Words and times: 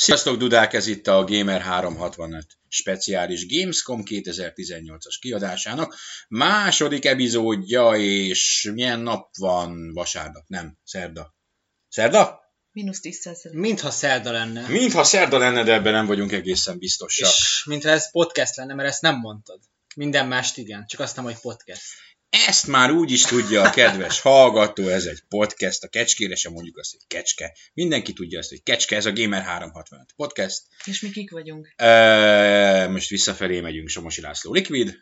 Sziasztok, 0.00 0.36
Dudák, 0.36 0.72
ez 0.72 0.86
itt 0.86 1.06
a 1.06 1.24
Gamer 1.24 1.60
365 1.60 2.46
speciális 2.68 3.46
Gamescom 3.46 4.02
2018-as 4.04 5.16
kiadásának 5.20 5.96
második 6.28 7.04
epizódja, 7.04 7.96
és 7.96 8.70
milyen 8.74 9.00
nap 9.00 9.36
van? 9.36 9.92
Vasárnap, 9.92 10.44
nem, 10.46 10.78
szerda. 10.84 11.34
Szerda? 11.88 12.40
Mínusz 12.72 13.00
10 13.00 13.18
százalék. 13.18 13.58
Mintha 13.58 13.90
szerda 13.90 14.30
lenne. 14.30 14.68
Mintha 14.68 15.04
szerda 15.04 15.38
lenne, 15.38 15.62
de 15.62 15.72
ebben 15.72 15.92
nem 15.92 16.06
vagyunk 16.06 16.32
egészen 16.32 16.78
biztosak. 16.78 17.28
És 17.28 17.64
mintha 17.66 17.90
ez 17.90 18.10
podcast 18.10 18.56
lenne, 18.56 18.74
mert 18.74 18.88
ezt 18.88 19.02
nem 19.02 19.16
mondtad. 19.16 19.60
Minden 19.96 20.28
mást 20.28 20.56
igen, 20.56 20.86
csak 20.86 21.00
azt 21.00 21.16
nem, 21.16 21.24
hogy 21.24 21.38
podcast. 21.40 21.82
Ezt 22.30 22.66
már 22.66 22.90
úgy 22.90 23.10
is 23.10 23.22
tudja 23.22 23.62
a 23.62 23.70
kedves 23.70 24.20
hallgató, 24.20 24.88
ez 24.88 25.04
egy 25.04 25.22
podcast, 25.28 25.84
a 25.84 25.88
kecskére 25.88 26.34
sem 26.34 26.52
mondjuk 26.52 26.78
azt, 26.78 26.90
hogy 26.90 27.06
kecske. 27.06 27.56
Mindenki 27.74 28.12
tudja 28.12 28.38
azt, 28.38 28.48
hogy 28.48 28.62
kecske, 28.62 28.96
ez 28.96 29.06
a 29.06 29.12
Gamer 29.12 29.42
365 29.42 30.12
podcast. 30.16 30.62
És 30.84 31.00
mi 31.00 31.10
kik 31.10 31.30
vagyunk? 31.30 31.72
E, 31.76 32.88
most 32.88 33.08
visszafelé 33.08 33.60
megyünk, 33.60 33.88
Somosi 33.88 34.20
László 34.20 34.52
Liquid. 34.52 34.98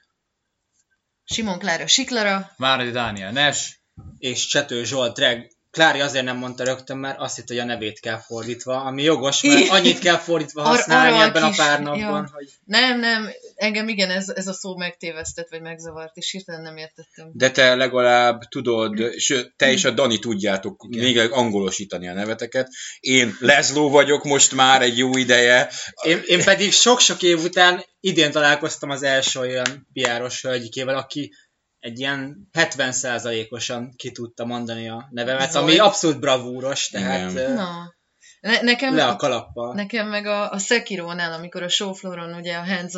Simon 1.24 1.58
Klára 1.58 1.86
Siklara. 1.86 2.52
Váradi 2.56 2.90
Dániel 2.90 3.32
Nes. 3.32 3.80
És 4.18 4.46
Csető 4.46 4.84
Zsolt 4.84 5.14
Drag. 5.14 5.50
Klári 5.70 6.00
azért 6.00 6.24
nem 6.24 6.36
mondta 6.36 6.64
rögtön, 6.64 6.96
mert 6.96 7.18
azt 7.18 7.36
hitt, 7.36 7.48
hogy 7.48 7.58
a 7.58 7.64
nevét 7.64 8.00
kell 8.00 8.18
fordítva, 8.18 8.80
ami 8.80 9.02
jogos, 9.02 9.42
mert 9.42 9.68
annyit 9.68 9.98
kell 9.98 10.16
fordítva 10.16 10.62
Ar- 10.62 10.76
használni 10.76 11.12
arra 11.12 11.22
a 11.22 11.26
ebben 11.26 11.42
a 11.42 11.48
kis- 11.48 11.56
pár 11.56 11.80
napban, 11.80 11.98
ja. 11.98 12.30
hogy 12.32 12.48
Nem, 12.64 12.98
nem, 13.00 13.30
engem 13.54 13.88
igen, 13.88 14.10
ez, 14.10 14.28
ez 14.28 14.46
a 14.46 14.52
szó 14.52 14.76
megtévesztett, 14.76 15.48
vagy 15.48 15.60
megzavart, 15.60 16.16
és 16.16 16.30
hirtelen 16.30 16.62
nem 16.62 16.76
értettem. 16.76 17.30
De 17.32 17.50
te 17.50 17.74
legalább 17.74 18.42
tudod, 18.42 19.14
sőt, 19.16 19.52
te 19.56 19.70
és 19.72 19.84
a 19.84 19.90
Dani 19.90 20.18
tudjátok 20.18 20.86
Igen. 20.88 21.04
még 21.04 21.32
angolosítani 21.32 22.08
a 22.08 22.12
neveteket. 22.12 22.68
Én 23.00 23.36
Leszló 23.40 23.90
vagyok 23.90 24.24
most 24.24 24.54
már 24.54 24.82
egy 24.82 24.98
jó 24.98 25.16
ideje. 25.16 25.70
Én, 26.02 26.20
én 26.26 26.44
pedig 26.44 26.72
sok-sok 26.72 27.22
év 27.22 27.42
után 27.42 27.84
idén 28.00 28.30
találkoztam 28.30 28.90
az 28.90 29.02
első 29.02 29.40
olyan 29.40 29.88
piáros 29.92 30.42
hölgyikével, 30.42 30.96
aki 30.96 31.32
egy 31.78 31.98
ilyen 31.98 32.48
70%-osan 32.52 33.92
ki 33.96 34.12
tudta 34.12 34.44
mondani 34.44 34.88
a 34.88 35.08
nevemet, 35.10 35.50
Zoli. 35.50 35.64
ami 35.64 35.78
abszolút 35.78 36.20
bravúros, 36.20 36.88
tehát 36.88 37.30
Igen. 37.30 37.52
Na. 37.52 37.96
Ne, 38.40 38.60
nekem, 38.60 38.94
le 38.94 39.06
a 39.06 39.16
kalappal. 39.16 39.74
nekem 39.74 40.08
meg 40.08 40.26
a, 40.26 40.50
a 40.50 40.58
Sekirónál, 40.58 41.32
amikor 41.32 41.62
a 41.62 41.68
showflooron 41.68 42.34
ugye 42.34 42.56
a 42.56 42.64
hands 42.64 42.94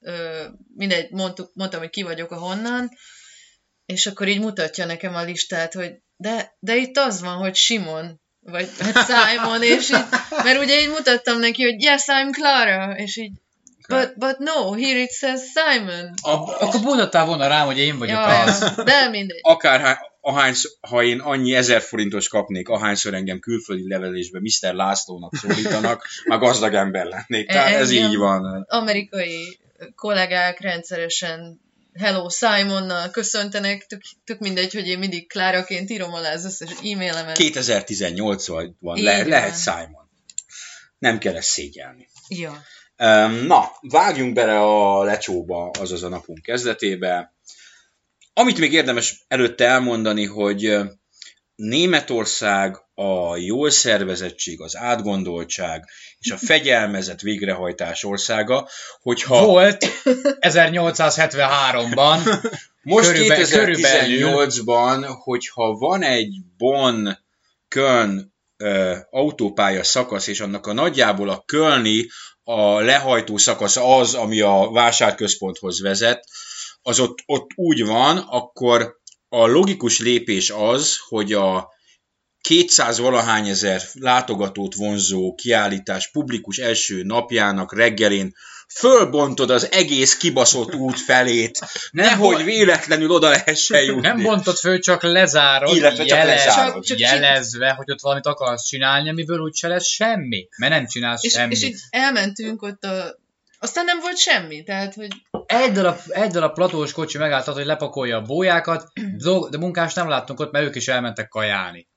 ö, 0.00 0.44
mindegy, 0.74 1.10
mondtuk, 1.10 1.50
mondtam, 1.54 1.80
hogy 1.80 1.90
ki 1.90 2.02
vagyok 2.02 2.30
a 2.30 2.38
honnan, 2.38 2.88
és 3.86 4.06
akkor 4.06 4.28
így 4.28 4.40
mutatja 4.40 4.86
nekem 4.86 5.14
a 5.14 5.22
listát, 5.22 5.72
hogy 5.72 5.92
de, 6.16 6.56
de 6.58 6.76
itt 6.76 6.96
az 6.96 7.20
van, 7.20 7.36
hogy 7.36 7.54
Simon, 7.54 8.20
vagy 8.40 8.68
hát 8.78 9.06
Simon, 9.06 9.62
és 9.62 9.90
így, 9.90 10.04
mert 10.44 10.62
ugye 10.62 10.80
így 10.80 10.88
mutattam 10.88 11.38
neki, 11.38 11.62
hogy 11.62 11.82
yes, 11.82 12.04
I'm 12.06 12.30
Clara, 12.30 12.96
és 12.96 13.16
így 13.16 13.32
But, 13.88 14.12
but 14.18 14.38
no, 14.38 14.72
here 14.72 15.00
it 15.00 15.12
says 15.12 15.40
Simon. 15.54 16.12
A, 16.22 16.30
Akkor 16.64 16.80
mondhattál 16.80 17.26
volna 17.26 17.46
rám, 17.46 17.66
hogy 17.66 17.78
én 17.78 17.98
vagyok 17.98 18.16
Ja, 18.16 18.40
az. 18.42 18.60
ja. 18.76 18.82
De 18.82 19.08
mindegy. 19.08 19.38
akár 19.42 19.98
ahányszor, 20.20 20.70
ha 20.88 21.02
én 21.02 21.20
annyi 21.20 21.54
ezer 21.54 21.80
forintos 21.82 22.28
kapnék, 22.28 22.68
ahányszor 22.68 23.14
engem 23.14 23.38
külföldi 23.38 23.88
levelésbe 23.88 24.40
Mr. 24.40 24.74
Lászlónak 24.74 25.34
szólítanak, 25.36 26.06
már 26.24 26.38
gazdag 26.38 26.74
ember 26.74 27.04
lennék. 27.06 27.48
Tehát 27.48 27.74
ez 27.74 27.90
Engem- 27.90 28.10
így 28.10 28.16
van. 28.16 28.66
Amerikai 28.68 29.58
kollégák 29.94 30.60
rendszeresen 30.60 31.60
Hello 31.98 32.28
Simonnal 32.28 33.10
köszöntenek, 33.10 33.86
tök, 33.86 34.00
tök 34.24 34.38
mindegy, 34.38 34.72
hogy 34.72 34.86
én 34.88 34.98
mindig 34.98 35.28
Kláraként 35.28 35.90
írom 35.90 36.12
alá 36.12 36.32
az 36.32 36.44
összes 36.44 36.70
e-mailemet. 36.70 37.36
2018 37.36 38.46
van, 38.46 38.76
le, 38.80 39.16
van. 39.18 39.28
lehet 39.28 39.60
Simon. 39.62 40.08
Nem 40.98 41.18
kell 41.18 41.34
ezt 41.36 41.48
szégyelni. 41.48 42.08
Ja. 42.28 42.62
Na, 43.46 43.70
vágjunk 43.80 44.34
bele 44.34 44.60
a 44.60 45.02
lecsóba, 45.02 45.70
azaz 45.70 46.02
a 46.02 46.08
napunk 46.08 46.42
kezdetébe. 46.42 47.34
Amit 48.32 48.58
még 48.58 48.72
érdemes 48.72 49.24
előtte 49.28 49.66
elmondani, 49.66 50.24
hogy 50.24 50.76
Németország 51.54 52.76
a 52.94 53.36
jól 53.36 53.70
szervezettség, 53.70 54.60
az 54.60 54.76
átgondoltság 54.76 55.84
és 56.18 56.30
a 56.30 56.36
fegyelmezett 56.36 57.20
végrehajtás 57.20 58.04
országa, 58.04 58.68
hogyha 59.00 59.44
Volt 59.44 59.86
1873-ban. 60.40 62.50
most 62.82 63.06
körülbe- 63.06 63.36
2018-ban, 63.36 65.16
hogyha 65.22 65.72
van 65.72 66.02
egy 66.02 66.36
Bonn 66.56 67.08
Köln 67.68 68.34
autópálya 69.10 69.82
szakasz, 69.82 70.26
és 70.26 70.40
annak 70.40 70.66
a 70.66 70.72
nagyjából 70.72 71.28
a 71.28 71.42
Kölni 71.46 72.06
a 72.42 72.80
lehajtó 72.80 73.36
szakasz 73.36 73.76
az, 73.76 74.14
ami 74.14 74.40
a 74.40 74.70
vásárközponthoz 74.72 75.80
vezet, 75.80 76.24
az 76.82 77.00
ott, 77.00 77.18
ott 77.26 77.50
úgy 77.54 77.84
van, 77.84 78.16
akkor 78.16 79.00
a 79.28 79.46
logikus 79.46 79.98
lépés 79.98 80.50
az, 80.50 80.96
hogy 81.08 81.32
a 81.32 81.74
200 82.40 82.98
valahány 82.98 83.48
ezer 83.48 83.82
látogatót 83.92 84.74
vonzó 84.74 85.34
kiállítás 85.34 86.10
publikus 86.10 86.58
első 86.58 87.02
napjának 87.02 87.74
reggelén 87.74 88.34
fölbontod 88.74 89.50
az 89.50 89.72
egész 89.72 90.16
kibaszott 90.16 90.74
út 90.74 91.00
felét, 91.00 91.58
nehogy 91.90 92.44
véletlenül 92.44 93.10
oda 93.10 93.28
lehessen 93.28 93.82
jutni. 93.82 94.00
Nem 94.00 94.22
bontott 94.22 94.58
föl, 94.58 94.78
csak 94.78 95.02
lezárod, 95.02 95.76
Illetve 95.76 96.04
csak 96.04 96.18
jelez, 96.18 96.44
lezárod. 96.44 96.72
Csak- 96.84 96.98
csak 96.98 96.98
jelezve, 96.98 97.70
hogy 97.70 97.90
ott 97.90 98.00
valamit 98.00 98.26
akarsz 98.26 98.66
csinálni, 98.66 99.08
amiből 99.08 99.38
úgyse 99.38 99.68
lesz 99.68 99.86
semmi. 99.86 100.48
Mert 100.56 100.72
nem 100.72 100.86
csinálsz 100.86 101.24
És, 101.24 101.32
semmit. 101.32 101.56
és 101.56 101.62
így 101.64 101.76
elmentünk 101.90 102.62
ott 102.62 102.84
a... 102.84 103.18
Aztán 103.58 103.84
nem 103.84 104.00
volt 104.00 104.18
semmi, 104.18 104.62
tehát, 104.62 104.94
hogy 104.94 105.08
Egy 105.46 105.72
darab, 105.72 105.98
egy 106.08 106.30
darab 106.30 106.54
platós 106.54 106.92
kocsi 106.92 107.18
megálltat, 107.18 107.54
hogy 107.54 107.66
lepakolja 107.66 108.16
a 108.16 108.22
bójákat, 108.22 108.92
de 109.50 109.58
munkás 109.58 109.94
nem 109.94 110.08
láttunk 110.08 110.40
ott, 110.40 110.52
mert 110.52 110.66
ők 110.66 110.74
is 110.74 110.88
elmentek 110.88 111.28
kajálni. 111.28 111.88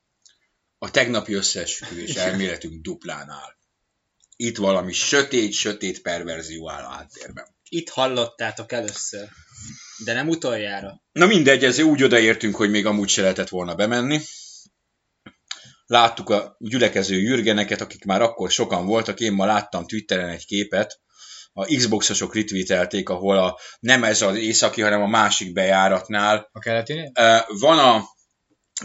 A 0.78 0.91
tegnapi 0.91 1.34
összeesküvés 1.34 2.16
elméletünk 2.16 2.81
duplán 2.81 3.30
áll. 3.30 3.57
Itt 4.42 4.58
valami 4.58 4.94
sötét-sötét 4.94 6.02
perverzió 6.02 6.70
áll 6.70 6.84
a 6.84 6.90
háttérben. 6.90 7.46
Itt 7.70 7.90
hallottátok 7.90 8.72
először, 8.72 9.28
de 10.06 10.14
nem 10.14 10.28
utoljára. 10.28 11.02
Na 11.12 11.26
mindegy, 11.26 11.64
ezért 11.64 11.88
úgy 11.88 12.04
odaértünk, 12.04 12.56
hogy 12.56 12.70
még 12.70 12.86
amúgy 12.86 13.10
se 13.10 13.22
lehetett 13.22 13.50
volna 13.50 13.76
bemenni. 13.76 14.20
Láttuk 15.86 16.30
a 16.30 16.56
gyülekező 16.60 17.20
jürgeneket, 17.20 17.82
akik 17.82 18.06
már 18.06 18.22
akkor 18.22 18.52
sokan 18.52 18.86
voltak. 18.86 19.20
Én 19.20 19.34
ma 19.34 19.46
láttam 19.46 19.88
Twitteren 19.88 20.30
egy 20.30 20.46
képet, 20.46 21.00
a 21.54 21.66
Xboxosok 21.66 22.36
retweetelték, 22.36 23.10
ahol 23.10 23.38
a, 23.38 23.60
nem 23.80 24.04
ez 24.04 24.22
az 24.22 24.36
északi, 24.36 24.82
hanem 24.82 25.02
a 25.02 25.08
másik 25.08 25.54
bejáratnál 25.54 26.50
A 26.52 26.60
keletinél? 26.60 27.12
Van 27.48 27.80
a 27.80 28.04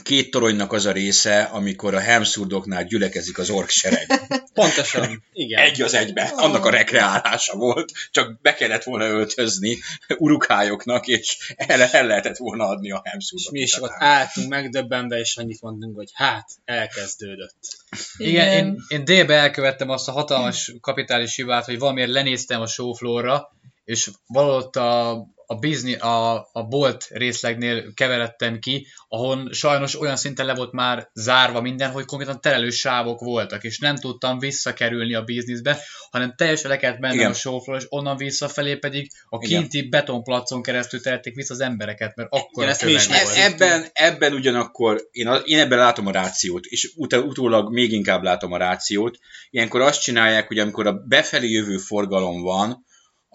két 0.02 0.30
toronynak 0.30 0.72
az 0.72 0.86
a 0.86 0.92
része, 0.92 1.42
amikor 1.42 1.94
a 1.94 1.98
Hemszurdoknál 1.98 2.84
gyülekezik 2.84 3.38
az 3.38 3.50
ork 3.50 3.68
sereg. 3.68 4.06
Pontosan, 4.54 5.24
igen. 5.32 5.62
Egy 5.62 5.82
az 5.82 5.94
egybe. 5.94 6.32
Annak 6.36 6.64
a 6.64 6.70
rekreálása 6.70 7.56
volt, 7.56 7.92
csak 8.10 8.40
be 8.40 8.54
kellett 8.54 8.82
volna 8.82 9.04
öltözni 9.04 9.78
urukályoknak, 10.18 11.06
és 11.06 11.54
el, 11.56 11.82
el 11.82 12.06
lehetett 12.06 12.36
volna 12.36 12.64
adni 12.64 12.90
a 12.90 13.00
És 13.04 13.10
Hemszurdok. 13.10 13.52
mi 13.52 13.60
is 13.60 13.80
ott 13.80 13.94
álltunk 13.98 14.48
megdöbbenve, 14.48 15.18
és 15.18 15.36
annyit 15.36 15.62
mondtunk, 15.62 15.96
hogy 15.96 16.10
hát, 16.12 16.48
elkezdődött. 16.64 17.78
Igen, 18.16 18.52
én, 18.52 18.76
én 18.88 19.04
délbe 19.04 19.34
elkövettem 19.34 19.88
azt 19.88 20.08
a 20.08 20.12
hatalmas 20.12 20.72
kapitális 20.80 21.36
hibát, 21.36 21.64
hogy 21.64 21.78
valamiért 21.78 22.10
lenéztem 22.10 22.60
a 22.60 22.66
showfloorra, 22.66 23.52
és 23.84 24.10
valott 24.26 24.76
a, 24.76 25.24
a, 25.46 25.54
bizni, 25.54 25.94
a, 25.94 26.48
a 26.52 26.62
bolt 26.68 27.06
részlegnél 27.10 27.94
keveredtem 27.94 28.58
ki, 28.58 28.86
ahol 29.08 29.52
sajnos 29.52 30.00
olyan 30.00 30.16
szinten 30.16 30.46
le 30.46 30.54
volt 30.54 30.72
már 30.72 31.10
zárva 31.14 31.60
minden, 31.60 31.90
hogy 31.90 32.04
konkrétan 32.04 32.40
terelős 32.40 32.76
sávok 32.76 33.20
voltak, 33.20 33.64
és 33.64 33.78
nem 33.78 33.96
tudtam 33.96 34.38
visszakerülni 34.38 35.14
a 35.14 35.22
bizniszbe, 35.22 35.78
hanem 36.10 36.34
teljesen 36.36 36.70
le 36.70 36.76
kellett 36.76 36.98
mennem 36.98 37.18
Igen. 37.18 37.30
a 37.30 37.34
showfloor, 37.34 37.78
és 37.78 37.86
onnan 37.88 38.16
visszafelé 38.16 38.76
pedig 38.76 39.10
a 39.28 39.38
Igen. 39.40 39.60
kinti 39.60 39.88
betonplacon 39.88 40.62
keresztül 40.62 41.00
terelték 41.00 41.34
vissza 41.34 41.54
az 41.54 41.60
embereket, 41.60 42.16
mert 42.16 42.28
akkor 42.30 42.62
Igen, 42.62 42.68
ezt 42.68 42.84
mi 42.84 42.92
is 42.92 43.06
volt. 43.06 43.34
ebben, 43.36 43.86
ebben 43.92 44.32
ugyanakkor, 44.32 45.08
én, 45.10 45.26
a, 45.26 45.36
én 45.36 45.58
ebben 45.58 45.78
látom 45.78 46.06
a 46.06 46.10
rációt, 46.10 46.64
és 46.64 46.92
ut- 46.96 47.12
utólag 47.12 47.72
még 47.72 47.92
inkább 47.92 48.22
látom 48.22 48.52
a 48.52 48.56
rációt. 48.56 49.18
Ilyenkor 49.50 49.80
azt 49.80 50.00
csinálják, 50.00 50.46
hogy 50.46 50.58
amikor 50.58 50.86
a 50.86 51.02
befelé 51.06 51.50
jövő 51.50 51.76
forgalom 51.76 52.42
van, 52.42 52.84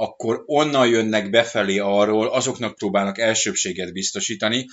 akkor 0.01 0.43
onnan 0.45 0.87
jönnek 0.87 1.29
befelé 1.29 1.77
arról, 1.77 2.27
azoknak 2.27 2.75
próbálnak 2.75 3.17
elsőbséget 3.17 3.93
biztosítani, 3.93 4.65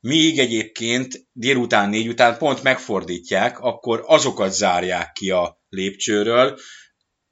míg 0.00 0.38
egyébként 0.38 1.26
délután 1.32 1.88
négy 1.88 2.08
után 2.08 2.38
pont 2.38 2.62
megfordítják, 2.62 3.60
akkor 3.60 4.02
azokat 4.06 4.52
zárják 4.52 5.12
ki 5.12 5.30
a 5.30 5.60
lépcsőről, 5.68 6.58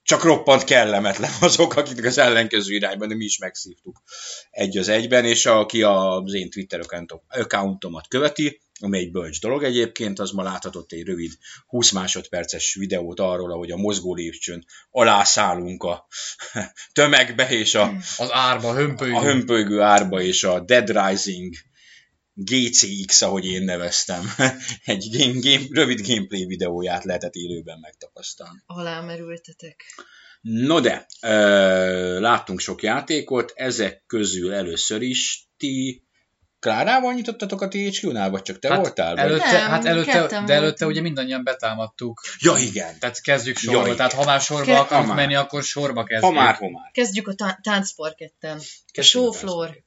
csak 0.03 0.23
roppant 0.23 0.65
kellemetlen 0.65 1.31
azok, 1.41 1.77
akik 1.77 2.05
az 2.05 2.19
ellenkező 2.19 2.75
irányban, 2.75 3.09
de 3.09 3.15
mi 3.15 3.25
is 3.25 3.39
megszívtuk 3.39 4.03
egy 4.51 4.79
az 4.79 4.89
egyben, 4.89 5.25
és 5.25 5.47
aki 5.47 5.83
az 5.83 6.35
én 6.35 6.51
Twitter 6.51 6.81
accountom- 6.81 7.25
accountomat 7.29 8.09
követi, 8.09 8.61
ami 8.83 8.99
egy 8.99 9.11
bölcs 9.11 9.41
dolog 9.41 9.63
egyébként, 9.63 10.19
az 10.19 10.31
ma 10.31 10.43
láthatott 10.43 10.93
egy 10.93 11.05
rövid 11.05 11.33
20 11.67 11.91
másodperces 11.91 12.75
videót 12.75 13.21
arról, 13.21 13.53
ahogy 13.53 13.71
a 13.71 13.77
mozgó 13.77 14.15
lépcsőn 14.15 14.65
alá 14.91 15.25
szállunk 15.25 15.83
a 15.83 16.07
tömegbe 16.93 17.49
és 17.51 17.75
a, 17.75 17.93
Az 18.17 18.33
árba, 18.33 18.75
hömpölygő. 18.75 19.15
a 19.15 19.23
hömpölygő 19.23 19.81
árba 19.81 20.21
és 20.21 20.45
a 20.45 20.61
Dead 20.61 21.07
Rising 21.07 21.55
GCX, 22.35 23.23
ahogy 23.23 23.45
én 23.45 23.63
neveztem, 23.63 24.25
egy 24.85 25.09
game, 25.11 25.39
game, 25.41 25.67
rövid 25.71 26.07
gameplay 26.07 26.47
videóját 26.47 27.05
lehetett 27.05 27.35
élőben 27.35 27.79
megtapasztalni. 27.79 28.63
Alámerültetek. 28.67 29.85
No 30.41 30.81
de, 30.81 31.07
ö, 31.23 32.21
láttunk 32.21 32.61
sok 32.61 32.83
játékot, 32.83 33.53
ezek 33.55 34.03
közül 34.07 34.53
először 34.53 35.03
is 35.03 35.49
ti 35.57 36.05
Klárával 36.63 37.13
nyitottatok 37.15 37.61
a 37.61 37.69
THQ-nál, 37.69 38.31
vagy 38.31 38.43
csak 38.43 38.59
te 38.59 38.69
Hát 38.69 38.79
voltál? 38.79 39.15
Vagy? 39.15 39.25
Előtte, 39.25 39.53
Nem, 39.53 39.71
hát 39.71 39.85
előtte, 39.85 40.43
de 40.47 40.53
előtte 40.55 40.87
ugye 40.87 41.01
mindannyian 41.01 41.45
betámadtuk. 41.45 42.21
Ja, 42.39 42.57
igen. 42.57 42.99
Tehát 42.99 43.21
kezdjük 43.21 43.57
sorba. 43.57 43.87
Jaj. 43.87 43.97
tehát 43.97 44.13
ha 44.13 44.25
már 44.25 44.41
sorba 44.41 44.65
Ke- 44.65 44.79
akarunk 44.79 45.09
Ha 45.09 45.15
menni, 45.15 45.35
akkor 45.35 45.63
sorba 45.63 46.01
Ha 46.01 46.07
kezdjük. 46.07 46.33
már, 46.33 46.55
ha 46.55 46.71
már. 46.71 46.91
Kezdjük 46.93 47.29
a 47.29 47.35
tá- 47.35 47.63
táncparketten. 47.63 48.57
A 48.57 48.61
Kezdjük 48.61 48.97
a 48.97 49.03
showfloor. 49.03 49.83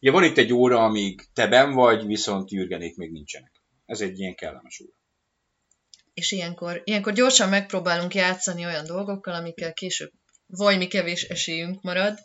Ugye 0.00 0.10
van 0.10 0.24
itt 0.24 0.38
egy 0.38 0.52
óra, 0.52 0.84
amíg 0.84 1.24
te 1.34 1.46
ben 1.46 1.72
vagy, 1.72 2.06
viszont 2.06 2.50
Jürgenék 2.50 2.96
még 2.96 3.10
nincsenek. 3.12 3.52
Ez 3.86 4.00
egy 4.00 4.18
ilyen 4.18 4.34
kellemes 4.34 4.80
óra. 4.80 4.92
És 6.14 6.32
ilyenkor, 6.32 6.80
ilyenkor 6.84 7.12
gyorsan 7.12 7.48
megpróbálunk 7.48 8.14
játszani 8.14 8.64
olyan 8.64 8.86
dolgokkal, 8.86 9.34
amikkel 9.34 9.72
később 9.72 10.10
vajmi 10.46 10.86
kevés 10.86 11.22
esélyünk 11.22 11.82
marad. 11.82 12.18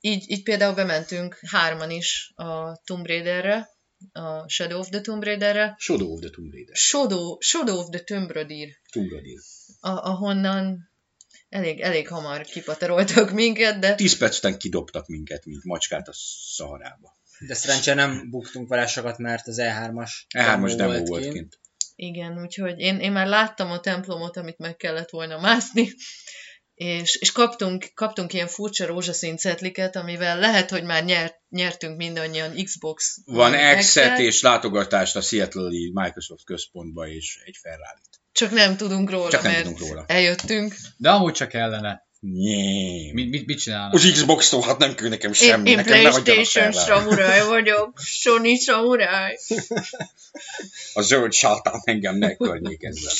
Így, 0.00 0.30
így 0.30 0.42
például 0.42 0.74
bementünk 0.74 1.38
hárman 1.46 1.90
is 1.90 2.32
a 2.34 2.76
Tomb 2.84 3.06
Raiderre, 3.06 3.68
a 4.12 4.48
Shadow 4.48 4.78
of 4.78 4.88
the 4.88 5.00
Tomb 5.00 5.22
Raiderre. 5.24 5.74
Shadow 5.78 6.12
of 6.12 6.20
the 6.20 6.28
Tomb 6.30 6.52
Raider. 6.52 6.76
Shadow, 6.76 7.36
Shadow 7.40 7.76
of 7.78 7.88
the 7.90 8.00
Tomb 8.00 8.30
Raider, 8.30 8.68
Tomb 8.92 9.10
Raider. 9.10 9.42
a- 9.80 10.08
ahonnan 10.10 10.90
elég, 11.48 11.80
elég 11.80 12.08
hamar 12.08 12.42
kipateroltak 12.44 13.30
minket, 13.30 13.78
de 13.78 13.94
10 13.94 14.16
perc 14.16 14.36
után 14.38 14.58
kidobtak 14.58 15.06
minket, 15.06 15.44
mint 15.44 15.64
macskát 15.64 16.08
a 16.08 16.12
szaharába. 16.54 17.16
De 17.46 17.54
szerencsére 17.54 17.96
nem 17.96 18.30
buktunk 18.30 18.68
vele 18.68 18.86
sokat, 18.86 19.18
mert 19.18 19.46
az 19.46 19.58
E3-as 19.60 20.10
E3-as 20.38 20.74
demo 20.76 21.02
volt 21.04 21.22
kint. 21.22 21.32
kint. 21.34 21.58
Igen, 21.94 22.40
úgyhogy 22.40 22.78
én, 22.78 22.98
én 23.00 23.12
már 23.12 23.26
láttam 23.26 23.70
a 23.70 23.80
templomot, 23.80 24.36
amit 24.36 24.58
meg 24.58 24.76
kellett 24.76 25.10
volna 25.10 25.40
mászni, 25.40 25.88
és, 26.78 27.14
és 27.14 27.32
kaptunk, 27.32 27.86
kaptunk 27.94 28.32
ilyen 28.32 28.46
furcsa 28.46 28.86
rózsaszín 28.86 29.36
cetliket, 29.36 29.96
amivel 29.96 30.38
lehet, 30.38 30.70
hogy 30.70 30.82
már 30.82 31.04
nyert, 31.04 31.34
nyertünk 31.48 31.96
mindannyian 31.96 32.64
Xbox 32.64 33.18
Van 33.24 33.54
exet 33.54 33.78
X-et, 33.78 34.18
és 34.18 34.42
látogatást 34.42 35.16
a 35.16 35.20
Seattle-i 35.20 35.90
Microsoft 35.94 36.44
központba 36.44 37.08
és 37.08 37.40
egy 37.44 37.56
ferrari 37.62 38.00
csak 38.38 38.50
nem 38.50 38.76
tudunk 38.76 39.10
róla, 39.10 39.30
Csak 39.30 39.42
nem 39.42 39.52
mert 39.52 39.62
tudunk 39.64 39.80
róla. 39.80 40.04
eljöttünk. 40.06 40.74
De 40.96 41.10
amúgy 41.10 41.32
csak 41.32 41.48
kellene. 41.48 42.07
Nyém. 42.20 43.14
Mit, 43.14 43.28
mit, 43.28 43.46
mit 43.46 43.58
csinálnak? 43.58 43.94
Az 43.94 44.10
Xbox-tól 44.12 44.62
hát 44.62 44.78
nem 44.78 44.94
kell 44.94 45.08
nekem 45.08 45.30
Én, 45.30 45.34
semmi, 45.34 45.70
én 45.70 45.76
hagyjanak 45.76 46.22
Playstation 46.22 46.72
samurai 46.72 47.40
vagyok, 47.46 47.98
Sony 47.98 48.56
samurai. 48.56 49.38
A 50.94 51.02
zöld 51.02 51.32
sátán 51.32 51.80
engem 51.84 52.16
ne 52.16 52.34
környékezzen. 52.34 53.12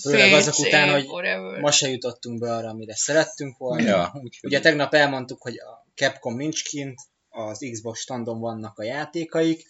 Főleg 0.00 0.32
azok 0.32 0.58
után, 0.58 0.90
hogy 0.90 1.04
forever. 1.04 1.60
ma 1.60 1.70
se 1.70 1.88
jutottunk 1.88 2.40
be 2.40 2.54
arra, 2.54 2.68
amire 2.68 2.96
szerettünk 2.96 3.58
volna. 3.58 3.82
Ja, 3.82 4.22
Ugye 4.42 4.60
tegnap 4.60 4.94
elmondtuk, 4.94 5.42
hogy 5.42 5.58
a 5.58 5.86
Capcom 5.94 6.36
nincs 6.36 6.64
kint, 6.64 7.00
az 7.28 7.66
Xbox 7.70 8.00
standon 8.00 8.40
vannak 8.40 8.78
a 8.78 8.82
játékaik. 8.82 9.66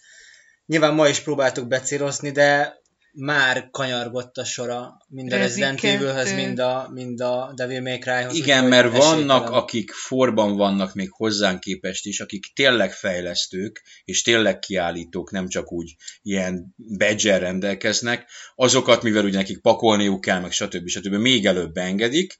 Nyilván 0.65 0.93
ma 0.93 1.07
is 1.07 1.19
próbáltuk 1.19 1.67
becélozni, 1.67 2.31
de 2.31 2.81
már 3.15 3.69
kanyargott 3.71 4.37
a 4.37 4.43
sora 4.43 4.97
mind 5.07 5.33
a 5.33 5.37
Resident 5.37 5.83
Evilhöz, 5.83 6.23
kettő. 6.23 6.35
mind 6.35 6.59
a, 6.59 6.89
mind 6.93 7.21
a 7.21 7.51
Devil 7.55 7.81
May 7.81 7.97
Cry-hoz. 7.97 8.35
Igen, 8.35 8.65
mert 8.65 8.91
vannak, 8.91 9.03
esélytelen. 9.03 9.61
akik 9.61 9.91
forban 9.91 10.55
vannak 10.55 10.93
még 10.93 11.11
hozzánk 11.11 11.59
képest 11.59 12.05
is, 12.05 12.19
akik 12.19 12.45
tényleg 12.55 12.93
fejlesztők, 12.93 13.81
és 14.03 14.21
tényleg 14.21 14.59
kiállítók, 14.59 15.31
nem 15.31 15.47
csak 15.47 15.71
úgy 15.71 15.95
ilyen 16.21 16.75
badge 16.97 17.37
rendelkeznek, 17.37 18.29
azokat, 18.55 19.03
mivel 19.03 19.25
ugye 19.25 19.37
nekik 19.37 19.61
pakolniuk 19.61 20.21
kell, 20.21 20.39
meg 20.39 20.51
stb. 20.51 20.87
stb. 20.87 21.13
még 21.13 21.45
előbb 21.45 21.77
engedik, 21.77 22.39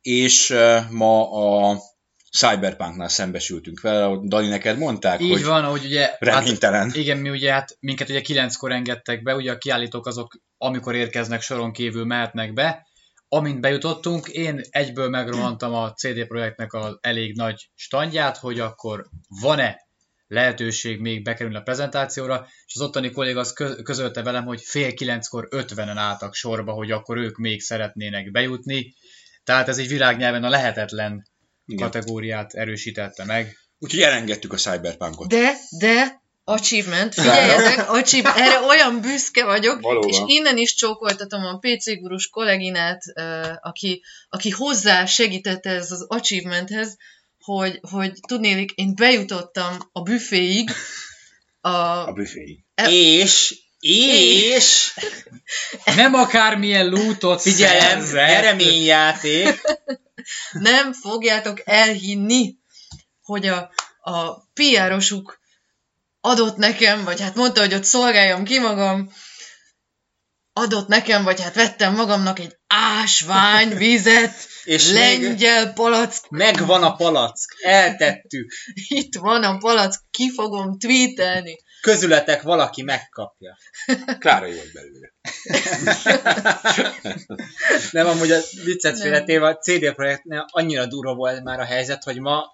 és 0.00 0.50
eh, 0.50 0.90
ma 0.90 1.30
a 1.30 1.78
Cyberpunknál 2.34 3.08
szembesültünk 3.08 3.80
vele, 3.80 4.18
Dani, 4.22 4.48
neked 4.48 4.78
mondták, 4.78 5.20
Így 5.20 5.30
hogy 5.30 5.44
van, 5.44 5.64
hogy 5.64 5.84
ugye... 5.84 6.00
Hát, 6.06 6.18
reménytelen. 6.18 6.90
igen, 6.94 7.18
mi 7.18 7.30
ugye 7.30 7.52
hát 7.52 7.76
minket 7.80 8.08
ugye 8.08 8.20
kilenckor 8.20 8.72
engedtek 8.72 9.22
be, 9.22 9.34
ugye 9.34 9.52
a 9.52 9.58
kiállítók 9.58 10.06
azok, 10.06 10.36
amikor 10.58 10.94
érkeznek 10.94 11.40
soron 11.40 11.72
kívül 11.72 12.04
mehetnek 12.04 12.52
be. 12.52 12.86
Amint 13.28 13.60
bejutottunk, 13.60 14.28
én 14.28 14.60
egyből 14.70 15.08
megrohantam 15.08 15.74
a 15.74 15.92
CD 15.92 16.26
Projektnek 16.26 16.72
az 16.72 16.98
elég 17.00 17.36
nagy 17.36 17.70
standját, 17.74 18.36
hogy 18.36 18.60
akkor 18.60 19.06
van-e 19.40 19.86
lehetőség 20.26 21.00
még 21.00 21.22
bekerülni 21.22 21.58
a 21.58 21.62
prezentációra, 21.62 22.46
és 22.66 22.74
az 22.74 22.80
ottani 22.80 23.10
kolléga 23.10 23.40
az 23.40 23.52
kö- 23.52 23.82
közölte 23.82 24.22
velem, 24.22 24.44
hogy 24.44 24.60
fél 24.62 24.94
kilenckor 24.94 25.48
ötvenen 25.50 25.96
álltak 25.96 26.34
sorba, 26.34 26.72
hogy 26.72 26.90
akkor 26.90 27.16
ők 27.16 27.36
még 27.36 27.60
szeretnének 27.60 28.30
bejutni. 28.30 28.94
Tehát 29.44 29.68
ez 29.68 29.78
egy 29.78 29.88
világnyelven 29.88 30.44
a 30.44 30.48
lehetetlen 30.48 31.32
Igen. 31.66 31.90
kategóriát 31.90 32.52
erősítette 32.54 33.24
meg. 33.24 33.56
Úgyhogy 33.78 34.00
elengedtük 34.00 34.52
a 34.52 34.56
Cyberpunkot. 34.56 35.28
De, 35.28 35.52
de, 35.78 36.22
achievement, 36.44 37.14
figyeljetek, 37.14 37.90
achievement, 37.90 38.38
erre 38.40 38.60
olyan 38.60 39.00
büszke 39.00 39.44
vagyok, 39.44 39.80
Valóban. 39.80 40.08
és 40.08 40.16
innen 40.26 40.56
is 40.58 40.74
csókoltatom 40.74 41.44
a 41.44 41.58
PC 41.58 41.98
gurus 42.00 42.28
kolléginát, 42.28 43.02
aki, 43.60 44.02
aki 44.28 44.50
hozzá 44.50 45.04
segítette 45.04 45.70
ez 45.70 45.90
az 45.90 46.04
achievementhez, 46.08 46.96
hogy, 47.38 47.78
hogy 47.90 48.12
tudnélik, 48.28 48.70
én 48.70 48.94
bejutottam 48.94 49.76
a 49.92 50.02
büféig, 50.02 50.70
a, 51.60 51.68
A 52.06 52.12
büféig. 52.12 52.58
És, 52.88 53.54
és, 53.80 54.94
Nem 55.96 56.14
akármilyen 56.14 56.88
lootot 56.88 57.40
figyelem, 57.40 58.00
szerzett. 58.00 58.28
nyereményjáték, 58.28 59.60
nem 60.52 60.92
fogjátok 60.92 61.62
elhinni, 61.64 62.58
hogy 63.22 63.46
a, 63.46 63.70
a 64.00 64.40
PR-osuk 64.54 65.40
adott 66.20 66.56
nekem, 66.56 67.04
vagy 67.04 67.20
hát 67.20 67.34
mondta, 67.34 67.60
hogy 67.60 67.74
ott 67.74 67.84
szolgáljam 67.84 68.44
ki 68.44 68.58
magam, 68.58 69.12
adott 70.52 70.88
nekem, 70.88 71.24
vagy 71.24 71.42
hát 71.42 71.54
vettem 71.54 71.94
magamnak 71.94 72.38
egy 72.38 72.56
ásványvizet, 72.66 74.34
és 74.64 74.86
még 74.86 75.22
lengyel 75.22 75.72
palack, 75.72 76.28
megvan 76.30 76.82
a 76.82 76.94
palack, 76.94 77.56
eltettük. 77.62 78.52
itt 78.74 79.14
van 79.14 79.42
a 79.42 79.58
palack, 79.58 80.00
ki 80.10 80.30
fogom 80.30 80.78
tweetelni. 80.78 81.58
Közületek 81.84 82.42
valaki 82.42 82.82
megkapja. 82.82 83.56
Klára 84.18 84.46
jó 84.46 84.56
vagy 84.56 84.72
belőle. 84.72 85.12
Nem, 87.90 88.06
amúgy 88.06 88.30
a 88.30 88.38
viccet 88.64 88.98
félretéve 89.00 89.46
a 89.46 89.56
CD 89.56 89.92
Projektnél 89.94 90.44
annyira 90.50 90.86
durva 90.86 91.14
volt 91.14 91.42
már 91.42 91.60
a 91.60 91.64
helyzet, 91.64 92.02
hogy 92.04 92.18
ma 92.20 92.44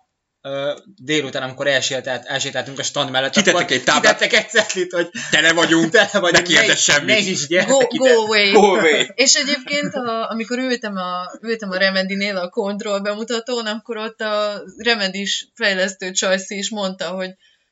ö, 0.42 0.78
délután, 1.02 1.42
amikor 1.42 1.66
elsétált, 1.66 2.24
elsétáltunk 2.26 2.78
a 2.78 2.82
stand 2.82 3.10
mellett, 3.10 3.32
Kitettek 3.32 3.60
akkor 3.60 3.72
egy 3.76 3.84
táblát. 3.84 4.18
kitettek 4.18 4.44
egy 4.44 4.50
cetlit, 4.50 4.92
hogy 4.92 5.08
Tele 5.30 5.52
vagyunk, 5.52 5.90
tele 5.94 6.08
vagy, 6.12 6.32
ne 6.32 6.42
kérdezz 6.42 6.78
semmit. 6.80 7.06
Ne 7.06 7.18
is 7.18 7.40
Go, 7.40 7.54
gyertek 7.54 7.88
go 7.88 8.04
ide. 8.06 8.14
away! 8.14 8.50
Go 8.50 8.62
away. 8.74 9.06
És 9.14 9.34
egyébként, 9.34 9.94
a, 9.94 10.30
amikor 10.30 10.58
ültem 10.58 10.96
a, 10.96 11.38
ültem 11.42 11.70
a 11.70 11.76
Remedinél 11.76 12.36
a 12.36 12.48
Control 12.48 13.00
bemutatón, 13.00 13.66
akkor 13.66 13.96
ott 13.96 14.20
a 14.20 14.62
Remedis 14.76 15.48
fejlesztő 15.54 16.10
Csajci 16.10 16.56
is 16.58 16.70
mondta, 16.70 17.08
hogy 17.08 17.30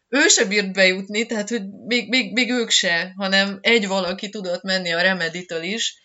ő 0.09 0.29
se 0.29 0.45
bírt 0.45 0.73
bejutni, 0.73 1.27
tehát 1.27 1.49
hogy 1.49 1.62
még, 1.87 2.09
még, 2.09 2.33
még 2.33 2.50
ők 2.50 2.71
se, 2.71 3.12
hanem 3.17 3.59
egy 3.61 3.87
valaki 3.87 4.29
tudott 4.29 4.62
menni 4.62 4.93
a 4.93 5.00
Remeditől 5.00 5.62
is, 5.62 6.03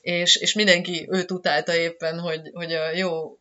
és, 0.00 0.36
és 0.36 0.54
mindenki 0.54 1.06
őt 1.10 1.30
utálta 1.30 1.74
éppen, 1.74 2.18
hogy, 2.18 2.40
hogy 2.52 2.72
a 2.72 2.96
jó 2.96 3.38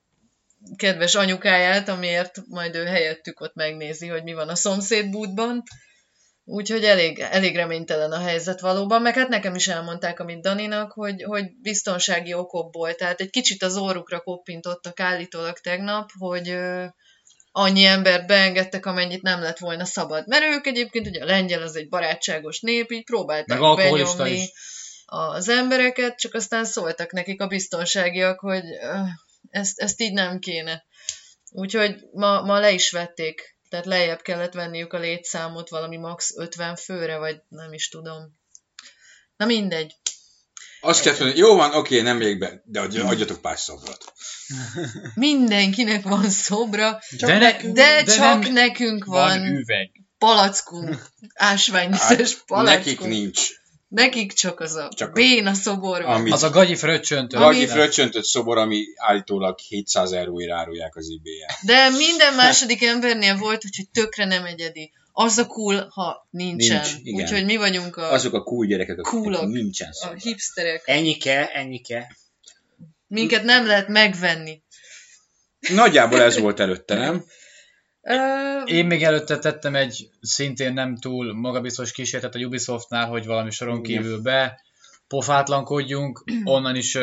kedves 0.76 1.16
anyukáját, 1.16 1.90
amiért 1.90 2.42
majd 2.48 2.76
ő 2.76 2.86
helyettük 2.86 3.40
ott 3.40 3.56
megnézi, 3.56 4.08
hogy 4.08 4.24
mi 4.24 4.34
van 4.34 4.50
a 4.50 4.56
szomszéd 4.56 5.10
bútban. 5.10 5.64
Úgyhogy 6.44 6.84
elég, 6.84 7.20
elég 7.20 7.56
reménytelen 7.56 8.12
a 8.12 8.20
helyzet 8.20 8.60
valóban, 8.60 9.02
meg 9.02 9.16
hát 9.16 9.28
nekem 9.28 9.56
is 9.56 9.68
elmondták, 9.68 10.20
amit 10.20 10.42
Daninak, 10.42 10.92
hogy, 10.92 11.24
hogy 11.24 11.46
biztonsági 11.62 12.34
okokból, 12.34 12.96
tehát 12.96 13.22
egy 13.22 13.30
kicsit 13.30 13.64
az 13.64 13.78
orrukra 13.78 14.20
koppintottak 14.20 15.00
állítólag 15.00 15.58
tegnap, 15.58 16.10
hogy 16.18 16.58
annyi 17.52 17.84
embert 17.84 18.28
beengedtek, 18.28 18.86
amennyit 18.86 19.22
nem 19.22 19.42
lett 19.42 19.58
volna 19.58 19.86
szabad. 19.86 20.28
Mert 20.28 20.44
ők 20.44 20.68
egyébként, 20.68 21.08
ugye 21.08 21.22
a 21.22 21.26
lengyel 21.26 21.62
az 21.62 21.76
egy 21.76 21.90
barátságos 21.90 22.60
nép, 22.60 22.92
így 22.92 23.04
próbálták 23.04 23.60
Meg 23.60 23.76
benyomni 23.76 24.32
is. 24.32 24.52
az 25.06 25.50
embereket, 25.50 26.18
csak 26.18 26.34
aztán 26.34 26.66
szóltak 26.66 27.12
nekik 27.12 27.42
a 27.42 27.48
biztonságiak, 27.48 28.40
hogy 28.40 28.64
ezt, 29.50 29.80
ezt 29.80 30.02
így 30.02 30.14
nem 30.14 30.40
kéne. 30.40 30.86
Úgyhogy 31.52 31.96
ma, 32.12 32.42
ma 32.42 32.60
le 32.60 32.72
is 32.72 32.92
vették 32.92 33.58
Tehát 33.70 33.86
lejjebb 33.86 34.22
kellett 34.22 34.54
venniük 34.54 34.94
a 34.94 35.00
létszámot 35.00 35.70
valami 35.70 35.98
max 35.98 36.38
50 36.38 36.76
főre, 36.76 37.18
vagy 37.18 37.42
nem 37.48 37.74
is 37.74 37.90
tudom. 37.90 38.40
Na 39.36 39.46
mindegy. 39.46 39.96
Azt 40.82 41.02
kell 41.02 41.14
mondani, 41.20 41.40
jó 41.40 41.56
van, 41.56 41.74
oké, 41.74 42.02
nem 42.02 42.18
még 42.18 42.40
be, 42.40 42.62
de 42.66 42.80
adj- 42.80 43.00
adjatok 43.02 43.42
pár 43.42 43.60
szobrot. 43.60 44.14
Mindenkinek 45.16 46.04
van 46.04 46.30
szobra, 46.30 47.00
De, 47.20 47.38
ne, 47.38 47.58
de, 47.58 47.72
de 47.72 48.04
csak 48.04 48.20
nem 48.42 48.54
nekünk 48.54 49.06
van 49.06 49.40
van 49.40 49.46
üveg. 49.46 49.92
palackunk, 50.18 51.08
ásványvizes 51.34 52.36
palackunk. 52.46 52.86
Nekik 52.86 53.00
nincs. 53.00 53.50
Nekik 53.88 54.34
csak 54.34 54.60
az 54.60 54.76
a 54.76 54.82
Csak 54.82 54.94
csak 54.94 55.14
béna 55.14 55.54
szobor 55.54 56.04
van. 56.04 56.14
Amit 56.16 56.34
Az 56.34 56.44
a 56.44 56.50
gagyi 56.50 56.76
fröccsöntő. 56.76 57.38
Gagyi 57.38 57.68
fröccsöntött 57.68 58.24
szobor, 58.24 58.58
ami 58.58 58.84
állítólag 58.96 59.60
700 59.60 60.12
euróért 60.12 60.52
árulják 60.52 60.96
az 60.96 61.08
ebay-en. 61.20 61.56
De 61.62 61.90
minden 61.98 62.34
második 62.34 62.84
embernél 62.84 63.38
volt, 63.38 63.66
úgyhogy 63.66 63.90
tökre 63.90 64.26
nem 64.26 64.46
egyedi. 64.46 64.92
Az 65.12 65.38
a 65.38 65.46
cool, 65.46 65.88
ha 65.90 66.28
nincsen. 66.30 66.86
Nincs, 67.04 67.22
úgyhogy 67.22 67.46
mi 67.46 67.56
vagyunk 67.58 67.98
a, 67.98 68.12
Azok 68.12 68.34
a 68.34 68.44
cool 68.44 68.66
gyerekek, 68.66 69.00
akiknek 69.00 69.22
Coolok. 69.22 69.52
nincsen 69.54 69.90
a 69.90 69.94
szobor. 69.94 70.18
hipsterek. 70.18 70.82
Ennyike, 70.86 71.52
ennyike. 71.52 72.16
Minket 73.08 73.44
nem 73.44 73.66
lehet 73.66 73.88
megvenni. 73.88 74.64
Nagyjából 75.70 76.22
ez 76.22 76.38
volt 76.40 76.60
előtte, 76.60 76.96
nem? 76.96 77.26
Én 78.66 78.86
még 78.86 79.04
előtte 79.04 79.38
tettem 79.40 79.76
egy 79.76 80.10
szintén 80.22 80.74
nem 80.74 80.98
túl 80.98 81.34
magabiztos 81.34 81.92
kísérletet 81.92 82.42
a 82.42 82.46
Ubisoftnál, 82.46 83.08
hogy 83.08 83.26
valami 83.26 83.52
soron 83.52 83.84
kívül 83.84 84.22
be 84.22 84.62
pofátlankodjunk, 85.08 86.24
onnan 86.44 86.76
is 86.76 86.98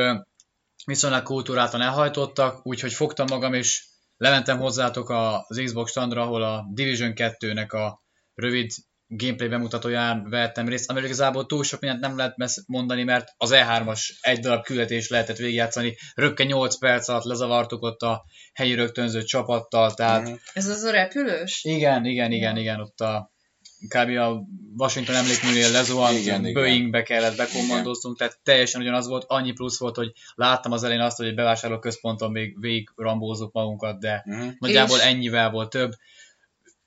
viszonylag 0.85 1.23
kultúráltan 1.23 1.81
elhajtottak, 1.81 2.67
úgyhogy 2.67 2.93
fogtam 2.93 3.27
magam 3.31 3.55
és 3.55 3.85
lementem 4.19 4.59
hozzátok 4.59 5.11
az 5.11 5.61
Xbox 5.65 5.91
standra, 5.91 6.23
ahol 6.23 6.43
a 6.43 6.65
Division 6.73 7.13
2-nek 7.15 7.69
a 7.69 8.03
rövid 8.35 8.71
gameplay 9.07 9.49
bemutatóján 9.49 10.29
vettem 10.29 10.69
részt, 10.69 10.91
amiről 10.91 11.09
igazából 11.09 11.47
túl 11.47 11.65
sok 11.65 11.81
mindent 11.81 12.03
nem 12.03 12.17
lehet 12.17 12.37
mesz- 12.37 12.67
mondani, 12.67 13.05
mert 13.05 13.29
az 13.37 13.51
E3-as 13.55 14.01
egy 14.21 14.39
darab 14.39 14.65
küldetés 14.65 15.09
lehetett 15.09 15.37
végigjátszani, 15.37 15.97
rögtön 16.15 16.47
8 16.47 16.79
perc 16.79 17.09
alatt 17.09 17.25
lezavartuk 17.25 17.83
ott 17.83 18.01
a 18.01 18.25
helyi 18.53 18.75
rögtönző 18.75 19.23
csapattal, 19.23 19.95
tehát 19.95 20.41
ez 20.53 20.69
az 20.69 20.83
a 20.83 20.91
repülős? 20.91 21.65
igen, 21.65 22.05
igen, 22.05 22.33
igen, 22.33 22.57
igen, 22.57 22.81
ott 22.81 23.01
a 23.01 23.33
kb. 23.89 24.17
a 24.17 24.43
Washington 24.77 25.15
emlékműnél 25.15 25.71
lezuhant, 25.71 26.19
Igen, 26.19 26.41
igen. 26.41 26.53
Boeingbe 26.53 27.03
kellett 27.03 27.37
bekommandoztunk, 27.37 28.19
tehát 28.19 28.39
teljesen 28.43 28.81
ugyanaz 28.81 29.07
volt, 29.07 29.25
annyi 29.29 29.53
plusz 29.53 29.79
volt, 29.79 29.97
hogy 29.97 30.13
láttam 30.35 30.73
az 30.73 30.83
elején 30.83 31.03
azt, 31.03 31.17
hogy 31.17 31.27
egy 31.27 31.35
bevásárlóközponton 31.35 32.31
még 32.31 32.61
végig 32.61 32.89
rambózunk 32.97 33.53
magunkat, 33.53 34.01
de 34.01 34.23
Mhm. 34.27 34.49
nagyjából 34.59 34.97
És- 34.99 35.05
ennyivel 35.05 35.51
volt 35.51 35.71
több. 35.71 35.93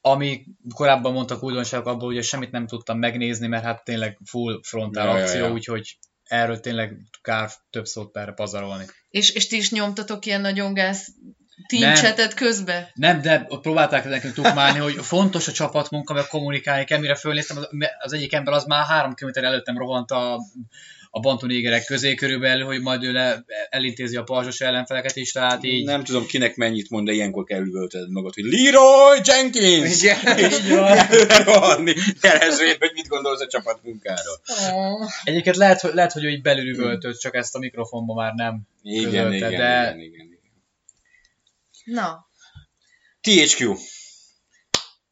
Ami 0.01 0.45
korábban 0.75 1.13
mondtak 1.13 1.43
újdonságok, 1.43 1.85
abból 1.87 2.07
ugye 2.07 2.21
semmit 2.21 2.51
nem 2.51 2.67
tudtam 2.67 2.97
megnézni, 2.99 3.47
mert 3.47 3.63
hát 3.63 3.83
tényleg 3.83 4.17
full 4.25 4.59
frontál 4.63 5.07
Ja, 5.07 5.17
ja, 5.17 5.23
akció, 5.23 5.39
ja. 5.43 5.51
úgyhogy 5.51 5.97
erről 6.23 6.59
tényleg 6.59 6.97
kár 7.21 7.51
több 7.69 7.85
szót 7.85 8.17
erre 8.17 8.31
pazarolni. 8.31 8.85
És, 9.09 9.29
és 9.29 9.47
ti 9.47 9.55
is 9.57 9.71
nyomtatok 9.71 10.25
ilyen 10.25 10.41
nagyon 10.41 10.73
gáz 10.73 11.07
chatet 11.69 12.33
közbe? 12.33 12.91
Nem, 12.93 13.21
de 13.21 13.45
ott 13.47 13.61
próbálták 13.61 14.05
nekünk 14.05 14.33
tukmálni, 14.33 14.79
hogy 14.79 14.95
fontos 15.01 15.47
a 15.47 15.51
csapatmunka, 15.51 16.13
meg 16.13 16.27
kommunikálni 16.27 16.83
kell, 16.83 16.99
mire 16.99 17.15
fölnéztem, 17.15 17.57
az, 17.57 17.67
az 17.99 18.13
egyik 18.13 18.33
ember 18.33 18.53
az 18.53 18.63
már 18.63 18.85
három 18.85 19.13
kilométer 19.13 19.43
előttem 19.43 19.77
rohant 19.77 20.11
a, 20.11 20.39
a 21.13 21.19
bantunégerek 21.19 21.85
közé 21.85 22.13
körülbelül, 22.13 22.65
hogy 22.65 22.81
majd 22.81 23.03
ő 23.03 23.11
le, 23.11 23.43
elintézi 23.69 24.15
a 24.15 24.23
parzsos 24.23 24.61
ellenfeleket 24.61 25.15
is, 25.15 25.31
tehát 25.31 25.63
így... 25.63 25.85
Nem 25.85 26.03
tudom 26.03 26.25
kinek 26.25 26.55
mennyit 26.55 26.89
mond, 26.89 27.05
de 27.05 27.13
ilyenkor 27.13 27.43
kell 27.43 27.61
üvöltöd 27.61 28.11
magad, 28.11 28.33
hogy 28.33 28.43
Leroy 28.43 29.19
Jenkins! 29.23 30.01
Igen. 30.01 30.37
És 30.37 30.57
előre 30.69 31.43
rohanni, 31.43 31.93
jelezvén, 32.21 32.75
hogy 32.79 32.91
mit 32.93 33.07
gondolsz 33.07 33.41
a 33.41 33.47
csapat 33.47 33.79
munkáról. 33.83 34.41
Oh. 34.71 35.09
Egyébként 35.23 35.55
lehet, 35.55 35.81
hogy, 35.81 35.93
lehet, 35.93 36.11
hogy 36.11 36.23
ő 36.23 36.29
így 36.29 36.41
belül 36.41 36.69
üvöltött, 36.69 37.19
csak 37.19 37.35
ezt 37.35 37.55
a 37.55 37.59
mikrofonban 37.59 38.15
már 38.15 38.33
nem 38.33 38.61
Igen, 38.83 39.03
közölte, 39.03 39.35
igen, 39.35 39.49
de 39.49 39.55
igen, 39.55 39.99
igen, 39.99 40.25
igen. 40.25 40.30
Na, 41.83 42.25
THQ. 43.21 43.75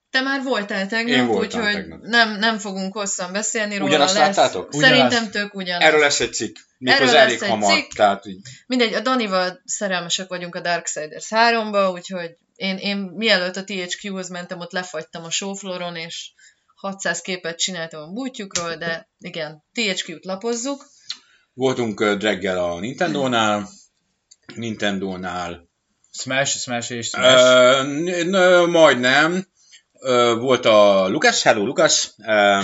te 0.09 0.21
már 0.21 0.43
voltál 0.43 0.81
Én 0.81 0.87
tegnap, 0.87 1.27
voltam 1.27 1.59
úgyhogy 1.61 1.73
tegnap. 1.73 2.01
nem, 2.01 2.39
nem 2.39 2.57
fogunk 2.57 2.93
hosszan 2.93 3.31
beszélni 3.31 3.77
róla. 3.77 3.89
Ugyanazt 3.89 4.13
lesz. 4.13 4.35
láttátok? 4.35 4.73
Szerintem 4.73 5.07
Ugyanazt. 5.07 5.31
tök 5.31 5.53
ugyanaz. 5.53 5.81
Erről 5.83 5.99
lesz 5.99 6.19
egy 6.19 6.33
cikk. 6.33 6.55
Méghozzá 6.77 7.05
Erről 7.05 7.17
elég 7.19 7.31
lesz 7.33 7.41
egy 7.41 7.49
hamar. 7.49 7.73
cikk. 7.73 7.91
Tehát 7.93 8.25
így, 8.25 8.39
Mindegy, 8.67 8.93
a 8.93 8.99
Danival 8.99 9.61
szerelmesek 9.65 10.27
vagyunk 10.27 10.55
a 10.55 10.61
Darksiders 10.61 11.27
3-ba, 11.29 11.91
úgyhogy 11.93 12.37
én, 12.55 12.77
én 12.77 12.97
mielőtt 12.97 13.55
a 13.55 13.63
THQ-hoz 13.63 14.29
mentem, 14.29 14.59
ott 14.59 14.71
lefagytam 14.71 15.23
a 15.23 15.29
showflooron, 15.31 15.95
és 15.95 16.31
600 16.75 17.21
képet 17.21 17.57
csináltam 17.59 18.01
a 18.01 18.11
bútyukról, 18.13 18.75
de 18.75 19.09
igen, 19.17 19.63
THQ-t 19.73 20.25
lapozzuk. 20.25 20.85
voltunk 21.53 21.99
ö, 21.99 22.15
Dreggel 22.17 22.63
a 22.63 22.79
Nintendo-nál, 22.79 23.69
Nintendo-nál 24.55 25.68
Smash, 26.19 26.57
Smash 26.57 26.91
és 26.91 27.07
Smash. 27.07 27.83
N- 28.25 28.67
majdnem. 28.67 29.47
Ö, 29.99 30.35
volt 30.39 30.65
a 30.65 31.07
Lukas, 31.07 31.43
hello 31.43 31.65
Lukas, 31.65 32.11
ö, 32.27 32.59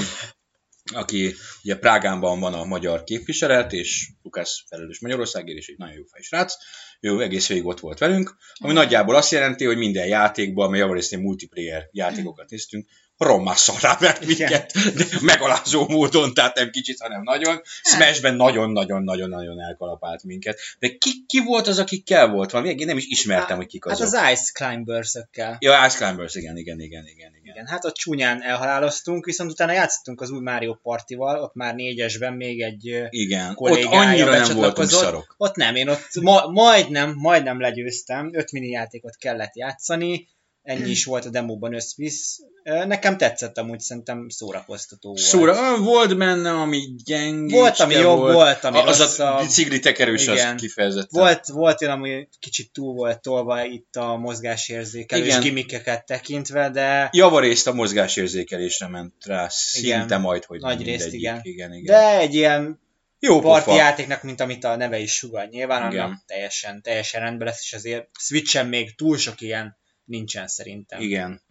aki 0.93 1.33
ugye 1.63 1.77
Prágánban 1.77 2.39
van 2.39 2.53
a 2.53 2.63
magyar 2.63 3.03
képviselet, 3.03 3.73
és 3.73 4.09
Lukas 4.21 4.65
felelős 4.69 4.99
Magyarországért, 4.99 5.57
és 5.57 5.67
egy 5.67 5.77
nagyon 5.77 5.95
jó 5.95 6.03
fej 6.03 6.21
srác. 6.21 6.53
Ő 6.99 7.21
egész 7.21 7.47
végig 7.47 7.65
ott 7.65 7.79
volt 7.79 7.99
velünk, 7.99 8.35
ami 8.53 8.73
nagyjából 8.73 9.15
azt 9.15 9.31
jelenti, 9.31 9.65
hogy 9.65 9.77
minden 9.77 10.07
játékban, 10.07 10.69
mert 10.69 10.81
javarészt 10.81 11.17
multiplayer 11.17 11.87
játékokat 11.91 12.49
néztünk, 12.49 12.87
rommá 13.17 13.53
szarrá 13.53 13.97
vert 13.99 14.25
minket, 14.25 14.71
de 14.95 15.05
megalázó 15.21 15.87
módon, 15.87 16.33
tehát 16.33 16.55
nem 16.55 16.69
kicsit, 16.69 17.01
hanem 17.01 17.21
nagyon. 17.23 17.61
Smashben 17.83 18.35
nagyon-nagyon-nagyon-nagyon 18.35 19.61
elkalapált 19.61 20.23
minket. 20.23 20.59
De 20.79 20.87
ki, 20.97 21.25
ki 21.27 21.39
volt 21.39 21.67
az, 21.67 21.79
akikkel 21.79 22.27
volt 22.29 22.51
valami? 22.51 22.69
Én 22.69 22.85
nem 22.85 22.97
is 22.97 23.05
ismertem, 23.07 23.57
hogy 23.57 23.67
kik 23.67 23.85
Hát 23.85 23.99
azok. 23.99 24.13
az 24.13 24.31
Ice 24.31 24.51
Climbers-ökkel. 24.53 25.57
Ja, 25.59 25.85
Ice 25.85 25.97
Climbers, 25.97 26.35
igen, 26.35 26.57
igen, 26.57 26.79
igen, 26.79 27.07
igen, 27.07 27.31
igen. 27.41 27.53
Igen, 27.55 27.67
hát 27.67 27.85
ott 27.85 27.95
csúnyán 27.95 28.43
elhaláloztunk, 28.43 29.25
viszont 29.25 29.51
utána 29.51 29.71
játszottunk 29.71 30.21
az 30.21 30.29
új 30.29 30.41
Mario 30.41 30.73
Partival, 30.73 31.41
ott 31.43 31.53
már 31.53 31.75
négyesben 31.75 32.33
még 32.33 32.61
egy 32.61 33.07
Igen, 33.09 33.51
ott 33.55 33.83
annyira 33.83 34.37
nem 34.37 34.55
voltunk 34.55 34.89
szarok. 34.89 35.35
Ott 35.37 35.55
nem, 35.55 35.75
én 35.75 35.89
ott 35.89 36.07
ma, 36.21 36.47
majdnem, 36.47 37.13
majdnem 37.17 37.59
legyőztem, 37.59 38.29
öt 38.33 38.51
mini 38.51 38.67
játékot 38.67 39.15
kellett 39.15 39.55
játszani, 39.55 40.27
ennyi 40.65 40.89
is 40.89 41.05
volt 41.05 41.25
a 41.25 41.29
demóban 41.29 41.73
összvisz. 41.73 42.39
Nekem 42.63 43.17
tetszett 43.17 43.57
amúgy, 43.57 43.79
szerintem 43.79 44.29
szórakoztató 44.29 45.09
volt. 45.09 45.21
Szóra, 45.21 45.77
volt 45.77 46.17
benne, 46.17 46.51
ami 46.51 46.81
gyenge. 47.03 47.55
Volt, 47.55 47.79
ami 47.79 47.93
jobb, 47.93 48.19
volt, 48.19 48.63
ami 48.63 48.77
Az 48.77 48.99
a 48.99 49.03
rosszabb. 49.03 49.47
cigli 49.47 49.79
tekerős, 49.79 50.27
az 50.27 50.35
Igen. 50.37 50.57
kifejezetten. 50.57 51.21
Volt, 51.21 51.47
volt 51.47 51.81
olyan, 51.81 51.93
ami 51.93 52.27
kicsit 52.39 52.71
túl 52.71 52.93
volt 52.93 53.21
tolva 53.21 53.65
itt 53.65 53.95
a 53.95 54.17
mozgásérzékelés 54.17 55.25
Igen. 55.25 55.39
gimmickeket 55.41 56.05
tekintve, 56.05 56.69
de, 56.69 57.09
Javarészt 57.11 57.67
a 57.67 57.73
mozgásérzékelésre 57.73 58.87
ment 58.87 59.13
rá, 59.25 59.47
szinte 59.49 60.05
Igen. 60.05 60.21
majd, 60.21 60.45
hogy 60.45 60.59
Nagy 60.59 60.83
részt, 60.85 61.13
igen. 61.13 61.39
igen, 61.43 61.73
igen. 61.73 61.95
de 61.95 62.19
egy 62.19 62.33
ilyen 62.35 62.79
Jó 63.19 63.39
parti 63.39 63.65
pofa. 63.65 63.77
játéknak, 63.77 64.23
mint 64.23 64.41
amit 64.41 64.63
a 64.63 64.75
neve 64.75 64.99
is 64.99 65.11
sugal. 65.13 65.45
Nyilván 65.45 65.91
Igen. 65.91 66.03
annak 66.03 66.23
teljesen, 66.27 66.81
teljesen 66.81 67.21
rendben 67.21 67.47
lesz, 67.47 67.61
és 67.63 67.73
azért 67.73 68.07
Switchen 68.19 68.67
még 68.67 68.95
túl 68.95 69.17
sok 69.17 69.41
ilyen 69.41 69.77
nincsen 70.05 70.47
szerintem. 70.47 71.01
Igen. 71.01 71.41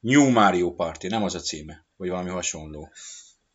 New 0.00 0.30
Mario 0.30 0.74
Party, 0.74 1.06
nem 1.06 1.22
az 1.22 1.34
a 1.34 1.40
címe, 1.40 1.86
vagy 1.96 2.08
valami 2.08 2.30
hasonló. 2.30 2.92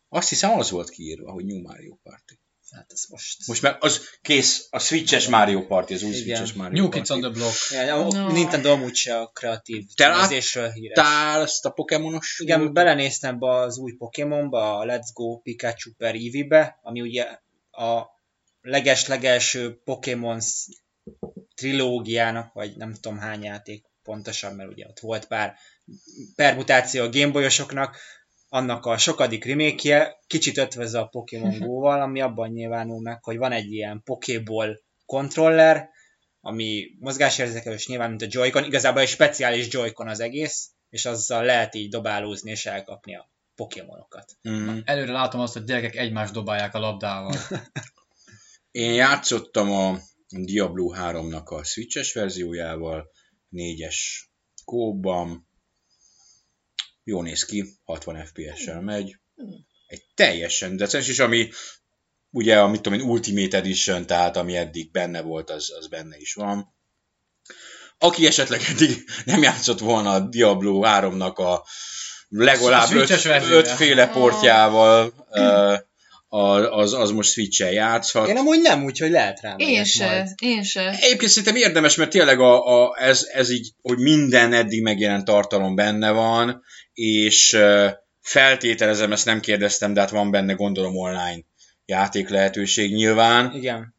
Azt 0.08 0.28
hiszem, 0.28 0.58
az 0.58 0.70
volt 0.70 0.90
kiírva, 0.90 1.32
hogy 1.32 1.44
New 1.44 1.60
Mario 1.60 1.94
Party. 2.02 2.32
Hát 2.70 2.92
ez 2.92 3.04
most... 3.08 3.46
Most 3.46 3.62
meg 3.62 3.76
az 3.80 4.00
kész, 4.22 4.66
a 4.70 4.78
Switches 4.78 5.28
Mario 5.28 5.66
Party, 5.66 5.92
az 5.92 6.02
új 6.02 6.10
Igen. 6.10 6.22
Switches 6.22 6.52
Mario 6.52 6.82
New 6.82 6.90
Party. 6.90 6.96
Kids 6.96 7.10
on 7.10 7.20
the 7.20 7.30
Block. 7.30 7.70
Ja, 7.70 7.94
a 7.94 8.12
No. 8.12 8.32
Nintendo 8.32 8.70
amúgy 8.70 8.94
se 8.94 9.18
a 9.18 9.26
kreatív 9.26 9.86
Te 9.94 10.04
tervezésről 10.04 10.70
híres. 10.70 10.96
Láttál 10.96 11.40
azt 11.40 11.64
a 11.64 11.70
Pokémonos? 11.70 12.40
Igen, 12.42 12.72
belenéztem 12.72 13.38
be 13.38 13.50
az 13.50 13.78
új 13.78 13.92
Pokémonba, 13.92 14.78
a 14.78 14.84
Let's 14.86 15.08
Go 15.12 15.38
Pikachu 15.38 15.94
per 15.96 16.14
Eevee-be, 16.14 16.78
ami 16.82 17.00
ugye 17.00 17.24
a 17.70 18.02
leges-legelső 18.60 19.80
Pokémon 19.84 20.38
trilógiának, 21.54 22.52
vagy 22.52 22.76
nem 22.76 22.94
tudom 22.94 23.18
hány 23.18 23.42
játék 23.42 23.89
pontosan, 24.10 24.54
mert 24.54 24.70
ugye 24.70 24.86
ott 24.86 24.98
volt 24.98 25.26
pár 25.26 25.54
permutáció 26.34 27.02
a 27.02 27.08
Gameboyosoknak, 27.08 27.96
annak 28.48 28.86
a 28.86 28.98
sokadik 28.98 29.44
remake 29.44 30.18
kicsit 30.26 30.58
ötvözze 30.58 30.98
a 30.98 31.06
Pokémon 31.06 31.58
Go-val, 31.58 32.00
ami 32.00 32.20
abban 32.20 32.50
nyilvánul 32.50 33.00
meg, 33.00 33.24
hogy 33.24 33.36
van 33.36 33.52
egy 33.52 33.72
ilyen 33.72 34.02
Pokéball 34.04 34.80
kontroller, 35.06 35.88
ami 36.40 36.86
mozgásérzékelős 36.98 37.86
nyilván, 37.86 38.08
mint 38.08 38.22
a 38.22 38.26
Joy-Con, 38.28 38.64
igazából 38.64 39.00
egy 39.00 39.08
speciális 39.08 39.72
Joy-Con 39.72 40.08
az 40.08 40.20
egész, 40.20 40.70
és 40.88 41.04
azzal 41.04 41.44
lehet 41.44 41.74
így 41.74 41.90
dobálózni 41.90 42.50
és 42.50 42.66
elkapni 42.66 43.16
a 43.16 43.30
Pokémonokat. 43.54 44.32
Mm. 44.48 44.78
Előre 44.84 45.12
látom 45.12 45.40
azt, 45.40 45.52
hogy 45.52 45.64
gyerekek 45.64 45.96
egymást 45.96 46.32
dobálják 46.32 46.74
a 46.74 46.78
labdával. 46.78 47.34
Én 48.70 48.92
játszottam 48.92 49.70
a 49.70 49.98
Diablo 50.28 50.92
3-nak 50.96 51.44
a 51.44 51.64
Switches 51.64 52.12
verziójával, 52.12 53.10
4-es 53.52 53.96
kóban. 54.64 55.48
Jó 57.04 57.22
néz 57.22 57.44
ki, 57.44 57.64
60 57.84 58.24
FPS-sel 58.24 58.80
megy. 58.80 59.16
Egy 59.86 60.02
teljesen 60.14 60.76
decens, 60.76 61.08
és 61.08 61.18
ami 61.18 61.50
ugye, 62.30 62.60
amit 62.60 62.80
tudom 62.80 63.00
én, 63.00 63.06
Ultimate 63.06 63.56
Edition, 63.56 64.06
tehát 64.06 64.36
ami 64.36 64.56
eddig 64.56 64.90
benne 64.90 65.20
volt, 65.20 65.50
az, 65.50 65.72
az 65.78 65.88
benne 65.88 66.16
is 66.16 66.34
van. 66.34 66.74
Aki 67.98 68.26
esetleg 68.26 68.60
eddig 68.68 69.04
nem 69.24 69.42
játszott 69.42 69.78
volna 69.78 70.12
a 70.12 70.20
Diablo 70.20 70.80
3-nak 70.84 71.34
a 71.34 71.66
legalább 72.28 72.90
öt, 72.92 73.10
ötféle 73.50 74.08
portjával, 74.08 75.08
a- 75.08 75.88
az, 76.30 76.92
az 76.92 77.10
most 77.10 77.30
Switch-en 77.30 77.72
játszhat. 77.72 78.28
Én 78.28 78.36
amúgy 78.36 78.60
nem 78.60 78.84
úgy, 78.84 78.98
hogy 78.98 79.10
lehet 79.10 79.40
rám. 79.40 79.58
Én 79.58 79.84
se, 79.84 80.34
én 80.42 80.62
se. 80.62 80.90
Egyébként 81.00 81.30
szerintem 81.30 81.56
érdemes, 81.62 81.96
mert 81.96 82.10
tényleg 82.10 82.40
a, 82.40 82.84
a, 82.84 82.96
ez, 83.00 83.26
ez 83.32 83.50
így, 83.50 83.72
hogy 83.82 83.98
minden 83.98 84.52
eddig 84.52 84.82
megjelent 84.82 85.24
tartalom 85.24 85.74
benne 85.74 86.10
van, 86.10 86.62
és 86.92 87.58
feltételezem, 88.20 89.12
ezt 89.12 89.24
nem 89.24 89.40
kérdeztem, 89.40 89.92
de 89.92 90.00
hát 90.00 90.10
van 90.10 90.30
benne 90.30 90.52
gondolom 90.52 90.96
online 90.96 91.44
játék 91.84 92.28
lehetőség 92.28 92.94
nyilván. 92.94 93.54
Igen. 93.54 93.94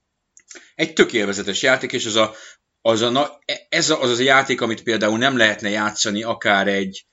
Egy 0.75 0.93
tök 0.93 1.13
élvezetes 1.13 1.61
játék, 1.61 1.93
és 1.93 2.05
az 2.05 2.15
a, 2.15 2.33
az 2.81 3.01
a, 3.01 3.09
na- 3.09 3.39
ez 3.69 3.89
a, 3.89 4.01
az, 4.01 4.09
az 4.09 4.19
a 4.19 4.23
játék, 4.23 4.61
amit 4.61 4.83
például 4.83 5.17
nem 5.17 5.37
lehetne 5.37 5.69
játszani 5.69 6.23
akár 6.23 6.67
egy, 6.67 7.05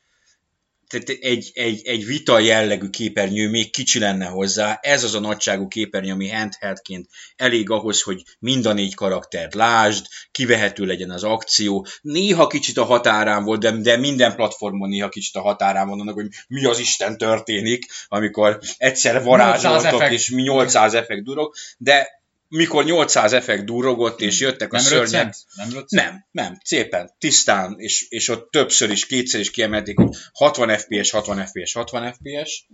tehát 0.89 1.09
egy, 1.09 1.51
egy, 1.55 1.81
egy 1.85 2.07
vita 2.07 2.39
jellegű 2.39 2.89
képernyő 2.89 3.49
még 3.49 3.71
kicsi 3.71 3.99
lenne 3.99 4.27
hozzá. 4.27 4.79
Ez 4.83 5.05
az 5.05 5.15
a 5.15 5.21
nagyságú 5.21 5.69
képernyő, 5.69 6.13
ami 6.13 6.29
handheldként 6.29 7.09
elég 7.37 7.71
ahhoz, 7.71 8.03
hogy 8.03 8.23
mind 8.39 8.67
a 8.67 8.73
négy 8.73 8.95
karaktert 8.95 9.55
lásd, 9.55 10.07
kivehető 10.31 10.85
legyen 10.85 11.11
az 11.11 11.25
akció. 11.25 11.87
Néha 12.01 12.47
kicsit 12.47 12.77
a 12.77 12.85
határán 12.85 13.45
volt, 13.45 13.61
de, 13.61 13.71
de 13.71 13.97
minden 13.97 14.35
platformon 14.35 14.89
néha 14.89 15.09
kicsit 15.09 15.35
a 15.35 15.41
határán 15.41 15.89
van 15.89 16.01
annak, 16.01 16.15
hogy 16.15 16.29
mi 16.49 16.65
az 16.65 16.79
Isten 16.79 17.19
történik, 17.19 17.87
amikor 18.09 18.59
egyszer 18.77 19.15
800 19.15 19.63
varázsoltok, 19.63 20.11
és 20.11 20.31
mi 20.31 20.43
800 20.43 20.95
effekt 20.95 21.25
durog, 21.25 21.55
de 21.79 22.18
mikor 22.49 22.85
800 22.85 23.33
effekt 23.33 23.65
durogott, 23.65 24.21
és 24.21 24.41
jöttek 24.41 24.73
a 24.73 24.77
Nem 24.77 24.85
szörnyek, 24.85 25.03
röccent? 25.03 25.37
Nem 25.55 25.71
röccent? 25.71 26.03
nem, 26.03 26.27
nem, 26.31 26.59
szépen, 26.65 27.15
tisztán, 27.19 27.75
és, 27.79 28.07
és 28.09 28.29
ott 28.29 28.51
többször 28.51 28.91
is, 28.91 29.07
kétszer 29.07 29.41
is 29.41 29.51
kiemelték, 29.51 29.99
hogy 29.99 30.17
60 30.33 30.79
FPS, 30.79 31.11
60 31.11 31.47
FPS, 31.47 31.73
60 31.73 32.13
FPS, 32.13 32.67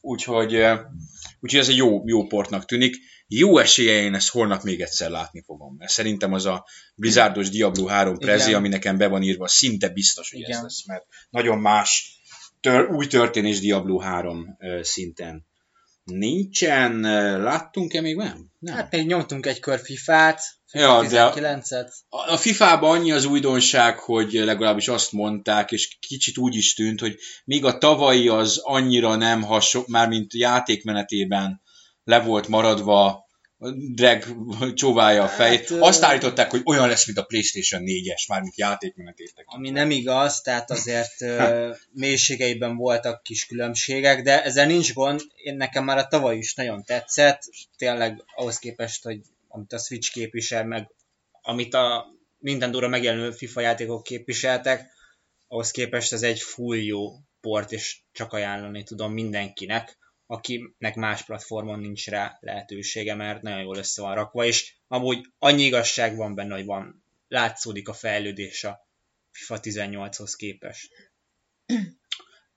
úgyhogy, 0.00 0.54
úgyhogy 1.40 1.60
ez 1.60 1.68
egy 1.68 1.76
jó, 1.76 2.02
jó 2.06 2.26
portnak 2.26 2.64
tűnik. 2.64 2.96
Jó 3.28 3.58
esélye 3.58 3.92
én 3.92 4.14
ezt 4.14 4.28
holnap 4.28 4.62
még 4.62 4.80
egyszer 4.80 5.10
látni 5.10 5.42
fogom, 5.46 5.74
mert 5.78 5.90
szerintem 5.90 6.32
az 6.32 6.46
a 6.46 6.66
Blizzardos 6.94 7.50
Diablo 7.50 7.86
3 7.86 8.18
prezi, 8.18 8.48
Igen. 8.48 8.58
ami 8.58 8.68
nekem 8.68 8.96
be 8.98 9.06
van 9.06 9.22
írva, 9.22 9.48
szinte 9.48 9.88
biztos, 9.88 10.30
hogy 10.30 10.42
ez 10.42 10.48
Igen. 10.48 10.62
lesz, 10.62 10.86
mert 10.86 11.04
nagyon 11.30 11.58
más 11.58 12.20
tör, 12.60 12.90
új 12.90 13.06
történés 13.06 13.60
Diablo 13.60 13.98
3 13.98 14.56
eh, 14.58 14.82
szinten. 14.82 15.46
Nincsen, 16.10 17.04
eh, 17.04 17.38
láttunk-e 17.42 18.00
még 18.00 18.16
nem? 18.16 18.50
Nem. 18.58 18.74
Hát 18.74 18.92
még 18.92 19.06
nyomtunk 19.06 19.46
egy 19.46 19.60
kör 19.60 19.80
FIFA-t, 19.80 20.40
Ja, 20.72 21.00
FIFA 21.00 21.10
de- 21.14 21.32
19-et. 21.32 21.92
A 22.08 22.32
a 22.32 22.36
FIFA-ban 22.36 22.90
annyi 22.90 23.12
az 23.12 23.24
újdonság, 23.24 23.98
hogy 23.98 24.32
legalábbis 24.32 24.88
azt 24.88 25.12
mondták, 25.12 25.70
és 25.72 25.98
kicsit 26.00 26.38
úgy 26.38 26.54
is 26.54 26.74
tűnt, 26.74 27.00
hogy 27.00 27.16
még 27.44 27.64
a 27.64 27.78
tavalyi 27.78 28.28
az 28.28 28.58
annyira 28.62 29.14
nem 29.14 29.42
hasonló, 29.42 29.86
mármint 29.90 30.34
játékmenetében 30.34 31.62
le 32.04 32.20
volt 32.20 32.48
maradva, 32.48 33.25
drag 33.94 34.24
csóválja 34.74 35.22
a 35.22 35.28
fejét. 35.28 35.68
Hát, 35.68 35.78
Azt 35.80 36.02
állították, 36.02 36.50
hogy 36.50 36.62
olyan 36.64 36.88
lesz, 36.88 37.06
mint 37.06 37.18
a 37.18 37.24
PlayStation 37.24 37.82
4-es, 37.84 38.28
mármint 38.28 38.56
játékmenetétek. 38.56 39.44
Ami 39.48 39.70
nem 39.70 39.90
igaz, 39.90 40.40
tehát 40.40 40.70
azért 40.70 41.14
mélységeiben 41.92 42.76
voltak 42.76 43.22
kis 43.22 43.46
különbségek, 43.46 44.22
de 44.22 44.42
ezzel 44.42 44.66
nincs 44.66 44.92
gond. 44.92 45.20
Én 45.34 45.56
nekem 45.56 45.84
már 45.84 45.98
a 45.98 46.06
tavaly 46.06 46.36
is 46.36 46.54
nagyon 46.54 46.84
tetszett, 46.84 47.42
tényleg 47.76 48.24
ahhoz 48.34 48.58
képest, 48.58 49.04
hogy 49.04 49.20
amit 49.48 49.72
a 49.72 49.78
Switch 49.78 50.12
képvisel, 50.12 50.64
meg 50.64 50.90
amit 51.42 51.74
a 51.74 52.06
Nintendo-ra 52.38 52.88
megjelenő 52.88 53.30
FIFA 53.30 53.60
játékok 53.60 54.02
képviseltek, 54.02 54.94
ahhoz 55.48 55.70
képest 55.70 56.12
ez 56.12 56.22
egy 56.22 56.40
full 56.40 56.76
jó 56.76 57.12
port, 57.40 57.72
és 57.72 57.96
csak 58.12 58.32
ajánlani 58.32 58.82
tudom 58.82 59.12
mindenkinek, 59.12 59.98
akinek 60.26 60.94
más 60.94 61.24
platformon 61.24 61.78
nincs 61.78 62.08
rá 62.08 62.38
lehetősége, 62.40 63.14
mert 63.14 63.42
nagyon 63.42 63.60
jól 63.60 63.76
össze 63.76 64.02
van 64.02 64.14
rakva, 64.14 64.44
és 64.44 64.74
amúgy 64.88 65.26
annyi 65.38 65.62
igazság 65.62 66.16
van 66.16 66.34
benne, 66.34 66.54
hogy 66.54 66.64
van, 66.64 67.04
látszódik 67.28 67.88
a 67.88 67.92
fejlődés 67.92 68.64
a 68.64 68.88
FIFA 69.30 69.58
18-hoz 69.62 70.34
képest. 70.34 70.90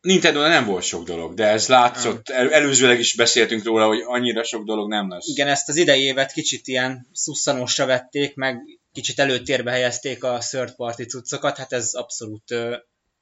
nintendo 0.02 0.48
nem 0.48 0.66
volt 0.66 0.84
sok 0.84 1.04
dolog, 1.04 1.34
de 1.34 1.48
ez 1.48 1.68
látszott, 1.68 2.30
el, 2.30 2.54
előzőleg 2.54 3.00
is 3.00 3.16
beszéltünk 3.16 3.64
róla, 3.64 3.86
hogy 3.88 4.02
annyira 4.06 4.44
sok 4.44 4.64
dolog 4.66 4.90
nem 4.90 5.10
lesz. 5.10 5.28
Igen, 5.28 5.48
ezt 5.48 5.70
az 5.70 5.76
idei 5.76 6.02
évet 6.02 6.32
kicsit 6.32 6.68
ilyen 6.68 7.08
szusszanósra 7.14 7.86
vették, 7.86 8.36
meg 8.36 8.62
kicsit 8.94 9.20
előtérbe 9.20 9.72
helyezték 9.72 10.24
a 10.24 10.38
third 10.50 10.76
party 10.76 11.02
cuccokat, 11.02 11.58
hát 11.58 11.74
ez 11.74 11.94
abszolút 11.94 12.52
ö, 12.52 12.78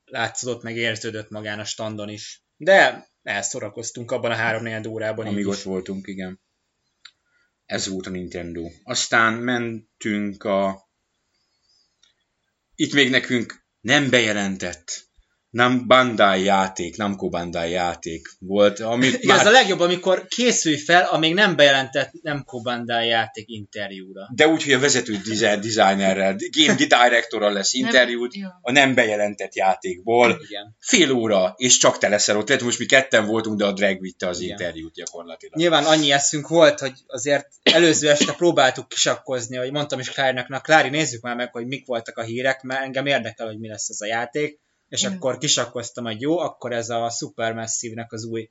látszódott, 0.06 0.64
meg 0.64 0.76
érződött 0.76 1.30
magán 1.30 1.60
a 1.60 1.66
standon 1.66 2.10
is. 2.10 2.42
De 2.58 3.08
elszorakoztunk 3.28 4.12
abban 4.12 4.32
a 4.32 4.36
három 4.36 4.88
órában 4.88 5.26
Amíg 5.26 5.48
ott 5.48 5.62
voltunk, 5.62 6.08
igen. 6.08 6.42
Ez 7.66 7.88
volt 7.88 8.06
a 8.06 8.10
Nintendo. 8.10 8.70
Aztán 8.84 9.34
mentünk 9.34 10.44
a... 10.44 10.90
Itt 12.76 12.94
még 12.94 13.10
nekünk 13.10 13.66
nem 13.80 14.10
bejelentett, 14.10 15.07
nem 15.50 15.88
Bandai 15.88 16.44
játék, 16.44 16.98
Namco 16.98 17.30
Bandai 17.30 17.72
játék 17.72 18.28
volt, 18.40 18.80
amit 18.80 19.14
Igen, 19.24 19.36
ez 19.36 19.42
a 19.42 19.44
már... 19.44 19.54
legjobb, 19.54 19.80
amikor 19.80 20.28
készülj 20.28 20.78
fel 20.78 21.04
a 21.04 21.18
még 21.18 21.34
nem 21.34 21.56
bejelentett 21.56 22.12
Namco 22.22 22.62
Bandai 22.62 23.08
játék 23.08 23.46
interjúra. 23.50 24.30
De 24.36 24.48
úgy, 24.48 24.64
hogy 24.64 24.74
a 24.74 24.80
vezető 24.80 25.18
designerrel, 25.62 26.36
game 26.58 26.76
directorral 26.76 27.54
lesz 27.54 27.74
interjút, 27.74 28.36
jó. 28.36 28.48
a 28.62 28.72
nem 28.72 28.96
bejelentett 28.96 29.56
játékból, 29.56 30.42
Igen. 30.48 30.76
fél 30.80 31.12
óra, 31.12 31.54
és 31.58 31.78
csak 31.78 31.98
te 31.98 32.08
leszel 32.08 32.38
ott. 32.38 32.48
Lehet, 32.48 32.64
most 32.64 32.80
mi 32.80 32.86
ketten 32.86 33.26
voltunk, 33.26 33.58
de 33.58 33.66
a 33.66 33.72
drag 33.72 34.00
vitte 34.00 34.28
az 34.28 34.40
Igen. 34.40 34.52
interjút 34.52 34.94
gyakorlatilag. 34.94 35.56
Nyilván 35.56 35.86
annyi 35.86 36.12
eszünk 36.12 36.48
volt, 36.48 36.80
hogy 36.80 36.94
azért 37.08 37.48
előző 37.64 38.10
este 38.10 38.34
próbáltuk 38.34 38.88
kisakkozni, 38.88 39.58
hogy 39.58 39.72
mondtam 39.72 40.00
is 40.00 40.10
Klárnak, 40.10 40.48
na 40.48 40.60
Klári, 40.60 40.90
nézzük 40.90 41.22
már 41.22 41.36
meg, 41.36 41.52
hogy 41.52 41.68
mik 41.68 41.86
voltak 41.86 42.18
a 42.18 42.24
hírek, 42.24 42.62
mert 42.62 42.82
engem 42.82 43.06
érdekel, 43.06 43.48
hogy 43.48 43.60
mi 43.60 43.68
lesz 43.68 43.90
ez 43.90 44.02
a 44.02 44.06
játék, 44.06 44.60
és 44.90 45.02
Igen. 45.02 45.14
akkor 45.14 45.38
kisakkoztam, 45.38 46.04
hogy 46.04 46.22
jó, 46.22 46.38
akkor 46.38 46.72
ez 46.72 46.90
a 46.90 47.10
Supermassive-nek 47.10 48.12
az 48.12 48.26
új 48.26 48.50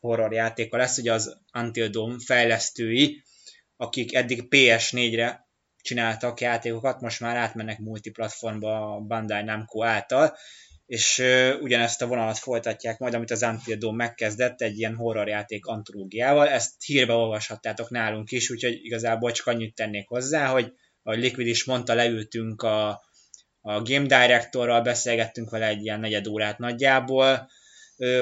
horror 0.00 0.32
játéka 0.32 0.76
lesz, 0.76 0.98
ugye 0.98 1.12
az 1.12 1.40
Until 1.52 1.88
Dawn 1.88 2.18
fejlesztői, 2.18 3.22
akik 3.76 4.14
eddig 4.14 4.46
PS4-re 4.50 5.46
csináltak 5.82 6.40
játékokat, 6.40 7.00
most 7.00 7.20
már 7.20 7.36
átmennek 7.36 7.78
multiplatformba 7.78 8.94
a 8.94 9.00
Bandai 9.00 9.42
Namco 9.42 9.84
által, 9.84 10.36
és 10.86 11.22
ugyanezt 11.60 12.02
a 12.02 12.06
vonalat 12.06 12.38
folytatják 12.38 12.98
majd, 12.98 13.14
amit 13.14 13.30
az 13.30 13.42
Until 13.42 13.76
Dawn 13.76 13.94
megkezdett 13.94 14.60
egy 14.60 14.78
ilyen 14.78 14.94
horrorjáték 14.94 15.66
antológiával. 15.66 16.48
Ezt 16.48 16.82
hírbe 16.84 17.12
olvashattátok 17.12 17.90
nálunk 17.90 18.30
is, 18.30 18.50
úgyhogy 18.50 18.84
igazából 18.84 19.32
csak 19.32 19.46
annyit 19.46 19.74
tennék 19.74 20.08
hozzá, 20.08 20.46
hogy 20.46 20.72
ahogy 21.02 21.18
Liquid 21.18 21.46
is 21.46 21.64
mondta, 21.64 21.94
leültünk 21.94 22.62
a, 22.62 23.02
a 23.68 23.82
Game 23.82 24.06
Directorral, 24.06 24.80
beszélgettünk 24.80 25.50
vele 25.50 25.66
egy 25.66 25.84
ilyen 25.84 26.00
negyed 26.00 26.26
órát 26.26 26.58
nagyjából, 26.58 27.50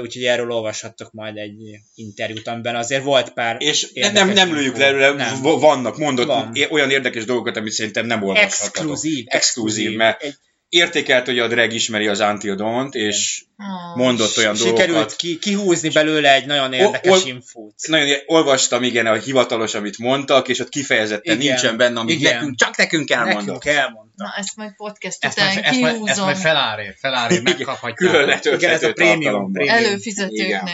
úgyhogy 0.03 0.25
erről 0.25 0.51
olvashattok 0.51 1.13
majd 1.13 1.37
egy 1.37 1.57
interjút, 1.95 2.47
amiben 2.47 2.77
azért 2.77 3.03
volt 3.03 3.33
pár 3.33 3.57
És 3.59 3.93
nem, 3.93 4.29
nem 4.29 4.55
lőjük 4.55 4.77
le, 4.77 4.91
le 4.91 5.13
Nem. 5.13 5.43
vannak, 5.43 5.97
mondott 5.97 6.27
Van. 6.27 6.53
olyan 6.71 6.91
érdekes 6.91 7.25
dolgokat, 7.25 7.57
amit 7.57 7.73
szerintem 7.73 8.07
nem 8.07 8.23
olvashattatok. 8.23 8.75
Exkluzív. 8.75 9.25
Exkluzív, 9.29 9.97
mert 9.97 10.23
Egy, 10.23 10.35
értékelt, 10.69 11.27
hogy 11.27 11.39
a 11.39 11.49
drag 11.49 11.73
ismeri 11.73 12.07
az 12.07 12.21
Until 12.21 12.55
Dawn-t, 12.55 12.95
és 12.95 13.45
Ah, 13.59 13.97
mondott 13.97 14.37
olyan 14.37 14.55
sikerült 14.55 14.87
dolgokat. 14.89 15.17
ki, 15.17 15.39
kihúzni 15.39 15.89
belőle 15.89 16.35
egy 16.35 16.47
nagyon 16.47 16.73
érdekes 16.73 17.13
ol- 17.13 17.27
infót. 17.27 17.75
Nagyon 17.89 18.17
olvastam, 18.27 18.83
igen, 18.83 19.07
a 19.07 19.15
hivatalos, 19.15 19.75
amit 19.75 19.99
mondtak, 19.99 20.49
és 20.49 20.59
ott 20.59 20.69
kifejezetten 20.69 21.35
Igen. 21.41 21.47
nincsen 21.47 21.77
benne, 21.77 22.01
amit 22.01 22.19
Igen. 22.19 22.35
nekünk, 22.35 22.57
csak 22.57 22.77
nekünk 22.77 23.11
elmondott. 23.11 23.47
Nekünk 23.65 23.65
elmondta. 23.77 24.25
Na, 24.25 24.35
ezt 24.37 24.57
majd 24.57 24.75
podcast 24.77 25.25
Ezt 25.25 25.39
után 25.39 25.53
majd, 25.55 25.65
ezt, 25.65 25.81
majd, 25.81 25.95
ezt 25.95 26.03
kihúzom 26.03 26.25
majd 26.25 26.37
felárér, 26.37 26.95
felárér, 26.99 27.43
megkaphatják. 27.43 27.95
Külön 27.95 28.39
Igen, 28.43 28.71
ez 28.71 28.83
a 28.83 28.93
prémium, 28.93 29.21
tartalomban. 29.21 29.53
prémium. 29.53 30.73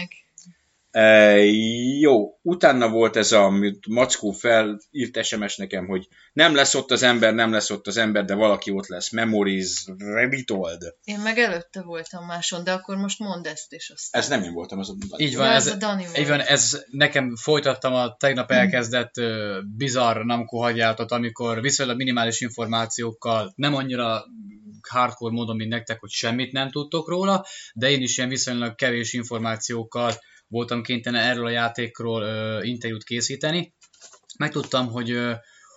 E, 0.93 1.35
jó, 2.01 2.39
utána 2.43 2.89
volt 2.89 3.17
ez 3.17 3.33
a, 3.33 3.45
amit 3.45 3.87
Mackó 3.87 4.31
felírt 4.31 5.25
SMS 5.25 5.57
nekem, 5.57 5.87
hogy 5.87 6.09
nem 6.33 6.55
lesz 6.55 6.75
ott 6.75 6.91
az 6.91 7.03
ember, 7.03 7.35
nem 7.35 7.53
lesz 7.53 7.71
ott 7.71 7.87
az 7.87 7.97
ember, 7.97 8.25
de 8.25 8.35
valaki 8.35 8.71
ott 8.71 8.87
lesz. 8.87 9.11
Memories 9.11 9.85
Retold. 9.99 10.95
Én 11.05 11.19
meg 11.19 11.39
előtte 11.39 11.83
voltam 11.83 12.27
máson, 12.27 12.65
de 12.65 12.73
akkor 12.73 12.97
most 12.97 13.19
mondd 13.19 13.47
ezt 13.47 13.73
is 13.73 13.91
aztán. 13.91 14.23
Ez 14.23 14.29
nem 14.29 14.43
én 14.43 14.53
voltam, 14.53 14.79
az 14.79 14.91
a 14.91 14.95
Így 15.17 15.33
Ja, 15.33 15.39
van, 15.39 15.49
ez 15.49 15.67
ez, 15.67 15.73
a 15.73 15.77
Dani 15.77 16.05
volt. 16.05 16.19
így 16.19 16.29
van, 16.29 16.41
ez 16.41 16.85
nekem 16.91 17.37
folytattam 17.37 17.95
a 17.95 18.17
tegnap 18.17 18.51
elkezdett 18.51 19.19
uh, 19.19 19.27
bizarr 19.77 20.25
Namco 20.25 20.57
hagyjátot, 20.59 21.11
amikor 21.11 21.61
viszonylag 21.61 21.97
minimális 21.97 22.41
információkkal, 22.41 23.53
nem 23.57 23.75
annyira 23.75 24.25
hardcore 24.89 25.35
módon, 25.35 25.57
mint 25.57 25.71
nektek, 25.71 26.01
hogy 26.01 26.11
semmit 26.11 26.53
nem 26.53 26.71
tudtok 26.71 27.09
róla, 27.09 27.47
de 27.75 27.91
én 27.91 28.03
is 28.03 28.17
ilyen 28.17 28.29
viszonylag 28.29 28.75
kevés 28.75 29.13
információkkal 29.13 30.13
voltam 30.53 30.83
kénytelen 30.83 31.23
erről 31.23 31.47
a 31.47 31.51
játékról 31.51 32.23
uh, 32.23 32.69
interjút 32.69 33.05
készíteni. 33.05 33.75
Megtudtam, 34.39 34.87
hogy 34.87 35.13
uh, 35.13 35.35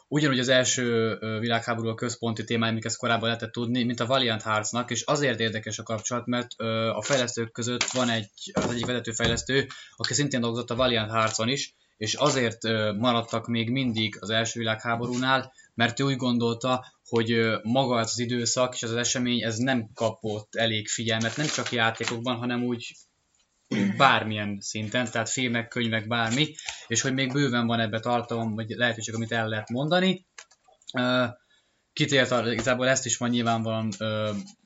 ugyanúgy 0.07 0.39
az 0.39 0.49
első 0.49 1.17
világháború 1.39 1.87
a 1.87 1.95
központi 1.95 2.43
témája, 2.43 2.71
amik 2.71 2.85
ezt 2.85 2.97
korábban 2.97 3.27
lehetett 3.27 3.51
tudni, 3.51 3.83
mint 3.83 3.99
a 3.99 4.05
Valiant 4.05 4.41
Heartsnak, 4.41 4.91
és 4.91 5.01
azért 5.01 5.39
érdekes 5.39 5.79
a 5.79 5.83
kapcsolat, 5.83 6.25
mert 6.25 6.51
a 6.93 7.01
fejlesztők 7.01 7.51
között 7.51 7.83
van 7.83 8.09
egy, 8.09 8.29
az 8.53 8.71
egyik 8.71 8.85
vezető 8.85 9.11
fejlesztő, 9.11 9.67
aki 9.95 10.13
szintén 10.13 10.41
dolgozott 10.41 10.69
a 10.69 10.75
Valiant 10.75 11.11
Heartson 11.11 11.49
is, 11.49 11.75
és 11.97 12.13
azért 12.13 12.63
maradtak 12.97 13.47
még 13.47 13.69
mindig 13.69 14.17
az 14.19 14.29
első 14.29 14.59
világháborúnál, 14.59 15.53
mert 15.73 15.99
ő 15.99 16.03
úgy 16.03 16.15
gondolta, 16.15 16.85
hogy 17.03 17.45
maga 17.63 17.95
az 17.95 18.19
időszak 18.19 18.73
és 18.73 18.83
az 18.83 18.93
esemény 18.93 19.43
ez 19.43 19.57
nem 19.57 19.89
kapott 19.93 20.55
elég 20.55 20.87
figyelmet, 20.87 21.37
nem 21.37 21.47
csak 21.47 21.71
játékokban, 21.71 22.35
hanem 22.35 22.63
úgy 22.63 22.95
bármilyen 23.97 24.57
szinten, 24.59 25.11
tehát 25.11 25.29
filmek, 25.29 25.67
könyvek, 25.67 26.07
bármi, 26.07 26.55
és 26.87 27.01
hogy 27.01 27.13
még 27.13 27.33
bőven 27.33 27.67
van 27.67 27.79
ebbe 27.79 27.99
tartalom, 27.99 28.55
vagy 28.55 28.69
lehetőség, 28.69 29.13
amit 29.13 29.31
el 29.31 29.47
lehet 29.47 29.69
mondani. 29.69 30.25
Kitért 31.93 32.45
igazából 32.45 32.87
ezt 32.87 33.05
is 33.05 33.17
van 33.17 33.29
nyilvánvalóan 33.29 33.89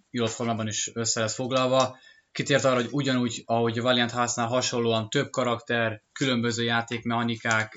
írott 0.09 0.31
formában 0.31 0.67
is 0.67 0.91
össze 0.93 1.19
lesz 1.19 1.35
foglalva, 1.35 1.97
kitért 2.31 2.63
arra, 2.63 2.75
hogy 2.75 2.89
ugyanúgy, 2.91 3.43
ahogy 3.45 3.79
a 3.79 3.81
Valiant 3.81 4.11
használ 4.11 4.47
hasonlóan 4.47 5.09
több 5.09 5.29
karakter, 5.29 6.03
különböző 6.11 6.63
játékmechanikák, 6.63 7.73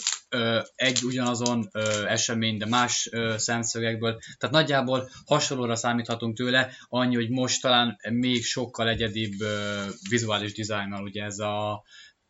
egy 0.74 1.02
ugyanazon 1.02 1.68
esemény, 2.06 2.56
de 2.56 2.66
más 2.66 3.10
szemszögekből. 3.36 4.20
Tehát 4.38 4.54
nagyjából 4.54 5.10
hasonlóra 5.24 5.76
számíthatunk 5.76 6.36
tőle, 6.36 6.70
annyi, 6.88 7.14
hogy 7.14 7.30
most 7.30 7.62
talán 7.62 7.98
még 8.10 8.44
sokkal 8.44 8.88
egyedibb 8.88 9.32
vizuális 10.08 10.52
dizájnnal, 10.52 11.02
ugye 11.02 11.24
ez 11.24 11.38
a 11.38 11.82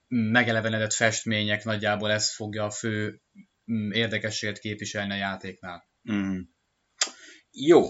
megelevenedett 0.08 0.92
festmények, 0.92 1.64
nagyjából 1.64 2.10
ez 2.10 2.34
fogja 2.34 2.64
a 2.64 2.70
fő 2.70 3.20
érdekességet 3.90 4.58
képviselni 4.58 5.12
a 5.12 5.16
játéknál. 5.16 5.88
Mm. 6.12 6.38
Jó, 7.50 7.82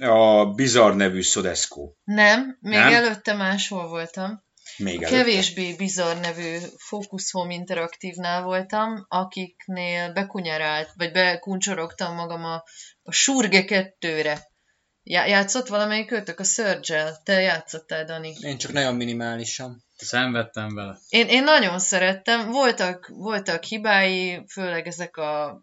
a 0.00 0.46
Bizarre 0.46 0.94
nevű 0.94 1.20
Sodesco. 1.20 1.92
Nem, 2.04 2.56
még 2.60 2.78
Nem? 2.78 2.92
előtte 2.92 3.34
máshol 3.34 3.88
voltam. 3.88 4.44
Még 4.78 5.02
előtte. 5.02 5.16
Kevésbé 5.16 5.74
bizarr 5.74 6.16
nevű 6.20 6.58
Focus 6.76 7.30
Home 7.30 7.54
Interaktívnál 7.54 8.42
voltam, 8.42 9.06
akiknél 9.08 10.12
bekunyerált, 10.12 10.90
vagy 10.94 11.12
bekuncsorogtam 11.12 12.14
magam 12.14 12.44
a, 12.44 12.64
a 13.02 13.12
Surge 13.12 13.64
2-re. 13.66 14.54
Já- 15.02 15.28
játszott 15.28 15.68
valamelyik 15.68 16.10
őtök 16.10 16.40
a 16.40 16.44
surge 16.44 17.16
Te 17.24 17.40
játszottál, 17.40 18.04
Dani? 18.04 18.36
Én 18.40 18.58
csak 18.58 18.72
nagyon 18.72 18.94
minimálisan. 18.94 19.84
Szenvedtem 19.96 20.74
vele. 20.74 20.98
Én, 21.08 21.26
én 21.26 21.44
nagyon 21.44 21.78
szerettem. 21.78 22.50
Voltak, 22.50 23.08
voltak 23.08 23.64
hibái, 23.64 24.44
főleg 24.48 24.86
ezek 24.86 25.16
a 25.16 25.62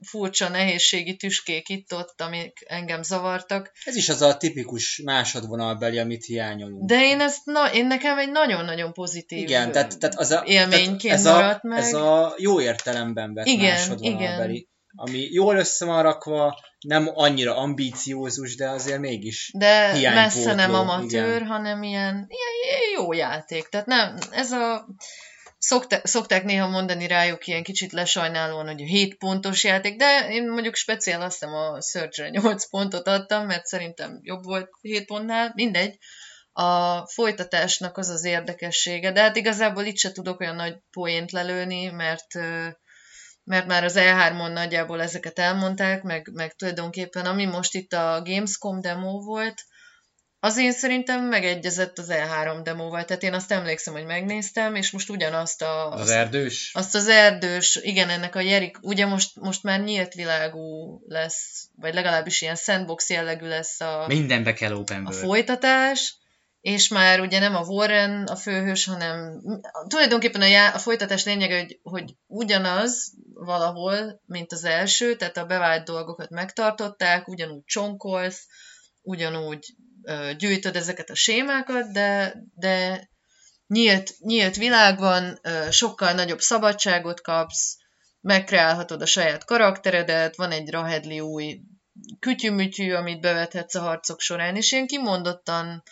furcsa 0.00 0.48
nehézségi 0.48 1.16
tüskék 1.16 1.68
itt-ott, 1.68 2.20
amik 2.20 2.64
engem 2.66 3.02
zavartak. 3.02 3.72
Ez 3.84 3.96
is 3.96 4.08
az 4.08 4.22
a 4.22 4.36
tipikus 4.36 5.00
másodvonalbeli, 5.04 5.98
amit 5.98 6.24
hiányolunk. 6.24 6.88
De 6.88 7.02
én 7.02 7.20
ezt, 7.20 7.44
na, 7.44 7.72
én 7.72 7.86
nekem 7.86 8.18
egy 8.18 8.30
nagyon-nagyon 8.30 8.92
pozitív 8.92 9.38
igen, 9.38 9.72
tehát, 9.72 9.98
tehát 9.98 10.18
az 10.18 10.30
a, 10.30 10.42
élményként 10.46 11.00
tehát 11.00 11.18
ez 11.18 11.24
maradt 11.24 11.64
a, 11.64 11.68
meg. 11.68 11.78
Ez 11.78 11.92
a 11.92 12.34
jó 12.38 12.60
értelemben 12.60 13.34
vett 13.34 13.46
igen, 13.46 13.74
másodvonalbeli. 13.74 14.54
Igen. 14.54 14.74
Ami 14.98 15.18
jól 15.18 15.56
össze 15.56 15.84
van 15.84 16.02
rakva, 16.02 16.58
nem 16.86 17.10
annyira 17.14 17.56
ambíciózus, 17.56 18.56
de 18.56 18.68
azért 18.68 18.98
mégis 18.98 19.50
De 19.58 19.92
messze 20.14 20.54
nem 20.54 20.74
amatőr, 20.74 21.36
igen. 21.36 21.46
hanem 21.46 21.82
ilyen, 21.82 22.28
ilyen 22.28 22.90
jó 22.94 23.12
játék. 23.12 23.68
Tehát 23.68 23.86
nem, 23.86 24.16
ez 24.30 24.50
a 24.50 24.86
Szokta, 25.66 26.00
szokták 26.02 26.44
néha 26.44 26.68
mondani 26.68 27.06
rájuk 27.06 27.46
ilyen 27.46 27.62
kicsit 27.62 27.92
lesajnálóan, 27.92 28.66
hogy 28.66 28.80
7 28.80 29.18
pontos 29.18 29.64
játék, 29.64 29.96
de 29.96 30.28
én 30.30 30.48
mondjuk 30.50 30.74
speciál 30.74 31.22
azt 31.22 31.38
hiszem 31.38 31.54
a 31.54 31.80
Surge-re 31.80 32.28
8 32.28 32.68
pontot 32.68 33.08
adtam, 33.08 33.46
mert 33.46 33.66
szerintem 33.66 34.18
jobb 34.22 34.44
volt 34.44 34.68
7 34.80 35.06
pontnál, 35.06 35.52
mindegy. 35.54 35.98
A 36.52 37.06
folytatásnak 37.06 37.96
az 37.96 38.08
az 38.08 38.24
érdekessége, 38.24 39.12
de 39.12 39.20
hát 39.20 39.36
igazából 39.36 39.84
itt 39.84 39.96
se 39.96 40.12
tudok 40.12 40.40
olyan 40.40 40.54
nagy 40.54 40.76
poént 40.90 41.32
lelőni, 41.32 41.86
mert 41.86 42.34
mert 43.44 43.66
már 43.66 43.84
az 43.84 43.94
E3-on 43.96 44.52
nagyjából 44.52 45.02
ezeket 45.02 45.38
elmondták, 45.38 46.02
meg, 46.02 46.30
meg 46.32 46.54
tulajdonképpen 46.54 47.26
ami 47.26 47.44
most 47.44 47.74
itt 47.74 47.92
a 47.92 48.22
Gamescom 48.24 48.80
demo 48.80 49.20
volt, 49.20 49.62
az 50.40 50.56
én 50.56 50.72
szerintem 50.72 51.24
megegyezett 51.24 51.98
az 51.98 52.06
E3 52.10 52.60
demóval, 52.62 53.04
tehát 53.04 53.22
én 53.22 53.34
azt 53.34 53.52
emlékszem, 53.52 53.94
hogy 53.94 54.04
megnéztem, 54.04 54.74
és 54.74 54.90
most 54.90 55.10
ugyanazt 55.10 55.62
a... 55.62 55.90
Az 55.90 56.10
erdős? 56.10 56.70
Azt 56.74 56.94
az 56.94 57.08
erdős, 57.08 57.78
igen, 57.82 58.08
ennek 58.08 58.34
a 58.34 58.40
Jerik, 58.40 58.76
ugye 58.80 59.06
most, 59.06 59.40
most 59.40 59.62
már 59.62 59.80
nyílt 59.80 60.14
világú 60.14 61.00
lesz, 61.08 61.68
vagy 61.76 61.94
legalábbis 61.94 62.42
ilyen 62.42 62.54
sandbox 62.54 63.10
jellegű 63.10 63.46
lesz 63.46 63.80
a... 63.80 64.04
Mindenbe 64.06 64.52
kell 64.52 64.72
open 64.72 65.00
world. 65.00 65.14
A 65.14 65.26
folytatás, 65.26 66.16
és 66.60 66.88
már 66.88 67.20
ugye 67.20 67.38
nem 67.38 67.56
a 67.56 67.64
Warren 67.64 68.24
a 68.24 68.36
főhős, 68.36 68.84
hanem 68.84 69.42
tulajdonképpen 69.86 70.40
a, 70.40 70.46
já, 70.46 70.70
a 70.74 70.78
folytatás 70.78 71.24
lényege, 71.24 71.56
hogy, 71.56 71.78
hogy 71.82 72.14
ugyanaz 72.26 73.12
valahol, 73.34 74.20
mint 74.26 74.52
az 74.52 74.64
első, 74.64 75.16
tehát 75.16 75.36
a 75.36 75.46
bevált 75.46 75.84
dolgokat 75.84 76.30
megtartották, 76.30 77.28
ugyanúgy 77.28 77.64
csonkolsz, 77.64 78.46
ugyanúgy 79.02 79.74
gyűjtöd 80.36 80.76
ezeket 80.76 81.10
a 81.10 81.14
sémákat, 81.14 81.92
de, 81.92 82.36
de 82.54 83.08
nyílt, 83.66 84.14
nyílt 84.18 84.56
világban 84.56 85.40
sokkal 85.70 86.12
nagyobb 86.12 86.40
szabadságot 86.40 87.20
kapsz, 87.20 87.76
megkreálhatod 88.20 89.02
a 89.02 89.06
saját 89.06 89.44
karakteredet, 89.44 90.36
van 90.36 90.50
egy 90.50 90.70
rahedli 90.70 91.20
új 91.20 91.60
kütyümütyű, 92.18 92.92
amit 92.92 93.20
bevethetsz 93.20 93.74
a 93.74 93.80
harcok 93.80 94.20
során, 94.20 94.56
és 94.56 94.72
ilyen 94.72 94.86
kimondottan 94.86 95.82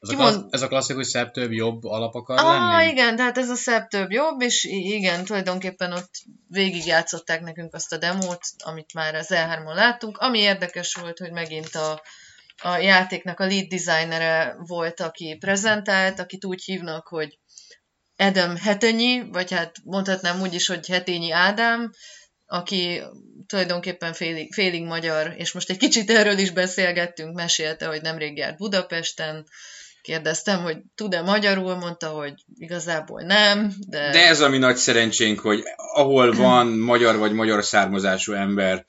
ez, 0.00 0.08
kimond... 0.08 0.34
a, 0.34 0.38
klassz, 0.38 0.52
ez 0.52 0.62
a 0.62 0.68
klasszikus 0.68 1.06
szebb 1.06 1.30
több 1.30 1.52
jobb 1.52 1.84
alap 1.84 2.14
akar 2.14 2.38
ah, 2.38 2.44
lenni? 2.44 2.90
igen, 2.90 3.16
tehát 3.16 3.38
ez 3.38 3.50
a 3.50 3.54
szebb 3.54 3.86
több 3.88 4.10
jobb, 4.10 4.40
és 4.40 4.64
igen, 4.64 5.24
tulajdonképpen 5.24 5.92
ott 5.92 6.10
végigjátszották 6.48 7.40
nekünk 7.40 7.74
azt 7.74 7.92
a 7.92 7.96
demót, 7.96 8.40
amit 8.58 8.94
már 8.94 9.14
az 9.14 9.28
E3-on 9.30 9.74
láttunk. 9.74 10.18
Ami 10.18 10.38
érdekes 10.38 10.94
volt, 10.94 11.18
hogy 11.18 11.32
megint 11.32 11.74
a, 11.74 12.02
a 12.62 12.76
játéknak 12.76 13.40
a 13.40 13.46
lead 13.46 13.66
designere 13.66 14.56
volt, 14.58 15.00
aki 15.00 15.36
prezentált, 15.40 16.20
akit 16.20 16.44
úgy 16.44 16.64
hívnak, 16.64 17.06
hogy 17.08 17.38
Adam 18.16 18.56
Hetenyi, 18.56 19.22
vagy 19.30 19.52
hát 19.52 19.76
mondhatnám 19.84 20.40
úgy 20.40 20.54
is, 20.54 20.66
hogy 20.66 20.86
Hetényi 20.86 21.30
Ádám, 21.30 21.92
aki 22.46 23.02
tulajdonképpen 23.46 24.12
félig, 24.12 24.52
félig 24.52 24.84
magyar, 24.84 25.34
és 25.36 25.52
most 25.52 25.70
egy 25.70 25.76
kicsit 25.76 26.10
erről 26.10 26.38
is 26.38 26.50
beszélgettünk, 26.50 27.34
mesélte, 27.34 27.86
hogy 27.86 28.02
nemrég 28.02 28.36
járt 28.36 28.56
Budapesten, 28.56 29.46
kérdeztem, 30.02 30.62
hogy 30.62 30.76
tud-e 30.94 31.22
magyarul, 31.22 31.74
mondta, 31.74 32.08
hogy 32.08 32.34
igazából 32.58 33.22
nem, 33.22 33.72
de... 33.88 34.10
De 34.10 34.26
ez 34.26 34.40
a 34.40 34.48
mi 34.48 34.58
nagy 34.58 34.76
szerencsénk, 34.76 35.40
hogy 35.40 35.62
ahol 35.76 36.32
van 36.32 36.66
magyar 36.66 37.16
vagy 37.16 37.32
magyar 37.32 37.64
származású 37.64 38.32
ember, 38.32 38.84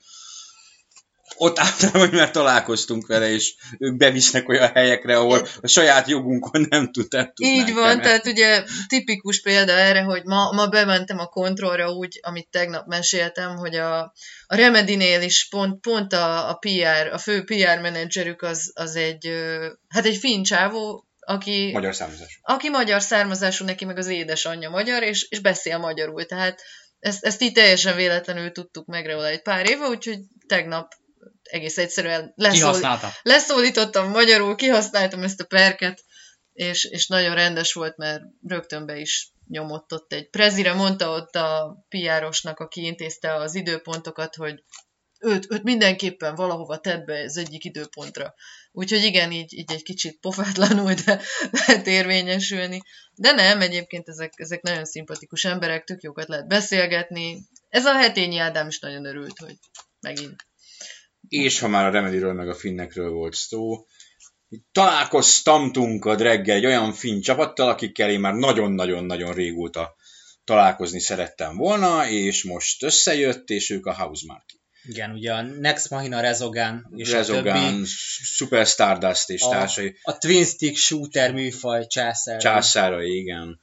ott 1.42 1.58
általában, 1.58 2.00
hogy 2.00 2.12
már 2.18 2.30
találkoztunk 2.30 3.06
vele, 3.06 3.30
és 3.30 3.54
ők 3.78 3.96
bevisznek 3.96 4.48
olyan 4.48 4.70
helyekre, 4.74 5.16
ahol 5.16 5.46
a 5.60 5.66
saját 5.66 6.08
jogunkon 6.08 6.66
nem 6.68 6.92
tud 6.92 7.06
nem 7.10 7.32
Így 7.36 7.72
van, 7.72 7.82
temetni. 7.82 8.02
tehát 8.02 8.26
ugye 8.26 8.64
tipikus 8.86 9.40
példa 9.40 9.72
erre, 9.72 10.02
hogy 10.02 10.24
ma, 10.24 10.52
ma 10.52 10.66
bementem 10.66 11.18
a 11.18 11.26
kontrollra 11.26 11.90
úgy, 11.90 12.20
amit 12.22 12.48
tegnap 12.50 12.86
meséltem, 12.86 13.56
hogy 13.56 13.74
a, 13.74 14.00
a 14.46 14.54
Remedinél 14.54 15.22
is 15.22 15.48
pont, 15.48 15.80
pont 15.80 16.12
a, 16.12 16.48
a 16.48 16.54
PR, 16.54 17.12
a 17.12 17.18
fő 17.18 17.44
PR 17.44 17.80
menedzserük 17.80 18.42
az, 18.42 18.72
az 18.74 18.96
egy, 18.96 19.30
hát 19.88 20.04
egy 20.04 20.16
finn 20.16 20.42
csávó, 20.42 21.06
aki... 21.20 21.70
Magyar 21.72 21.94
származású. 21.94 22.40
Aki 22.42 22.68
magyar 22.68 23.02
származású, 23.02 23.64
neki 23.64 23.84
meg 23.84 23.98
az 23.98 24.06
édesanyja 24.06 24.70
magyar, 24.70 25.02
és, 25.02 25.26
és 25.30 25.40
beszél 25.40 25.78
magyarul, 25.78 26.24
tehát 26.26 26.62
ezt, 26.98 27.24
ezt 27.24 27.42
így 27.42 27.52
teljesen 27.52 27.96
véletlenül 27.96 28.52
tudtuk 28.52 28.86
meg 28.86 29.06
róla 29.06 29.26
egy 29.26 29.42
pár 29.42 29.70
éve, 29.70 29.86
úgyhogy 29.86 30.18
tegnap 30.46 30.92
egész 31.42 31.78
egyszerűen 31.78 32.32
leszól, 32.36 33.00
leszólítottam 33.22 34.10
magyarul, 34.10 34.54
kihasználtam 34.54 35.22
ezt 35.22 35.40
a 35.40 35.44
perket, 35.44 36.04
és, 36.52 36.84
és 36.84 37.06
nagyon 37.06 37.34
rendes 37.34 37.72
volt, 37.72 37.96
mert 37.96 38.22
rögtön 38.46 38.86
be 38.86 38.96
is 38.96 39.32
nyomott 39.48 39.92
ott 39.92 40.12
egy 40.12 40.30
prezire, 40.30 40.72
mondta 40.72 41.10
ott 41.10 41.34
a 41.34 41.76
piárosnak, 41.88 42.58
aki 42.58 42.84
intézte 42.84 43.34
az 43.34 43.54
időpontokat, 43.54 44.34
hogy 44.34 44.62
őt, 45.22 45.46
őt 45.50 45.62
mindenképpen 45.62 46.34
valahova 46.34 46.78
tett 46.78 47.04
be 47.04 47.22
az 47.22 47.36
egyik 47.36 47.64
időpontra. 47.64 48.34
Úgyhogy 48.72 49.04
igen, 49.04 49.32
így, 49.32 49.52
így 49.52 49.72
egy 49.72 49.82
kicsit 49.82 50.20
pofátlanul, 50.20 50.94
de 50.94 51.20
lehet 51.50 51.86
érvényesülni. 51.86 52.80
De 53.14 53.32
nem, 53.32 53.60
egyébként 53.60 54.08
ezek, 54.08 54.32
ezek 54.36 54.62
nagyon 54.62 54.84
szimpatikus 54.84 55.44
emberek, 55.44 55.84
tök 55.84 56.02
jókat 56.02 56.28
lehet 56.28 56.48
beszélgetni. 56.48 57.38
Ez 57.68 57.84
a 57.84 57.96
hetényi 57.96 58.38
Ádám 58.38 58.68
is 58.68 58.78
nagyon 58.78 59.04
örült, 59.04 59.38
hogy 59.38 59.56
megint 60.00 60.46
és 61.32 61.58
ha 61.58 61.68
már 61.68 61.86
a 61.86 61.90
Remedyről 61.90 62.32
meg 62.32 62.48
a 62.48 62.54
finnekről 62.54 63.10
volt 63.10 63.34
szó, 63.34 63.86
találkoztamtunk 64.72 66.04
a 66.04 66.16
reggel 66.16 66.56
egy 66.56 66.66
olyan 66.66 66.92
finn 66.92 67.20
csapattal, 67.20 67.68
akikkel 67.68 68.10
én 68.10 68.20
már 68.20 68.34
nagyon-nagyon-nagyon 68.34 69.32
régóta 69.32 69.94
találkozni 70.44 71.00
szerettem 71.00 71.56
volna, 71.56 72.08
és 72.08 72.44
most 72.44 72.82
összejött, 72.82 73.48
és 73.48 73.70
ők 73.70 73.86
a 73.86 73.94
Housemarque. 73.94 74.60
Igen, 74.84 75.10
ugye 75.10 75.32
a 75.32 75.42
Next 75.42 75.90
Machina 75.90 76.20
Rezogan 76.20 76.92
és 76.96 77.10
Rezogan, 77.10 77.56
a 77.56 77.70
többi. 77.70 77.84
Super 78.24 78.66
Stardust 78.66 79.30
és 79.30 79.42
A, 79.42 79.48
társai. 79.48 79.96
a 80.02 80.18
Twin 80.18 80.44
Stick 80.44 80.76
Shooter 80.76 81.32
műfaj 81.32 81.86
császár. 81.86 82.40
Császárai, 82.40 83.16
igen. 83.16 83.60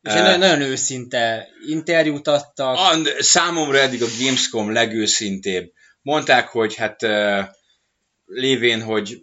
És 0.00 0.12
egy 0.12 0.22
nagyon, 0.22 0.38
nagyon 0.38 0.60
őszinte 0.60 1.48
interjút 1.66 2.28
adtak. 2.28 2.76
A, 2.76 3.22
számomra 3.22 3.78
eddig 3.78 4.02
a 4.02 4.06
Gamescom 4.18 4.72
legőszintébb. 4.72 5.72
Mondták, 6.06 6.48
hogy 6.48 6.74
hát 6.74 7.06
lévén, 8.24 8.82
hogy 8.82 9.18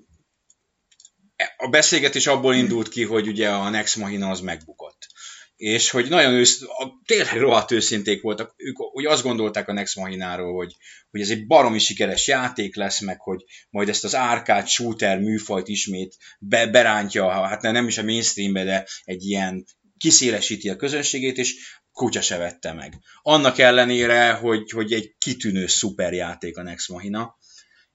a 1.58 1.68
beszélgetés 1.68 2.28
abból 2.28 2.56
indult 2.56 2.90
ki, 2.90 3.04
hogy 3.04 3.28
ugye 3.28 3.50
a 3.50 3.70
Next 3.70 3.96
Machina 3.96 4.30
az 4.30 4.40
megbukott. 4.40 5.08
És 5.56 5.90
hogy 5.90 6.10
nagyon 6.10 6.34
ősz, 6.34 6.62
tényleg 7.06 7.38
rohadt 7.38 7.72
őszinték 7.72 8.22
voltak. 8.22 8.54
Ők 8.58 8.96
úgy 8.96 9.06
azt 9.06 9.24
gondolták 9.24 9.68
a 9.68 9.74
Next 9.74 9.96
Machináról, 9.96 10.56
hogy, 10.56 10.76
hogy 11.10 11.22
ez 11.22 11.30
egy 11.30 11.48
baromi 11.48 11.80
sikeres 11.80 12.28
játék 12.28 12.76
lesz, 12.76 13.02
meg 13.02 13.20
hogy 13.22 13.44
majd 13.70 13.90
ezt 13.90 14.04
az 14.04 14.16
árkád 14.16 14.68
shooter 14.68 15.20
műfajt 15.20 15.68
ismét 15.68 16.18
be, 16.40 16.68
berántja, 16.68 17.30
hát 17.30 17.62
nem 17.62 17.88
is 17.88 17.98
a 17.98 18.04
mainstreambe, 18.04 18.64
de 18.64 18.88
egy 19.04 19.24
ilyen 19.24 19.66
kiszélesíti 19.98 20.70
a 20.70 20.76
közönségét, 20.76 21.38
és 21.38 21.82
kutya 21.94 22.22
se 22.22 22.38
vette 22.38 22.74
meg. 22.74 23.00
Annak 23.22 23.58
ellenére, 23.58 24.32
hogy, 24.32 24.72
hogy 24.72 24.94
egy 24.94 25.16
kitűnő 25.18 25.68
szuperjáték 25.68 26.58
a 26.58 26.62
Next 26.62 26.90
Machina, 26.90 27.38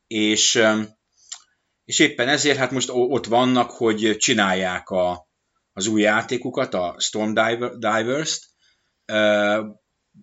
és, 0.07 0.63
és 1.85 1.99
éppen 1.99 2.29
ezért 2.29 2.59
hát 2.59 2.71
most 2.71 2.89
ott 2.93 3.27
vannak, 3.27 3.71
hogy 3.71 4.17
csinálják 4.19 4.89
a, 4.89 5.29
az 5.73 5.87
új 5.87 6.01
játékukat, 6.01 6.75
a 6.75 6.97
Storm 6.99 7.33
Divers-t. 7.79 8.47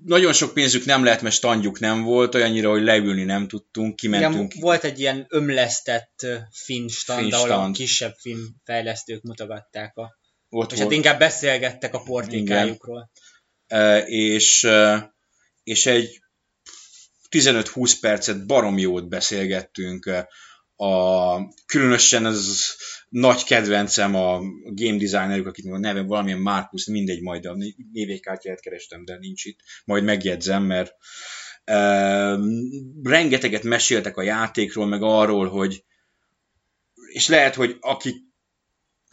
Nagyon 0.06 0.34
sok 0.34 0.54
pénzük 0.54 0.86
nem 0.86 1.04
lehet, 1.04 1.22
mert 1.22 1.36
standjuk 1.36 1.80
nem 1.80 2.04
volt, 2.04 2.36
olyannyira, 2.36 2.70
hogy 2.70 2.84
leülni 2.84 3.24
nem 3.24 3.48
tudtunk, 3.48 3.96
kimentünk. 3.96 4.54
Igen, 4.54 4.64
volt 4.64 4.84
egy 4.84 5.00
ilyen 5.00 5.26
ömlesztett 5.30 6.26
finn 6.52 6.88
stand, 6.88 7.22
Finn 7.22 7.34
ahol 7.34 7.52
a 7.52 7.72
kisebb 7.72 8.16
finn 8.20 8.46
fejlesztők 8.64 9.22
mutogatták 9.22 9.98
a... 9.98 10.18
Ott 10.50 10.72
És 10.72 10.78
hát 10.78 10.86
volt. 10.86 10.98
inkább 10.98 11.20
beszélgettek 11.20 11.94
a 11.94 12.00
portékájukról. 12.00 13.10
Ö, 13.14 13.20
és, 14.06 14.68
és 15.64 15.86
egy 15.86 16.20
15-20 17.30 17.94
percet 18.02 18.46
barom 18.46 18.78
jót 18.78 19.10
beszélgettünk. 19.10 20.12
A, 20.76 21.38
különösen 21.66 22.26
az 22.26 22.76
nagy 23.10 23.44
kedvencem 23.44 24.16
a 24.16 24.40
game 24.64 24.98
designerük, 24.98 25.48
akit 25.48 25.66
a 25.66 25.78
neve 25.78 26.02
valamilyen 26.02 26.40
Markus, 26.40 26.86
mindegy, 26.86 27.22
majd 27.22 27.46
a 27.46 27.58
névékártyáját 27.92 28.62
kerestem, 28.62 29.06
de 29.06 29.18
nincs 29.18 29.46
itt, 29.46 29.60
majd 29.86 30.04
megjegyzem, 30.04 30.64
mert 30.64 30.94
uh, 31.66 32.40
rengeteget 33.04 33.64
meséltek 33.64 34.18
a 34.18 34.22
játékról, 34.22 34.86
meg 34.86 35.02
arról, 35.02 35.50
hogy 35.50 35.84
és 37.08 37.28
lehet, 37.28 37.56
hogy 37.56 37.78
akik 37.80 38.16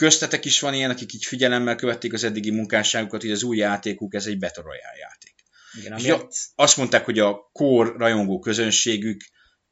köztetek 0.03 0.45
is 0.45 0.61
van 0.61 0.75
ilyen, 0.75 0.91
akik 0.91 1.13
így 1.13 1.25
figyelemmel 1.25 1.77
követték 1.77 2.13
az 2.13 2.25
eddigi 2.25 2.51
munkásságukat, 2.51 3.21
hogy 3.21 3.31
az 3.31 3.43
új 3.43 3.57
játékuk, 3.57 4.15
ez 4.15 4.27
egy 4.27 4.39
Battle 4.39 4.63
Royale 4.63 4.97
játék. 5.01 5.35
Igen, 5.79 5.99
És 5.99 6.05
amiért 6.05 6.35
Azt 6.55 6.77
mondták, 6.77 7.05
hogy 7.05 7.19
a 7.19 7.51
core 7.53 7.93
rajongó 7.97 8.39
közönségük 8.39 9.21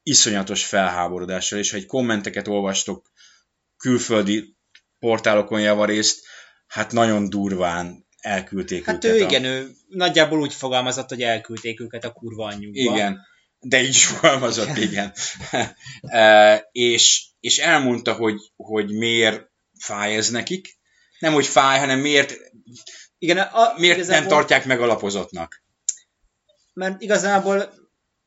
iszonyatos 0.02 0.64
felháborodással, 0.64 1.58
és 1.58 1.70
ha 1.70 1.76
egy 1.76 1.86
kommenteket 1.86 2.48
olvastok 2.48 3.12
külföldi 3.76 4.56
portálokon 4.98 5.60
javarészt, 5.60 6.26
hát 6.66 6.92
nagyon 6.92 7.30
durván 7.30 8.06
elküldték 8.18 8.84
Hát 8.84 9.04
őket. 9.04 9.16
ő 9.16 9.22
a... 9.22 9.26
igen, 9.26 9.44
ő 9.44 9.70
nagyjából 9.88 10.40
úgy 10.40 10.54
fogalmazott, 10.54 11.08
hogy 11.08 11.22
elküldték 11.22 11.80
őket 11.80 12.04
a 12.04 12.12
kurva 12.12 12.44
anyjukba. 12.44 12.94
Igen, 12.94 13.20
de 13.58 13.82
így 13.82 13.96
fogalmazott, 13.96 14.76
igen. 14.76 15.12
e, 16.02 16.68
és, 16.72 17.26
és 17.40 17.58
elmondta, 17.58 18.12
hogy, 18.12 18.36
hogy 18.56 18.90
miért 18.90 19.49
fáj 19.80 20.16
ez 20.16 20.30
nekik. 20.30 20.78
Nem, 21.18 21.32
hogy 21.32 21.46
fáj, 21.46 21.78
hanem 21.78 21.98
miért, 21.98 22.36
Igen, 23.18 23.38
a, 23.38 23.74
miért 23.76 23.96
igazából, 23.96 24.20
nem 24.20 24.28
tartják 24.28 24.64
meg 24.64 24.80
alapozottnak. 24.80 25.62
Mert 26.72 27.00
igazából 27.00 27.72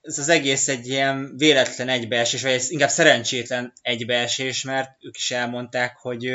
ez 0.01 0.17
az 0.19 0.29
egész 0.29 0.67
egy 0.67 0.87
ilyen 0.87 1.37
véletlen 1.37 1.89
egybeesés, 1.89 2.41
vagy 2.41 2.51
ez 2.51 2.69
inkább 2.69 2.89
szerencsétlen 2.89 3.73
egybeesés, 3.81 4.63
mert 4.63 4.89
ők 4.99 5.17
is 5.17 5.31
elmondták, 5.31 5.97
hogy 5.97 6.25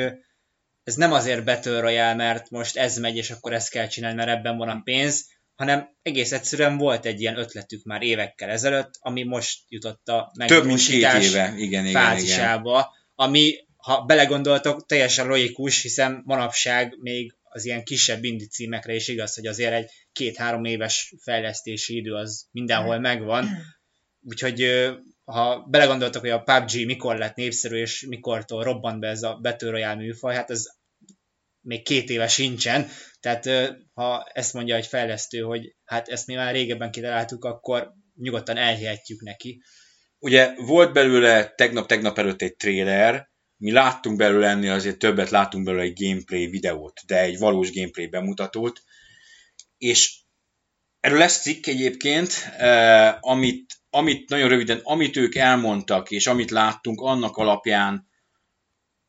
ez 0.85 0.95
nem 0.95 1.13
azért 1.13 1.65
Royale, 1.65 2.15
mert 2.15 2.51
most 2.51 2.77
ez 2.77 2.99
megy, 2.99 3.17
és 3.17 3.31
akkor 3.31 3.53
ezt 3.53 3.71
kell 3.71 3.87
csinálni, 3.87 4.17
mert 4.17 4.29
ebben 4.29 4.57
van 4.57 4.69
a 4.69 4.81
pénz, 4.85 5.27
hanem 5.55 5.89
egész 6.03 6.33
egyszerűen 6.33 6.77
volt 6.77 7.07
egy 7.07 7.21
ilyen 7.21 7.39
ötletük 7.39 7.85
már 7.85 8.03
évekkel 8.03 8.51
ezelőtt, 8.51 8.91
ami 8.99 9.23
most 9.23 9.59
jutott 9.69 10.09
a 10.09 10.33
Több 10.47 10.65
mint 10.65 10.87
két 10.87 11.01
megvalósítás 11.01 11.27
éve, 11.27 11.55
igen, 11.57 11.87
igen, 11.87 12.13
ami, 13.15 13.68
ha 13.89 14.05
belegondoltok, 14.05 14.87
teljesen 14.87 15.27
logikus, 15.27 15.83
hiszen 15.83 16.23
manapság 16.25 16.97
még 17.01 17.35
az 17.43 17.65
ilyen 17.65 17.85
kisebb 17.85 18.25
indi 18.25 18.47
címekre 18.47 18.95
is 18.95 19.09
igaz, 19.09 19.35
hogy 19.35 19.47
azért 19.47 19.73
egy 19.73 19.91
két-három 20.13 20.65
éves 20.65 21.15
fejlesztési 21.23 21.97
idő 21.97 22.15
az 22.15 22.47
mindenhol 22.51 22.99
megvan. 22.99 23.49
Úgyhogy 24.21 24.89
ha 25.25 25.67
belegondoltok, 25.71 26.21
hogy 26.21 26.31
a 26.31 26.43
PUBG 26.43 26.87
mikor 26.87 27.17
lett 27.19 27.35
népszerű, 27.35 27.77
és 27.77 28.07
mikortól 28.09 28.63
robbant 28.63 29.01
be 29.01 29.09
ez 29.09 29.23
a 29.23 29.39
Battle 29.43 29.95
műfaj, 29.95 30.35
hát 30.35 30.51
ez 30.51 30.65
még 31.61 31.83
két 31.83 32.11
éve 32.11 32.29
sincsen. 32.29 32.89
Tehát 33.21 33.75
ha 33.95 34.31
ezt 34.33 34.53
mondja 34.53 34.77
egy 34.77 34.87
fejlesztő, 34.87 35.41
hogy 35.41 35.77
hát 35.85 36.09
ezt 36.09 36.27
mi 36.27 36.35
már 36.35 36.53
régebben 36.53 36.91
kitaláltuk, 36.91 37.45
akkor 37.45 37.93
nyugodtan 38.15 38.57
elhihetjük 38.57 39.23
neki. 39.23 39.63
Ugye 40.19 40.55
volt 40.57 40.93
belőle 40.93 41.55
tegnap-tegnap 41.55 42.19
előtt 42.19 42.43
egy 42.43 42.57
trailer, 42.57 43.29
mi 43.59 43.73
láttunk 43.73 44.17
belőle 44.17 44.49
ennél 44.49 44.73
azért 44.73 44.99
többet, 44.99 45.31
láttunk 45.31 45.65
belőle 45.65 45.83
egy 45.83 46.05
gameplay 46.05 46.47
videót, 46.47 47.01
de 47.07 47.21
egy 47.21 47.39
valós 47.39 47.73
gameplay 47.73 48.07
bemutatót, 48.07 48.83
és 49.79 50.17
erről 51.01 51.19
lesz 51.19 51.41
cikk 51.41 51.67
egyébként, 51.67 52.33
eh, 52.59 53.17
amit, 53.21 53.73
amit 53.91 54.29
nagyon 54.29 54.49
röviden, 54.49 54.81
amit 54.83 55.17
ők 55.17 55.35
elmondtak, 55.35 56.11
és 56.11 56.27
amit 56.27 56.51
láttunk, 56.51 57.01
annak 57.01 57.37
alapján 57.37 58.09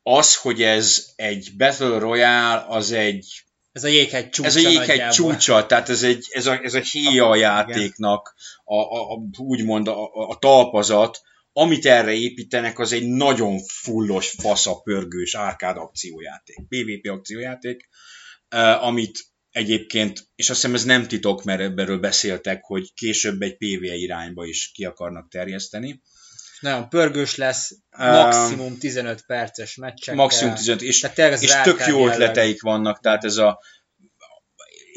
az, 0.03 0.35
hogy 0.35 0.61
ez 0.61 1.05
egy 1.15 1.51
Battle 1.57 1.97
Royale, 1.97 2.65
az 2.67 2.91
egy 2.91 3.43
Ez 3.71 3.83
a 3.83 3.87
jéghegy 3.87 4.29
csúcsa 4.29 4.47
ez 4.47 4.55
a 4.55 4.59
jéghegy 4.59 4.87
nagyjából. 4.87 5.13
csúcsa, 5.13 5.65
tehát 5.65 5.89
ez, 5.89 6.03
egy, 6.03 6.27
ez, 6.29 6.45
a, 6.45 6.59
ez 6.63 6.73
a 6.73 6.79
héja 6.79 7.29
a 7.29 7.35
játéknak, 7.35 8.35
a, 8.63 8.75
a, 8.75 9.11
a, 9.11 9.19
úgymond 9.37 9.87
a, 9.87 10.03
a, 10.03 10.29
a 10.29 10.37
talpazat, 10.37 11.21
amit 11.59 11.85
erre 11.85 12.11
építenek, 12.11 12.79
az 12.79 12.91
egy 12.91 13.07
nagyon 13.07 13.59
fullos, 13.59 14.29
fasza, 14.29 14.75
pörgős 14.75 15.35
árkád 15.35 15.77
akciójáték, 15.77 16.57
PvP 16.67 17.09
akciójáték, 17.09 17.89
amit 18.79 19.25
egyébként, 19.51 20.27
és 20.35 20.49
azt 20.49 20.61
hiszem 20.61 20.75
ez 20.75 20.83
nem 20.83 21.07
titok, 21.07 21.43
mert 21.43 21.61
ebből 21.61 21.99
beszéltek, 21.99 22.63
hogy 22.63 22.93
később 22.93 23.41
egy 23.41 23.57
PvE 23.57 23.95
irányba 23.95 24.45
is 24.45 24.71
ki 24.73 24.85
akarnak 24.85 25.29
terjeszteni. 25.29 26.01
Nagyon 26.59 26.89
pörgős 26.89 27.35
lesz, 27.35 27.71
Um, 27.97 28.09
maximum 28.09 28.77
15 28.77 29.25
perces 29.25 29.75
meccsek. 29.75 30.15
Maximum 30.15 30.55
15, 30.55 30.81
és, 30.81 31.07
és 31.39 31.53
tök 31.63 31.85
jó 31.87 32.07
ötleteik 32.07 32.61
vannak, 32.61 32.99
tehát 32.99 33.23
ez 33.23 33.37
a 33.37 33.59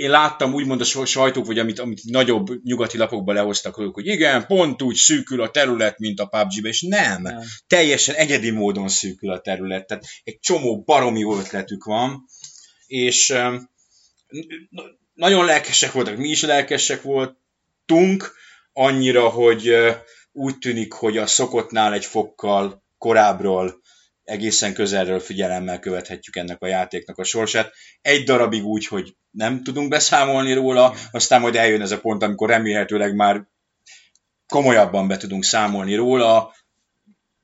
én 0.03 0.11
láttam 0.11 0.55
úgymond 0.55 0.81
a 0.81 1.05
sajtók, 1.05 1.47
vagy 1.47 1.59
amit, 1.59 1.79
amit 1.79 2.05
nagyobb 2.05 2.65
nyugati 2.65 2.99
lapokba 2.99 3.33
lehoztak 3.33 3.79
ők, 3.79 3.95
hogy 3.95 4.07
igen, 4.07 4.47
pont 4.47 4.83
úgy 4.83 4.97
szűkül 4.97 5.43
a 5.43 5.51
terület, 5.51 5.99
mint 5.99 6.21
a 6.21 6.27
PUBG-be, 6.27 6.69
és 6.69 6.83
nem, 6.83 7.23
Nem. 7.23 7.41
teljesen 7.67 8.15
egyedi 8.15 8.51
módon 8.51 8.89
szűkül 8.89 9.31
a 9.31 9.41
terület, 9.41 9.87
tehát 9.87 10.05
egy 10.25 10.39
csomó 10.41 10.83
baromi 10.83 11.19
jó 11.19 11.39
ötletük 11.39 11.85
van, 11.85 12.25
és 12.87 13.35
nagyon 15.15 15.45
lelkesek 15.45 15.93
voltak, 15.93 16.17
mi 16.17 16.29
is 16.29 16.43
lelkesek 16.43 17.03
voltunk, 17.03 18.35
annyira, 18.73 19.29
hogy 19.29 19.75
úgy 20.33 20.59
tűnik, 20.59 20.93
hogy 20.93 21.19
a 21.19 21.27
szokottnál 21.27 21.93
egy 21.93 22.05
fokkal 22.05 22.83
korábbról 22.99 23.82
egészen 24.25 24.75
közelről 24.75 25.21
figyelemmel 25.21 25.79
követhetjük 25.79 26.37
ennek 26.37 26.63
a 26.63 26.67
játéknak 26.67 27.19
a 27.19 27.25
sorsát. 27.25 27.73
Egy 28.01 28.25
darabig 28.25 28.65
úgy, 28.65 28.87
hogy 28.87 29.17
nem 29.31 29.63
tudunk 29.63 29.89
beszámolni 29.89 30.53
róla, 30.53 30.95
aztán 31.11 31.41
majd 31.41 31.57
eljön 31.57 31.81
ez 31.81 31.91
a 31.91 32.01
pont, 32.01 32.23
amikor 32.23 32.49
remélhetőleg 32.49 33.15
már 33.15 33.47
komolyabban 34.47 35.09
be 35.09 35.17
tudunk 35.17 35.45
számolni 35.45 35.95
róla. 35.95 36.55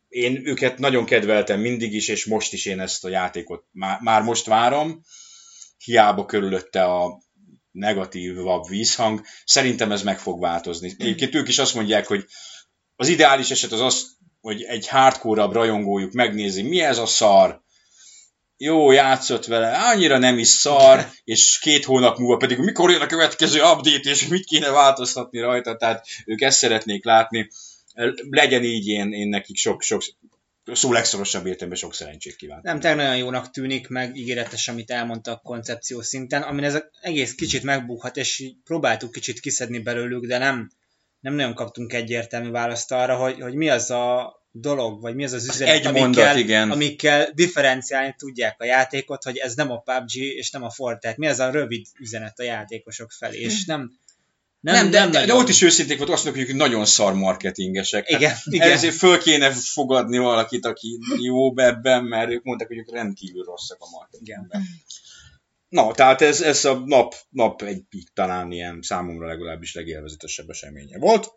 Én 0.09 0.47
őket 0.47 0.79
nagyon 0.79 1.05
kedveltem 1.05 1.61
mindig 1.61 1.95
is, 1.95 2.09
és 2.09 2.25
most 2.25 2.53
is 2.53 2.67
én 2.67 2.81
ezt 2.81 3.05
a 3.05 3.09
játékot 3.09 3.64
már, 3.71 4.01
már 4.01 4.23
most 4.23 4.47
várom. 4.47 5.03
Hiába 5.85 6.25
körülötte 6.25 6.85
a 6.85 7.23
negatívabb 7.71 8.69
vízhang. 8.69 9.21
Szerintem 9.45 9.93
ez 9.93 10.03
meg 10.03 10.19
fog 10.19 10.41
változni. 10.41 10.95
Egyébként 10.99 11.35
ők 11.35 11.49
is 11.49 11.59
azt 11.59 11.75
mondják, 11.75 12.07
hogy 12.07 12.25
az 12.97 13.09
ideális 13.09 13.51
eset 13.51 13.73
az 13.73 13.81
az, 13.81 14.17
hogy 14.40 14.62
egy 14.62 14.88
hardcore 14.88 15.44
rajongójuk 15.44 16.12
megnézi, 16.12 16.62
mi 16.62 16.81
ez 16.81 16.98
a 16.98 17.07
szar, 17.07 17.62
jó, 18.61 18.90
játszott 18.90 19.44
vele, 19.44 19.77
annyira 19.77 20.18
nem 20.18 20.38
is 20.38 20.48
szar, 20.48 21.09
és 21.24 21.59
két 21.59 21.85
hónap 21.85 22.18
múlva 22.18 22.37
pedig 22.37 22.59
mikor 22.59 22.90
jön 22.90 23.01
a 23.01 23.07
következő 23.07 23.59
update, 23.61 24.11
és 24.11 24.27
mit 24.27 24.44
kéne 24.44 24.70
változtatni 24.70 25.40
rajta, 25.40 25.77
tehát 25.77 26.07
ők 26.24 26.40
ezt 26.40 26.59
szeretnék 26.59 27.05
látni. 27.05 27.51
Legyen 28.31 28.64
így, 28.64 28.87
én, 28.87 29.12
én 29.12 29.29
nekik 29.29 29.57
sok, 29.57 29.83
sok 29.83 30.03
szó 30.64 30.92
legszorosabb 30.92 31.46
értelemben 31.46 31.79
sok 31.79 31.94
szerencsét 31.94 32.37
kívánok. 32.37 32.64
Nem, 32.64 32.81
tényleg 32.81 32.98
nagyon 32.98 33.16
jónak 33.16 33.51
tűnik, 33.51 33.88
meg 33.88 34.16
ígéretes, 34.16 34.68
amit 34.68 34.90
elmondtak 34.90 35.42
koncepció 35.42 36.03
szinten, 36.03 36.42
amin 36.42 36.64
ez 36.64 36.83
egész 37.01 37.35
kicsit 37.35 37.62
megbukhat, 37.62 38.16
és 38.16 38.51
próbáltuk 38.64 39.12
kicsit 39.12 39.40
kiszedni 39.40 39.79
belőlük, 39.79 40.27
de 40.27 40.38
nem, 40.38 40.70
nem 41.20 41.35
nagyon 41.35 41.54
kaptunk 41.54 41.92
egyértelmű 41.92 42.50
választ 42.50 42.92
arra, 42.92 43.16
hogy, 43.16 43.40
hogy 43.40 43.54
mi 43.54 43.68
az 43.68 43.90
a 43.90 44.37
dolog, 44.50 45.00
vagy 45.00 45.14
mi 45.14 45.24
az 45.24 45.33
az 45.33 45.48
üzenet, 45.48 45.74
Egy 45.74 45.87
amikkel, 45.87 46.02
mondat, 46.02 46.37
igen. 46.37 46.70
amikkel 46.70 47.31
differenciálni 47.35 48.14
tudják 48.18 48.61
a 48.61 48.64
játékot, 48.64 49.22
hogy 49.22 49.37
ez 49.37 49.54
nem 49.54 49.70
a 49.70 49.78
PUBG 49.78 50.16
és 50.16 50.50
nem 50.50 50.62
a 50.62 50.70
Fortnite. 50.70 51.14
Mi 51.18 51.26
az 51.26 51.38
a 51.38 51.50
rövid 51.50 51.87
üzenet 51.98 52.38
a 52.38 52.42
játékosok 52.42 53.11
felé, 53.11 53.40
és 53.40 53.64
nem 53.64 53.98
nem, 54.61 54.74
nem, 54.74 54.90
de, 54.90 55.18
de, 55.18 55.26
de, 55.26 55.35
ott 55.35 55.48
is 55.48 55.62
őszinték 55.62 55.98
volt, 55.98 56.11
azt 56.11 56.24
mondjuk, 56.24 56.46
hogy 56.46 56.57
nagyon 56.57 56.85
szar 56.85 57.14
marketingesek. 57.14 58.09
Igen, 58.09 58.31
hát, 58.31 58.42
igen. 58.50 58.70
Ezért 58.70 58.94
föl 58.94 59.18
kéne 59.18 59.50
fogadni 59.50 60.18
valakit, 60.18 60.66
aki 60.66 60.98
jó 61.20 61.59
ebben, 61.59 62.04
mert 62.04 62.31
ők 62.31 62.42
mondták, 62.42 62.68
hogy 62.68 62.76
ők 62.76 62.92
rendkívül 62.92 63.44
rosszak 63.44 63.76
a 63.81 63.88
marketingben. 63.90 64.62
Na, 65.68 65.92
tehát 65.92 66.20
ez, 66.20 66.40
ez 66.40 66.64
a 66.64 66.83
nap, 66.85 67.14
nap 67.28 67.62
egy 67.62 67.85
talán 68.14 68.52
ilyen 68.52 68.83
számomra 68.83 69.26
legalábbis 69.26 69.74
legélvezetesebb 69.74 70.48
eseménye 70.48 70.98
volt. 70.98 71.33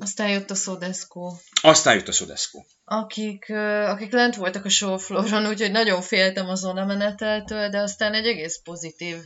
Aztán 0.00 0.28
jött 0.28 0.50
a 0.50 0.54
Sodesco. 0.54 1.32
Aztán 1.62 1.94
jött 1.94 2.08
a 2.08 2.12
Sodesco. 2.12 2.64
Akik, 2.84 3.50
akik 3.86 4.12
lent 4.12 4.36
voltak 4.36 4.64
a 4.64 4.68
showflooron, 4.68 5.46
úgyhogy 5.46 5.70
nagyon 5.70 6.02
féltem 6.02 6.48
az 6.48 6.62
meneteltől, 6.62 7.68
de 7.68 7.78
aztán 7.78 8.14
egy 8.14 8.26
egész 8.26 8.60
pozitív 8.62 9.16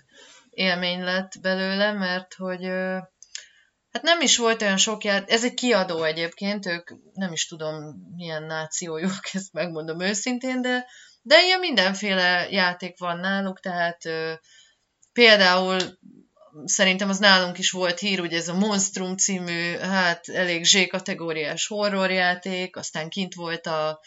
élmény 0.51 1.03
lett 1.03 1.33
belőle, 1.41 1.93
mert 1.93 2.35
hogy 2.35 2.65
hát 3.91 4.03
nem 4.03 4.21
is 4.21 4.37
volt 4.37 4.63
olyan 4.63 4.77
sok 4.77 5.05
ját, 5.05 5.31
ez 5.31 5.45
egy 5.45 5.55
kiadó 5.55 6.03
egyébként, 6.03 6.67
ők 6.67 6.91
nem 7.13 7.33
is 7.33 7.47
tudom 7.47 7.75
milyen 8.17 8.43
nációjuk, 8.43 9.21
ezt 9.33 9.53
megmondom 9.53 10.01
őszintén, 10.01 10.63
de, 10.63 10.87
de 11.23 11.43
ilyen 11.43 11.59
mindenféle 11.59 12.49
játék 12.51 12.99
van 12.99 13.19
náluk, 13.19 13.61
tehát 13.61 14.05
ö, 14.05 14.33
például 15.13 15.79
szerintem 16.65 17.09
az 17.09 17.19
nálunk 17.19 17.59
is 17.59 17.71
volt 17.71 17.99
hír, 17.99 18.21
ugye 18.21 18.37
ez 18.37 18.49
a 18.49 18.55
Monstrum 18.55 19.17
című, 19.17 19.77
hát 19.77 20.29
elég 20.29 20.65
Z-kategóriás 20.65 21.67
horrorjáték, 21.67 22.77
aztán 22.77 23.09
kint 23.09 23.35
volt 23.35 23.67
a, 23.67 24.01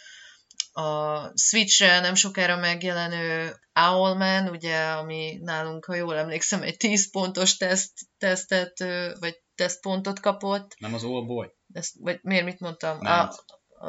a 0.72 1.32
Switch-re 1.38 2.00
nem 2.00 2.16
sokára 2.16 2.56
megjelenő 2.56 3.60
Owlman, 3.74 4.50
ugye, 4.50 4.78
ami 4.78 5.40
nálunk, 5.42 5.86
ha 5.86 5.96
jól 5.96 6.18
emlékszem, 6.18 6.62
egy 6.62 6.78
10 6.78 7.12
pontos 7.12 7.58
teszt, 7.58 7.94
tesztet, 8.18 8.80
vagy 9.20 9.42
tesztpontot 9.56 10.20
kapott. 10.20 10.76
Nem 10.78 10.94
az 10.94 11.02
Boy. 11.02 11.48
Ezt, 11.74 11.94
vagy 12.00 12.20
miért 12.22 12.46
mit 12.46 12.60
mondtam? 12.60 12.98
Nem. 13.00 13.20
A, 13.20 13.34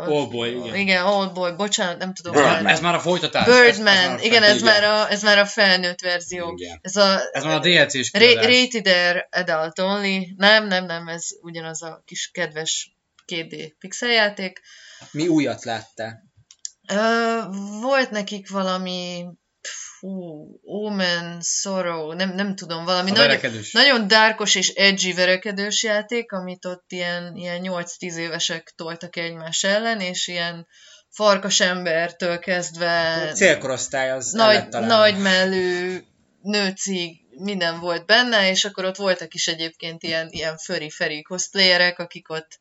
Oldboy, 0.04 0.50
igen. 0.50 0.74
Igen, 0.74 1.06
Oldboy, 1.06 1.52
bocsánat, 1.52 1.98
nem 1.98 2.14
tudom. 2.14 2.32
Birdman. 2.32 2.62
már- 2.62 2.72
Ez 2.72 2.80
már 2.80 2.94
a 2.94 3.00
folytatás. 3.00 3.46
Ez, 3.46 3.54
ez 3.54 3.62
Birdman, 3.76 3.94
már 3.94 4.18
a 4.18 4.22
igen, 4.22 4.42
ez 4.42 4.62
már, 4.62 4.84
a, 4.84 5.10
ez 5.10 5.22
már 5.22 5.38
a 5.38 5.46
felnőtt 5.46 6.00
verzió. 6.00 6.54
Igen. 6.56 6.78
Ez 6.82 6.96
a, 6.96 7.20
Ez 7.32 7.44
már 7.44 7.56
a 7.56 7.60
DLC-s. 7.60 8.12
Rated 8.12 8.88
R 8.88 9.28
Adult 9.30 9.78
Only. 9.78 10.34
Nem, 10.36 10.66
nem, 10.66 10.84
nem, 10.84 11.08
ez 11.08 11.26
ugyanaz 11.40 11.82
a 11.82 12.02
kis 12.04 12.30
kedves 12.32 12.96
2D 13.32 13.72
pixeljáték. 13.78 14.60
Mi 15.10 15.28
újat 15.28 15.64
láttál? 15.64 16.22
Ö, 16.92 17.40
volt 17.80 18.10
nekik 18.10 18.50
valami 18.50 19.24
fú, 19.66 20.46
Omen, 20.62 21.40
Sorrow, 21.40 22.12
nem, 22.12 22.34
nem 22.34 22.54
tudom, 22.54 22.84
valami 22.84 23.10
nagyon, 23.10 23.40
nagyon 23.72 24.08
dárkos 24.08 24.54
és 24.54 24.68
edgy 24.68 25.14
verekedős 25.14 25.82
játék, 25.82 26.32
amit 26.32 26.64
ott 26.64 26.84
ilyen, 26.88 27.36
ilyen 27.36 27.60
8-10 27.62 28.14
évesek 28.16 28.72
toltak 28.76 29.16
egymás 29.16 29.64
ellen, 29.64 30.00
és 30.00 30.26
ilyen 30.28 30.66
farkas 31.08 31.60
embertől 31.60 32.38
kezdve 32.38 33.28
A 33.30 33.32
célkorosztály 33.32 34.10
az 34.10 34.30
nagy, 34.32 34.68
nagy 34.68 35.18
mellű 35.18 35.98
nőcig 36.42 37.20
minden 37.30 37.80
volt 37.80 38.06
benne, 38.06 38.50
és 38.50 38.64
akkor 38.64 38.84
ott 38.84 38.96
voltak 38.96 39.34
is 39.34 39.46
egyébként 39.46 40.02
ilyen, 40.02 40.28
ilyen 40.30 40.56
föri-feri 40.56 41.22
cosplayerek, 41.22 41.98
akik 41.98 42.30
ott 42.30 42.60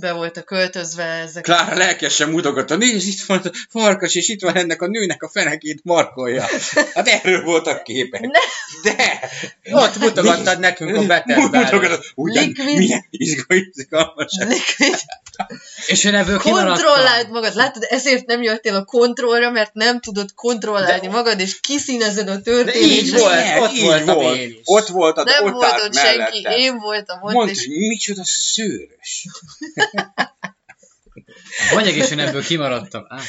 be 0.00 0.12
voltak 0.12 0.44
költözve, 0.44 1.04
ezek 1.04 1.42
Klára 1.42 1.76
lelkesen 1.76 2.28
mutogatta, 2.28 2.76
nézd, 2.76 3.08
itt 3.08 3.22
van 3.26 3.38
a 3.44 3.50
farkas, 3.68 4.14
és 4.14 4.28
itt 4.28 4.40
van 4.42 4.56
ennek 4.56 4.82
a 4.82 4.86
nőnek 4.86 5.22
a 5.22 5.28
fenekét 5.28 5.80
markolja. 5.84 6.46
Hát 6.94 7.08
erről 7.08 7.42
voltak 7.42 7.82
képek. 7.82 8.20
Ne. 8.20 8.28
De! 8.92 9.30
Ott 9.70 9.96
mutogattad 9.96 10.58
nekünk 10.58 10.96
a 10.96 11.02
Bethesda-ról. 11.06 12.00
Liquid. 12.14 12.76
milyen 12.78 13.06
izga- 13.10 13.54
izgalmas. 13.74 14.32
Liquid. 14.38 14.98
És 15.86 16.04
én 16.04 16.14
ebből. 16.14 16.38
Kontrolláld 16.38 17.30
magad, 17.30 17.54
látod, 17.54 17.86
ezért 17.88 18.26
nem 18.26 18.42
jöttél 18.42 18.74
a 18.74 18.84
kontrollra, 18.84 19.50
mert 19.50 19.74
nem 19.74 20.00
tudod 20.00 20.34
kontrollálni 20.34 21.06
magad, 21.06 21.40
és 21.40 21.60
kiszínezed 21.60 22.28
a 22.28 22.34
De 22.36 22.40
történést. 22.40 22.90
így 23.02 23.10
volt, 23.18 23.40
Igen, 23.40 23.62
ott 23.62 23.72
így 23.72 23.82
voltam 23.82 24.14
volt. 24.14 24.36
én 24.36 24.48
is. 24.48 24.56
Ott 24.64 24.86
voltad, 24.88 25.26
Nem 25.26 25.44
ott 25.44 25.52
volt 25.52 25.80
ott 25.84 25.94
senki, 25.96 26.46
én 26.56 26.78
voltam 26.78 27.22
ott, 27.22 27.32
Mondd, 27.32 27.48
és 27.48 27.66
micsoda 27.68 28.22
szőrös. 28.24 29.26
Vagy 31.72 31.86
egész 31.86 32.10
én 32.10 32.18
ebből 32.18 32.42
kimaradtam. 32.42 33.04
Á, 33.08 33.20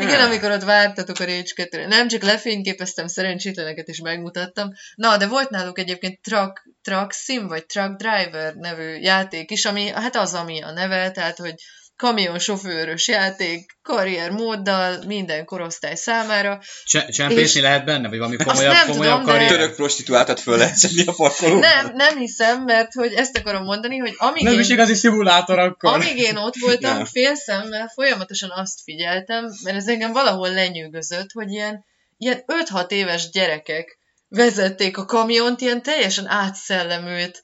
Igen, 0.00 0.20
amikor 0.20 0.50
ott 0.50 0.62
vártatok 0.62 1.18
a 1.18 1.24
Rage 1.24 1.52
2 1.54 1.86
Nem 1.86 2.08
csak 2.08 2.22
lefényképeztem 2.22 3.06
szerencsétleneket 3.06 3.88
és 3.88 4.00
megmutattam. 4.00 4.70
Na, 4.94 5.16
de 5.16 5.26
volt 5.26 5.50
náluk 5.50 5.78
egyébként 5.78 6.20
Truck, 6.20 6.68
Truck 6.82 7.12
Sim, 7.12 7.46
vagy 7.46 7.66
Truck 7.66 7.96
Driver 7.96 8.54
nevű 8.54 8.98
játék 8.98 9.50
is, 9.50 9.64
ami 9.64 9.88
hát 9.88 10.16
az, 10.16 10.34
ami 10.34 10.62
a 10.62 10.72
neve, 10.72 11.10
tehát, 11.10 11.38
hogy 11.38 11.54
kamionsofőrös 11.98 13.08
játék, 13.08 13.78
karrier 13.82 14.30
móddal, 14.30 15.02
minden 15.06 15.44
korosztály 15.44 15.94
számára. 15.94 16.60
Cse- 16.84 17.10
Csempészni 17.10 17.60
lehet 17.60 17.84
benne? 17.84 18.08
Vagy 18.08 18.18
valami 18.18 18.36
komolyabb, 18.36 18.72
nem 18.72 18.86
komolyabb 18.86 19.20
tudom, 19.20 19.24
de- 19.26 19.32
karrier? 19.32 19.50
Török 19.50 19.74
prostituáltat 19.74 20.40
föl 20.40 20.56
lehet 20.56 20.76
szedni 20.76 21.02
a 21.06 21.12
parkolóban. 21.12 21.58
Nem, 21.60 21.90
nem 21.94 22.18
hiszem, 22.18 22.62
mert 22.64 22.92
hogy 22.92 23.12
ezt 23.12 23.36
akarom 23.36 23.64
mondani, 23.64 23.96
hogy 23.98 24.14
amíg 24.18 24.42
Nem 24.42 24.52
én- 24.52 24.60
is 24.60 24.68
igazi 24.68 24.94
szimulátor 24.94 25.58
akkor. 25.58 25.92
Amíg 25.92 26.18
én 26.18 26.36
ott 26.36 26.56
voltam, 26.56 26.96
Nem. 26.96 27.04
fél 27.04 27.34
szemmel 27.34 27.90
folyamatosan 27.94 28.50
azt 28.50 28.80
figyeltem, 28.84 29.44
mert 29.62 29.76
ez 29.76 29.86
engem 29.88 30.12
valahol 30.12 30.50
lenyűgözött, 30.52 31.30
hogy 31.32 31.50
ilyen, 31.50 31.84
ilyen 32.16 32.42
5-6 32.46 32.90
éves 32.90 33.30
gyerekek 33.30 33.98
vezették 34.28 34.96
a 34.98 35.04
kamiont 35.04 35.60
ilyen 35.60 35.82
teljesen 35.82 36.26
átszellemült 36.28 37.40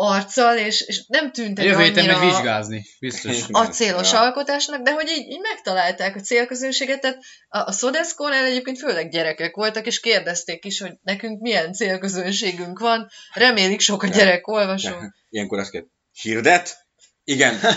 arccal, 0.00 0.56
és, 0.56 0.80
és 0.80 1.04
nem 1.06 1.32
tűntek 1.32 1.64
Jövő 1.64 1.82
héten 1.82 2.06
meg 2.06 2.20
vizsgázni, 2.20 2.86
biztos. 3.00 3.44
acélos 3.50 4.12
Ja. 4.12 4.20
alkotásnak, 4.20 4.82
de 4.82 4.92
hogy 4.92 5.08
így, 5.08 5.30
így 5.30 5.40
megtalálták 5.40 6.16
a 6.16 6.20
célközönséget, 6.20 7.00
tehát 7.00 7.18
a, 7.48 7.58
a 7.58 7.72
Sodesco-nál 7.72 8.44
egyébként 8.44 8.78
főleg 8.78 9.10
gyerekek 9.10 9.56
voltak, 9.56 9.86
és 9.86 10.00
kérdezték 10.00 10.64
is, 10.64 10.80
hogy 10.80 10.92
nekünk 11.02 11.40
milyen 11.40 11.72
célközönségünk 11.72 12.78
van, 12.78 13.08
remélik 13.34 13.80
sok 13.80 14.02
a 14.02 14.06
gyerek 14.06 14.46
olvasó. 14.46 14.94
Ilyenkor 15.28 15.58
azt 15.58 15.70
kell, 15.70 15.84
hirdet? 16.12 16.76
Igen. 17.24 17.60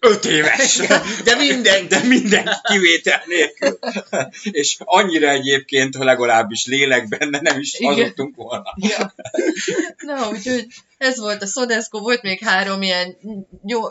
Öt 0.00 0.24
éves. 0.24 0.76
De 1.24 1.36
minden, 1.36 1.88
de 1.88 2.02
minden 2.02 2.48
kivétel 2.62 3.22
nélkül. 3.26 3.78
És 4.42 4.76
annyira 4.78 5.28
egyébként, 5.28 5.96
ha 5.96 6.04
legalábbis 6.04 6.66
lélekben 6.66 7.38
nem 7.40 7.58
is 7.58 7.74
Igen. 7.74 7.94
hazudtunk 7.94 8.36
volna. 8.36 8.74
Ja. 8.76 9.14
Na, 9.96 10.28
úgyhogy 10.28 10.66
ez 10.98 11.18
volt 11.18 11.42
a 11.42 11.46
Sodesco, 11.46 11.98
volt 11.98 12.22
még 12.22 12.42
három 12.44 12.82
ilyen 12.82 13.16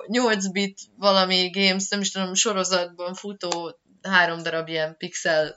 8 0.08 0.52
bit 0.52 0.80
valami 0.98 1.50
games, 1.50 1.88
nem 1.90 2.02
is 2.02 2.12
tudom, 2.12 2.34
sorozatban 2.34 3.14
futó 3.14 3.80
három 4.02 4.44
darab 4.44 4.68
ilyen 4.68 4.96
pixel 4.98 5.56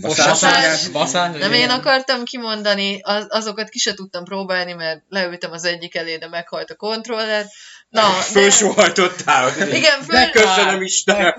Baszás. 0.00 0.26
Baszás, 0.26 0.88
baszás. 0.88 1.38
nem 1.38 1.52
én 1.52 1.70
akartam 1.70 2.24
kimondani, 2.24 3.00
az, 3.02 3.26
azokat 3.28 3.68
ki 3.68 3.78
se 3.78 3.94
tudtam 3.94 4.24
próbálni, 4.24 4.72
mert 4.72 5.02
leültem 5.08 5.52
az 5.52 5.64
egyik 5.64 5.94
elé, 5.94 6.16
de 6.16 6.28
meghalt 6.28 6.70
a 6.70 6.76
kontroller. 6.76 7.46
Na, 7.94 8.08
de, 8.08 8.22
Fölsóhajtottál. 8.22 9.68
igen, 9.72 10.02
föl, 10.02 10.16
De 10.16 10.30
köszönöm 10.30 10.82
Istennek. 10.82 11.36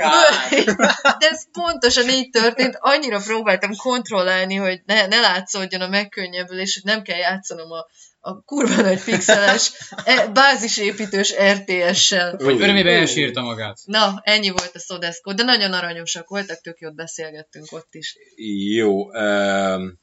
de 1.19 1.27
ez 1.29 1.51
pontosan 1.51 2.09
így 2.09 2.29
történt. 2.29 2.77
Annyira 2.79 3.19
próbáltam 3.19 3.75
kontrollálni, 3.75 4.55
hogy 4.55 4.81
ne, 4.85 5.07
ne 5.07 5.19
látszódjon 5.19 5.81
a 5.81 5.87
megkönnyebbülés, 5.87 6.73
hogy 6.73 6.93
nem 6.93 7.01
kell 7.03 7.17
játszanom 7.17 7.71
a, 7.71 7.85
a 8.19 8.41
kurva 8.41 8.81
nagy 8.81 9.03
pixeles, 9.03 9.71
e, 10.05 10.27
bázisépítős 10.27 11.33
RTS-sel. 11.53 12.35
Vagy 12.37 12.61
örömében 12.61 12.95
elsírta 12.95 13.41
magát. 13.41 13.79
Na, 13.85 14.19
ennyi 14.23 14.49
volt 14.49 14.75
a 14.75 14.79
Sodesco, 14.79 15.33
de 15.33 15.43
nagyon 15.43 15.73
aranyosak 15.73 16.29
voltak, 16.29 16.61
tök 16.61 16.79
jót 16.79 16.95
beszélgettünk 16.95 17.71
ott 17.71 17.93
is. 17.93 18.17
Jó. 18.75 19.11
Um, 19.11 19.99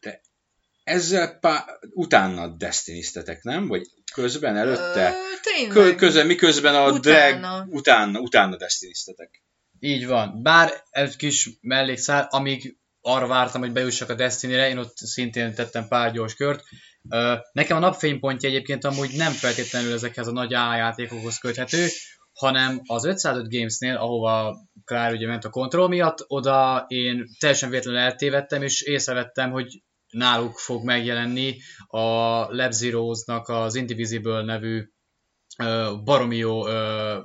de 0.00 0.20
ezzel 0.90 1.38
pá- 1.38 1.78
utána 1.90 2.48
destiniztetek, 2.48 3.42
nem? 3.42 3.66
Vagy 3.66 3.86
közben, 4.14 4.56
előtte? 4.56 5.10
Ö, 5.10 5.40
tényleg. 5.42 5.72
Kö- 5.76 5.96
közben, 5.96 6.26
miközben 6.26 6.74
a 6.74 6.90
Utána. 6.90 7.38
drag 7.56 7.74
utána, 7.74 8.18
utána 8.20 8.56
destiniztetek. 8.56 9.42
Így 9.80 10.06
van. 10.06 10.42
Bár 10.42 10.72
egy 10.90 11.16
kis 11.16 11.50
mellékszál, 11.60 12.26
amíg 12.30 12.78
arra 13.00 13.26
vártam, 13.26 13.60
hogy 13.60 13.72
bejussak 13.72 14.08
a 14.10 14.14
Destiny-re, 14.14 14.68
én 14.68 14.78
ott 14.78 14.96
szintén 14.96 15.54
tettem 15.54 15.88
pár 15.88 16.12
gyors 16.12 16.34
kört. 16.34 16.62
Nekem 17.52 17.76
a 17.76 17.80
napfénypontja 17.80 18.48
egyébként 18.48 18.84
amúgy 18.84 19.10
nem 19.16 19.32
feltétlenül 19.32 19.92
ezekhez 19.92 20.26
a 20.26 20.32
nagy 20.32 20.50
játékokhoz 20.50 21.38
köthető, 21.38 21.86
hanem 22.32 22.80
az 22.86 23.04
505 23.04 23.50
Gamesnél, 23.50 23.96
ahova 23.96 24.56
Klár 24.84 25.12
ugye 25.12 25.26
ment 25.26 25.44
a 25.44 25.50
kontroll 25.50 25.88
miatt, 25.88 26.24
oda 26.26 26.84
én 26.88 27.26
teljesen 27.38 27.70
véletlenül 27.70 28.00
eltévedtem, 28.00 28.62
és 28.62 28.82
észrevettem, 28.82 29.50
hogy 29.50 29.82
náluk 30.10 30.58
fog 30.58 30.84
megjelenni 30.84 31.56
a 31.86 32.00
Lab 32.54 32.72
Zeros-nak 32.72 33.48
az 33.48 33.74
Indivisible 33.74 34.42
nevű 34.42 34.88
baromi 36.04 36.36
jó 36.36 36.62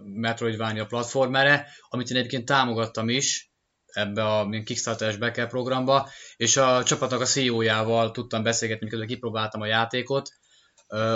Metroidvania 0.04 0.86
platformere, 0.86 1.68
amit 1.90 2.10
én 2.10 2.18
egyébként 2.18 2.46
támogattam 2.46 3.10
is, 3.10 3.54
ebbe 3.86 4.26
a 4.26 4.50
Kickstarter-es 4.64 5.48
programba, 5.48 6.10
és 6.36 6.58
a 6.58 6.84
csapatnak 6.84 7.22
a 7.22 7.26
CEO-jával 7.26 8.12
tudtam 8.12 8.44
beszélgetni, 8.44 8.84
miközben 8.84 9.08
kipróbáltam 9.08 9.62
a 9.62 9.66
játékot, 9.66 10.30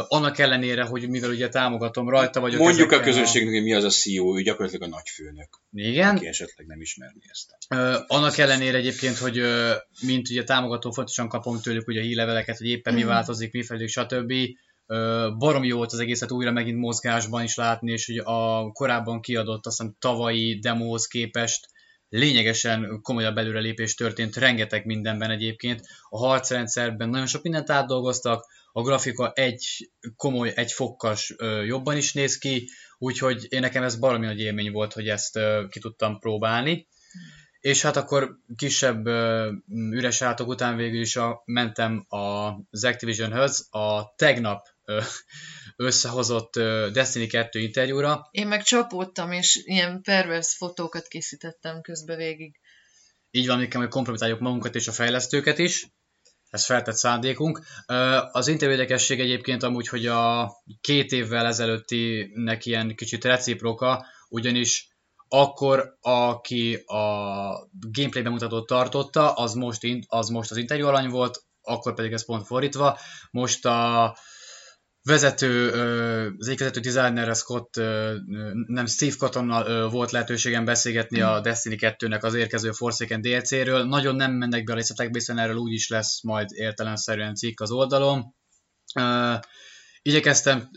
annak 0.08 0.38
ellenére, 0.38 0.84
hogy 0.84 1.10
mivel 1.10 1.30
ugye 1.30 1.50
támogatom 1.50 2.10
rajta 2.10 2.40
vagyok. 2.40 2.60
Mondjuk 2.60 2.92
a 2.92 3.00
közönségnek, 3.00 3.54
hogy 3.54 3.64
mi 3.64 3.74
az 3.74 3.84
a 3.84 3.90
CEO, 3.90 4.38
ő 4.38 4.42
gyakorlatilag 4.42 4.92
a 4.92 4.96
nagyfőnök. 4.96 5.50
Igen. 5.72 6.16
Aki 6.16 6.28
esetleg 6.28 6.68
nem 6.68 6.82
ismerni 6.82 7.22
ezt. 7.30 7.58
Uh, 7.70 8.04
annak 8.08 8.38
ellenére 8.38 8.78
egyébként, 8.78 9.18
hogy 9.18 9.42
mint 10.02 10.30
ugye 10.30 10.44
támogató 10.44 10.92
fontosan 10.92 11.28
kapom 11.28 11.62
tőlük 11.62 11.88
ugye 11.88 12.00
a 12.00 12.04
hírleveleket, 12.04 12.58
hogy 12.58 12.68
éppen 12.68 12.94
mi 12.94 13.04
változik, 13.04 13.52
mi 13.52 13.64
fejlődik, 13.64 13.92
stb. 13.92 14.34
Uh, 14.88 15.38
barom 15.38 15.64
jó 15.64 15.78
volt 15.78 15.94
az 15.94 16.00
egészet 16.00 16.32
újra 16.32 16.52
megint 16.52 16.78
mozgásban 16.78 17.44
is 17.44 17.56
látni, 17.56 17.92
és 17.92 18.06
hogy 18.06 18.18
a 18.18 18.72
korábban 18.72 19.22
kiadott, 19.22 19.66
azt 19.66 19.78
hiszem 19.78 19.96
tavalyi 20.00 20.60
demóhoz 20.60 21.08
képest 21.08 21.70
lényegesen 22.10 23.00
komolyabb 23.02 23.38
előrelépés 23.38 23.96
történt 23.96 24.36
rengeteg 24.36 24.86
mindenben 24.86 25.32
egyébként. 25.32 25.82
A 26.10 26.18
harcrendszerben 26.18 27.10
nagyon 27.10 27.28
sok 27.28 27.44
mindent 27.44 27.70
átdolgoztak, 27.70 28.46
a 28.72 28.82
grafika 28.82 29.32
egy 29.36 29.92
komoly, 30.16 30.52
egy 30.56 30.72
fokkas 30.72 31.36
jobban 31.66 31.98
is 31.98 32.14
néz 32.14 32.38
ki, 32.38 32.70
úgyhogy 32.98 33.46
én 33.50 33.60
nekem 33.60 33.84
ez 33.84 33.96
baromi 33.96 34.26
nagy 34.26 34.40
élmény 34.40 34.72
volt, 34.72 34.94
hogy 34.94 35.08
ezt 35.08 35.40
ki 35.70 35.80
tudtam 35.80 36.20
próbálni. 36.20 36.88
És 37.60 37.82
hát 37.82 37.96
akkor 37.96 38.38
kisebb 38.56 39.08
üres 39.92 40.22
átok 40.22 40.48
után 40.48 40.76
végül 40.76 41.02
is 41.02 41.16
a, 41.16 41.42
mentem 41.46 42.06
az 42.08 42.84
Activision-höz 42.84 43.68
a 43.70 44.14
tegnap 44.16 44.68
összehozott 45.80 46.54
Destiny 46.94 47.30
2 47.30 47.60
interjúra. 47.60 48.28
Én 48.32 48.48
meg 48.48 48.64
csapódtam, 48.64 49.32
és 49.32 49.62
ilyen 49.64 50.02
pervers 50.02 50.56
fotókat 50.56 51.08
készítettem 51.08 51.82
közbe 51.82 52.16
végig. 52.16 52.60
Így 53.32 53.48
van, 53.48 53.58
hogy 53.58 53.88
kompromitáljuk 53.88 54.40
magunkat 54.40 54.76
és 54.76 54.88
a 54.88 54.92
fejlesztőket 54.92 55.58
is. 55.58 55.88
Ez 56.50 56.66
feltett 56.66 56.96
szándékunk. 56.96 57.62
Az 58.32 58.48
interjú 58.48 58.74
érdekesség 58.74 59.20
egyébként 59.20 59.64
amúgy, 59.64 59.88
hogy 59.88 60.06
a 60.06 60.52
két 60.82 61.12
évvel 61.12 61.46
ezelőtti 61.46 62.32
neki 62.34 62.70
ilyen 62.70 62.96
kicsit 62.96 63.24
reciproka, 63.24 64.06
ugyanis 64.30 64.88
akkor 65.28 65.98
aki 66.02 66.76
a 66.76 67.00
gameplay 67.72 68.24
bemutatót 68.24 68.68
tartotta, 68.68 69.34
az 69.34 69.54
most, 69.54 69.88
az 70.08 70.30
most 70.30 70.52
az 70.52 70.58
interjú 70.58 70.88
alany 70.88 71.10
volt, 71.10 71.44
akkor 71.62 71.94
pedig 71.94 72.14
ez 72.14 72.26
pont 72.26 72.46
fordítva. 72.46 73.00
Most 73.32 73.66
a 73.66 74.18
vezető, 75.10 75.70
az 76.38 76.48
egyik 76.48 76.60
vezető 76.60 76.80
designer 76.80 77.36
Scott, 77.36 77.76
nem 78.68 78.86
Steve 78.86 79.16
Cottonnal 79.18 79.90
volt 79.90 80.12
lehetőségem 80.12 80.66
beszélgetni 80.66 81.22
a 81.22 81.40
Destiny 81.40 81.76
2-nek 81.78 82.22
az 82.22 82.34
érkező 82.34 82.72
Forsaken 82.72 83.22
DLC-ről. 83.22 83.84
Nagyon 83.84 84.16
nem 84.16 84.32
mennek 84.32 84.64
be 84.64 84.72
a 84.72 84.76
részletekbe, 84.76 85.18
hiszen 85.18 85.38
erről 85.38 85.56
úgy 85.56 85.74
is 85.74 85.90
lesz 85.90 86.24
majd 86.24 86.48
értelemszerűen 86.52 87.36
cikk 87.36 87.60
az 87.60 87.72
oldalon. 87.72 88.36
Igyekeztem 90.02 90.70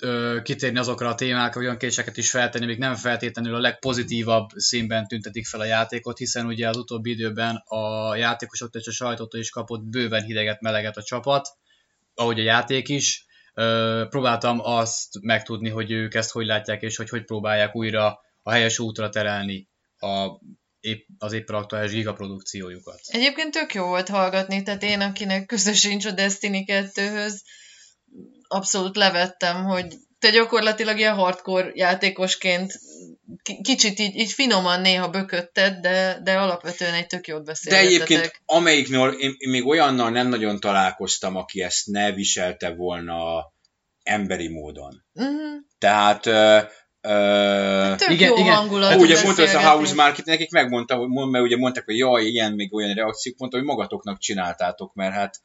kitérni 0.43 0.79
azokra 0.79 1.09
a 1.09 1.15
témákra, 1.15 1.61
olyan 1.61 1.77
kérdéseket 1.77 2.17
is 2.17 2.31
feltenni, 2.31 2.65
amik 2.65 2.79
nem 2.79 2.95
feltétlenül 2.95 3.55
a 3.55 3.61
legpozitívabb 3.61 4.49
színben 4.55 5.07
tüntetik 5.07 5.47
fel 5.47 5.61
a 5.61 5.65
játékot, 5.65 6.19
hiszen 6.19 6.47
ugye 6.47 6.69
az 6.69 6.77
utóbbi 6.77 7.11
időben 7.11 7.57
a 7.57 8.15
játékosok 8.17 8.75
és 8.75 8.87
a 8.87 8.93
sajtótól 8.93 9.41
is 9.41 9.51
kapott 9.51 9.83
bőven 9.83 10.23
hideget, 10.23 10.61
meleget 10.61 10.97
a 10.97 11.03
csapat, 11.03 11.49
ahogy 12.15 12.41
a 12.41 12.43
játék 12.43 12.89
is 12.89 13.27
próbáltam 14.09 14.61
azt 14.61 15.21
megtudni, 15.21 15.69
hogy 15.69 15.91
ők 15.91 16.15
ezt 16.15 16.31
hogy 16.31 16.47
látják, 16.47 16.83
és 16.83 16.97
hogy 16.97 17.09
hogy 17.09 17.25
próbálják 17.25 17.77
újra 17.77 18.21
a 18.43 18.51
helyes 18.51 18.79
útra 18.79 19.09
terelni 19.09 19.69
a, 19.99 20.29
az 21.19 21.33
éppen 21.33 21.57
aktuális 21.57 21.93
gigaprodukciójukat. 21.93 23.01
Egyébként 23.05 23.53
tök 23.53 23.75
jó 23.75 23.87
volt 23.87 24.09
hallgatni, 24.09 24.63
tehát 24.63 24.83
én, 24.83 25.01
akinek 25.01 25.47
közös 25.47 25.81
sincs 25.81 26.07
a 26.07 26.11
Destiny 26.11 26.65
2-höz, 26.67 27.35
abszolút 28.49 28.97
levettem, 28.97 29.65
hogy 29.65 29.97
te 30.23 30.31
gyakorlatilag 30.31 30.99
ilyen 30.99 31.15
hardcore 31.15 31.71
játékosként 31.75 32.81
kicsit 33.63 33.99
így, 33.99 34.17
így 34.17 34.33
finoman 34.33 34.81
néha 34.81 35.09
bökötted, 35.09 35.79
de, 35.79 36.21
de 36.23 36.39
alapvetően 36.39 36.95
egy 36.95 37.07
tök 37.07 37.27
jót 37.27 37.45
beszélgetetek. 37.45 37.99
De 37.99 38.15
egyébként 38.15 38.43
amelyiknél 38.47 39.09
én, 39.09 39.35
én 39.39 39.51
még 39.51 39.67
olyannal 39.67 40.11
nem 40.11 40.29
nagyon 40.29 40.61
találkoztam, 40.61 41.37
aki 41.37 41.63
ezt 41.63 41.87
ne 41.87 42.13
viselte 42.13 42.75
volna 42.75 43.53
emberi 44.03 44.49
módon. 44.49 45.05
Uh-huh. 45.15 45.61
Tehát 45.79 46.27
Uh, 47.09 47.97
Tök 47.97 48.11
igen, 48.11 48.29
jó 48.29 48.37
igen. 48.37 48.55
hangulat. 48.55 49.01
Ugye 49.01 49.23
mondta 49.23 49.43
ez 49.43 49.55
a 49.55 49.71
House 49.71 49.95
Market, 49.95 50.25
nekik 50.25 50.51
megmondta, 50.51 50.95
hogy, 50.95 51.09
mert 51.09 51.45
ugye 51.45 51.57
mondták, 51.57 51.85
hogy 51.85 51.97
jaj, 51.97 52.25
ilyen, 52.25 52.53
még 52.53 52.75
olyan 52.75 52.95
reakciók, 52.95 53.39
mondta, 53.39 53.59
hogy 53.59 53.67
magatoknak 53.67 54.19
csináltátok, 54.19 54.95
mert 54.95 55.13
hát 55.15 55.41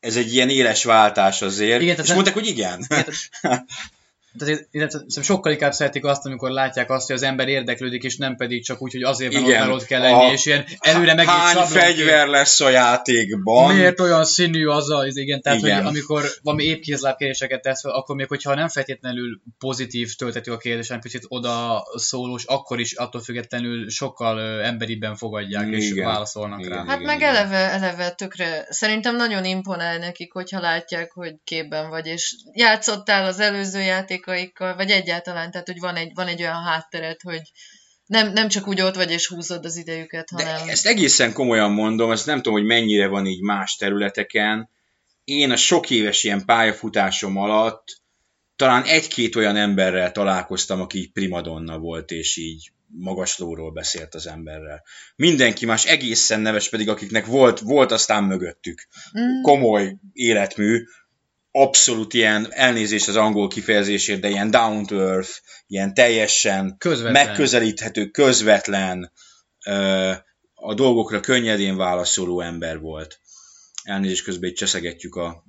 ez 0.00 0.16
egy 0.16 0.34
ilyen 0.34 0.48
éles 0.48 0.84
váltás 0.84 1.42
azért. 1.42 1.82
Igen, 1.82 1.96
és 2.02 2.12
mondták, 2.12 2.34
hogy 2.34 2.46
igen. 2.46 2.86
igen 2.88 3.06
tehát, 4.38 4.68
illetve 4.70 5.22
sokkal 5.22 5.52
inkább 5.52 5.72
szeretik 5.72 6.04
azt, 6.04 6.26
amikor 6.26 6.50
látják 6.50 6.90
azt, 6.90 7.06
hogy 7.06 7.16
az 7.16 7.22
ember 7.22 7.48
érdeklődik, 7.48 8.02
és 8.02 8.16
nem 8.16 8.36
pedig 8.36 8.64
csak 8.64 8.82
úgy, 8.82 8.92
hogy 8.92 9.02
azért 9.02 9.32
van 9.32 9.70
ott, 9.70 9.74
ott 9.74 9.84
kell 9.84 10.00
lenni, 10.00 10.28
a, 10.28 10.32
és 10.32 10.46
ilyen 10.46 10.64
előre 10.78 11.14
meg 11.14 11.26
Hány 11.26 11.66
fegyver 11.66 12.26
lesz 12.26 12.60
a 12.60 12.68
játékban? 12.68 13.74
Miért 13.74 14.00
olyan 14.00 14.24
színű 14.24 14.66
az 14.66 14.90
a, 14.90 15.06
igen, 15.06 15.40
tehát 15.40 15.58
igen. 15.58 15.76
hogy 15.76 15.86
amikor 15.86 16.24
valami 16.42 16.78
kérdéseket 16.80 17.62
tesz 17.62 17.80
fel, 17.80 17.92
akkor 17.92 18.16
még 18.16 18.28
hogyha 18.28 18.54
nem 18.54 18.68
feltétlenül 18.68 19.40
pozitív 19.58 20.14
töltető 20.14 20.52
a 20.52 20.56
kérdés, 20.56 20.86
hanem 20.86 21.02
picit 21.02 21.24
oda 21.28 21.84
szólós, 21.94 22.44
akkor 22.44 22.80
is 22.80 22.92
attól 22.92 23.20
függetlenül 23.20 23.90
sokkal 23.90 24.62
emberibben 24.62 25.16
fogadják, 25.16 25.66
igen. 25.66 25.80
és 25.80 25.92
válaszolnak 25.92 26.60
igen, 26.60 26.70
rá. 26.70 26.84
Hát 26.84 27.00
igen, 27.00 27.02
meg 27.02 27.16
igen. 27.16 27.34
eleve, 27.34 27.70
eleve 27.70 28.10
tökre, 28.10 28.66
szerintem 28.68 29.16
nagyon 29.16 29.44
imponál 29.44 29.98
nekik, 29.98 30.32
hogyha 30.32 30.60
látják, 30.60 31.10
hogy 31.12 31.34
képben 31.44 31.88
vagy, 31.88 32.06
és 32.06 32.34
játszottál 32.52 33.24
az 33.24 33.40
előző 33.40 33.80
játék 33.80 34.26
játékaikkal, 34.28 34.76
vagy 34.76 34.90
egyáltalán, 34.90 35.50
tehát 35.50 35.66
hogy 35.66 35.80
van 35.80 35.96
egy, 35.96 36.10
van 36.14 36.26
egy 36.26 36.40
olyan 36.40 36.62
hátteret, 36.62 37.22
hogy 37.22 37.42
nem, 38.06 38.32
nem 38.32 38.48
csak 38.48 38.68
úgy 38.68 38.80
ott 38.80 38.94
vagy 38.94 39.10
és 39.10 39.26
húzod 39.26 39.64
az 39.64 39.76
idejüket, 39.76 40.30
hanem... 40.30 40.66
De 40.66 40.72
ezt 40.72 40.86
egészen 40.86 41.32
komolyan 41.32 41.72
mondom, 41.72 42.10
ezt 42.10 42.26
nem 42.26 42.36
tudom, 42.36 42.52
hogy 42.52 42.66
mennyire 42.66 43.06
van 43.06 43.26
így 43.26 43.40
más 43.40 43.76
területeken. 43.76 44.70
Én 45.24 45.50
a 45.50 45.56
sok 45.56 45.90
éves 45.90 46.24
ilyen 46.24 46.44
pályafutásom 46.44 47.36
alatt 47.36 48.02
talán 48.56 48.84
egy-két 48.84 49.36
olyan 49.36 49.56
emberrel 49.56 50.12
találkoztam, 50.12 50.80
aki 50.80 51.10
primadonna 51.12 51.78
volt, 51.78 52.10
és 52.10 52.36
így 52.36 52.72
magaslóról 52.86 53.70
beszélt 53.72 54.14
az 54.14 54.26
emberrel. 54.26 54.82
Mindenki 55.16 55.66
más 55.66 55.86
egészen 55.86 56.40
neves 56.40 56.68
pedig, 56.68 56.88
akiknek 56.88 57.26
volt, 57.26 57.58
volt 57.58 57.92
aztán 57.92 58.24
mögöttük 58.24 58.86
mm. 59.18 59.42
komoly 59.42 59.96
életmű, 60.12 60.84
abszolút 61.50 62.14
ilyen 62.14 62.52
elnézés 62.52 63.08
az 63.08 63.16
angol 63.16 63.48
kifejezésért, 63.48 64.20
de 64.20 64.28
ilyen 64.28 64.50
down 64.50 64.86
to 64.86 65.00
earth, 65.00 65.30
ilyen 65.66 65.94
teljesen 65.94 66.76
közvetlen. 66.78 67.26
megközelíthető, 67.26 68.06
közvetlen, 68.06 69.12
a 70.54 70.74
dolgokra 70.74 71.20
könnyedén 71.20 71.76
válaszoló 71.76 72.40
ember 72.40 72.78
volt. 72.78 73.20
Elnézést 73.82 74.24
közben 74.24 74.50
itt 74.50 74.56
cseszegetjük 74.56 75.14
a 75.14 75.44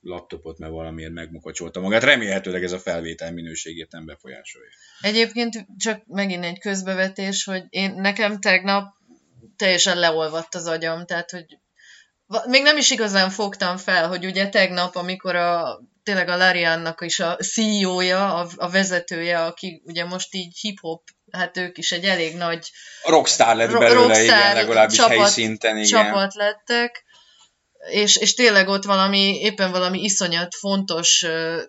laptopot, 0.00 0.58
mert 0.58 0.72
valamiért 0.72 1.12
megmukacsolta 1.12 1.80
magát. 1.80 2.02
Remélhetőleg 2.02 2.64
ez 2.64 2.72
a 2.72 2.78
felvétel 2.78 3.32
minőségét 3.32 3.90
nem 3.90 4.06
befolyásolja. 4.06 4.68
Egyébként 5.00 5.66
csak 5.76 6.02
megint 6.06 6.44
egy 6.44 6.58
közbevetés, 6.58 7.44
hogy 7.44 7.62
én 7.68 7.94
nekem 7.94 8.40
tegnap 8.40 8.94
teljesen 9.56 9.98
leolvadt 9.98 10.54
az 10.54 10.66
agyam, 10.66 11.06
tehát 11.06 11.30
hogy 11.30 11.58
még 12.46 12.62
nem 12.62 12.76
is 12.76 12.90
igazán 12.90 13.30
fogtam 13.30 13.76
fel, 13.76 14.08
hogy 14.08 14.24
ugye 14.24 14.48
tegnap, 14.48 14.96
amikor 14.96 15.36
a 15.36 15.80
tényleg 16.02 16.28
a 16.28 16.36
Lariannak 16.36 17.04
is 17.04 17.20
a 17.20 17.36
CEO-ja, 17.36 18.34
a, 18.34 18.48
a 18.56 18.70
vezetője, 18.70 19.44
aki 19.44 19.82
ugye 19.84 20.04
most 20.04 20.34
így 20.34 20.58
hip-hop, 20.60 21.02
hát 21.30 21.56
ők 21.56 21.78
is 21.78 21.92
egy 21.92 22.04
elég 22.04 22.36
nagy 22.36 22.70
rockstar 23.04 23.56
lett 23.56 23.70
belőle, 23.72 23.92
rockstar 23.92 24.24
igen, 24.24 24.54
legalábbis 24.54 24.96
csapat, 24.96 25.16
helyszinten, 25.16 25.76
igen. 25.76 25.88
csapat 25.88 26.34
lettek, 26.34 27.04
és, 27.90 28.16
és 28.16 28.34
tényleg 28.34 28.68
ott 28.68 28.84
valami, 28.84 29.40
éppen 29.40 29.70
valami 29.70 30.02
iszonyat 30.02 30.54
fontos 30.54 31.24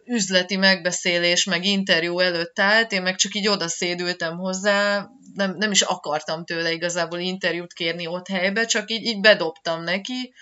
üzleti 0.06 0.56
megbeszélés, 0.56 1.44
meg 1.44 1.66
interjú 1.66 2.20
előtt 2.20 2.60
állt, 2.60 2.92
én 2.92 3.02
meg 3.02 3.16
csak 3.16 3.36
így 3.36 3.48
odaszédültem 3.48 4.38
hozzá, 4.38 5.08
nem, 5.34 5.56
nem 5.58 5.72
is 5.72 5.82
akartam 5.82 6.46
tőle 6.46 6.72
igazából 6.72 7.20
interjút 7.20 7.74
kérni 7.74 8.08
ott 8.08 8.28
helybe, 8.28 8.66
csak 8.66 8.92
így, 8.92 9.06
így 9.06 9.20
bedobtam 9.20 9.84
neki, 9.84 10.34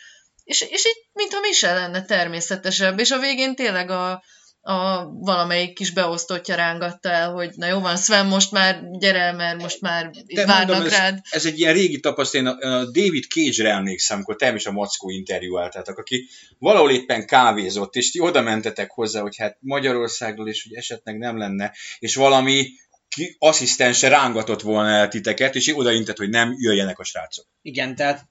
és, 0.47 0.61
és 0.61 0.85
így, 0.85 1.07
mintha 1.13 1.39
mi 1.39 1.51
se 1.51 1.73
lenne 1.73 2.05
természetesebb, 2.05 2.99
és 2.99 3.11
a 3.11 3.19
végén 3.19 3.55
tényleg 3.55 3.89
a, 3.89 4.23
a 4.61 5.05
valamelyik 5.05 5.75
kis 5.75 5.91
beosztottja 5.91 6.55
rángatta 6.55 7.09
el, 7.09 7.31
hogy 7.31 7.51
na 7.55 7.67
jó 7.67 7.79
van, 7.79 7.97
Sven, 7.97 8.25
most 8.25 8.51
már 8.51 8.81
gyere, 8.99 9.31
mert 9.31 9.61
most 9.61 9.81
már 9.81 10.09
De 10.25 10.45
várnak 10.45 10.67
mondom, 10.67 10.85
ez, 10.85 10.91
rád. 10.91 11.19
ez 11.29 11.45
egy 11.45 11.59
ilyen 11.59 11.73
régi 11.73 11.99
tapasztalat, 11.99 12.61
én 12.61 12.69
a, 12.69 12.77
a 12.77 12.85
David 12.85 13.23
Cage-re 13.23 13.69
emlékszem, 13.69 14.15
amikor 14.15 14.35
te 14.35 14.53
is 14.53 14.65
a 14.65 14.71
Mackó 14.71 15.09
interjúáltátok, 15.09 15.97
aki 15.97 16.27
valahol 16.59 16.91
éppen 16.91 17.25
kávézott, 17.25 17.95
és 17.95 18.11
ti 18.11 18.19
oda 18.19 18.41
mentetek 18.41 18.91
hozzá, 18.91 19.21
hogy 19.21 19.37
hát 19.37 19.57
Magyarországról 19.59 20.47
is, 20.47 20.63
hogy 20.63 20.73
esetleg 20.73 21.17
nem 21.17 21.37
lenne, 21.37 21.73
és 21.99 22.15
valami 22.15 22.67
ki, 23.09 23.35
asszisztense 23.39 24.07
rángatott 24.07 24.61
volna 24.61 24.89
el 24.89 25.07
titeket, 25.07 25.55
és 25.55 25.77
odaintett, 25.77 26.17
hogy 26.17 26.29
nem 26.29 26.55
jöjjenek 26.57 26.99
a 26.99 27.03
srácok. 27.03 27.45
Igen, 27.61 27.95
tehát 27.95 28.27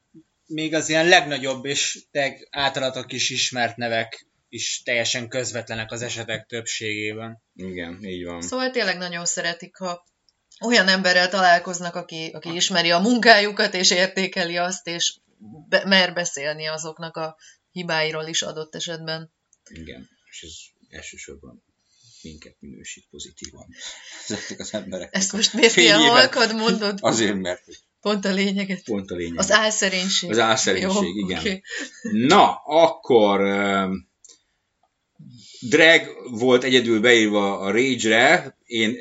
még 0.46 0.74
az 0.74 0.88
ilyen 0.88 1.08
legnagyobb 1.08 1.64
és 1.64 1.98
általatok 2.50 3.12
is 3.12 3.30
ismert 3.30 3.76
nevek 3.76 4.26
is 4.48 4.82
teljesen 4.84 5.28
közvetlenek 5.28 5.92
az 5.92 6.02
esetek 6.02 6.46
többségében. 6.46 7.42
Igen, 7.54 8.04
így 8.04 8.24
van. 8.24 8.42
Szóval 8.42 8.70
tényleg 8.70 8.98
nagyon 8.98 9.24
szeretik, 9.24 9.76
ha 9.76 10.04
olyan 10.64 10.88
emberrel 10.88 11.28
találkoznak, 11.28 11.94
aki, 11.94 12.30
aki 12.32 12.54
ismeri 12.54 12.90
a 12.90 12.98
munkájukat, 12.98 13.74
és 13.74 13.90
értékeli 13.90 14.56
azt, 14.56 14.86
és 14.86 15.18
be, 15.68 15.84
mer 15.86 16.12
beszélni 16.12 16.66
azoknak 16.66 17.16
a 17.16 17.36
hibáiról 17.70 18.26
is 18.26 18.42
adott 18.42 18.74
esetben. 18.74 19.32
Igen, 19.68 20.08
és 20.30 20.42
ez 20.42 20.52
elsősorban 20.88 21.64
minket 22.22 22.56
minősít 22.58 23.06
pozitívan. 23.10 23.68
Ezeknek 24.28 24.58
az 24.58 24.74
emberek. 24.74 25.14
Ezt 25.14 25.32
most 25.32 25.52
miért 25.52 25.76
ilyen 25.76 25.98
halkad 25.98 26.54
mondod? 26.54 26.98
Azért, 27.00 27.36
mert 27.36 27.64
Pont 28.06 28.24
a 28.24 28.32
lényeget. 28.32 28.82
pont 28.84 29.10
a 29.10 29.14
lényeg. 29.14 29.38
Az 29.38 29.52
álszerénység. 29.52 30.30
Az 30.30 30.38
álszerénység, 30.38 31.16
igen. 31.16 31.38
oké. 31.38 31.62
Na, 32.12 32.54
akkor 32.64 33.40
um, 33.40 34.08
Drag 35.60 36.16
volt 36.30 36.64
egyedül 36.64 37.00
beírva 37.00 37.58
a 37.58 37.70
Rage-re, 37.70 38.56
én 38.64 38.96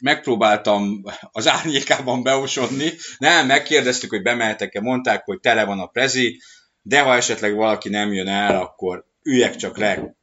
megpróbáltam 0.00 1.02
az 1.32 1.48
árnyékában 1.48 2.22
beosodni, 2.22 2.92
nem, 3.18 3.46
megkérdeztük, 3.46 4.10
hogy 4.10 4.22
bemeltek-e, 4.22 4.80
mondták, 4.80 5.24
hogy 5.24 5.40
tele 5.40 5.64
van 5.64 5.80
a 5.80 5.86
prezi, 5.86 6.40
de 6.82 7.00
ha 7.00 7.14
esetleg 7.14 7.54
valaki 7.54 7.88
nem 7.88 8.12
jön 8.12 8.28
el, 8.28 8.60
akkor 8.60 9.04
üljek 9.22 9.56
csak 9.56 9.78
le, 9.78 10.16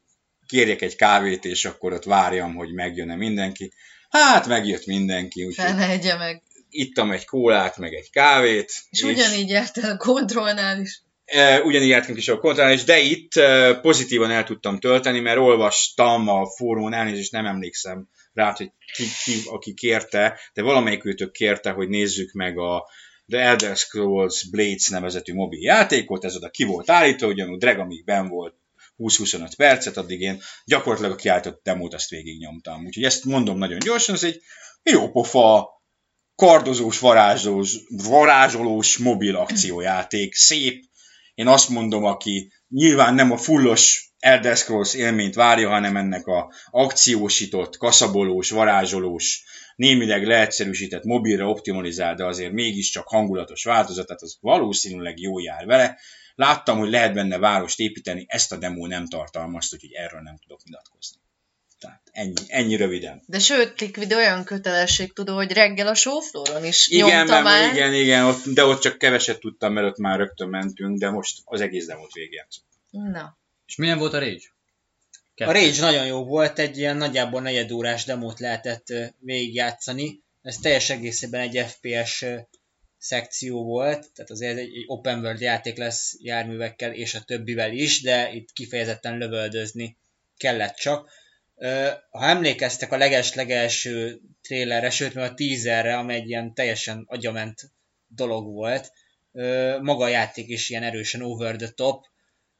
kérjek 0.47 0.81
egy 0.81 0.95
kávét, 0.95 1.45
és 1.45 1.65
akkor 1.65 1.93
ott 1.93 2.03
várjam, 2.03 2.55
hogy 2.55 2.73
megjön-e 2.73 3.15
mindenki. 3.15 3.73
Hát 4.09 4.47
megjött 4.47 4.85
mindenki, 4.85 5.45
úgyhogy 5.45 5.65
Fel 5.65 5.75
ne 5.75 5.89
egye 5.89 6.17
meg. 6.17 6.43
Ittam 6.75 7.11
egy 7.11 7.25
kólát, 7.25 7.77
meg 7.77 7.93
egy 7.93 8.09
kávét. 8.09 8.71
És 8.89 9.01
ugyanígy 9.01 9.49
járt 9.49 9.77
el 9.77 9.91
a 9.91 9.97
kontrollnál 9.97 10.79
is. 10.79 11.01
E, 11.25 11.61
ugyanígy 11.61 11.89
jártunk 11.89 12.17
is 12.17 12.27
a 12.27 12.37
kontrollál, 12.37 12.71
és 12.71 12.83
de 12.83 12.99
itt 12.99 13.35
e, 13.35 13.75
pozitívan 13.75 14.31
el 14.31 14.43
tudtam 14.43 14.79
tölteni, 14.79 15.19
mert 15.19 15.37
olvastam 15.37 16.27
a 16.27 16.49
fórumon, 16.49 16.93
elnézést 16.93 17.31
nem 17.31 17.45
emlékszem 17.45 18.09
rá, 18.33 18.53
hogy 18.57 18.71
ki, 18.93 19.03
ki, 19.23 19.41
aki 19.45 19.73
kérte, 19.73 20.39
de 20.53 20.61
valamelyik 20.61 21.05
őtök 21.05 21.31
kérte, 21.31 21.71
hogy 21.71 21.89
nézzük 21.89 22.31
meg 22.31 22.57
a 22.57 22.89
The 23.27 23.39
Elder 23.39 23.77
Scrolls 23.77 24.49
Blades 24.49 24.87
nevezetű 24.87 25.33
mobil 25.33 25.61
játékot, 25.61 26.25
ez 26.25 26.35
oda 26.35 26.49
ki 26.49 26.63
volt 26.63 26.89
állítva, 26.89 27.27
ugyanúgy 27.27 27.57
Drag, 27.57 27.79
amíg 27.79 28.03
ben 28.03 28.27
volt 28.27 28.55
20-25 28.97 29.51
percet, 29.57 29.97
addig 29.97 30.21
én 30.21 30.41
gyakorlatilag 30.65 31.11
a 31.11 31.15
kiállított 31.15 31.63
demót 31.63 31.93
azt 31.93 32.09
végignyomtam. 32.09 32.85
Úgyhogy 32.85 33.03
ezt 33.03 33.25
mondom 33.25 33.57
nagyon 33.57 33.79
gyorsan, 33.79 34.15
ez 34.15 34.23
egy 34.23 34.41
jó 34.83 35.11
pofa, 35.11 35.69
kardozós, 36.35 36.99
varázsolós, 36.99 37.77
varázsolós 37.89 38.97
mobil 38.97 39.35
akciójáték, 39.35 40.33
szép, 40.33 40.83
én 41.35 41.47
azt 41.47 41.69
mondom, 41.69 42.03
aki 42.03 42.51
nyilván 42.67 43.13
nem 43.13 43.31
a 43.31 43.37
fullos 43.37 44.13
Elder 44.19 44.57
Scrolls 44.57 44.93
élményt 44.93 45.35
várja, 45.35 45.69
hanem 45.69 45.97
ennek 45.97 46.27
a 46.27 46.53
akciósított, 46.69 47.77
kaszabolós, 47.77 48.49
varázsolós, 48.49 49.43
némileg 49.75 50.25
leegyszerűsített, 50.25 51.03
mobilra 51.03 51.49
optimalizált, 51.49 52.17
de 52.17 52.25
azért 52.25 52.51
mégiscsak 52.51 53.07
hangulatos 53.07 53.63
változatát, 53.63 54.21
az 54.21 54.37
valószínűleg 54.41 55.19
jó 55.19 55.39
jár 55.39 55.65
vele. 55.65 55.99
Láttam, 56.35 56.77
hogy 56.77 56.89
lehet 56.89 57.13
benne 57.13 57.37
várost 57.37 57.79
építeni, 57.79 58.25
ezt 58.27 58.51
a 58.51 58.57
demo 58.57 58.87
nem 58.87 59.07
tartalmazta, 59.07 59.75
úgyhogy 59.75 59.93
erről 59.93 60.21
nem 60.21 60.37
tudok 60.37 60.63
nyilatkozni. 60.63 61.24
Tehát 61.79 62.01
ennyi, 62.11 62.33
ennyi 62.47 62.75
röviden. 62.75 63.23
De 63.25 63.39
sőt, 63.39 63.79
Liquid 63.79 64.13
olyan 64.13 64.43
kötelesség 64.43 65.13
tudó, 65.13 65.35
hogy 65.35 65.51
reggel 65.51 65.87
a 65.87 65.95
showflooron 65.95 66.65
is 66.65 66.87
Igen, 66.87 67.07
nyomta 67.07 67.31
mert, 67.31 67.43
már. 67.43 67.73
igen, 67.73 67.93
igen, 67.93 68.25
ott, 68.25 68.45
de 68.45 68.63
ott 68.65 68.81
csak 68.81 68.97
keveset 68.97 69.39
tudtam, 69.39 69.73
mert 69.73 69.87
ott 69.87 69.97
már 69.97 70.17
rögtön 70.17 70.49
mentünk, 70.49 70.99
de 70.99 71.09
most 71.09 71.41
az 71.45 71.61
egész 71.61 71.85
demót 71.85 72.13
végigjátszottam. 72.13 73.11
Na, 73.11 73.37
És 73.67 73.75
milyen 73.75 73.97
volt 73.97 74.13
a 74.13 74.19
Rage? 74.19 74.53
A 75.37 75.51
Rage 75.51 75.81
nagyon 75.81 76.05
jó 76.05 76.23
volt, 76.23 76.59
egy 76.59 76.77
ilyen 76.77 76.97
nagyjából 76.97 77.41
negyedórás 77.41 78.03
demót 78.03 78.39
lehetett 78.39 78.93
végigjátszani. 79.19 80.21
Ez 80.41 80.57
teljes 80.57 80.89
egészében 80.89 81.41
egy 81.41 81.65
FPS 81.67 82.25
szekció 82.97 83.63
volt, 83.63 84.11
tehát 84.13 84.31
azért 84.31 84.57
egy, 84.57 84.75
egy 84.75 84.83
open 84.87 85.19
world 85.19 85.41
játék 85.41 85.77
lesz 85.77 86.15
járművekkel 86.21 86.93
és 86.93 87.15
a 87.15 87.21
többivel 87.21 87.71
is, 87.71 88.01
de 88.01 88.33
itt 88.33 88.51
kifejezetten 88.53 89.17
lövöldözni 89.17 89.97
kellett 90.37 90.75
csak. 90.75 91.09
Ha 92.09 92.25
emlékeztek 92.25 92.91
a 92.91 92.97
leges-legelső 92.97 94.21
trélerre, 94.41 94.89
sőt 94.89 95.13
még 95.13 95.23
a 95.23 95.33
teaserre, 95.33 95.97
amely 95.97 96.15
egy 96.15 96.29
ilyen 96.29 96.53
teljesen 96.53 97.03
agyament 97.07 97.71
dolog 98.07 98.53
volt, 98.53 98.91
maga 99.81 100.03
a 100.03 100.07
játék 100.07 100.47
is 100.47 100.69
ilyen 100.69 100.83
erősen 100.83 101.21
over 101.21 101.55
the 101.55 101.69
top, 101.69 102.05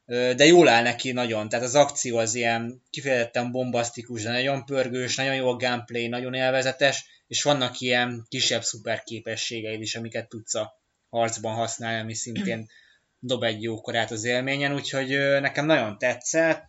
de 0.06 0.44
jól 0.44 0.68
áll 0.68 0.82
neki 0.82 1.12
nagyon, 1.12 1.48
tehát 1.48 1.64
az 1.64 1.74
akció 1.74 2.16
az 2.16 2.34
ilyen 2.34 2.82
kifejezetten 2.90 3.50
bombasztikus, 3.50 4.22
de 4.22 4.30
nagyon 4.30 4.64
pörgős, 4.64 5.16
nagyon 5.16 5.34
jó 5.34 5.48
a 5.48 5.56
gameplay, 5.56 6.06
nagyon 6.06 6.34
élvezetes, 6.34 7.04
és 7.26 7.42
vannak 7.42 7.80
ilyen 7.80 8.26
kisebb 8.28 8.62
szuper 8.62 9.02
képességeid 9.02 9.80
is, 9.80 9.96
amiket 9.96 10.28
tudsz 10.28 10.54
a 10.54 10.80
harcban 11.10 11.54
használni, 11.54 12.00
ami 12.00 12.14
szintén 12.14 12.68
dob 13.18 13.42
egy 13.42 13.62
jó 13.62 13.80
korát 13.80 14.10
az 14.10 14.24
élményen, 14.24 14.74
úgyhogy 14.74 15.08
nekem 15.40 15.66
nagyon 15.66 15.98
tetszett, 15.98 16.64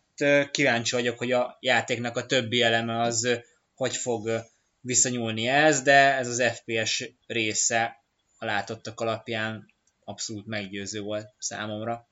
kíváncsi 0.51 0.95
vagyok, 0.95 1.17
hogy 1.17 1.31
a 1.31 1.57
játéknak 1.59 2.17
a 2.17 2.25
többi 2.25 2.61
eleme 2.61 3.01
az 3.01 3.41
hogy 3.77 3.95
fog 3.95 4.27
ö, 4.27 4.37
viszonyulni 4.81 5.47
ez, 5.47 5.81
de 5.81 6.15
ez 6.15 6.27
az 6.27 6.43
FPS 6.43 7.09
része 7.27 8.03
a 8.37 8.45
látottak 8.45 8.99
alapján 8.99 9.73
abszolút 10.03 10.45
meggyőző 10.45 11.01
volt 11.01 11.33
számomra. 11.37 12.07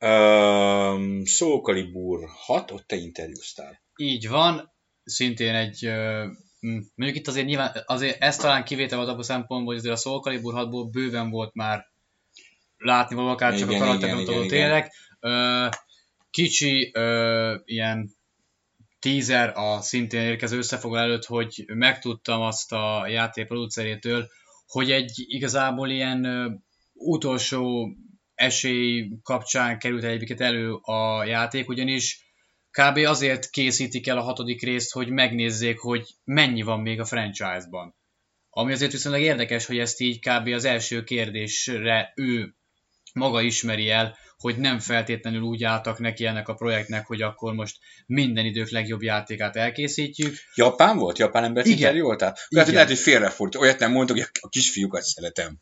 Um, 0.00 1.24
Soul 1.24 1.60
Calibur 1.60 2.28
6, 2.28 2.70
ott 2.70 2.86
te 2.86 2.96
interjúztál. 2.96 3.80
Így 3.96 4.28
van, 4.28 4.72
szintén 5.04 5.54
egy, 5.54 5.84
mondjuk 6.94 7.18
itt 7.18 7.26
azért 7.26 7.46
nyilván, 7.46 7.82
azért 7.86 8.22
ez 8.22 8.36
talán 8.36 8.64
kivétel 8.64 8.96
volt 8.96 9.08
abban 9.08 9.20
a 9.20 9.24
szempontból, 9.24 9.74
hogy 9.74 9.76
azért 9.76 9.94
a 9.94 10.00
Soul 10.00 10.20
Calibur 10.20 10.54
6-ból 10.56 10.88
bőven 10.90 11.30
volt 11.30 11.54
már 11.54 11.86
látni 12.78 13.14
való, 13.14 13.28
akár 13.28 13.58
csak 13.58 13.70
Igen, 13.70 13.82
a 13.82 13.94
igen, 13.94 14.18
igen. 14.18 14.48
tényleg. 14.48 14.92
Kicsi 16.36 16.90
ö, 16.94 17.56
ilyen 17.64 18.10
teaser 18.98 19.52
a 19.54 19.80
szintén 19.80 20.20
érkező 20.20 20.56
összefoglaló 20.56 21.04
előtt, 21.04 21.24
hogy 21.24 21.64
megtudtam 21.66 22.40
azt 22.40 22.72
a 22.72 23.06
játék 23.08 23.46
producerétől, 23.46 24.28
hogy 24.66 24.90
egy 24.90 25.12
igazából 25.16 25.90
ilyen 25.90 26.24
ö, 26.24 26.50
utolsó 26.92 27.88
esély 28.34 29.10
kapcsán 29.22 29.78
került 29.78 30.04
egyébként 30.04 30.40
elő 30.40 30.72
a 30.72 31.24
játék, 31.24 31.68
ugyanis 31.68 32.20
kb. 32.70 32.96
azért 32.96 33.50
készítik 33.50 34.06
el 34.06 34.18
a 34.18 34.22
hatodik 34.22 34.62
részt, 34.62 34.92
hogy 34.92 35.08
megnézzék, 35.08 35.78
hogy 35.78 36.14
mennyi 36.24 36.62
van 36.62 36.80
még 36.80 37.00
a 37.00 37.04
franchise-ban. 37.04 37.94
Ami 38.50 38.72
azért 38.72 38.92
viszonylag 38.92 39.22
érdekes, 39.22 39.66
hogy 39.66 39.78
ezt 39.78 40.00
így 40.00 40.18
kb. 40.18 40.46
az 40.46 40.64
első 40.64 41.04
kérdésre 41.04 42.12
ő 42.16 42.54
maga 43.12 43.40
ismeri 43.42 43.90
el, 43.90 44.16
hogy 44.38 44.56
nem 44.56 44.78
feltétlenül 44.78 45.40
úgy 45.40 45.64
álltak 45.64 45.98
neki 45.98 46.26
ennek 46.26 46.48
a 46.48 46.54
projektnek, 46.54 47.06
hogy 47.06 47.22
akkor 47.22 47.54
most 47.54 47.76
minden 48.06 48.44
idők 48.44 48.70
legjobb 48.70 49.02
játékát 49.02 49.56
elkészítjük. 49.56 50.34
Japán 50.54 50.96
volt? 50.96 51.18
Japán 51.18 51.44
ember 51.44 51.66
Igen. 51.66 51.78
interjúoltál? 51.78 52.36
Lehet, 52.48 52.72
lehet, 52.72 52.88
hogy 52.88 52.98
félrefordít. 52.98 53.60
Olyat 53.60 53.78
nem 53.78 53.92
mondok, 53.92 54.16
hogy 54.16 54.26
a 54.40 54.48
kisfiúkat 54.48 55.02
szeretem. 55.02 55.58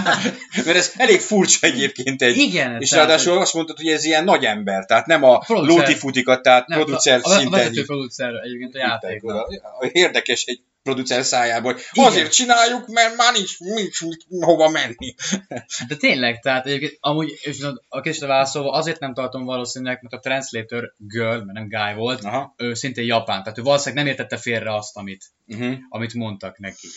Mert 0.64 0.76
ez 0.76 0.92
elég 0.96 1.20
furcsa 1.20 1.66
egyébként 1.66 2.22
egy... 2.22 2.36
Igen, 2.36 2.80
És 2.80 2.88
tehát, 2.88 3.06
ráadásul 3.06 3.38
azt 3.38 3.54
mondtad, 3.54 3.76
hogy 3.76 3.88
ez 3.88 4.04
ilyen 4.04 4.24
nagy 4.24 4.44
ember, 4.44 4.84
tehát 4.84 5.06
nem 5.06 5.22
a 5.22 5.44
lótifutikat, 5.46 6.42
tehát 6.42 6.66
nem, 6.66 6.78
producer 6.78 7.20
a, 7.22 7.28
a 7.28 7.38
szinten. 7.38 7.60
vezető 7.60 7.84
producer 7.84 8.34
egyébként 8.34 8.74
a 8.74 8.78
játéknak. 8.78 9.48
Érdekes, 9.92 10.44
egy 10.44 10.60
producer 10.84 11.24
szájából. 11.24 11.78
Igen. 11.92 12.06
Azért 12.06 12.32
csináljuk, 12.32 12.86
mert 12.86 13.16
már 13.16 13.32
nincs, 13.32 13.58
nincs, 13.58 14.00
nincs 14.00 14.24
hova 14.28 14.68
menni. 14.68 15.14
De 15.88 15.96
tényleg, 15.96 16.40
tehát 16.40 16.66
egyébként 16.66 16.96
amúgy, 17.00 17.38
és 17.42 17.66
a 17.88 18.00
később 18.00 18.28
válaszolva, 18.28 18.70
azért 18.70 19.00
nem 19.00 19.14
tartom 19.14 19.44
valószínűleg, 19.44 19.98
mert 20.02 20.14
a 20.14 20.28
translator 20.28 20.94
girl, 20.98 21.44
mert 21.44 21.52
nem 21.52 21.68
guy 21.68 21.94
volt, 21.94 22.24
Aha. 22.24 22.54
ő 22.56 22.74
szintén 22.74 23.04
japán, 23.04 23.42
tehát 23.42 23.58
ő 23.58 23.62
valószínűleg 23.62 24.04
nem 24.04 24.12
értette 24.12 24.36
félre 24.36 24.74
azt, 24.74 24.96
amit, 24.96 25.24
uh-huh. 25.46 25.76
amit 25.88 26.14
mondtak 26.14 26.58
neki. 26.58 26.88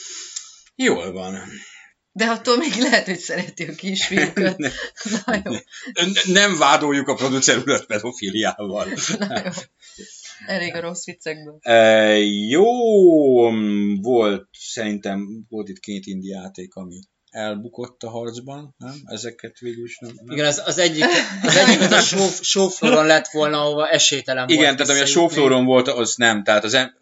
Jól 0.76 1.12
van. 1.12 1.40
De 2.12 2.26
attól 2.26 2.58
még 2.58 2.74
lehet, 2.76 3.06
hogy 3.06 3.20
szereti 3.20 3.64
a 3.64 3.76
kisfiúkat. 3.76 4.58
Na 5.26 5.42
jó. 5.44 5.52
Nem 6.24 6.58
vádoljuk 6.58 7.08
a 7.08 7.14
producer 7.14 7.58
urat 7.58 7.86
pedofiliával. 7.86 8.86
Na 9.20 9.42
jó. 9.44 9.52
Elég 10.46 10.76
a 10.76 10.80
rossz 10.80 11.06
viccekből. 11.06 11.58
E, 11.62 12.18
jó, 12.50 12.66
volt, 14.02 14.48
szerintem 14.52 15.46
volt 15.50 15.70
itt 15.70 15.80
két 15.80 16.06
indi 16.06 16.28
játék, 16.28 16.74
ami 16.74 17.00
elbukott 17.30 18.04
a 18.04 18.10
harcban, 18.10 18.76
nem? 18.78 18.96
Ezeket 19.06 19.60
végül 19.60 19.84
is 19.84 19.98
nem. 19.98 20.12
nem. 20.16 20.36
Igen, 20.36 20.46
az, 20.46 20.62
az 20.66 20.78
egyik, 20.78 21.06
az 21.44 21.56
egyik 21.56 21.82
az 21.82 21.92
a 21.92 22.00
showflooron 22.44 23.06
lett 23.06 23.28
volna, 23.28 23.62
ahova 23.62 23.88
esélytelen 23.88 24.50
Igen, 24.50 24.64
volt 24.64 24.78
tehát 24.78 24.92
ami 24.92 25.02
a 25.02 25.06
showflooron 25.06 25.66
volt, 25.66 25.88
az 25.88 26.16
nem. 26.16 26.44
Tehát 26.44 26.64
az 26.64 26.74
em, 26.74 26.94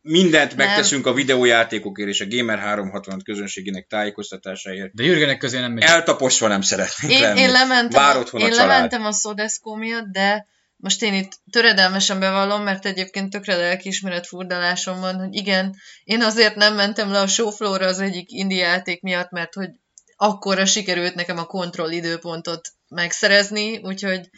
mindent 0.00 0.56
nem. 0.56 0.66
megteszünk 0.66 1.06
a 1.06 1.12
videójátékokért 1.12 2.08
és 2.08 2.20
a 2.20 2.26
Gamer 2.28 2.58
360 2.58 3.22
közönségének 3.22 3.86
tájékoztatásáért. 3.86 4.94
De 4.94 5.02
Jürgenek 5.02 5.38
közé 5.38 5.58
nem 5.58 5.72
megy. 5.72 5.82
Eltaposva 5.82 6.48
nem 6.48 6.60
szeretnék 6.60 7.10
én, 7.10 7.20
lenni. 7.20 7.40
Én 7.40 7.50
lementem, 7.50 8.02
Vár 8.02 8.16
a, 8.16 8.38
én 8.38 8.52
a 8.52 8.56
lementem 8.56 9.04
a 9.04 9.12
Sodesco 9.12 9.74
miatt, 9.74 10.06
de 10.06 10.46
most 10.80 11.02
én 11.02 11.14
itt 11.14 11.32
töredelmesen 11.50 12.18
bevallom, 12.20 12.62
mert 12.62 12.86
egyébként 12.86 13.30
tökre 13.30 13.56
lelkiismeret 13.56 14.26
furdalásom 14.26 15.00
van, 15.00 15.14
hogy 15.14 15.34
igen, 15.34 15.76
én 16.04 16.22
azért 16.22 16.54
nem 16.54 16.74
mentem 16.74 17.10
le 17.10 17.20
a 17.20 17.26
showflow 17.26 17.72
az 17.72 18.00
egyik 18.00 18.30
indie 18.30 18.66
játék 18.66 19.02
miatt, 19.02 19.30
mert 19.30 19.54
hogy 19.54 19.70
akkorra 20.16 20.66
sikerült 20.66 21.14
nekem 21.14 21.38
a 21.38 21.44
kontroll 21.44 21.90
időpontot 21.90 22.68
megszerezni, 22.88 23.76
úgyhogy 23.76 24.30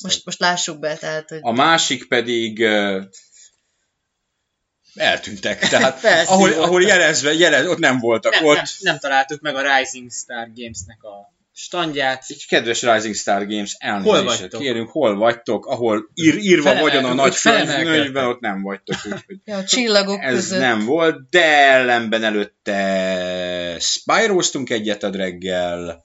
most, 0.00 0.24
most 0.24 0.38
lássuk 0.38 0.78
be. 0.78 0.96
Tehát, 0.96 1.28
hogy... 1.28 1.38
A 1.42 1.52
másik 1.52 2.08
pedig 2.08 2.58
uh, 2.58 3.02
eltűntek, 4.94 5.68
tehát 5.68 6.04
ahol, 6.28 6.52
ahol 6.52 6.82
jelezve, 6.82 7.32
jelez, 7.32 7.66
ott 7.66 7.78
nem 7.78 7.98
voltak. 7.98 8.32
Nem, 8.32 8.44
ott... 8.44 8.56
nem, 8.56 8.64
nem 8.80 8.98
találtuk 8.98 9.40
meg 9.40 9.56
a 9.56 9.76
Rising 9.76 10.12
Star 10.12 10.52
Gamesnek 10.54 11.02
a 11.02 11.35
standját. 11.58 12.24
Így 12.28 12.46
kedves 12.46 12.82
Rising 12.82 13.14
Star 13.14 13.46
Games, 13.46 13.76
elnézést 13.78 14.56
kérünk, 14.56 14.90
hol 14.90 15.16
vagytok, 15.16 15.64
vagytok, 15.64 16.10
ír, 16.14 16.38
írva 16.38 16.80
vagyon 16.80 17.04
a 17.04 17.14
nagy 17.14 17.34
könyvben, 17.84 18.26
ott 18.26 18.40
nem 18.40 18.62
vagytok. 18.62 18.96
Úgyhogy 19.04 19.36
ja, 19.44 19.56
a 19.56 19.64
csillagok 19.64 20.22
ez 20.22 20.34
között. 20.34 20.60
nem 20.60 20.84
volt, 20.84 21.28
de 21.30 21.44
ellenben 21.44 22.24
előtte 22.24 23.76
spyroztunk 23.80 24.70
egyet 24.70 25.02
a 25.02 25.10
reggel, 25.10 26.04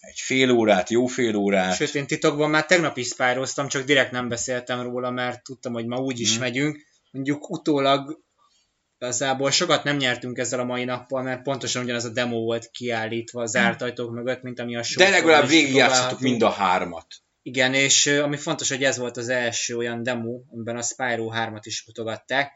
egy 0.00 0.20
fél 0.20 0.50
órát, 0.50 0.90
jó 0.90 1.06
fél 1.06 1.36
órát. 1.36 1.76
Sőt, 1.76 1.94
én 1.94 2.06
titokban 2.06 2.50
már 2.50 2.66
tegnap 2.66 2.96
is 2.96 3.06
spyroztam, 3.06 3.68
csak 3.68 3.84
direkt 3.84 4.10
nem 4.10 4.28
beszéltem 4.28 4.82
róla, 4.82 5.10
mert 5.10 5.42
tudtam, 5.42 5.72
hogy 5.72 5.86
ma 5.86 5.96
úgy 5.96 6.20
is 6.20 6.30
hmm. 6.30 6.40
megyünk. 6.40 6.86
Mondjuk 7.10 7.50
utólag 7.50 8.23
Igazából 9.04 9.50
sokat 9.50 9.84
nem 9.84 9.96
nyertünk 9.96 10.38
ezzel 10.38 10.60
a 10.60 10.64
mai 10.64 10.84
nappal, 10.84 11.22
mert 11.22 11.42
pontosan 11.42 11.82
ugyanaz 11.82 12.04
a 12.04 12.08
demo 12.08 12.38
volt 12.38 12.70
kiállítva 12.70 13.42
a 13.42 13.46
zárt 13.46 13.82
ajtók 13.82 14.12
mögött, 14.12 14.42
mint 14.42 14.60
ami 14.60 14.76
a 14.76 14.82
De 14.96 15.08
legalább 15.08 15.48
végigjátszottuk 15.48 16.20
mind 16.20 16.42
a 16.42 16.50
hármat. 16.50 17.06
Igen, 17.42 17.74
és 17.74 18.06
ami 18.06 18.36
fontos, 18.36 18.68
hogy 18.68 18.84
ez 18.84 18.98
volt 18.98 19.16
az 19.16 19.28
első 19.28 19.76
olyan 19.76 20.02
demo, 20.02 20.40
amiben 20.52 20.76
a 20.76 20.82
Spyro 20.82 21.30
3-at 21.34 21.60
is 21.62 21.84
mutogatták. 21.86 22.52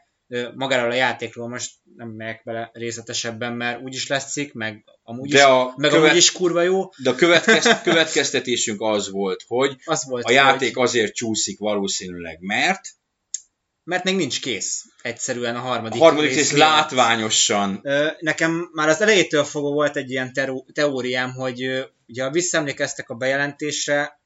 Magáról 0.55 0.91
a 0.91 0.95
játékról 0.95 1.47
most 1.47 1.71
nem 1.95 2.09
megyek 2.09 2.41
bele 2.43 2.69
részletesebben, 2.73 3.53
mert 3.53 3.81
úgyis 3.81 4.07
lesz 4.07 4.31
cikk, 4.31 4.53
meg 4.53 4.83
amúgy 5.03 5.29
de 5.29 5.43
a 5.43 5.65
is, 5.67 5.73
meg 5.75 5.89
követ... 5.89 6.05
amúgy 6.05 6.17
is 6.17 6.31
kurva 6.31 6.61
jó. 6.61 6.89
De 7.03 7.09
a 7.09 7.15
következ... 7.15 7.81
következtetésünk 7.83 8.81
az 8.81 9.09
volt, 9.09 9.43
hogy 9.47 9.75
az 9.83 10.05
volt, 10.05 10.25
a 10.25 10.31
játék 10.31 10.75
hogy... 10.75 10.85
azért 10.85 11.13
csúszik 11.13 11.59
valószínűleg, 11.59 12.37
mert 12.39 12.81
mert 13.89 14.03
még 14.03 14.15
nincs 14.15 14.41
kész 14.41 14.85
egyszerűen 15.01 15.55
a 15.55 15.59
harmadik 15.59 16.01
A 16.01 16.03
harmadik 16.03 16.29
rész, 16.29 16.37
rész 16.37 16.57
látványosan. 16.57 17.81
Nekem 18.19 18.69
már 18.73 18.89
az 18.89 19.01
elejétől 19.01 19.43
fogva 19.43 19.69
volt 19.69 19.95
egy 19.95 20.09
ilyen 20.09 20.33
teóriám, 20.73 21.33
hogy 21.33 21.89
ugye 22.07 22.23
ha 22.23 22.31
visszaemlékeztek 22.31 23.09
a 23.09 23.15
bejelentésre, 23.15 24.19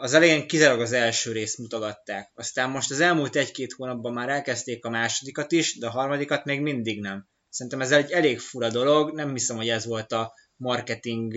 az 0.00 0.14
elején 0.14 0.46
kizárólag 0.46 0.82
az 0.82 0.92
első 0.92 1.32
részt 1.32 1.58
mutogatták. 1.58 2.30
Aztán 2.34 2.70
most 2.70 2.90
az 2.90 3.00
elmúlt 3.00 3.36
egy-két 3.36 3.72
hónapban 3.72 4.12
már 4.12 4.28
elkezdték 4.28 4.84
a 4.84 4.90
másodikat 4.90 5.52
is, 5.52 5.78
de 5.78 5.86
a 5.86 5.90
harmadikat 5.90 6.44
még 6.44 6.60
mindig 6.60 7.00
nem. 7.00 7.28
Szerintem 7.48 7.80
ez 7.80 7.90
egy 7.90 8.10
elég 8.10 8.38
fura 8.38 8.70
dolog, 8.70 9.14
nem 9.14 9.32
hiszem, 9.32 9.56
hogy 9.56 9.68
ez 9.68 9.86
volt 9.86 10.12
a 10.12 10.32
marketing 10.56 11.34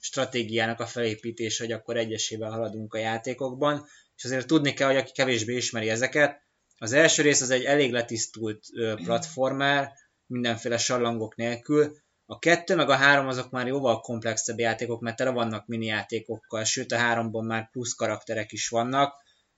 stratégiának 0.00 0.80
a 0.80 0.86
felépítés, 0.86 1.58
hogy 1.58 1.72
akkor 1.72 1.96
egyesével 1.96 2.50
haladunk 2.50 2.94
a 2.94 2.98
játékokban 2.98 3.86
és 4.18 4.24
azért 4.24 4.46
tudni 4.46 4.72
kell, 4.72 4.86
hogy 4.86 4.96
aki 4.96 5.12
kevésbé 5.12 5.56
ismeri 5.56 5.88
ezeket, 5.88 6.42
az 6.78 6.92
első 6.92 7.22
rész 7.22 7.40
az 7.40 7.50
egy 7.50 7.64
elég 7.64 7.92
letisztult 7.92 8.64
platformer, 9.04 9.92
mindenféle 10.26 10.78
sarlangok 10.78 11.36
nélkül, 11.36 11.96
a 12.26 12.38
kettő 12.38 12.74
meg 12.74 12.88
a 12.88 12.94
három 12.94 13.26
azok 13.26 13.50
már 13.50 13.66
jóval 13.66 14.00
komplexebb 14.00 14.58
játékok, 14.58 15.00
mert 15.00 15.16
tele 15.16 15.30
vannak 15.30 15.66
mini 15.66 15.86
játékokkal, 15.86 16.64
sőt 16.64 16.92
a 16.92 16.96
háromban 16.96 17.44
már 17.44 17.70
plusz 17.70 17.92
karakterek 17.92 18.52
is 18.52 18.68
vannak. 18.68 19.14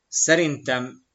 Szerintem 0.08 1.06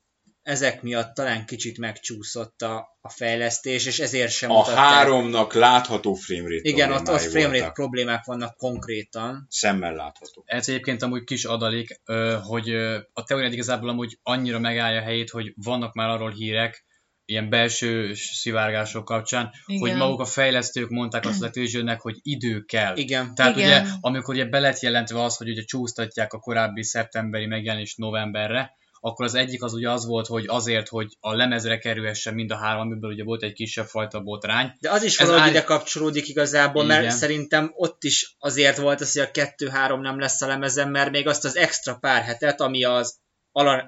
ezek 0.45 0.81
miatt 0.81 1.13
talán 1.13 1.45
kicsit 1.45 1.77
megcsúszott 1.77 2.61
a, 2.61 2.97
a 3.01 3.09
fejlesztés, 3.09 3.85
és 3.85 3.99
ezért 3.99 4.31
sem 4.31 4.51
A 4.51 4.53
mutatták. 4.53 4.77
háromnak 4.77 5.53
látható 5.53 6.13
framerate 6.13 6.69
Igen, 6.69 6.91
ott, 6.91 7.09
ott 7.09 7.21
framerate 7.21 7.69
problémák 7.69 8.25
vannak 8.25 8.57
konkrétan. 8.57 9.45
Szemmel 9.49 9.93
látható. 9.93 10.43
Ez 10.45 10.69
egyébként 10.69 11.01
amúgy 11.01 11.23
kis 11.23 11.45
adalék, 11.45 12.01
hogy 12.43 12.69
a 13.13 13.23
teóriád 13.23 13.53
igazából 13.53 13.89
amúgy 13.89 14.19
annyira 14.23 14.59
megállja 14.59 14.99
a 14.99 15.03
helyét, 15.03 15.29
hogy 15.29 15.53
vannak 15.55 15.93
már 15.93 16.09
arról 16.09 16.31
hírek, 16.31 16.85
ilyen 17.25 17.49
belső 17.49 18.13
szivárgások 18.13 19.05
kapcsán, 19.05 19.51
Igen. 19.65 19.81
hogy 19.81 19.97
maguk 19.97 20.19
a 20.19 20.25
fejlesztők 20.25 20.89
mondták 20.89 21.25
azt 21.25 21.41
a 21.41 21.45
letőzsőnek, 21.45 22.01
hogy 22.01 22.15
idő 22.21 22.61
kell. 22.61 22.97
Igen. 22.97 23.35
Tehát 23.35 23.55
Igen. 23.55 23.67
ugye, 23.81 23.91
amikor 24.01 24.33
ugye 24.33 24.45
belet 24.45 24.79
jelentve 24.79 25.23
az, 25.23 25.37
hogy 25.37 25.49
ugye 25.49 25.63
csúsztatják 25.63 26.33
a 26.33 26.39
korábbi 26.39 26.83
szeptemberi 26.83 27.45
megjelenés 27.45 27.95
novemberre, 27.95 28.71
akkor 29.05 29.25
az 29.25 29.35
egyik 29.35 29.63
az 29.63 29.73
ugye 29.73 29.89
az 29.89 30.05
volt, 30.05 30.27
hogy 30.27 30.43
azért, 30.47 30.87
hogy 30.87 31.17
a 31.19 31.35
lemezre 31.35 31.77
kerülhessen 31.77 32.33
mind 32.33 32.51
a 32.51 32.55
három, 32.55 32.81
amiből 32.81 33.11
ugye 33.11 33.23
volt 33.23 33.43
egy 33.43 33.53
kisebb 33.53 33.85
fajta 33.85 34.19
botrány. 34.19 34.71
De 34.79 34.91
az 34.91 35.03
is 35.03 35.17
valahogy 35.17 35.39
áll... 35.41 35.49
ide 35.49 35.63
kapcsolódik 35.63 36.27
igazából, 36.27 36.83
Igen. 36.83 37.01
mert 37.01 37.15
szerintem 37.15 37.71
ott 37.75 38.03
is 38.03 38.35
azért 38.39 38.77
volt 38.77 39.01
az, 39.01 39.11
hogy 39.11 39.21
a 39.21 39.31
kettő-három 39.31 40.01
nem 40.01 40.19
lesz 40.19 40.41
a 40.41 40.47
lemezen, 40.47 40.89
mert 40.89 41.11
még 41.11 41.27
azt 41.27 41.45
az 41.45 41.57
extra 41.57 41.95
pár 41.95 42.23
hetet, 42.23 42.61
ami 42.61 42.83
az 42.83 43.17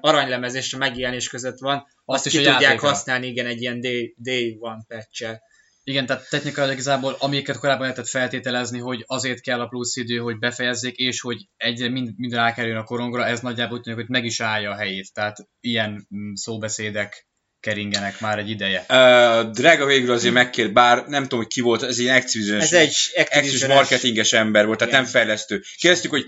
aranylemez 0.00 0.54
és 0.54 0.72
a 0.72 0.78
megjelenés 0.78 1.28
között 1.28 1.58
van, 1.58 1.76
azt, 1.76 1.86
azt 2.04 2.26
is 2.26 2.32
ki 2.32 2.38
tudják 2.38 2.60
játéka. 2.60 2.86
használni, 2.86 3.26
igen, 3.26 3.46
egy 3.46 3.60
ilyen 3.60 3.80
day, 3.80 4.14
day 4.18 4.56
one 4.60 4.84
patch. 4.88 5.26
Igen, 5.88 6.06
tehát 6.06 6.28
technikailag 6.28 6.72
igazából, 6.72 7.16
amiket 7.18 7.58
korábban 7.58 7.82
lehetett 7.82 8.08
feltételezni, 8.08 8.78
hogy 8.78 9.04
azért 9.06 9.40
kell 9.40 9.60
a 9.60 9.66
plusz 9.66 9.96
idő, 9.96 10.16
hogy 10.16 10.38
befejezzék, 10.38 10.96
és 10.96 11.20
hogy 11.20 11.48
egyre 11.56 11.88
mind, 11.88 12.10
mind 12.16 12.32
rákerüljön 12.32 12.78
a 12.78 12.84
korongra, 12.84 13.26
ez 13.26 13.40
nagyjából 13.40 13.76
úgy 13.76 13.82
tűnik, 13.82 13.98
hogy 13.98 14.08
meg 14.08 14.24
is 14.24 14.40
állja 14.40 14.70
a 14.70 14.76
helyét. 14.76 15.12
Tehát 15.12 15.36
ilyen 15.60 16.08
mm, 16.16 16.32
szóbeszédek 16.32 17.28
keringenek 17.60 18.20
már 18.20 18.38
egy 18.38 18.50
ideje. 18.50 18.80
Uh, 18.80 19.50
drága 19.50 19.86
végül 19.86 20.12
azért 20.12 20.34
megkér, 20.34 20.72
bár 20.72 21.06
nem 21.06 21.22
tudom, 21.22 21.38
hogy 21.38 21.52
ki 21.52 21.60
volt, 21.60 21.82
ez 21.82 21.98
egy 21.98 22.06
Activision, 22.06 22.60
ez 22.60 22.72
egy 22.72 22.96
Activision 23.14 23.74
marketinges 23.74 24.32
ember 24.32 24.66
volt, 24.66 24.78
tehát 24.78 24.92
Igen. 24.92 25.04
nem 25.04 25.12
fejlesztő. 25.12 25.62
Kérdeztük, 25.76 26.10
hogy 26.10 26.24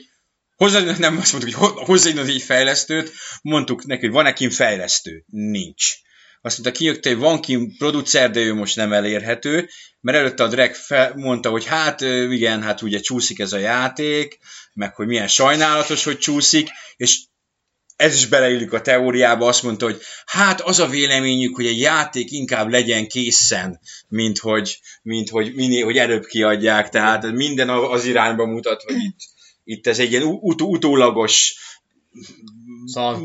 hozzá, 0.56 0.80
nem 0.98 1.18
azt 1.18 1.32
mondtuk, 1.32 1.54
hogy 1.54 1.84
hozzáadjon 1.84 2.26
egy 2.26 2.42
fejlesztőt, 2.42 3.12
mondtuk 3.42 3.84
neki, 3.84 4.00
hogy 4.00 4.14
van-e 4.14 4.50
fejlesztő? 4.50 5.24
Nincs 5.26 5.94
azt 6.42 6.58
mondta, 6.58 6.78
kijött, 6.78 7.06
hogy 7.06 7.16
van 7.16 7.40
ki 7.40 7.74
producer, 7.78 8.30
de 8.30 8.40
ő 8.40 8.54
most 8.54 8.76
nem 8.76 8.92
elérhető, 8.92 9.68
mert 10.00 10.18
előtte 10.18 10.42
a 10.42 10.48
Drag 10.48 10.74
fel, 10.74 11.12
mondta, 11.16 11.50
hogy 11.50 11.66
hát 11.66 12.00
igen, 12.30 12.62
hát 12.62 12.82
ugye 12.82 13.00
csúszik 13.00 13.38
ez 13.38 13.52
a 13.52 13.58
játék, 13.58 14.38
meg 14.74 14.94
hogy 14.94 15.06
milyen 15.06 15.28
sajnálatos, 15.28 16.04
hogy 16.04 16.18
csúszik, 16.18 16.68
és 16.96 17.18
ez 17.96 18.14
is 18.14 18.26
beleillik 18.26 18.72
a 18.72 18.80
teóriába, 18.80 19.46
azt 19.46 19.62
mondta, 19.62 19.84
hogy 19.84 20.00
hát 20.26 20.60
az 20.60 20.78
a 20.78 20.86
véleményük, 20.86 21.54
hogy 21.54 21.66
egy 21.66 21.80
játék 21.80 22.30
inkább 22.30 22.68
legyen 22.68 23.08
készen, 23.08 23.80
mint 24.08 24.38
hogy, 24.38 24.80
mint 25.02 25.28
hogy, 25.28 25.54
minél, 25.54 25.84
hogy 25.84 25.96
előbb 25.96 26.24
kiadják, 26.24 26.88
tehát 26.88 27.32
minden 27.32 27.68
az 27.68 28.04
irányba 28.04 28.46
mutat, 28.46 28.82
hogy 28.82 28.96
itt, 28.96 29.18
itt 29.64 29.86
ez 29.86 29.98
egy 29.98 30.10
ilyen 30.10 30.22
ut- 30.22 30.60
utólagos 30.60 31.54
szóval... 32.84 33.22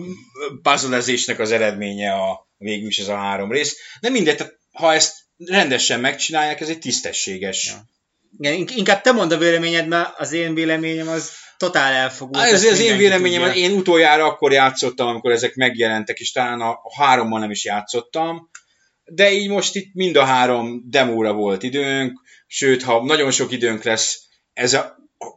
puzzlezésnek 0.62 1.40
az 1.40 1.52
eredménye 1.52 2.12
a, 2.12 2.45
végül 2.58 2.88
is 2.88 3.00
ez 3.00 3.08
a 3.08 3.16
három 3.16 3.52
rész. 3.52 3.78
De 4.02 4.10
mindegy, 4.10 4.36
tehát, 4.36 4.60
ha 4.72 4.94
ezt 4.94 5.16
rendesen 5.38 6.00
megcsinálják, 6.00 6.62
ez 6.62 6.70
egy 6.70 6.80
tisztességes. 6.80 7.68
Ja. 7.68 7.90
Igen, 8.40 8.68
inkább 8.76 9.02
te 9.02 9.12
mondd 9.12 9.34
a 9.34 9.38
véleményed, 9.38 9.88
mert 9.88 10.20
az 10.20 10.32
én 10.32 10.54
véleményem 10.54 11.08
az 11.08 11.32
totál 11.58 11.94
elfogult. 11.94 12.44
Ez 12.44 12.64
az 12.64 12.80
én 12.80 12.98
véleményem, 12.98 13.44
tudja. 13.44 13.64
én 13.64 13.72
utoljára 13.72 14.26
akkor 14.26 14.52
játszottam, 14.52 15.08
amikor 15.08 15.32
ezek 15.32 15.56
megjelentek, 15.56 16.20
és 16.20 16.32
talán 16.32 16.62
a, 16.62 16.70
a 16.70 17.04
hárommal 17.04 17.40
nem 17.40 17.52
is 17.52 17.66
játszottam. 17.66 18.50
de 19.04 19.32
így 19.32 19.50
most 19.50 19.76
itt 19.76 19.94
mind 19.94 20.16
a 20.16 20.24
három 20.24 20.84
demóra 20.86 21.34
volt 21.34 21.64
időnk, 21.64 22.22
sőt, 22.48 22.84
ha 22.84 23.04
nagyon 23.04 23.32
sok 23.32 23.52
időnk 23.52 23.84
lesz, 23.84 24.20
ez 24.54 24.74
a 24.74 24.96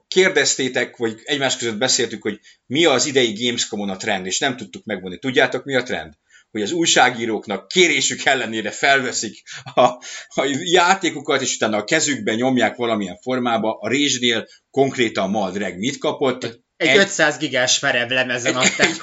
kérdeztétek, 0.08 0.96
vagy 0.96 1.20
egymás 1.24 1.56
között 1.56 1.78
beszéltük, 1.78 2.22
hogy 2.22 2.40
mi 2.66 2.84
az 2.84 3.06
idei 3.06 3.44
Gamescom-on 3.44 3.88
a 3.88 3.96
trend, 3.96 4.26
és 4.26 4.38
nem 4.38 4.56
tudtuk 4.56 4.84
megmondani. 4.84 5.20
Tudjátok, 5.20 5.64
mi 5.64 5.74
a 5.74 5.82
trend? 5.82 6.14
Hogy 6.50 6.62
az 6.62 6.72
újságíróknak 6.72 7.68
kérésük 7.68 8.24
ellenére 8.24 8.70
felveszik 8.70 9.42
a, 9.74 9.80
a 10.28 10.58
játékokat, 10.62 11.40
és 11.40 11.54
utána 11.54 11.76
a 11.76 11.84
kezükben 11.84 12.34
nyomják 12.34 12.76
valamilyen 12.76 13.18
formába. 13.22 13.78
A 13.80 13.88
Rézsnél 13.88 14.46
konkrétan 14.70 15.30
Madreg 15.30 15.78
mit 15.78 15.98
kapott? 15.98 16.66
Egy 16.78 16.96
500 16.96 17.36
gigás 17.36 17.78
merev 17.78 18.10
lemezen 18.10 18.56
adták. 18.56 19.02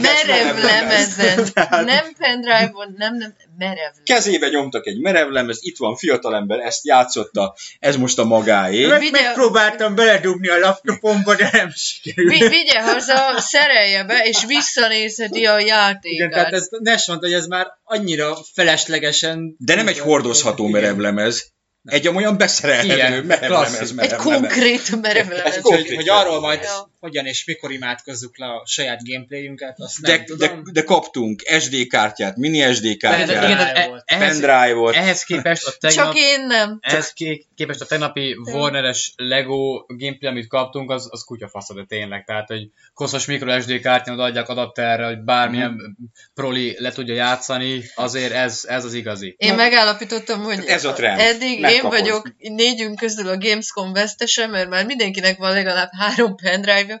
merev 0.00 0.62
lemezen. 0.62 1.48
Nem 1.84 2.12
pendrive-on, 2.18 2.94
nem, 2.96 3.16
nem, 3.16 3.34
merev 3.58 3.76
lemezen. 3.76 4.04
Kezébe 4.04 4.48
nyomtak 4.48 4.86
egy 4.86 5.00
merev 5.00 5.28
lemez, 5.28 5.58
itt 5.60 5.76
van 5.76 5.96
fiatalember, 5.96 6.58
ezt 6.58 6.84
játszotta, 6.84 7.54
ez 7.78 7.96
most 7.96 8.18
a 8.18 8.24
magáé. 8.24 8.86
Meg, 8.86 9.00
Vigye... 9.00 9.22
Megpróbáltam 9.22 9.94
beledugni 9.94 10.48
a 10.48 10.58
laptopomba, 10.58 11.34
de 11.34 11.48
nem 11.52 11.72
sikerült. 11.74 12.38
Vi, 12.38 12.48
vigye 12.48 12.80
haza, 12.80 13.40
szerelje 13.40 14.04
be, 14.04 14.24
és 14.24 14.44
visszanézheti 14.44 15.46
a 15.46 15.58
játékát. 15.58 16.04
Igen, 16.04 16.30
tehát 16.30 16.52
ez, 16.52 16.68
Nes 16.70 17.06
mondta, 17.06 17.26
hogy 17.26 17.36
ez 17.36 17.46
már 17.46 17.66
annyira 17.84 18.38
feleslegesen... 18.54 19.56
De 19.58 19.74
nem 19.74 19.88
egy 19.88 19.98
hordozható 19.98 20.66
merev 20.66 20.98
lemez. 20.98 21.50
Egy 21.84 22.08
olyan 22.08 22.36
beszerelhető 22.36 23.22
merevlemez. 23.22 23.94
Egy 23.96 24.12
konkrét 24.12 25.00
merevlemez. 25.00 25.58
Hogy, 25.60 25.94
hogy 25.94 26.08
arról 26.08 26.40
majd 26.40 26.62
ja. 26.62 26.90
Hogyan 27.02 27.26
és 27.26 27.44
mikor 27.44 27.72
imádkozzuk 27.72 28.38
le 28.38 28.46
a 28.46 28.66
saját 28.66 29.00
gameplayünket, 29.04 29.80
azt 29.80 30.00
de, 30.00 30.16
nem 30.16 30.24
tudom. 30.24 30.62
De, 30.64 30.70
de 30.72 30.82
kaptunk 30.82 31.42
SD 31.60 31.86
kártyát, 31.86 32.36
mini 32.36 32.74
SD 32.74 32.96
kártyát, 32.96 33.40
pendrive-ot. 33.40 34.04
Pendrive-ot. 34.04 34.94
Ehhez 34.94 35.22
képest 35.22 35.66
a 35.66 35.70
tegnap, 35.80 36.04
Csak 36.04 36.16
én 36.16 36.46
nem. 36.46 36.78
Ehhez 36.80 37.12
képest 37.54 37.80
a 37.80 37.84
tegnapi 37.84 38.36
Warner-es 38.52 39.12
Lego 39.16 39.84
gameplay, 39.86 40.30
amit 40.30 40.46
kaptunk, 40.46 40.90
az, 40.90 41.08
az 41.10 41.24
kutyafasz, 41.24 41.74
de 41.74 41.84
tényleg. 41.84 42.24
Tehát, 42.24 42.48
hogy 42.48 42.70
koszos 42.94 43.26
micro 43.26 43.60
SD 43.60 43.80
kártyán 43.80 44.18
adják 44.18 44.48
adapterre, 44.48 45.06
hogy 45.06 45.18
bármilyen 45.18 45.70
mm. 45.70 46.04
proli 46.34 46.76
le 46.78 46.92
tudja 46.92 47.14
játszani, 47.14 47.82
azért 47.94 48.32
ez, 48.32 48.64
ez 48.68 48.84
az 48.84 48.94
igazi. 48.94 49.34
Én 49.38 49.54
megállapítottam, 49.54 50.42
hogy 50.42 50.64
ez 50.66 50.84
a 50.84 50.92
trend. 50.92 51.20
eddig 51.20 51.60
én 51.60 51.82
vagyok 51.82 52.34
négyünk 52.38 52.98
közül 52.98 53.28
a 53.28 53.38
Gamescom 53.38 53.92
vesztese, 53.92 54.46
mert 54.46 54.68
már 54.68 54.86
mindenkinek 54.86 55.38
van 55.38 55.52
legalább 55.52 55.90
három 55.98 56.36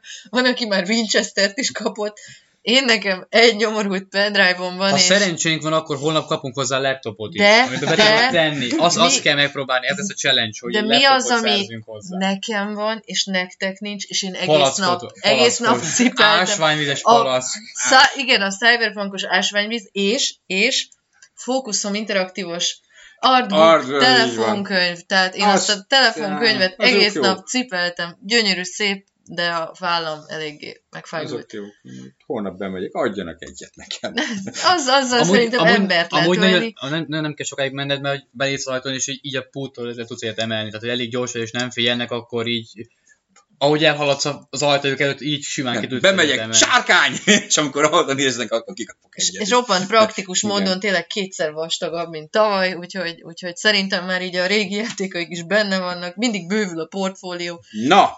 van, 0.30 0.44
aki 0.44 0.66
már 0.66 0.84
Winchester-t 0.88 1.58
is 1.58 1.70
kapott, 1.70 2.18
én 2.62 2.84
nekem 2.84 3.26
egy 3.28 3.56
nyomorult 3.56 4.04
pendrive-om 4.08 4.76
van. 4.76 4.90
Ha 4.90 4.96
és... 4.96 5.02
szerencsénk 5.02 5.62
van, 5.62 5.72
akkor 5.72 5.96
holnap 5.96 6.26
kapunk 6.26 6.54
hozzá 6.54 6.78
laptopot 6.78 7.34
is, 7.34 7.40
de, 7.40 7.62
amit 7.62 7.80
be 7.84 7.94
de, 7.94 8.28
tenni. 8.30 8.68
Azt, 8.76 8.96
mi, 8.96 9.02
azt 9.02 9.22
kell 9.22 9.34
megpróbálni, 9.34 9.86
ez 9.86 10.10
a 10.10 10.14
challenge, 10.14 10.56
hogy 10.60 10.72
De 10.72 10.82
mi 10.82 11.04
az, 11.04 11.30
ami 11.30 11.80
hozzá. 11.84 12.16
nekem 12.16 12.74
van, 12.74 13.02
és 13.04 13.24
nektek 13.24 13.78
nincs, 13.78 14.04
és 14.04 14.22
én 14.22 14.34
egész 14.34 14.46
palackot, 14.46 14.78
nap, 14.78 14.98
palackot, 14.98 15.24
egész 15.24 15.58
nap 15.58 15.80
cipeltem. 15.96 16.40
Ásványvizes 16.40 17.00
palack. 17.00 17.46
Szá, 17.74 18.10
igen, 18.16 18.42
a 18.42 18.50
cyberpunkos 18.50 19.24
ásványvíz, 19.24 19.88
és, 19.92 20.34
és 20.46 20.88
fókuszom 21.34 21.94
interaktívos 21.94 22.80
artbook, 23.18 23.60
Art, 23.60 23.98
telefonkönyv, 23.98 24.98
tehát 25.06 25.34
én 25.34 25.42
azt, 25.42 25.68
azt 25.68 25.78
a 25.78 25.84
telefonkönyvet 25.88 26.74
egész 26.78 27.12
nap 27.12 27.46
cipeltem, 27.46 28.18
gyönyörű, 28.20 28.62
szép, 28.62 29.06
de 29.24 29.48
a 29.48 29.74
vállam 29.78 30.20
eléggé 30.26 30.82
megfájult. 30.90 31.32
Azok 31.32 31.52
jó. 31.52 31.62
Holnap 32.26 32.58
bemegyek, 32.58 32.94
adjanak 32.94 33.42
egyet 33.42 33.74
nekem. 33.74 34.14
az, 34.74 34.86
azzal 34.86 35.20
amúgy, 35.20 35.34
szerintem 35.34 35.60
amúgy, 35.60 35.74
embert 35.74 36.12
amúgy 36.12 36.38
nagyon, 36.38 36.72
nem, 36.80 37.04
nem, 37.08 37.22
nem 37.22 37.34
kell 37.34 37.46
sokáig 37.46 37.72
menned, 37.72 38.00
mert 38.00 38.26
belétsz 38.30 38.66
rajton, 38.66 38.92
és 38.92 39.06
így, 39.06 39.18
így 39.22 39.36
a 39.36 39.42
púttól 39.42 39.88
ezzel 39.88 40.04
tudsz 40.04 40.22
egyet 40.22 40.38
emelni. 40.38 40.66
Tehát, 40.66 40.80
hogy 40.80 40.90
elég 40.90 41.10
gyorsan 41.10 41.40
és 41.40 41.50
nem 41.50 41.70
féljenek, 41.70 42.10
akkor 42.10 42.46
így 42.46 42.88
ahogy 43.62 43.84
elhaladsz 43.84 44.28
az 44.50 44.62
ajtajuk 44.62 45.00
előtt, 45.00 45.20
így 45.20 45.42
simán 45.42 45.80
ki 45.80 45.86
tudsz. 45.86 46.02
Bemegyek, 46.02 46.36
emelni. 46.36 46.54
sárkány! 46.54 47.12
és 47.48 47.56
amikor 47.56 47.84
oda 47.92 48.12
néznek, 48.12 48.52
akkor 48.52 48.74
kikapok 48.74 49.18
egyet. 49.18 49.42
És 49.42 49.50
roppant 49.50 49.86
praktikus 49.86 50.42
módon 50.42 50.66
Igen. 50.66 50.80
tényleg 50.80 51.06
kétszer 51.06 51.52
vastagabb, 51.52 52.10
mint 52.10 52.30
tavaly, 52.30 52.72
úgyhogy, 52.74 53.22
úgyhogy 53.22 53.56
szerintem 53.56 54.06
már 54.06 54.22
így 54.22 54.36
a 54.36 54.46
régi 54.46 54.74
játékaik 54.74 55.28
is 55.28 55.42
benne 55.42 55.78
vannak, 55.78 56.16
mindig 56.16 56.46
bővül 56.46 56.80
a 56.80 56.86
portfólió. 56.86 57.64
Na, 57.86 58.10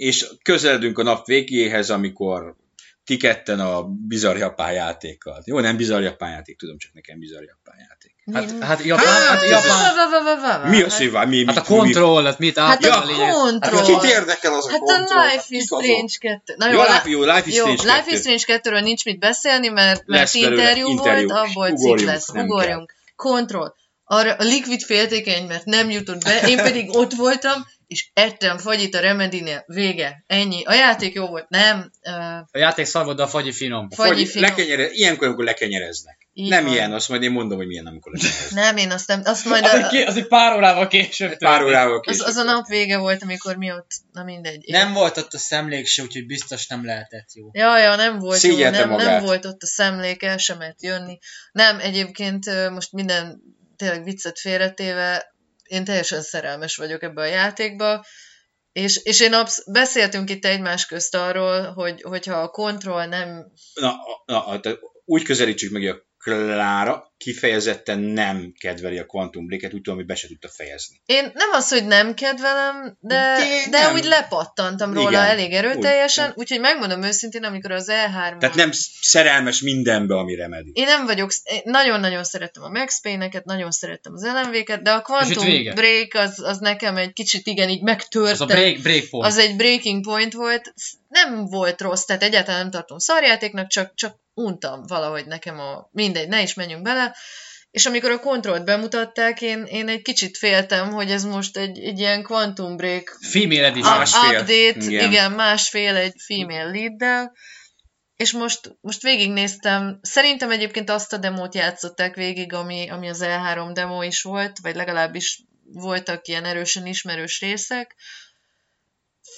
és 0.00 0.26
közeledünk 0.42 0.98
a 0.98 1.02
nap 1.02 1.26
végéhez, 1.26 1.90
amikor 1.90 2.56
ti 3.04 3.16
ketten 3.16 3.60
a 3.60 3.82
bizarr 3.82 4.36
japán 4.36 4.72
játékkal. 4.72 5.42
Jó, 5.44 5.60
nem 5.60 5.76
bizarr 5.76 6.02
japán 6.02 6.30
játék, 6.30 6.58
tudom, 6.58 6.78
csak 6.78 6.92
nekem 6.92 7.18
bizarr 7.18 7.42
japán 7.42 7.76
játék. 7.88 8.14
Hát, 8.32 8.64
hát 8.64 8.84
Japán, 8.84 9.06
hát, 9.06 9.48
Japán. 9.48 10.68
Mi 10.68 10.82
az, 10.82 10.96
hogy 10.96 11.28
mi, 11.28 11.44
Hát 11.46 11.56
a 11.56 11.62
control, 11.62 12.24
hát 12.24 12.38
mit 12.38 12.58
át 12.58 12.84
hát 12.84 12.84
a 12.84 13.00
control. 13.00 13.78
Hát 13.78 13.86
kit 13.86 14.10
érdekel 14.10 14.54
az 14.54 14.66
a 14.66 14.70
Hát 14.70 15.10
a 15.10 15.22
Life 15.22 15.44
is 15.48 15.62
Strange 15.62 16.14
2. 16.18 16.54
Na 16.56 16.70
jó, 16.70 16.80
Life, 16.80 17.08
jó, 17.08 17.22
Life 17.22 17.42
is 17.46 17.54
Strange 17.54 17.82
2. 17.82 17.96
Life 17.96 18.10
is 18.10 18.18
Strange 18.18 18.60
2-ről 18.62 18.82
nincs 18.82 19.04
mit 19.04 19.18
beszélni, 19.18 19.68
mert, 19.68 20.06
mert 20.06 20.34
interjú 20.34 20.96
volt, 20.96 21.30
abból 21.30 21.70
cikk 21.70 22.00
lesz. 22.00 22.28
Ugorjunk. 22.28 22.94
Control. 23.16 23.74
Arra 24.04 24.32
a 24.32 24.42
Liquid 24.42 24.82
féltékeny, 24.82 25.46
mert 25.46 25.64
nem 25.64 25.90
jutott 25.90 26.24
be, 26.24 26.40
én 26.48 26.56
pedig 26.56 26.96
ott 26.96 27.12
voltam, 27.12 27.66
és 27.90 28.10
ettem 28.12 28.58
fagyit 28.58 28.94
a 28.94 29.00
Remedinél. 29.00 29.64
Vége. 29.66 30.24
Ennyi. 30.26 30.64
A 30.64 30.72
játék 30.72 31.14
jó 31.14 31.26
volt, 31.26 31.48
nem? 31.48 31.90
Uh, 32.02 32.36
a 32.50 32.58
játék 32.58 32.84
szar 32.84 33.04
volt, 33.04 33.16
de 33.16 33.22
a 33.22 33.26
fagyi 33.26 33.52
finom. 33.52 33.90
Fagyi, 33.90 34.10
fagyi 34.10 34.26
finom. 34.26 34.48
Lekenyere, 34.48 34.90
ilyenkor, 34.90 35.26
amikor 35.26 35.44
lekenyereznek. 35.44 36.28
Így 36.32 36.48
nem 36.48 36.64
van. 36.64 36.72
ilyen, 36.72 36.92
azt 36.92 37.08
majd 37.08 37.22
én 37.22 37.30
mondom, 37.30 37.58
hogy 37.58 37.66
milyen, 37.66 37.86
amikor 37.86 38.12
lekenyereznek. 38.12 38.64
nem, 38.64 38.76
én 38.76 38.90
azt 38.90 39.08
nem, 39.08 39.20
azt 39.24 39.44
majd... 39.44 39.64
A, 39.64 39.72
az, 39.72 39.94
egy, 39.94 40.06
az 40.06 40.16
egy 40.16 40.26
pár 40.26 40.56
órával 40.56 40.86
később. 40.86 41.36
Pár 41.36 41.62
órával 41.62 42.00
később. 42.00 42.20
Az, 42.20 42.28
az, 42.28 42.36
a 42.36 42.42
nap 42.42 42.66
vége 42.66 42.98
volt, 42.98 43.22
amikor 43.22 43.56
mi 43.56 43.72
ott, 43.72 43.90
na 44.12 44.24
mindegy. 44.24 44.68
Én... 44.68 44.78
Nem 44.78 44.92
volt 44.92 45.16
ott 45.16 45.32
a 45.32 45.38
szemlék 45.38 45.86
se, 45.86 46.02
úgyhogy 46.02 46.26
biztos 46.26 46.66
nem 46.66 46.84
lehetett 46.84 47.28
jó. 47.34 47.48
Ja, 47.52 47.78
ja, 47.78 47.96
nem 47.96 48.18
volt 48.18 48.40
jó, 48.40 48.58
nem, 48.58 48.90
nem 48.90 49.22
volt 49.22 49.44
ott 49.44 49.62
a 49.62 49.66
szemlék, 49.66 50.22
el 50.22 50.38
sem 50.38 50.58
jönni. 50.80 51.18
Nem, 51.52 51.80
egyébként 51.80 52.70
most 52.70 52.92
minden 52.92 53.42
tényleg 53.76 54.04
viccet 54.04 54.38
félretéve, 54.38 55.29
én 55.70 55.84
teljesen 55.84 56.22
szerelmes 56.22 56.76
vagyok 56.76 57.02
ebbe 57.02 57.20
a 57.20 57.24
játékba, 57.24 58.04
és, 58.72 58.96
és 58.96 59.20
én 59.20 59.32
absz- 59.32 59.70
beszéltünk 59.72 60.30
itt 60.30 60.44
egymás 60.44 60.86
közt 60.86 61.14
arról, 61.14 61.72
hogy, 61.72 62.02
hogyha 62.02 62.34
a 62.34 62.48
kontroll 62.48 63.06
nem... 63.06 63.52
Na, 63.74 63.94
na, 64.24 64.60
úgy 65.04 65.22
közelítsük 65.22 65.72
meg, 65.72 65.82
hogy 65.82 65.90
a 65.90 66.09
Klára 66.22 67.10
kifejezetten 67.16 67.98
nem 67.98 68.52
kedveli 68.58 68.98
a 68.98 69.06
Quantum 69.06 69.46
Break-et, 69.46 69.74
úgy 69.74 69.80
tudom, 69.80 69.98
hogy 69.98 70.06
be 70.06 70.14
se 70.14 70.26
tudta 70.26 70.48
fejezni. 70.48 71.00
Én 71.06 71.30
nem 71.34 71.48
az, 71.52 71.68
hogy 71.68 71.86
nem 71.86 72.14
kedvelem, 72.14 72.96
de, 73.00 73.36
de, 73.70 73.78
de 73.78 73.92
úgy 73.92 74.04
lepattantam 74.04 74.92
róla 74.92 75.10
Igen, 75.10 75.22
elég 75.22 75.52
erőteljesen, 75.52 76.26
úgy, 76.28 76.32
úgyhogy 76.36 76.60
megmondom 76.60 77.02
őszintén, 77.02 77.44
amikor 77.44 77.70
az 77.70 77.88
E3... 77.90 78.38
Tehát 78.38 78.54
nem 78.54 78.70
szerelmes 79.00 79.60
mindenbe, 79.60 80.16
ami 80.16 80.34
remedi. 80.34 80.70
Én 80.74 80.84
nem 80.84 81.06
vagyok, 81.06 81.30
nagyon-nagyon 81.64 82.24
szerettem 82.24 82.62
a 82.62 82.68
Max 82.68 83.00
Payne-eket, 83.00 83.44
nagyon 83.44 83.70
szerettem 83.70 84.12
az 84.12 84.24
LMV-ket, 84.24 84.82
de 84.82 84.90
a 84.90 85.02
Quantum 85.02 85.74
Break 85.74 86.14
az, 86.14 86.42
az 86.42 86.58
nekem 86.58 86.96
egy 86.96 87.12
kicsit 87.12 87.46
igen, 87.46 87.68
így 87.68 87.82
megtörte. 87.82 88.30
Az 88.30 88.40
a 88.40 88.46
break, 88.46 88.78
break 88.78 89.04
point. 89.10 89.26
Az 89.26 89.38
egy 89.38 89.56
breaking 89.56 90.04
point 90.04 90.32
volt, 90.32 90.74
nem 91.08 91.46
volt 91.46 91.80
rossz, 91.80 92.04
tehát 92.04 92.22
egyáltalán 92.22 92.60
nem 92.60 92.70
tartom 92.70 92.98
szarjátéknak, 92.98 93.66
csak, 93.66 93.94
csak 93.94 94.19
untam 94.44 94.82
valahogy 94.86 95.26
nekem 95.26 95.58
a... 95.58 95.88
Mindegy, 95.92 96.28
ne 96.28 96.42
is 96.42 96.54
menjünk 96.54 96.82
bele. 96.82 97.16
És 97.70 97.86
amikor 97.86 98.10
a 98.10 98.20
kontrollt 98.20 98.64
bemutatták, 98.64 99.40
én, 99.40 99.64
én 99.64 99.88
egy 99.88 100.02
kicsit 100.02 100.36
féltem, 100.36 100.90
hogy 100.90 101.10
ez 101.10 101.24
most 101.24 101.56
egy, 101.56 101.78
egy 101.78 101.98
ilyen 101.98 102.22
Quantum 102.22 102.76
Break 102.76 103.18
female 103.20 103.66
edition. 103.66 103.96
Másfél. 103.96 104.40
update, 104.40 104.90
igen. 104.90 105.10
igen, 105.10 105.32
másfél 105.32 105.96
egy 105.96 106.14
female 106.26 106.70
leaddel, 106.70 107.32
és 108.20 108.32
most, 108.32 108.76
most 108.80 109.02
végignéztem, 109.02 109.98
szerintem 110.02 110.50
egyébként 110.50 110.90
azt 110.90 111.12
a 111.12 111.16
demót 111.16 111.54
játszották 111.54 112.14
végig, 112.14 112.52
ami, 112.52 112.88
ami 112.88 113.08
az 113.08 113.20
L3 113.22 113.70
demo 113.72 114.02
is 114.02 114.22
volt, 114.22 114.58
vagy 114.62 114.74
legalábbis 114.74 115.42
voltak 115.72 116.28
ilyen 116.28 116.44
erősen 116.44 116.86
ismerős 116.86 117.40
részek. 117.40 117.94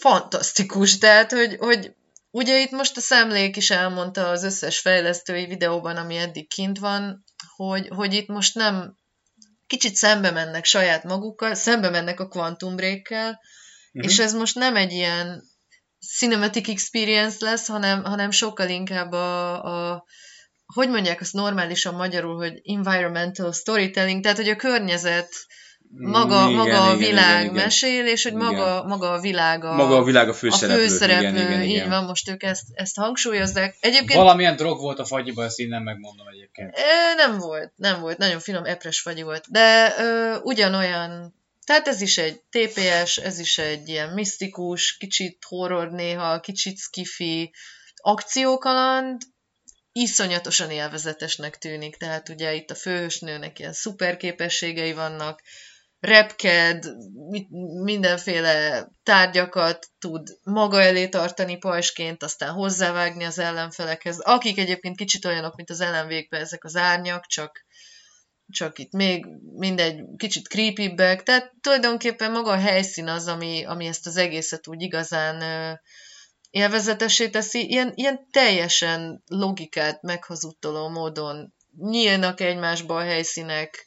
Fantasztikus, 0.00 0.98
tehát, 0.98 1.32
hogy, 1.32 1.56
hogy 1.58 1.94
Ugye 2.34 2.60
itt 2.60 2.70
most 2.70 2.96
a 2.96 3.00
szemlék 3.00 3.56
is 3.56 3.70
elmondta 3.70 4.28
az 4.28 4.42
összes 4.42 4.78
fejlesztői 4.78 5.46
videóban, 5.46 5.96
ami 5.96 6.16
eddig 6.16 6.48
kint 6.48 6.78
van, 6.78 7.24
hogy, 7.56 7.88
hogy 7.88 8.14
itt 8.14 8.28
most 8.28 8.54
nem 8.54 8.96
kicsit 9.66 9.94
szembe 9.94 10.30
mennek 10.30 10.64
saját 10.64 11.04
magukkal, 11.04 11.54
szembe 11.54 11.90
mennek 11.90 12.20
a 12.20 12.28
Quantum 12.28 12.76
Break-kel, 12.76 13.40
uh-huh. 13.92 14.10
és 14.10 14.18
ez 14.18 14.32
most 14.32 14.54
nem 14.54 14.76
egy 14.76 14.92
ilyen 14.92 15.42
cinematic 16.18 16.68
experience 16.68 17.36
lesz, 17.44 17.66
hanem, 17.66 18.04
hanem 18.04 18.30
sokkal 18.30 18.68
inkább 18.68 19.12
a, 19.12 19.62
a 19.92 20.04
hogy 20.64 20.88
mondják 20.88 21.20
azt 21.20 21.32
normálisan 21.32 21.94
magyarul, 21.94 22.36
hogy 22.36 22.60
environmental 22.64 23.52
storytelling, 23.52 24.22
tehát 24.22 24.36
hogy 24.36 24.48
a 24.48 24.56
környezet 24.56 25.34
maga, 25.96 26.42
Igen, 26.48 26.52
maga 26.52 26.82
a 26.82 26.94
igen, 26.94 26.98
világ 26.98 27.40
igen, 27.40 27.52
igen. 27.54 27.64
mesél, 27.64 28.06
és 28.06 28.22
hogy 28.22 28.32
maga, 28.32 28.72
Igen. 28.76 28.86
maga 28.86 29.12
a 29.12 29.20
világ 29.20 29.64
a, 29.64 29.74
Maga 29.74 29.96
a 29.96 30.02
világ 30.02 30.28
a 30.28 30.30
a 30.30 30.34
főszereplő. 30.34 30.86
főszereplő. 30.86 31.28
Igen, 31.28 31.46
igen, 31.46 31.62
így 31.62 31.70
igen. 31.70 31.88
van, 31.88 32.04
most 32.04 32.28
ők 32.30 32.42
ezt, 32.42 32.64
ezt 32.74 32.96
hangsúlyozzák. 32.96 33.76
Egyébként 33.80 34.18
Valamilyen 34.18 34.56
drog 34.56 34.80
volt 34.80 34.98
a 34.98 35.04
fagyiban, 35.04 35.44
ezt 35.44 35.58
innen 35.58 35.82
megmondom 35.82 36.26
egyébként. 36.26 36.76
Nem 37.16 37.38
volt, 37.38 37.72
nem 37.76 38.00
volt, 38.00 38.18
nagyon 38.18 38.40
finom 38.40 38.64
epres 38.64 39.00
fagy 39.00 39.22
volt, 39.22 39.44
de 39.50 39.94
ö, 39.98 40.36
ugyanolyan, 40.42 41.34
tehát 41.66 41.88
ez 41.88 42.00
is 42.00 42.18
egy 42.18 42.40
TPS, 42.50 43.16
ez 43.16 43.38
is 43.38 43.58
egy 43.58 43.88
ilyen 43.88 44.08
misztikus, 44.08 44.96
kicsit 44.96 45.44
horror 45.48 45.90
néha, 45.90 46.40
kicsit 46.40 46.78
skifi 46.78 47.52
akciókaland, 47.96 49.22
iszonyatosan 49.92 50.70
élvezetesnek 50.70 51.58
tűnik, 51.58 51.96
tehát 51.96 52.28
ugye 52.28 52.54
itt 52.54 52.70
a 52.70 52.74
főhősnőnek 52.74 53.58
ilyen 53.58 53.72
szuperképességei 53.72 54.92
vannak, 54.92 55.42
repked, 56.02 56.84
mindenféle 57.82 58.88
tárgyakat 59.02 59.86
tud 59.98 60.28
maga 60.42 60.82
elé 60.82 61.08
tartani 61.08 61.56
pajsként, 61.56 62.22
aztán 62.22 62.52
hozzávágni 62.52 63.24
az 63.24 63.38
ellenfelekhez, 63.38 64.18
akik 64.18 64.58
egyébként 64.58 64.96
kicsit 64.96 65.24
olyanok, 65.24 65.56
mint 65.56 65.70
az 65.70 65.80
ellenvégben 65.80 66.40
ezek 66.40 66.64
az 66.64 66.76
árnyak, 66.76 67.26
csak, 67.26 67.64
csak 68.48 68.78
itt 68.78 68.92
még 68.92 69.26
mindegy, 69.56 70.02
kicsit 70.16 70.48
creepybbek, 70.48 71.22
tehát 71.22 71.52
tulajdonképpen 71.60 72.30
maga 72.30 72.50
a 72.50 72.58
helyszín 72.58 73.08
az, 73.08 73.26
ami, 73.26 73.64
ami 73.64 73.86
ezt 73.86 74.06
az 74.06 74.16
egészet 74.16 74.68
úgy 74.68 74.82
igazán 74.82 75.42
élvezetessé 76.50 77.28
teszi, 77.28 77.70
ilyen, 77.70 77.92
ilyen 77.94 78.26
teljesen 78.30 79.22
logikát 79.26 80.02
meghazudtoló 80.02 80.88
módon 80.88 81.54
nyílnak 81.78 82.40
egymásba 82.40 82.96
a 82.96 83.02
helyszínek, 83.02 83.84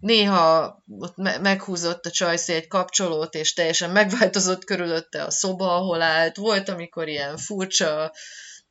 néha 0.00 0.82
ott 0.98 1.16
me- 1.16 1.40
meghúzott 1.40 2.06
a 2.06 2.10
csajszé 2.10 2.54
egy 2.54 2.66
kapcsolót, 2.68 3.34
és 3.34 3.52
teljesen 3.52 3.90
megváltozott 3.90 4.64
körülötte 4.64 5.22
a 5.24 5.30
szoba, 5.30 5.74
ahol 5.76 6.02
állt. 6.02 6.36
Volt, 6.36 6.68
amikor 6.68 7.08
ilyen 7.08 7.36
furcsa 7.36 8.12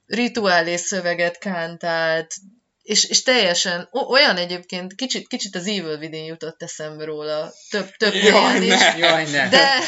rituálés 0.06 0.80
szöveget 0.80 1.38
kántált, 1.38 2.34
és, 2.82 3.04
és 3.06 3.24
teljesen 3.24 3.88
o- 3.92 4.10
olyan 4.10 4.38
egyébként, 4.38 4.96
kicsit, 4.96 5.28
kicsit 5.28 5.56
az 5.56 5.68
Evil 5.68 5.98
Within 5.98 6.24
jutott 6.24 6.64
eszembe 6.64 7.06
róla, 7.06 7.52
több, 7.70 7.90
több 7.98 8.14
Jaj, 8.14 8.32
helyen 8.32 8.64
is. 8.64 8.70
ne! 8.70 8.98
Jaj, 8.98 9.26
ne. 9.32 9.50
De, 9.50 9.80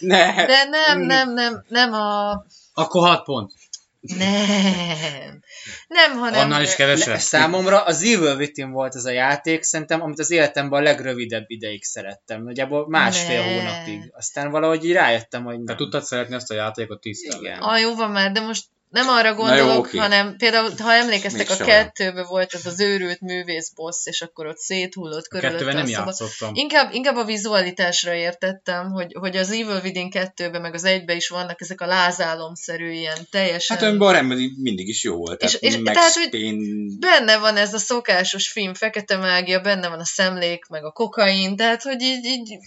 Ne! 0.00 0.46
de 0.46 0.64
nem, 0.64 1.00
nem, 1.00 1.32
nem, 1.32 1.64
nem 1.68 1.92
a... 1.92 2.30
Akkor 2.72 3.08
6 3.08 3.24
pont. 3.24 3.52
Nem. 4.00 5.40
Nem, 5.88 6.18
hanem... 6.18 6.40
Annál 6.40 6.62
is 6.62 6.74
kevesebb. 6.74 7.18
számomra 7.18 7.84
az 7.84 8.02
Evil 8.02 8.36
Within 8.36 8.70
volt 8.70 8.94
az 8.94 9.04
a 9.04 9.10
játék, 9.10 9.62
szerintem, 9.62 10.02
amit 10.02 10.18
az 10.18 10.30
életemben 10.30 10.80
a 10.80 10.82
legrövidebb 10.82 11.44
ideig 11.46 11.84
szerettem. 11.84 12.42
Nagyjából 12.42 12.88
másfél 12.88 13.40
Ne. 13.40 13.54
hónapig. 13.54 14.10
Aztán 14.12 14.50
valahogy 14.50 14.84
így 14.84 14.92
rájöttem, 14.92 15.44
hogy 15.44 15.56
Te 15.56 15.62
nem. 15.64 15.76
tudtad 15.76 16.02
szeretni 16.02 16.34
azt 16.34 16.50
a 16.50 16.54
játékot 16.54 17.00
tisztán. 17.00 17.40
Igen. 17.40 17.58
Ah, 17.58 17.80
jó 17.80 17.94
van 17.94 18.10
már, 18.10 18.32
de 18.32 18.40
most 18.40 18.64
nem 18.90 19.08
arra 19.08 19.34
gondolok, 19.34 19.78
oké. 19.86 19.98
hanem 19.98 20.36
például, 20.36 20.70
ha 20.78 20.92
emlékeztek, 20.92 21.48
Mégse 21.48 21.62
a 21.62 21.66
kettőben 21.66 22.26
volt 22.26 22.54
az 22.54 22.66
az 22.66 22.80
őrült 22.80 23.20
művész 23.20 23.70
boss, 23.74 23.96
és 24.04 24.20
akkor 24.20 24.46
ott 24.46 24.58
széthullott 24.58 25.28
körülötte 25.28 25.64
kettővel 25.64 25.74
nem 25.74 25.84
a 25.84 25.86
szoba. 25.86 26.04
játszottam. 26.06 26.54
Inkább, 26.54 26.94
inkább 26.94 27.16
a 27.16 27.24
vizualitásra 27.24 28.14
értettem, 28.14 28.90
hogy, 28.90 29.12
hogy 29.18 29.36
az 29.36 29.50
Evil 29.50 29.80
Within 29.84 30.08
2-ben, 30.12 30.60
meg 30.60 30.74
az 30.74 30.84
1 30.84 31.10
is 31.10 31.28
vannak 31.28 31.60
ezek 31.60 31.80
a 31.80 31.86
lázálomszerű, 31.86 32.90
ilyen 32.90 33.18
teljesen... 33.30 33.76
Hát 33.76 33.86
önben 33.86 34.08
a 34.08 34.12
Remedy 34.12 34.52
mindig 34.56 34.88
is 34.88 35.04
jó 35.04 35.16
volt. 35.16 35.42
És- 35.42 35.54
és- 35.60 35.76
Max 35.76 35.92
tehát, 35.92 36.12
hogy- 36.12 36.30
Payne- 36.30 36.98
Benne 36.98 37.38
van 37.38 37.56
ez 37.56 37.74
a 37.74 37.78
szokásos 37.78 38.48
film, 38.48 38.74
fekete 38.74 39.16
mágia, 39.16 39.60
benne 39.60 39.88
van 39.88 40.00
a 40.00 40.04
szemlék, 40.04 40.66
meg 40.66 40.84
a 40.84 40.90
kokain, 40.90 41.56
tehát 41.56 41.82
hogy 41.82 42.02
így, 42.02 42.24
így 42.24 42.58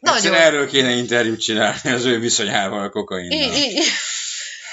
Egyszer 0.00 0.30
nagyon... 0.30 0.46
erről 0.46 0.66
kéne 0.66 0.90
interjút 0.90 1.40
csinálni 1.40 1.90
az 1.90 2.04
ő 2.04 2.18
viszonyával 2.18 2.82
a 2.82 2.90
kokainnal. 2.90 3.38
I, 3.38 3.76
i, 3.76 3.82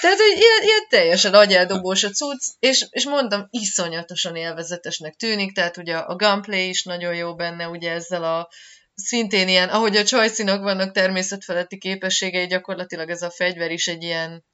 tehát, 0.02 0.18
hogy 0.18 0.38
ilyen, 0.38 0.64
ilyen 0.64 0.88
teljesen 0.90 1.34
agyeldobós 1.34 2.04
a 2.04 2.10
cucc, 2.10 2.44
és, 2.60 2.86
és 2.90 3.06
mondtam, 3.06 3.48
iszonyatosan 3.50 4.36
élvezetesnek 4.36 5.16
tűnik, 5.16 5.54
tehát 5.54 5.78
ugye 5.78 5.98
a 5.98 6.16
gunplay 6.16 6.70
is 6.70 6.84
nagyon 6.84 7.16
jó 7.16 7.36
benne, 7.36 7.68
ugye 7.68 7.92
ezzel 7.92 8.24
a 8.24 8.50
szintén 8.96 9.48
ilyen, 9.48 9.70
ahogy 9.70 9.98
a 9.98 10.04
csajcinak 10.04 10.62
vannak 10.62 10.92
természetfeletti 10.92 11.78
képességei, 11.78 12.48
gyakorlatilag 12.48 13.10
ez 13.10 13.22
a 13.22 13.32
fegyver 13.32 13.72
is 13.72 13.88
egy 13.88 14.04
ilyen, 14.04 14.46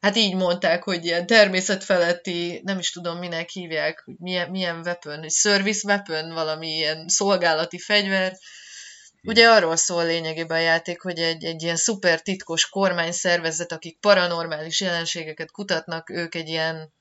hát 0.00 0.16
így 0.16 0.34
mondták, 0.34 0.82
hogy 0.82 1.04
ilyen 1.04 1.26
természetfeletti, 1.26 2.60
nem 2.64 2.78
is 2.78 2.90
tudom 2.90 3.18
minek 3.18 3.48
hívják, 3.48 4.02
hogy 4.04 4.14
milyen, 4.18 4.50
milyen 4.50 4.80
weapon, 4.84 5.18
hogy 5.18 5.30
service 5.30 5.80
weapon, 5.86 6.34
valami 6.34 6.68
ilyen 6.68 7.08
szolgálati 7.08 7.78
fegyver, 7.78 8.36
Ugye 9.22 9.48
arról 9.48 9.76
szól 9.76 10.06
lényegében 10.06 10.58
a 10.58 10.60
játék, 10.60 11.00
hogy 11.00 11.18
egy, 11.18 11.44
egy 11.44 11.62
ilyen 11.62 11.76
szuper 11.76 12.20
titkos 12.22 12.68
kormányszervezet, 12.68 13.72
akik 13.72 13.98
paranormális 14.00 14.80
jelenségeket 14.80 15.50
kutatnak, 15.50 16.10
ők 16.10 16.34
egy 16.34 16.48
ilyen, 16.48 16.92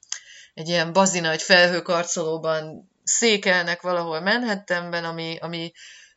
egy 0.54 0.68
ilyen 0.68 0.94
bazinagy 0.94 1.42
felhőkarcolóban 1.42 2.92
székelnek 3.04 3.82
valahol 3.82 4.20
Manhattanben, 4.20 5.04
ami, 5.04 5.38
ami 5.42 5.72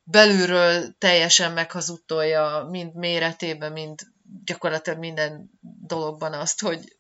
belülről 0.05 0.95
teljesen 0.99 1.53
meghazudtolja 1.53 2.67
mind 2.71 2.95
méretében, 2.95 3.73
mind 3.73 4.01
gyakorlatilag 4.45 4.99
minden 4.99 5.51
dologban 5.87 6.33
azt, 6.33 6.61
hogy 6.61 6.97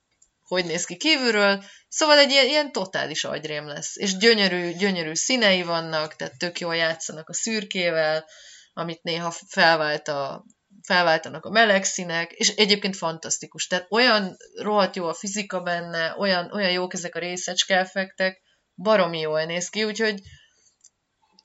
hogy 0.53 0.64
néz 0.64 0.84
ki 0.84 0.96
kívülről. 0.96 1.64
Szóval 1.88 2.18
egy 2.18 2.30
ilyen, 2.30 2.46
ilyen 2.46 2.72
totális 2.72 3.24
agyrém 3.24 3.66
lesz. 3.66 3.96
És 3.96 4.16
gyönyörű, 4.16 4.72
gyönyörű 4.72 5.14
színei 5.14 5.62
vannak, 5.62 6.16
tehát 6.16 6.38
tök 6.38 6.61
jól 6.61 6.76
játszanak 6.76 7.28
a 7.28 7.32
szürkével, 7.34 8.24
amit 8.72 9.02
néha 9.02 9.30
felvált 9.30 10.08
a, 10.08 10.44
felváltanak 10.82 11.44
a 11.44 11.50
meleg 11.50 11.84
színek, 11.84 12.32
és 12.32 12.48
egyébként 12.48 12.96
fantasztikus. 12.96 13.66
Tehát 13.66 13.86
olyan 13.90 14.36
rohadt 14.54 14.96
jó 14.96 15.06
a 15.06 15.14
fizika 15.14 15.60
benne, 15.60 16.14
olyan, 16.18 16.52
olyan 16.52 16.70
jók 16.70 16.94
ezek 16.94 17.14
a 17.14 17.18
részecske 17.18 17.78
effektek, 17.78 18.42
baromi 18.74 19.18
jól 19.18 19.44
néz 19.44 19.68
ki, 19.68 19.84
úgyhogy 19.84 20.20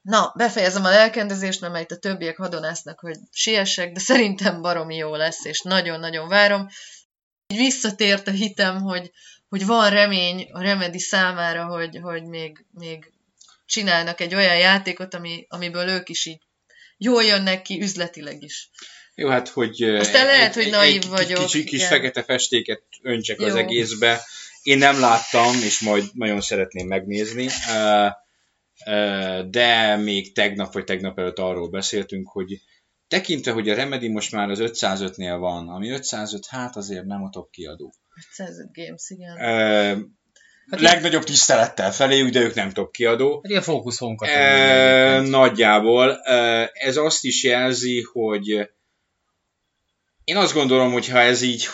na, 0.02 0.34
befejezem 0.36 0.86
a 0.86 0.90
lelkendezést, 0.90 1.62
mert 1.62 1.80
itt 1.80 1.98
a 1.98 2.00
többiek 2.00 2.38
hadonásznak, 2.38 3.00
hogy 3.00 3.18
siessek, 3.32 3.92
de 3.92 4.00
szerintem 4.00 4.62
baromi 4.62 4.96
jó 4.96 5.16
lesz, 5.16 5.46
és 5.46 5.62
nagyon-nagyon 5.62 6.28
várom. 6.28 6.68
Így 7.48 7.58
visszatért 7.58 8.28
a 8.28 8.32
hitem, 8.32 8.82
hogy, 8.82 9.12
hogy 9.50 9.66
van 9.66 9.90
remény 9.90 10.50
a 10.52 10.62
Remedy 10.62 11.00
számára, 11.00 11.66
hogy, 11.66 12.00
hogy 12.02 12.24
még, 12.24 12.66
még 12.72 13.12
csinálnak 13.66 14.20
egy 14.20 14.36
olyan 14.36 14.58
játékot, 14.58 15.14
ami, 15.14 15.46
amiből 15.50 15.88
ők 15.88 16.10
is 16.10 16.26
így 16.26 16.47
jól 16.98 17.24
jönnek 17.24 17.62
ki 17.62 17.82
üzletileg 17.82 18.44
is. 18.44 18.70
Jó, 19.16 19.30
hát, 19.30 19.48
hogy 19.48 19.82
eh, 19.82 20.00
Aztán 20.00 20.26
lehet, 20.26 20.56
egy, 20.56 20.64
hogy 20.64 20.72
naív 20.72 21.02
egy 21.02 21.10
vagyok, 21.10 21.46
Kicsi, 21.46 21.64
kis 21.64 21.78
igen. 21.78 21.90
fekete 21.90 22.24
festéket 22.24 22.84
öntsek 23.02 23.40
az 23.40 23.56
egészbe. 23.56 24.22
Én 24.62 24.78
nem 24.78 25.00
láttam, 25.00 25.56
és 25.56 25.80
majd 25.80 26.04
nagyon 26.14 26.42
szeretném 26.42 26.88
megnézni. 26.88 27.48
Eh, 27.68 28.12
eh, 28.78 29.44
De 29.44 29.96
még 29.96 30.34
tegnap 30.34 30.74
vagy 30.74 30.84
tegnap 30.84 31.20
előtt 31.20 31.40
arról 31.40 31.70
beszéltünk, 31.70 32.30
hogy 32.30 32.62
tekintve, 33.08 33.52
hogy 33.52 33.70
a 33.70 33.76
Remedy 33.76 34.08
most 34.08 34.32
már 34.32 34.50
az 34.50 34.60
505-nél 34.62 35.36
van, 35.40 35.70
ami 35.70 35.90
505, 35.90 36.46
hát 36.46 36.76
azért 36.76 37.06
nem 37.06 37.24
a 37.24 37.30
top 37.30 37.50
kiadó. 37.50 37.94
505 38.16 38.72
Games, 38.74 39.10
igen. 39.10 39.38
Eh, 40.70 40.80
legnagyobb 40.80 41.24
tisztelettel 41.24 41.92
feléjük, 41.92 42.30
de 42.30 42.40
ők 42.40 42.54
nem 42.54 42.72
top 42.72 42.92
kiadó. 42.92 43.40
Egy 43.44 43.50
ilyen 43.50 43.62
fókusz 43.62 43.98
honkat. 43.98 44.30
E, 44.30 45.20
nagyjából. 45.20 46.22
E, 46.24 46.70
ez 46.74 46.98
azt 46.98 47.24
is 47.24 47.44
jelzi, 47.44 48.02
hogy 48.02 48.70
én 50.24 50.38
azt 50.38 50.54
gondolom, 50.54 50.92
hogy 50.92 51.08
ha 51.08 51.20
ez 51.20 51.42
így 51.42 51.68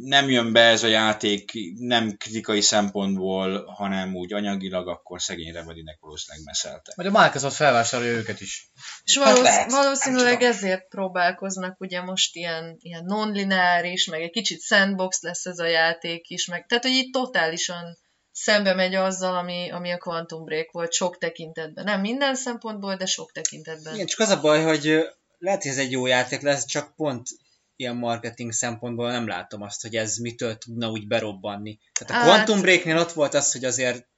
nem 0.00 0.30
jön 0.30 0.52
be 0.52 0.60
ez 0.60 0.82
a 0.82 0.86
játék 0.86 1.52
nem 1.78 2.16
kritikai 2.16 2.60
szempontból, 2.60 3.64
hanem 3.64 4.14
úgy 4.14 4.32
anyagilag, 4.32 4.88
akkor 4.88 5.22
szegény 5.22 5.52
Remedinek 5.52 5.98
valószínűleg 6.00 6.46
meszelte. 6.46 6.92
Vagy 6.96 7.06
a 7.06 7.22
Microsoft 7.22 7.56
felvásárolja 7.56 8.12
őket 8.12 8.40
is. 8.40 8.70
És 9.04 9.16
valósz, 9.16 9.42
lehet, 9.42 9.70
valószínűleg 9.70 10.42
ezért 10.42 10.88
próbálkoznak, 10.88 11.80
ugye 11.80 12.02
most 12.02 12.36
ilyen, 12.36 12.76
ilyen 12.80 13.04
non-lineáris, 13.04 14.06
meg 14.06 14.20
egy 14.22 14.30
kicsit 14.30 14.62
sandbox 14.62 15.22
lesz 15.22 15.46
ez 15.46 15.58
a 15.58 15.66
játék 15.66 16.28
is, 16.28 16.46
meg, 16.46 16.66
tehát 16.66 16.84
hogy 16.84 16.92
így 16.92 17.10
totálisan 17.10 17.98
szembe 18.42 18.74
megy 18.74 18.94
azzal, 18.94 19.36
ami, 19.36 19.70
ami 19.70 19.90
a 19.90 19.98
Quantum 19.98 20.44
Break 20.44 20.70
volt 20.70 20.92
sok 20.92 21.18
tekintetben. 21.18 21.84
Nem 21.84 22.00
minden 22.00 22.34
szempontból, 22.34 22.96
de 22.96 23.06
sok 23.06 23.32
tekintetben. 23.32 23.94
Igen, 23.94 24.06
csak 24.06 24.18
az 24.18 24.28
a 24.28 24.40
baj, 24.40 24.62
hogy 24.62 25.08
lehet, 25.38 25.62
hogy 25.62 25.70
ez 25.70 25.78
egy 25.78 25.90
jó 25.90 26.06
játék 26.06 26.40
lesz, 26.40 26.64
csak 26.64 26.94
pont 26.94 27.28
ilyen 27.76 27.96
marketing 27.96 28.52
szempontból 28.52 29.10
nem 29.10 29.26
látom 29.26 29.62
azt, 29.62 29.82
hogy 29.82 29.96
ez 29.96 30.16
mitől 30.16 30.56
tudna 30.56 30.90
úgy 30.90 31.06
berobbanni. 31.06 31.78
Tehát 31.92 32.12
a 32.12 32.26
Hát- 32.26 32.34
Quantum 32.34 32.60
Breaknél 32.60 32.96
ott 32.98 33.12
volt 33.12 33.34
az, 33.34 33.52
hogy 33.52 33.64
azért 33.64 34.08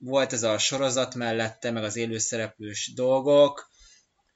volt 0.00 0.32
ez 0.32 0.42
a 0.42 0.58
sorozat 0.58 1.14
mellette, 1.14 1.70
meg 1.70 1.84
az 1.84 1.96
élőszereplős 1.96 2.92
dolgok. 2.94 3.70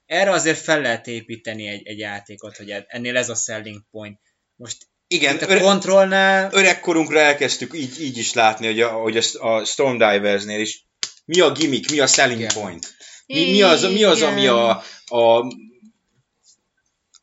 Erre 0.07 0.31
azért 0.31 0.59
fel 0.59 0.81
lehet 0.81 1.07
építeni 1.07 1.67
egy, 1.67 1.87
egy 1.87 1.99
játékot, 1.99 2.57
hogy 2.57 2.71
ennél 2.87 3.17
ez 3.17 3.29
a 3.29 3.35
selling 3.35 3.83
point. 3.91 4.21
Most 4.57 4.87
Igen, 5.07 5.35
itt 5.35 5.43
a 5.43 5.49
öre, 5.49 5.61
kontrollnál 5.61 6.51
öregkorunkra 6.53 7.21
elkezdtük 7.21 7.75
így, 7.75 8.01
így 8.01 8.19
is 8.19 8.33
látni, 8.33 8.67
hogy 8.67 8.81
a, 8.81 8.89
hogy 8.89 9.17
a, 9.17 9.47
a 9.47 9.65
Stormdiversnél 9.65 10.61
is 10.61 10.87
mi 11.25 11.41
a 11.41 11.53
gimmick, 11.53 11.91
mi 11.91 12.01
a 12.01 12.07
selling 12.07 12.41
Igen. 12.41 12.55
point. 12.55 12.95
Mi, 13.27 13.51
mi, 13.51 13.63
az, 13.63 13.83
mi 13.83 14.05
az, 14.05 14.23
ami 14.23 14.47
a, 14.47 14.71
a 15.07 15.55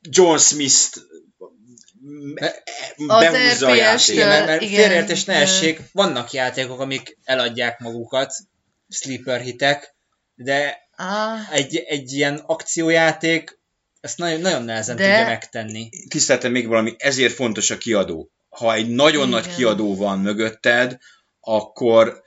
John 0.02 0.38
Smith-t 0.38 1.00
behúzza 3.08 3.68
a 3.68 3.74
játékot? 3.74 4.24
Mert, 4.24 4.46
mert 4.46 4.66
félreértés 4.66 5.24
ne 5.24 5.34
essék, 5.34 5.82
vannak 5.92 6.32
játékok, 6.32 6.80
amik 6.80 7.18
eladják 7.24 7.80
magukat, 7.80 8.34
sleeper 8.90 9.42
hitek, 9.42 9.96
de 10.36 10.82
Ah, 11.04 11.54
egy, 11.54 11.76
egy 11.76 12.12
ilyen 12.12 12.44
akciójáték 12.46 13.60
ezt 14.02 14.18
nagyon, 14.18 14.40
nagyon 14.42 14.64
nehezen 14.64 14.96
De- 14.96 15.04
tudja 15.10 15.26
megtenni. 15.26 15.90
tiszteltem 16.10 16.52
még 16.52 16.68
valami, 16.68 16.96
ezért 16.98 17.34
fontos 17.34 17.70
a 17.70 17.78
kiadó. 17.78 18.32
Ha 18.50 18.74
egy 18.74 18.90
nagyon 18.90 19.28
Igen. 19.28 19.30
nagy 19.42 19.56
kiadó 19.56 19.96
van 19.96 20.20
mögötted, 20.20 20.98
akkor 21.40 22.22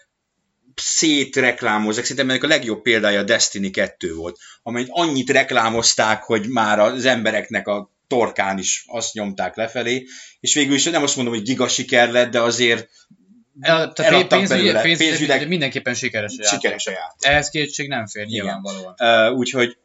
szétreklámozzák. 0.74 2.02
Szerintem 2.04 2.30
ennek 2.30 2.44
a 2.44 2.46
legjobb 2.46 2.82
példája 2.82 3.20
a 3.20 3.22
Destiny 3.22 3.70
2 3.72 4.14
volt, 4.14 4.38
amelyet 4.62 4.88
annyit 4.90 5.30
reklámozták, 5.30 6.22
hogy 6.22 6.46
már 6.48 6.78
az 6.78 7.04
embereknek 7.04 7.66
a 7.68 7.90
torkán 8.08 8.58
is 8.58 8.84
azt 8.86 9.12
nyomták 9.12 9.56
lefelé, 9.56 10.04
és 10.40 10.54
végül 10.54 10.74
is 10.74 10.84
nem 10.84 11.02
azt 11.02 11.16
mondom, 11.16 11.34
hogy 11.34 11.42
giga 11.42 11.68
siker 11.68 12.10
lett, 12.10 12.30
de 12.30 12.40
azért 12.40 12.88
tehát 13.60 13.98
Eladtak 13.98 14.38
pénzügyi, 14.38 14.60
belőle. 14.60 14.82
pénzügyi, 14.82 15.08
Pénzügyileg- 15.08 15.48
mindenképpen 15.48 15.94
sikeres 15.94 16.32
a 16.32 16.42
játék. 16.42 16.60
sikeres 16.60 16.86
a 16.86 16.90
játék. 16.90 17.30
Ehhez 17.30 17.48
kétség 17.48 17.88
nem 17.88 18.06
fér, 18.06 18.26
nyilvánvalóan. 18.26 18.94
Uh, 18.98 19.36
úgyhogy 19.38 19.76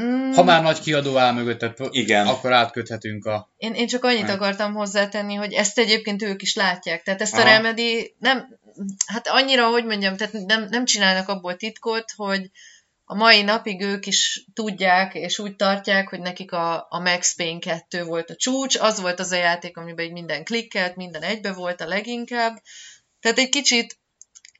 mm, 0.00 0.32
Ha 0.32 0.42
már 0.42 0.62
nagy 0.62 0.80
kiadó 0.80 1.16
áll 1.16 1.32
mögötted, 1.32 1.74
Igen. 1.90 2.26
akkor 2.26 2.52
átköthetünk 2.52 3.24
a... 3.24 3.50
Én, 3.56 3.74
én 3.74 3.86
csak 3.86 4.04
annyit 4.04 4.28
akartam 4.28 4.74
hozzátenni, 4.74 5.34
hogy 5.34 5.52
ezt 5.52 5.78
egyébként 5.78 6.22
ők 6.22 6.42
is 6.42 6.54
látják. 6.54 7.02
Tehát 7.02 7.20
ezt 7.20 7.34
a. 7.34 7.42
Remedy 7.42 8.14
nem, 8.18 8.58
hát 9.06 9.28
annyira, 9.28 9.68
hogy 9.68 9.84
mondjam, 9.84 10.16
tehát 10.16 10.32
nem, 10.32 10.66
nem 10.70 10.84
csinálnak 10.84 11.28
abból 11.28 11.56
titkot, 11.56 12.12
hogy 12.16 12.50
a 13.04 13.14
mai 13.14 13.42
napig 13.42 13.80
ők 13.80 14.06
is 14.06 14.44
tudják, 14.54 15.14
és 15.14 15.38
úgy 15.38 15.56
tartják, 15.56 16.08
hogy 16.08 16.20
nekik 16.20 16.52
a, 16.52 16.86
a 16.90 17.00
Max 17.00 17.34
Payne 17.34 17.58
2 17.58 18.04
volt 18.04 18.30
a 18.30 18.36
csúcs, 18.36 18.76
az 18.78 19.00
volt 19.00 19.20
az 19.20 19.30
a 19.30 19.36
játék, 19.36 19.76
amiben 19.76 20.04
így 20.04 20.12
minden 20.12 20.44
klikkelt, 20.44 20.96
minden 20.96 21.22
egybe 21.22 21.52
volt 21.52 21.80
a 21.80 21.86
leginkább. 21.86 22.62
Tehát 23.20 23.38
egy 23.38 23.48
kicsit, 23.48 23.98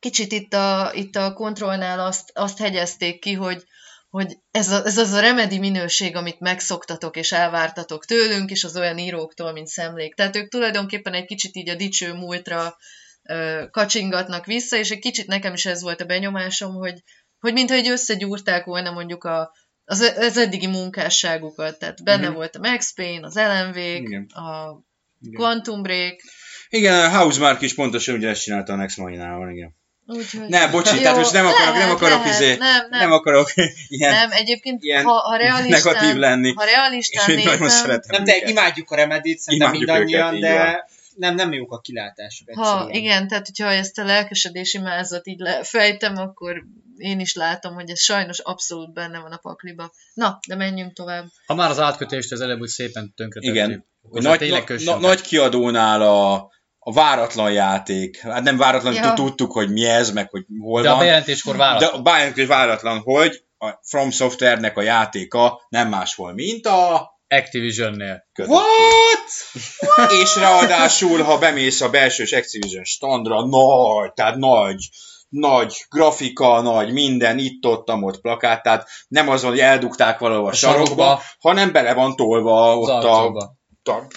kicsit 0.00 0.32
itt 0.32 0.52
a, 0.54 0.90
itt 0.94 1.16
a 1.16 1.32
kontrollnál 1.32 2.00
azt, 2.00 2.30
azt 2.34 2.58
hegyezték 2.58 3.20
ki, 3.20 3.32
hogy, 3.32 3.64
hogy 4.10 4.36
ez, 4.50 4.70
a, 4.70 4.84
ez 4.84 4.98
az 4.98 5.12
a 5.12 5.20
remedi 5.20 5.58
minőség, 5.58 6.16
amit 6.16 6.40
megszoktatok 6.40 7.16
és 7.16 7.32
elvártatok 7.32 8.04
tőlünk, 8.04 8.50
és 8.50 8.64
az 8.64 8.76
olyan 8.76 8.98
íróktól, 8.98 9.52
mint 9.52 9.66
szemlék. 9.66 10.14
Tehát 10.14 10.36
ők 10.36 10.48
tulajdonképpen 10.48 11.12
egy 11.14 11.24
kicsit 11.24 11.56
így 11.56 11.68
a 11.68 11.74
dicső 11.74 12.12
múltra 12.12 12.76
ö, 13.22 13.64
kacsingatnak 13.70 14.46
vissza, 14.46 14.76
és 14.76 14.90
egy 14.90 14.98
kicsit 14.98 15.26
nekem 15.26 15.52
is 15.52 15.66
ez 15.66 15.82
volt 15.82 16.00
a 16.00 16.04
benyomásom, 16.04 16.74
hogy, 16.74 17.02
hogy 17.38 17.52
mintha 17.52 17.76
egy 17.76 17.88
összegyúrták 17.88 18.64
volna 18.64 18.90
mondjuk 18.90 19.24
a, 19.24 19.52
az, 19.84 20.00
az 20.00 20.36
eddigi 20.36 20.66
munkásságukat. 20.66 21.78
Tehát 21.78 22.04
benne 22.04 22.26
Mhm. 22.26 22.34
volt 22.34 22.56
a 22.56 22.58
Max 22.58 22.94
Payne, 22.94 23.26
az 23.26 23.34
LMV, 23.34 23.76
a 23.76 24.82
Igen. 25.20 25.34
Quantum 25.34 25.82
Break, 25.82 26.20
Igen, 26.68 27.04
a 27.04 27.18
Housemark 27.18 27.60
is 27.60 27.74
pontosan 27.74 28.14
ugyanezt 28.14 28.42
csinálta 28.42 28.72
a 28.72 28.76
Next 28.76 28.98
igen. 28.98 29.79
Úgyhogy... 30.10 30.48
Ne, 30.48 30.68
bocsi, 30.68 30.94
Jó, 30.94 31.02
tehát 31.02 31.16
most 31.16 31.32
nem 31.32 31.46
akarok, 31.46 31.72
nem 31.72 31.74
lehet, 31.74 31.94
akarok, 31.94 32.18
lehet. 32.18 32.40
izé, 32.40 32.56
nem, 32.56 32.86
nem, 32.90 33.00
nem 33.00 33.12
akarok 33.12 33.52
ilyen 33.88 34.12
nem, 34.12 34.30
egyébként, 34.32 34.82
ilyen 34.82 35.04
ha, 35.04 35.12
ha 35.12 35.36
realistán, 35.36 35.94
negatív 35.94 36.16
lenni. 36.16 36.52
ha 36.52 36.64
És 36.64 36.70
realistán 36.72 37.28
én 37.30 37.44
nagyon 37.44 37.58
nézem, 37.58 37.68
szeretem 37.68 38.16
Nem, 38.16 38.24
de 38.24 38.36
őket. 38.36 38.48
imádjuk 38.48 38.90
a 38.90 38.96
remedit, 38.96 39.38
szerintem 39.38 39.74
Imádjuk 39.74 39.88
mindannyian, 39.88 40.34
őket, 40.34 40.50
de 40.50 40.88
nem, 41.14 41.34
nem 41.34 41.52
jók 41.52 41.72
a 41.72 41.80
kilátások 41.80 42.54
ha, 42.54 42.88
igen, 42.90 43.28
tehát 43.28 43.46
hogyha 43.46 43.72
ezt 43.72 43.98
a 43.98 44.04
lelkesedési 44.04 44.78
mázat 44.78 45.26
így 45.26 45.38
lefejtem, 45.38 46.16
akkor 46.16 46.64
én 46.96 47.20
is 47.20 47.34
látom, 47.34 47.74
hogy 47.74 47.90
ez 47.90 48.00
sajnos 48.00 48.38
abszolút 48.38 48.92
benne 48.92 49.18
van 49.18 49.32
a 49.32 49.36
pakliba. 49.36 49.92
Na, 50.14 50.38
de 50.48 50.56
menjünk 50.56 50.92
tovább. 50.92 51.26
Ha 51.46 51.54
már 51.54 51.70
az 51.70 51.78
átkötést 51.78 52.32
az 52.32 52.40
előbb 52.40 52.60
úgy 52.60 52.68
szépen 52.68 53.12
tönkretettük. 53.16 53.54
Igen. 53.56 53.86
Nagy, 54.10 54.64
na, 54.84 54.98
nagy 54.98 55.20
kiadónál 55.20 56.02
a, 56.02 56.50
a 56.90 56.92
váratlan 56.92 57.52
játék. 57.52 58.20
Hát 58.20 58.42
nem 58.42 58.56
váratlan, 58.56 58.92
Ja. 58.94 59.12
tudtuk, 59.14 59.52
hogy 59.52 59.72
mi 59.72 59.84
ez, 59.84 60.10
meg 60.12 60.30
hogy 60.30 60.44
hol 60.60 60.82
De 60.82 60.88
a 60.88 60.90
van. 60.90 61.00
bejelentéskor 61.00 61.52
De 61.52 61.58
választ. 61.58 61.92
a 61.92 62.02
bejelentés 62.02 62.46
váratlan, 62.46 62.98
hogy 63.04 63.42
a 63.58 63.70
From 63.82 64.10
Software-nek 64.10 64.76
a 64.76 64.82
játéka 64.82 65.60
nem 65.68 65.88
máshol, 65.88 66.32
mint 66.34 66.66
a 66.66 67.10
Activision-nél. 67.28 68.24
kötöttség. 68.32 68.58
What? 68.58 70.10
És 70.22 70.36
ráadásul, 70.36 71.22
ha 71.22 71.38
bemész 71.38 71.80
a 71.80 71.90
belsős 71.90 72.32
Activision 72.32 72.84
standra, 72.84 73.46
nagy, 73.46 74.12
tehát 74.12 74.36
nagy, 74.36 74.88
nagy 75.28 75.86
grafika, 75.90 76.60
nagy 76.60 76.92
minden, 76.92 77.38
itt 77.38 77.66
ott, 77.66 77.88
ott 77.90 78.20
plakát, 78.20 78.62
tehát 78.62 78.88
nem 79.08 79.28
az 79.28 79.42
hogy 79.42 79.58
eldugták 79.58 80.18
valahol 80.18 80.46
a, 80.46 80.48
A 80.48 80.52
sarokba, 80.52 80.84
sarokba. 80.86 81.22
hanem 81.38 81.72
bele 81.72 81.94
van 81.94 82.16
tolva 82.16 82.72
Az 82.72 82.88
ott 82.88 83.04
a, 83.04 83.58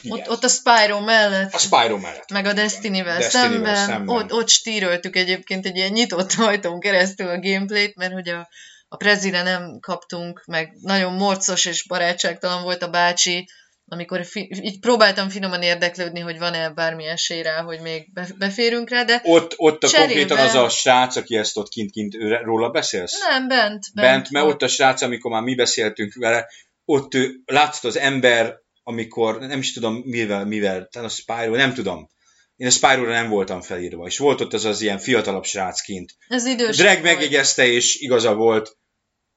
igen, 0.02 0.18
Ott, 0.20 0.30
ott 0.30 0.44
a 0.44 0.48
Spyro 0.48 1.00
mellett, 1.02 1.54
a 1.54 1.58
Spyro 1.58 1.98
mellett. 1.98 2.32
meg 2.32 2.46
a 2.46 2.54
Destiny-vel, 2.54 3.18
Destiny-vel 3.18 3.52
szemben, 3.52 3.76
szemben. 3.76 4.16
Ott, 4.16 4.32
ott 4.32 4.50
stíröltük 4.50 5.16
egyébként 5.16 5.66
egy 5.66 5.76
ilyen 5.76 5.92
nyitott 5.92 6.34
ajtón 6.38 6.80
keresztül 6.80 7.28
a 7.28 7.40
gameplayt, 7.40 7.96
mert 7.96 8.14
hogy 8.14 8.30
a, 8.30 8.50
a 8.88 8.96
prezire 8.98 9.42
nem 9.42 9.80
kaptunk, 9.80 10.44
meg 10.46 10.74
nagyon 10.82 11.14
morcos 11.14 11.66
és 11.66 11.88
barátságtalan 11.88 12.64
volt 12.64 12.84
a 12.84 12.90
bácsi, 12.90 13.48
amikor 13.86 14.26
fi, 14.26 14.50
így 14.62 14.80
próbáltam 14.80 15.30
finoman 15.30 15.62
érdeklődni, 15.62 16.20
hogy 16.20 16.38
van-e 16.38 16.70
bármi 16.70 17.06
esély 17.06 17.42
rá, 17.42 17.62
hogy 17.62 17.80
még 17.80 18.14
be- 18.14 18.34
beférünk 18.38 18.90
rá, 18.90 19.04
de 19.04 19.22
Ott, 19.24 19.54
ott 19.58 19.84
a 19.84 19.88
Cserébe- 19.88 20.14
konkrétan 20.14 20.46
az 20.46 20.56
a 20.56 20.70
srác, 20.70 21.16
aki 21.16 21.36
ezt 21.36 21.58
ott 21.58 21.70
kint-kint 21.70 22.14
róla 22.44 22.70
beszélsz? 22.70 23.20
nem, 23.30 23.48
bent. 23.48 23.86
Bent, 23.94 24.08
Bent, 24.08 24.30
mert 24.30 24.46
ott 24.46 24.62
a 24.62 24.68
srác, 24.68 25.02
amikor 25.02 25.32
már 25.32 25.42
mi 25.42 25.56
beszéltünk 25.56 26.14
vele, 26.14 26.48
ott 26.86 27.14
ő, 27.14 27.32
látszott 27.46 27.84
az 27.84 27.98
ember, 27.98 28.62
amikor, 28.84 29.40
nem 29.40 29.60
is 29.60 29.74
tudom 29.74 29.96
mivel, 29.96 30.46
mivel, 30.46 30.88
talán 30.92 31.08
a 31.08 31.12
Spyro, 31.12 31.56
nem 31.56 31.74
tudom. 31.74 32.10
Én 32.56 32.68
a 32.68 32.72
Spyro-ra 32.72 33.12
nem 33.12 33.30
voltam 33.30 33.62
felírva, 33.62 34.06
és 34.06 34.18
volt 34.18 34.42
ott 34.42 34.54
az 34.54 34.66
az 34.66 34.82
ilyen 34.82 34.98
fiatalabb 34.98 35.44
srác 35.44 35.82
kint. 35.82 36.16
Ez 36.28 36.46
idős 36.46 36.78
Drag 36.78 37.04
megjegyezte, 37.04 37.68
és 37.68 37.96
igaza 37.96 38.34
volt, 38.34 38.78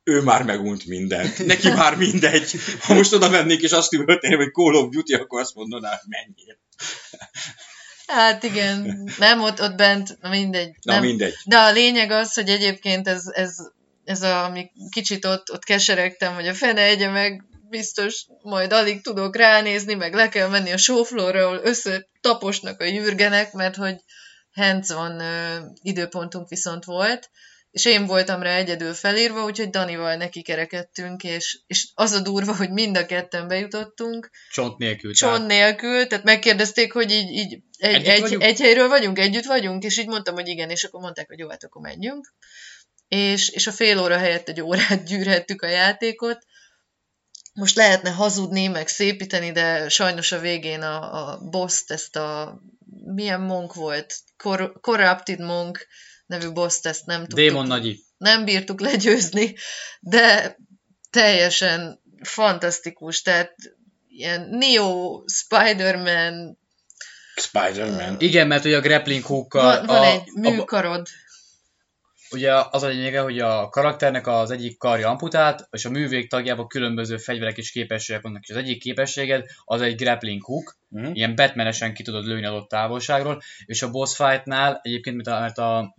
ő 0.05 0.23
már 0.23 0.43
megunt 0.43 0.87
mindent. 0.87 1.47
Neki 1.47 1.69
már 1.69 1.97
mindegy. 1.97 2.51
Ha 2.81 2.95
most 2.95 3.13
oda 3.13 3.29
mennék, 3.29 3.63
és 3.63 3.73
azt 3.73 3.93
üvölteném, 3.93 4.39
hogy 4.39 4.53
Call 4.53 4.75
of 4.75 4.91
Duty, 4.91 5.15
akkor 5.15 5.41
azt 5.41 5.55
mondaná, 5.55 5.89
hogy 5.89 6.09
menjél. 6.09 6.59
Hát 8.07 8.43
igen, 8.43 9.09
nem 9.19 9.43
ott, 9.43 9.61
ott 9.61 9.75
bent, 9.75 10.17
na 10.21 10.29
mindegy. 10.29 10.77
Na 10.83 10.93
nem. 10.93 11.03
mindegy. 11.03 11.35
De 11.45 11.57
a 11.57 11.73
lényeg 11.73 12.11
az, 12.11 12.35
hogy 12.35 12.49
egyébként 12.49 13.09
ez, 13.09 13.27
ez, 13.27 13.57
ez 14.05 14.23
a, 14.23 14.45
ami 14.45 14.71
kicsit 14.91 15.25
ott, 15.25 15.53
ott 15.53 15.65
keseregtem, 15.65 16.35
hogy 16.35 16.49
a 16.49 16.55
fene 16.55 16.83
egye 16.83 17.09
meg, 17.09 17.45
biztos 17.69 18.27
majd 18.43 18.73
alig 18.73 19.03
tudok 19.03 19.37
ránézni, 19.37 19.95
meg 19.95 20.14
le 20.14 20.29
kell 20.29 20.49
menni 20.49 20.73
a 20.73 20.77
showfloorra, 20.77 21.45
ahol 21.45 21.61
összetaposnak 21.62 22.81
a 22.81 22.85
jürgenek, 22.85 23.53
mert 23.53 23.77
hogy 23.77 23.97
hands 24.53 24.93
van 24.93 25.23
időpontunk 25.83 26.49
viszont 26.49 26.85
volt, 26.85 27.31
és 27.77 27.85
én 27.85 28.07
voltam 28.07 28.43
rá 28.43 28.57
egyedül 28.57 28.95
felírva, 28.95 29.45
úgyhogy 29.45 29.71
Danival 29.71 30.17
neki 30.17 30.43
kerekedtünk, 30.43 31.23
és, 31.23 31.59
és 31.67 31.89
az 31.95 32.12
a 32.12 32.21
durva, 32.21 32.57
hogy 32.57 32.71
mind 32.71 32.97
a 32.97 33.07
ketten 33.07 33.49
bejutottunk, 33.49 34.31
Csont 34.51 34.79
nélkül. 34.79 35.14
Cson 35.14 35.43
nélkül, 35.43 36.07
tehát 36.07 36.25
megkérdezték, 36.25 36.93
hogy 36.93 37.11
így, 37.11 37.31
így 37.31 37.59
egy, 37.79 37.95
Együtt 37.95 38.09
egy, 38.09 38.21
vagyunk? 38.21 38.43
egy 38.43 38.61
helyről 38.61 38.89
vagyunk, 38.89 39.19
együtt 39.19 39.45
vagyunk, 39.45 39.85
és 39.85 39.99
így 39.99 40.07
mondtam, 40.07 40.35
hogy 40.35 40.49
igen, 40.49 40.71
és 40.71 40.85
akkor 40.85 41.01
mondták, 41.01 41.29
hogy 41.29 41.39
jó, 41.39 41.49
hát 41.49 41.64
akkor 41.64 41.83
menjünk. 41.83 42.35
És, 43.09 43.49
és 43.49 43.67
a 43.67 43.73
fél 43.73 43.99
óra 43.99 44.17
helyett 44.17 44.49
egy 44.49 44.61
órát 44.61 45.05
gyűrhettük 45.05 45.62
a 45.62 45.69
játékot. 45.69 46.39
Most 47.57 47.77
lehetne 47.77 48.11
hazudni, 48.11 48.67
meg 48.67 48.89
szépíteni, 48.89 49.53
de 49.53 49.89
sajnos 49.89 50.33
a 50.33 50.39
végén 50.39 50.83
a, 50.83 51.29
a 51.29 51.39
boss 51.39 51.83
ezt 51.87 52.17
a 52.17 52.61
milyen 53.15 53.41
monk 53.41 53.75
volt? 53.75 54.15
Cor- 54.37 54.81
Corrupted 54.81 55.41
Monk 55.41 55.87
nevű 56.27 56.51
boss 56.51 56.79
ezt 56.83 57.07
nem 57.07 57.21
tudtuk 57.21 57.39
Démon 57.39 57.67
Nagyi. 57.67 58.05
nem 58.19 58.45
bírtuk 58.45 58.81
legyőzni, 58.81 59.55
de 60.01 60.57
teljesen 61.11 62.03
fantasztikus, 62.23 63.23
tehát 63.23 63.55
ilyen 64.09 64.49
Neo, 64.51 65.23
Spider-Man, 65.27 66.59
Spider-Man. 67.37 68.17
Igen, 68.19 68.47
mert 68.47 68.65
ugye 68.65 68.77
a 68.77 68.81
grappling 68.81 69.25
hookkal... 69.25 69.77
van, 69.77 69.87
van 69.87 70.03
a, 70.03 70.05
egy 70.05 70.23
a, 70.35 70.51
műkarod. 70.51 71.09
Ugye 72.31 72.53
az 72.70 72.83
a 72.83 72.87
lényege, 72.87 73.20
hogy 73.20 73.39
a 73.39 73.68
karakternek 73.68 74.27
az 74.27 74.51
egyik 74.51 74.79
karja 74.79 75.09
amputált, 75.09 75.68
és 75.70 75.85
a 75.85 75.91
művég 75.91 76.29
tagjában 76.31 76.66
különböző 76.68 77.16
fegyverek 77.16 77.57
és 77.57 77.70
képességek 77.70 78.22
vannak, 78.22 78.43
és 78.43 78.51
az 78.51 78.57
egyik 78.57 78.81
képességed 78.81 79.45
az 79.64 79.81
egy 79.81 79.97
grappling 79.97 80.43
hook, 80.43 80.77
Mhm. 80.89 81.11
ilyen 81.12 81.35
Batmanesen 81.35 81.95
ki 81.95 82.03
tudod 82.03 82.27
lőni 82.27 82.47
adott 82.47 82.68
távolságról, 82.68 83.43
és 83.64 83.83
a 83.83 83.91
boss 83.91 84.16
fightnál 84.16 84.81
egyébként, 84.83 85.16
mert 85.16 85.29
a, 85.37 85.41
mert 85.41 85.59
a 85.59 85.95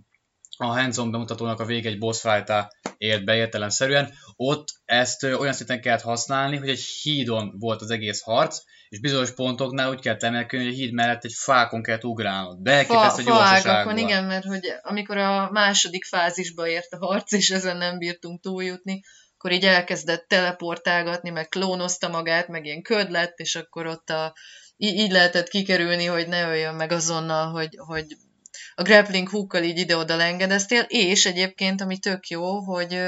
a 0.59 0.65
hands-on 0.65 1.11
bemutatónak 1.11 1.59
a 1.59 1.65
vége 1.65 1.89
egy 1.89 1.97
boss 1.97 2.21
fight 2.21 2.53
ért 2.97 3.25
be 3.25 3.35
értelemszerűen, 3.35 4.13
ott 4.35 4.67
ezt 4.85 5.23
olyan 5.23 5.53
szinten 5.53 5.81
kellett 5.81 6.01
használni, 6.01 6.57
hogy 6.57 6.69
egy 6.69 6.81
hídon 6.81 7.53
volt 7.59 7.81
az 7.81 7.89
egész 7.89 8.21
harc, 8.21 8.59
és 8.89 8.99
bizonyos 8.99 9.31
pontoknál 9.31 9.89
úgy 9.89 9.99
kellett 9.99 10.23
emelkedni, 10.23 10.65
hogy 10.65 10.73
a 10.73 10.77
híd 10.77 10.93
mellett 10.93 11.23
egy 11.23 11.33
fákon 11.35 11.83
kellett 11.83 12.03
ugrálnod. 12.03 12.57
De 12.61 12.71
elképesztő 12.71 13.23
fa, 13.23 13.29
gyorsaságban. 13.29 13.97
igen, 13.97 14.23
mert 14.23 14.45
hogy 14.45 14.73
amikor 14.81 15.17
a 15.17 15.49
második 15.51 16.05
fázisba 16.05 16.67
ért 16.67 16.93
a 16.93 17.05
harc, 17.05 17.31
és 17.31 17.49
ezen 17.49 17.77
nem 17.77 17.97
bírtunk 17.97 18.41
túljutni, 18.41 19.01
akkor 19.37 19.51
így 19.51 19.65
elkezdett 19.65 20.27
teleportálgatni, 20.27 21.29
meg 21.29 21.47
klónozta 21.47 22.07
magát, 22.07 22.47
meg 22.47 22.65
ilyen 22.65 22.81
köd 22.81 23.11
lett, 23.11 23.37
és 23.37 23.55
akkor 23.55 23.85
ott 23.85 24.09
a, 24.09 24.35
így, 24.77 24.95
így 24.95 25.11
lehetett 25.11 25.47
kikerülni, 25.47 26.05
hogy 26.05 26.27
ne 26.27 26.49
öljön 26.49 26.75
meg 26.75 26.91
azonnal, 26.91 27.51
hogy, 27.51 27.69
hogy 27.77 28.05
a 28.75 28.81
grappling 28.81 29.29
hookkal 29.29 29.63
így 29.63 29.77
ide-oda 29.77 30.15
lengedeztél, 30.15 30.81
és 30.87 31.25
egyébként, 31.25 31.81
ami 31.81 31.97
tök 31.97 32.27
jó, 32.27 32.59
hogy 32.59 32.99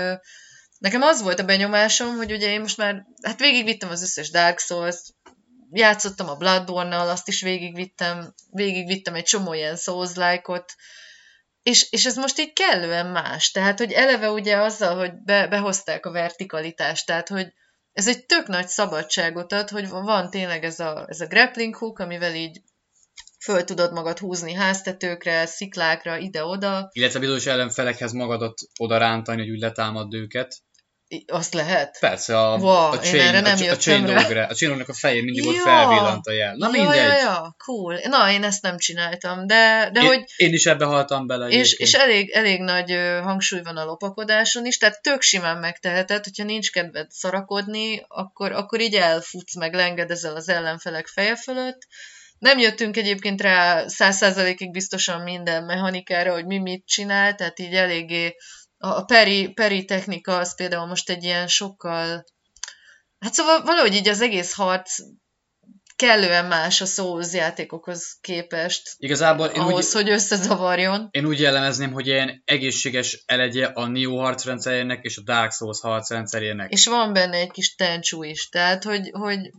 nekem 0.79 1.01
az 1.01 1.21
volt 1.21 1.39
a 1.39 1.45
benyomásom, 1.45 2.15
hogy 2.15 2.31
ugye 2.31 2.51
én 2.51 2.61
most 2.61 2.77
már, 2.77 3.05
hát 3.21 3.39
végigvittem 3.39 3.89
az 3.89 4.01
összes 4.01 4.29
Dark 4.29 4.59
Souls, 4.59 4.97
játszottam 5.71 6.29
a 6.29 6.35
Bloodborne-nal, 6.35 7.09
azt 7.09 7.27
is 7.27 7.41
végigvittem, 7.41 8.33
végigvittem 8.51 9.15
egy 9.15 9.23
csomó 9.23 9.53
ilyen 9.53 9.75
Souls-like-ot, 9.75 10.73
és, 11.63 11.91
és 11.91 12.05
ez 12.05 12.15
most 12.15 12.39
így 12.39 12.53
kellően 12.53 13.07
más. 13.07 13.51
Tehát, 13.51 13.77
hogy 13.77 13.91
eleve 13.91 14.29
ugye 14.29 14.57
azzal, 14.57 14.97
hogy 14.97 15.11
be, 15.23 15.47
behozták 15.47 16.05
a 16.05 16.11
vertikalitást, 16.11 17.05
tehát, 17.05 17.27
hogy 17.27 17.53
ez 17.93 18.07
egy 18.07 18.25
tök 18.25 18.47
nagy 18.47 18.67
szabadságot 18.67 19.51
ad, 19.51 19.69
hogy 19.69 19.89
van 19.89 20.29
tényleg 20.29 20.63
ez 20.63 20.79
a, 20.79 21.05
ez 21.07 21.21
a 21.21 21.27
grappling 21.27 21.75
hook, 21.75 21.99
amivel 21.99 22.35
így 22.35 22.61
föl 23.39 23.63
tudod 23.63 23.93
magad 23.93 24.19
húzni 24.19 24.53
háztetőkre, 24.53 25.45
sziklákra, 25.45 26.17
ide-oda. 26.17 26.89
Illetve 26.91 27.19
bizonyos 27.19 27.45
ellenfelekhez 27.45 28.11
magadat 28.11 28.59
oda 28.79 28.97
rántani, 28.97 29.41
hogy 29.41 29.49
úgy 29.49 29.59
letámad 29.59 30.13
őket. 30.13 30.57
Azt 31.27 31.53
lehet? 31.53 31.97
Persze, 31.99 32.39
a, 32.39 32.57
wow, 32.57 32.91
a 32.91 32.99
chain, 32.99 33.21
erre 33.21 33.39
nem 33.39 33.57
a, 33.67 33.71
a 33.71 33.77
chain 33.77 34.05
dogre, 34.05 34.43
a 34.43 34.53
chain 34.53 34.83
a 34.87 34.93
fején 34.93 35.23
mindig 35.23 35.43
ja. 35.43 35.49
ott 35.49 35.57
felvillant 35.57 36.27
a 36.27 36.31
jel. 36.31 36.55
Na 36.55 36.69
ja, 36.73 36.81
mindegy. 36.81 37.07
Ja, 37.07 37.15
ja, 37.15 37.55
cool. 37.65 37.99
Na, 38.03 38.31
én 38.31 38.43
ezt 38.43 38.61
nem 38.61 38.77
csináltam, 38.77 39.47
de, 39.47 39.89
de 39.93 40.01
én, 40.01 40.07
hogy... 40.07 40.23
Én 40.37 40.53
is 40.53 40.65
ebbe 40.65 40.85
haltam 40.85 41.27
bele. 41.27 41.47
És, 41.47 41.73
és 41.73 41.93
elég, 41.93 42.29
elég 42.29 42.61
nagy 42.61 42.91
hangsúly 43.23 43.61
van 43.61 43.77
a 43.77 43.85
lopakodáson 43.85 44.65
is, 44.65 44.77
tehát 44.77 45.01
tök 45.01 45.21
simán 45.21 45.57
megteheted, 45.57 46.23
hogyha 46.23 46.43
nincs 46.43 46.71
kedved 46.71 47.11
szarakodni, 47.11 48.05
akkor, 48.07 48.51
akkor 48.51 48.79
így 48.79 48.95
elfutsz, 48.95 49.55
meg 49.55 49.73
lengedezel 49.73 50.35
az 50.35 50.49
ellenfelek 50.49 51.07
feje 51.07 51.35
fölött, 51.35 51.87
nem 52.39 52.57
jöttünk 52.57 52.97
egyébként 52.97 53.41
rá 53.41 53.87
száz 53.87 54.15
százalékig 54.15 54.71
biztosan 54.71 55.21
minden 55.21 55.63
mechanikára, 55.63 56.33
hogy 56.33 56.45
mi 56.45 56.57
mit 56.57 56.85
csinál, 56.85 57.35
tehát 57.35 57.59
így 57.59 57.73
eléggé 57.73 58.35
a 58.79 59.03
peri, 59.03 59.47
peri 59.47 59.85
technika 59.85 60.37
az 60.37 60.55
például 60.55 60.85
most 60.85 61.09
egy 61.09 61.23
ilyen 61.23 61.47
sokkal, 61.47 62.25
hát 63.19 63.33
szóval 63.33 63.63
valahogy 63.63 63.93
így 63.93 64.07
az 64.07 64.21
egész 64.21 64.53
harc 64.53 64.99
kellően 65.95 66.45
más 66.45 66.81
a 66.81 66.85
Souls 66.85 67.33
játékokhoz 67.33 68.17
képest. 68.21 68.95
Igazából 68.97 69.47
én 69.47 69.61
ahhoz, 69.61 69.95
úgy, 69.95 70.01
hogy 70.01 70.09
összezavarjon. 70.09 71.07
Én 71.11 71.25
úgy 71.25 71.39
jellemezném, 71.39 71.91
hogy 71.91 72.07
ilyen 72.07 72.41
egészséges 72.45 73.23
elegye 73.25 73.65
a 73.65 73.87
Neo 73.87 74.17
harcrendszerének 74.17 75.03
és 75.03 75.17
a 75.17 75.21
Dark 75.21 75.51
Souls 75.51 75.79
harcrendszerének. 75.81 76.71
És 76.71 76.85
van 76.85 77.13
benne 77.13 77.37
egy 77.37 77.51
kis 77.51 77.75
tencsú 77.75 78.23
is, 78.23 78.49
tehát 78.49 78.83
hogy, 78.83 79.09
hogy 79.11 79.51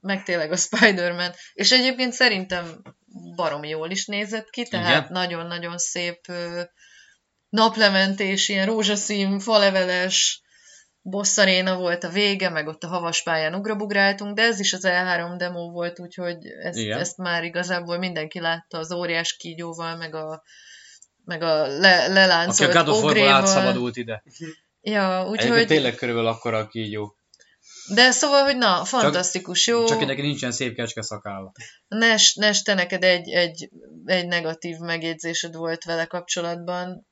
meg 0.00 0.22
tényleg 0.22 0.52
a 0.52 0.56
Spider-Man. 0.56 1.32
És 1.54 1.72
egyébként 1.72 2.12
szerintem 2.12 2.82
barom 3.34 3.64
jól 3.64 3.90
is 3.90 4.06
nézett 4.06 4.50
ki, 4.50 4.68
tehát 4.68 5.08
nagyon-nagyon 5.08 5.78
szép 5.78 6.20
naplementés, 7.48 8.48
ilyen 8.48 8.66
rózsaszín, 8.66 9.38
faleveles 9.38 10.42
bosszaréna 11.02 11.76
volt 11.76 12.04
a 12.04 12.08
vége, 12.08 12.48
meg 12.48 12.66
ott 12.66 12.84
a 12.84 12.88
havas 12.88 13.22
pályán 13.22 13.54
ugrabugráltunk, 13.54 14.34
de 14.34 14.42
ez 14.42 14.60
is 14.60 14.72
az 14.72 14.84
E3 14.86 15.34
demo 15.36 15.70
volt, 15.70 16.00
úgyhogy 16.00 16.46
ezt, 16.46 16.78
ezt 16.78 17.16
már 17.16 17.44
igazából 17.44 17.98
mindenki 17.98 18.40
látta 18.40 18.78
az 18.78 18.92
óriás 18.92 19.36
kígyóval, 19.36 19.96
meg 19.96 20.14
a, 20.14 20.42
meg 21.24 21.42
a 21.42 21.66
le, 21.66 22.06
leláncolt 22.06 22.60
Aki 22.60 22.78
a 22.78 22.84
God 22.84 23.04
of 23.04 23.16
átszabadult 23.16 23.96
ide. 23.96 24.22
Ja, 24.80 25.28
úgyhogy... 25.28 25.66
tényleg 25.66 25.94
körülbelül 25.94 26.28
akkora 26.30 26.58
a 26.58 26.68
kígyó. 26.68 27.16
De 27.94 28.10
szóval, 28.10 28.42
hogy 28.42 28.56
na, 28.56 28.84
fantasztikus, 28.84 29.64
csak, 29.64 29.74
jó. 29.74 29.84
Csak 29.84 30.06
neki 30.06 30.20
nincsen 30.20 30.52
szép 30.52 30.74
kecske 30.74 31.02
szakálla. 31.02 31.52
Nes, 31.88 32.34
Nes, 32.34 32.62
te 32.62 32.74
neked 32.74 33.04
egy, 33.04 33.28
egy, 33.28 33.70
egy 34.04 34.26
negatív 34.26 34.76
megjegyzésed 34.78 35.54
volt 35.54 35.84
vele 35.84 36.04
kapcsolatban. 36.04 37.07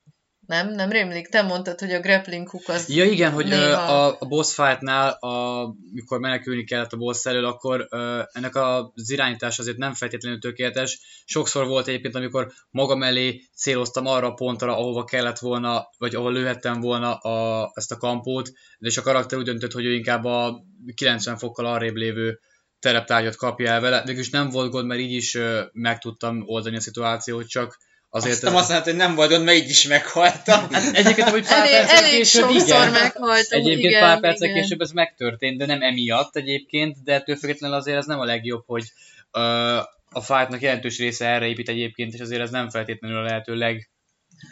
Nem? 0.47 0.71
Nem 0.71 0.91
rémlik? 0.91 1.29
Te 1.29 1.43
mondtad, 1.43 1.81
hogy 1.81 1.93
a 1.93 2.01
grappling 2.01 2.49
hook 2.49 2.69
az 2.69 2.89
Ja 2.89 3.05
igen, 3.05 3.33
hogy 3.33 3.47
néha... 3.47 4.07
a, 4.07 4.17
a 4.19 4.27
boss 4.27 4.55
fightnál, 4.55 5.11
a, 5.11 5.67
mikor 5.93 6.19
menekülni 6.19 6.65
kellett 6.65 6.93
a 6.93 6.97
boss 6.97 7.25
elől, 7.25 7.45
akkor 7.45 7.89
uh, 7.91 8.01
ennek 8.33 8.55
az 8.55 9.11
irányítás 9.11 9.59
azért 9.59 9.77
nem 9.77 9.95
feltétlenül 9.95 10.39
tökéletes. 10.39 11.01
Sokszor 11.25 11.67
volt 11.67 11.87
egyébként, 11.87 12.15
amikor 12.15 12.53
magam 12.71 13.03
elé 13.03 13.49
céloztam 13.55 14.07
arra 14.07 14.27
a 14.27 14.35
pontra, 14.35 14.77
ahova 14.77 15.05
kellett 15.05 15.39
volna, 15.39 15.89
vagy 15.99 16.15
ahova 16.15 16.31
lőhettem 16.31 16.81
volna 16.81 17.15
a, 17.15 17.71
ezt 17.75 17.93
a 17.93 17.97
kampót, 17.97 18.53
de 18.79 18.89
és 18.89 18.97
a 18.97 19.03
karakter 19.03 19.39
úgy 19.39 19.45
döntött, 19.45 19.73
hogy 19.73 19.85
ő 19.85 19.95
inkább 19.95 20.25
a 20.25 20.65
90 20.95 21.37
fokkal 21.37 21.67
arrébb 21.67 21.95
lévő 21.95 22.41
tereptárgyat 22.79 23.37
kapja 23.37 23.71
el 23.71 23.81
vele. 23.81 24.03
Végülis 24.05 24.31
nem 24.31 24.51
volt 24.51 24.71
gond, 24.71 24.87
mert 24.87 25.01
így 25.01 25.13
is 25.13 25.35
uh, 25.35 25.61
meg 25.73 25.99
tudtam 25.99 26.43
oldani 26.47 26.77
a 26.77 26.81
szituációt, 26.81 27.49
csak 27.49 27.79
Azért 28.11 28.35
azt, 28.35 28.43
nem 28.43 28.57
azt 28.57 28.69
mondta, 28.71 28.91
hogy 28.91 28.99
nem 28.99 29.15
volt 29.15 29.45
mert 29.45 29.59
így 29.59 29.71
is 29.71 29.87
meghaltam. 29.87 30.67
Hát 30.73 30.95
egyébként, 30.95 31.29
hogy 31.29 31.47
pár 31.47 31.59
elég, 31.59 31.71
perccel 31.71 32.05
elég 32.05 32.11
később, 32.11 32.51
igen. 32.51 32.91
meghaltam, 32.91 33.61
Egyébként 33.61 33.85
igen, 33.85 34.01
pár 34.01 34.21
perccel 34.21 34.49
igen. 34.49 34.63
később 34.63 34.81
ez 34.81 34.91
megtörtént, 34.91 35.59
de 35.59 35.67
nem 35.67 35.83
emiatt 35.83 36.37
egyébként, 36.37 36.97
de 37.05 37.15
ettől 37.15 37.37
függetlenül 37.37 37.77
azért 37.77 37.97
ez 37.97 38.07
nem 38.07 38.21
a 38.21 38.25
legjobb, 38.25 38.63
hogy 38.67 38.93
uh, 39.33 39.77
a 40.11 40.21
fightnak 40.21 40.61
jelentős 40.61 40.99
része 40.99 41.27
erre 41.27 41.47
épít 41.47 41.69
egyébként, 41.69 42.15
és 42.15 42.21
azért 42.21 42.41
ez 42.41 42.51
nem 42.51 42.71
feltétlenül 42.71 43.19
a 43.19 43.23
lehető 43.23 43.55
leg 43.55 43.91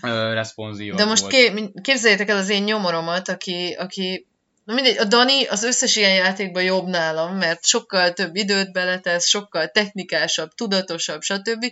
uh, 0.02 0.94
De 0.94 1.04
most 1.04 1.30
volt. 1.30 1.80
képzeljétek 1.82 2.28
el 2.28 2.36
az 2.36 2.48
én 2.48 2.62
nyomoromat, 2.62 3.28
aki, 3.28 3.76
aki 3.78 4.26
Na 4.64 4.74
mindegy, 4.74 4.98
a 4.98 5.04
Dani 5.04 5.44
az 5.44 5.62
összes 5.62 5.96
ilyen 5.96 6.14
játékban 6.14 6.62
jobb 6.62 6.86
nálam, 6.86 7.36
mert 7.36 7.66
sokkal 7.66 8.12
több 8.12 8.36
időt 8.36 8.72
beletesz, 8.72 9.28
sokkal 9.28 9.68
technikásabb, 9.68 10.50
tudatosabb, 10.54 11.22
stb 11.22 11.64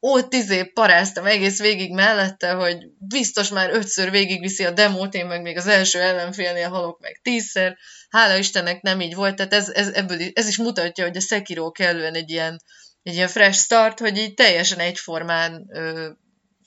ott 0.00 0.32
izé 0.32 0.64
paráztam 0.64 1.26
egész 1.26 1.60
végig 1.60 1.92
mellette, 1.92 2.50
hogy 2.50 2.76
biztos 2.98 3.48
már 3.48 3.70
ötször 3.70 4.10
végigviszi 4.10 4.64
a 4.64 4.70
demót, 4.70 5.14
én 5.14 5.26
meg 5.26 5.42
még 5.42 5.56
az 5.56 5.66
első 5.66 6.00
ellenfélnél 6.00 6.68
halok 6.68 7.00
meg 7.00 7.20
tízszer. 7.22 7.76
Hála 8.08 8.36
Istennek 8.36 8.82
nem 8.82 9.00
így 9.00 9.14
volt, 9.14 9.36
tehát 9.36 9.52
ez, 9.52 9.68
ez, 9.68 9.88
ebből 9.88 10.20
is, 10.20 10.30
ez 10.34 10.48
is 10.48 10.56
mutatja, 10.56 11.04
hogy 11.04 11.16
a 11.16 11.20
Sekiro 11.20 11.70
kellően 11.70 12.14
egy 12.14 12.30
ilyen, 12.30 12.62
egy 13.02 13.14
ilyen 13.14 13.28
fresh 13.28 13.58
start, 13.58 13.98
hogy 13.98 14.18
így 14.18 14.34
teljesen 14.34 14.78
egyformán 14.78 15.66
ö, 15.72 16.10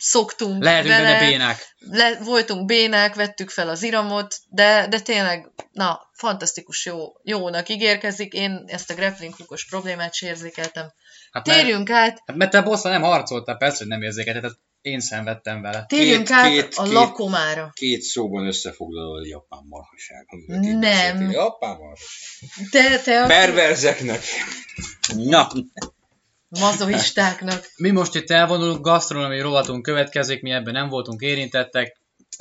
szoktunk 0.04 0.64
Lehetünk 0.64 0.94
vele, 0.94 1.14
benne 1.14 1.30
bénák. 1.30 1.76
Le, 1.78 2.18
voltunk 2.24 2.66
bénák, 2.66 3.16
vettük 3.16 3.50
fel 3.50 3.70
az 3.70 3.84
iramot, 3.84 4.36
de, 4.50 4.88
de 4.90 5.00
tényleg, 5.00 5.52
na, 5.72 6.00
fantasztikus 6.14 6.86
jó, 6.86 7.00
jónak 7.24 7.70
ígérkezik. 7.70 8.34
Én 8.34 8.64
ezt 8.68 8.92
a 8.92 8.94
grappling 8.94 9.34
hookos 9.36 9.66
problémát 9.66 10.14
sem 10.14 10.30
érzékeltem. 10.30 10.94
Hát 11.32 11.44
Térjünk 11.44 11.90
mert, 11.90 12.00
át. 12.12 12.22
Hát 12.26 12.38
mert 12.38 12.52
te 12.52 12.62
bosszal 12.62 12.92
nem 12.92 13.02
harcoltál, 13.02 13.58
persze, 13.58 13.78
hogy 13.78 13.88
nem 13.88 14.02
érzékelted, 14.02 14.52
én 14.82 15.00
szenvedtem 15.00 15.62
vele. 15.62 15.86
Térjünk 15.88 16.26
két, 16.28 16.36
át 16.36 16.50
két, 16.50 16.74
a 16.76 16.84
két, 16.84 16.94
lakomára. 16.94 17.70
Két 17.74 18.02
szóban 18.02 18.48
összefoglalod 18.48 19.24
a 19.24 19.28
japán 19.28 19.64
marhaság. 19.70 20.26
Nem. 20.80 21.32
Japán 21.32 21.78
marhaság. 21.78 22.70
Te, 22.72 23.00
te 23.00 23.26
Perverzeknek. 23.28 24.24
Na. 25.16 25.48
Mazoistáknak. 26.60 27.72
Mi 27.76 27.92
most 27.92 28.16
itt 28.16 28.32
elvonulunk, 28.32 28.82
gasztronómiai 28.82 29.42
rovatunk 29.42 29.82
következik, 29.82 30.42
mi 30.42 30.52
ebben 30.52 30.74
nem 30.74 30.90
voltunk 30.90 31.22
érintettek. 31.22 31.98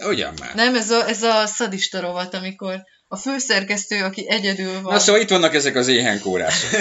Ugyan 0.06 0.34
már. 0.40 0.54
Nem, 0.54 0.74
ez 0.74 0.90
a, 0.90 1.08
ez 1.08 1.22
a 1.22 1.46
szadista 1.46 2.00
rovat, 2.00 2.34
amikor 2.34 2.82
a 3.08 3.16
főszerkesztő, 3.16 4.02
aki 4.02 4.28
egyedül 4.28 4.80
van. 4.82 4.92
Na 4.92 4.98
szóval 4.98 5.20
itt 5.20 5.28
vannak 5.28 5.54
ezek 5.54 5.76
az 5.76 5.88
éhen 5.88 6.20
kórászok. 6.20 6.80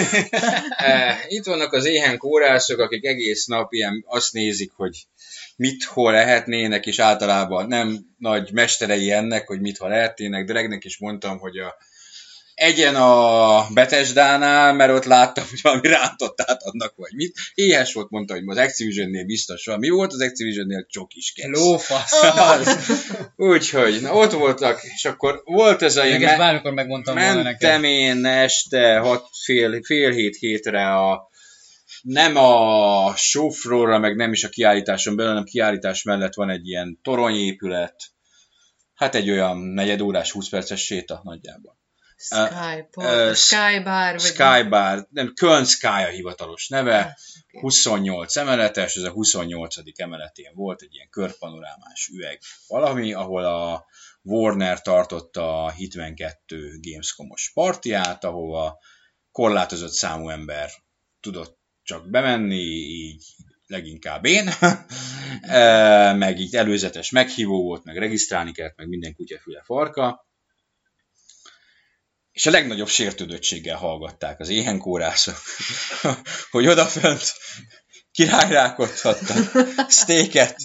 Eh, 0.76 1.18
itt 1.28 1.44
vannak 1.44 1.72
az 1.72 1.84
éhen 1.84 2.18
kórászok, 2.18 2.78
akik 2.78 3.04
egész 3.04 3.46
nap 3.46 3.72
ilyen 3.72 4.04
azt 4.06 4.32
nézik, 4.32 4.72
hogy 4.76 5.06
mit 5.56 5.84
hol 5.84 6.12
lehetnének, 6.12 6.86
és 6.86 6.98
általában 6.98 7.66
nem 7.66 7.98
nagy 8.18 8.52
mesterei 8.52 9.10
ennek, 9.10 9.46
hogy 9.46 9.60
mit 9.60 9.76
hol 9.78 9.88
lehetnének. 9.88 10.44
Dregnek 10.44 10.84
is 10.84 10.98
mondtam, 10.98 11.38
hogy 11.38 11.58
a 11.58 11.76
egyen 12.62 12.94
a 12.94 13.66
Betesdánál, 13.74 14.72
mert 14.72 14.92
ott 14.92 15.04
láttam, 15.04 15.44
hogy 15.50 15.60
valami 15.62 15.88
rántottát 15.88 16.62
adnak, 16.62 16.92
vagy 16.96 17.12
mit. 17.14 17.36
Éhes 17.54 17.92
volt, 17.92 18.10
mondta, 18.10 18.34
hogy 18.34 18.42
az 18.46 18.56
Activision-nél 18.56 19.24
biztos 19.24 19.64
van. 19.64 19.78
Mi 19.78 19.88
volt 19.88 20.12
az 20.12 20.20
Activision-nél? 20.20 20.86
Csokis 20.88 21.32
kesz. 21.32 21.60
Lófasz. 21.60 22.12
Úgyhogy, 23.36 24.00
na 24.00 24.12
ott 24.12 24.32
voltak, 24.32 24.80
és 24.94 25.04
akkor 25.04 25.42
volt 25.44 25.82
ez 25.82 25.96
a... 25.96 26.04
Meg 26.04 26.20
me- 26.20 26.38
bármikor 26.38 26.72
megmondtam 26.72 27.14
volna 27.14 27.42
Mentem 27.42 27.84
én 27.84 28.24
este 28.24 28.98
hat, 28.98 29.28
fél, 29.44 29.82
fél 29.82 30.10
hét 30.10 30.36
hétre 30.36 30.94
a 30.94 31.30
nem 32.02 32.36
a 32.36 33.16
showfloorra, 33.16 33.98
meg 33.98 34.16
nem 34.16 34.32
is 34.32 34.44
a 34.44 34.48
kiállításon 34.48 35.16
belül, 35.16 35.30
hanem 35.30 35.44
kiállítás 35.44 36.02
mellett 36.02 36.34
van 36.34 36.50
egy 36.50 36.68
ilyen 36.68 36.98
toronyépület, 37.02 37.96
hát 38.94 39.14
egy 39.14 39.30
olyan 39.30 39.58
negyed 39.58 40.00
órás, 40.00 40.30
20 40.30 40.48
perces 40.48 40.84
séta 40.84 41.20
nagyjából. 41.24 41.80
Sky, 42.22 42.86
Uh, 42.94 43.04
uh, 43.04 43.34
Sky 43.34 43.80
Bar, 43.84 44.12
vagy 44.12 44.20
Sky 44.20 44.68
Bar, 44.68 45.06
nem, 45.10 45.32
Köln 45.34 45.64
Sky 45.64 45.86
a 45.86 46.08
hivatalos 46.08 46.68
neve, 46.68 46.98
Ah, 46.98 47.06
oké. 47.46 47.58
28 47.60 48.36
emeletes, 48.36 48.94
ez 48.94 49.02
a 49.02 49.10
28. 49.10 50.00
emeletén 50.00 50.52
volt 50.54 50.82
egy 50.82 50.94
ilyen 50.94 51.08
körpanorámás 51.10 52.08
üveg. 52.14 52.40
Valami, 52.68 53.12
ahol 53.12 53.44
a 53.44 53.86
Warner 54.22 54.82
tartotta 54.82 55.64
a 55.64 55.70
Hitman 55.70 56.14
2 56.14 56.78
Gamescom-os 56.80 57.50
partiát, 57.54 58.24
ahova 58.24 58.78
korlátozott 59.32 59.92
számú 59.92 60.28
ember 60.28 60.70
tudott 61.20 61.58
csak 61.82 62.10
bemenni, 62.10 62.60
így 62.64 63.24
leginkább 63.66 64.24
én, 64.24 64.48
meg 66.24 66.38
így 66.40 66.54
előzetes 66.54 67.10
meghívó 67.10 67.62
volt, 67.62 67.84
meg 67.84 67.98
regisztrálni 67.98 68.52
kellett, 68.52 68.76
meg 68.76 68.88
minden 68.88 69.14
kutyafüle 69.14 69.62
farka, 69.64 70.26
és 72.32 72.46
a 72.46 72.50
legnagyobb 72.50 72.88
sértődöttséggel 72.88 73.76
hallgatták 73.76 74.40
az 74.40 74.48
éhenkórászok, 74.48 75.36
hogy 76.50 76.66
odafönt 76.66 77.34
királyrákodhattak 78.12 79.90
sztéket. 79.90 80.56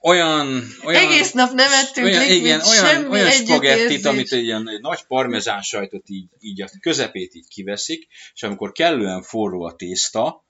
Olyan, 0.00 0.76
olyan, 0.84 1.02
Egész 1.02 1.32
nap 1.32 1.52
nevettünk, 1.52 2.06
olyan, 2.06 2.20
likvid, 2.20 2.36
igen, 2.36 2.60
olyan, 2.60 2.86
semmi 2.86 3.08
olyan 3.08 3.30
spagettit, 3.30 4.04
amit 4.04 4.32
egy 4.32 4.44
ilyen 4.44 4.78
nagy 4.80 5.04
parmezán 5.06 5.62
sajtot 5.62 6.08
így, 6.08 6.28
így 6.40 6.62
a 6.62 6.68
közepét 6.80 7.34
így 7.34 7.48
kiveszik, 7.48 8.08
és 8.34 8.42
amikor 8.42 8.72
kellően 8.72 9.22
forró 9.22 9.64
a 9.64 9.76
tészta, 9.76 10.44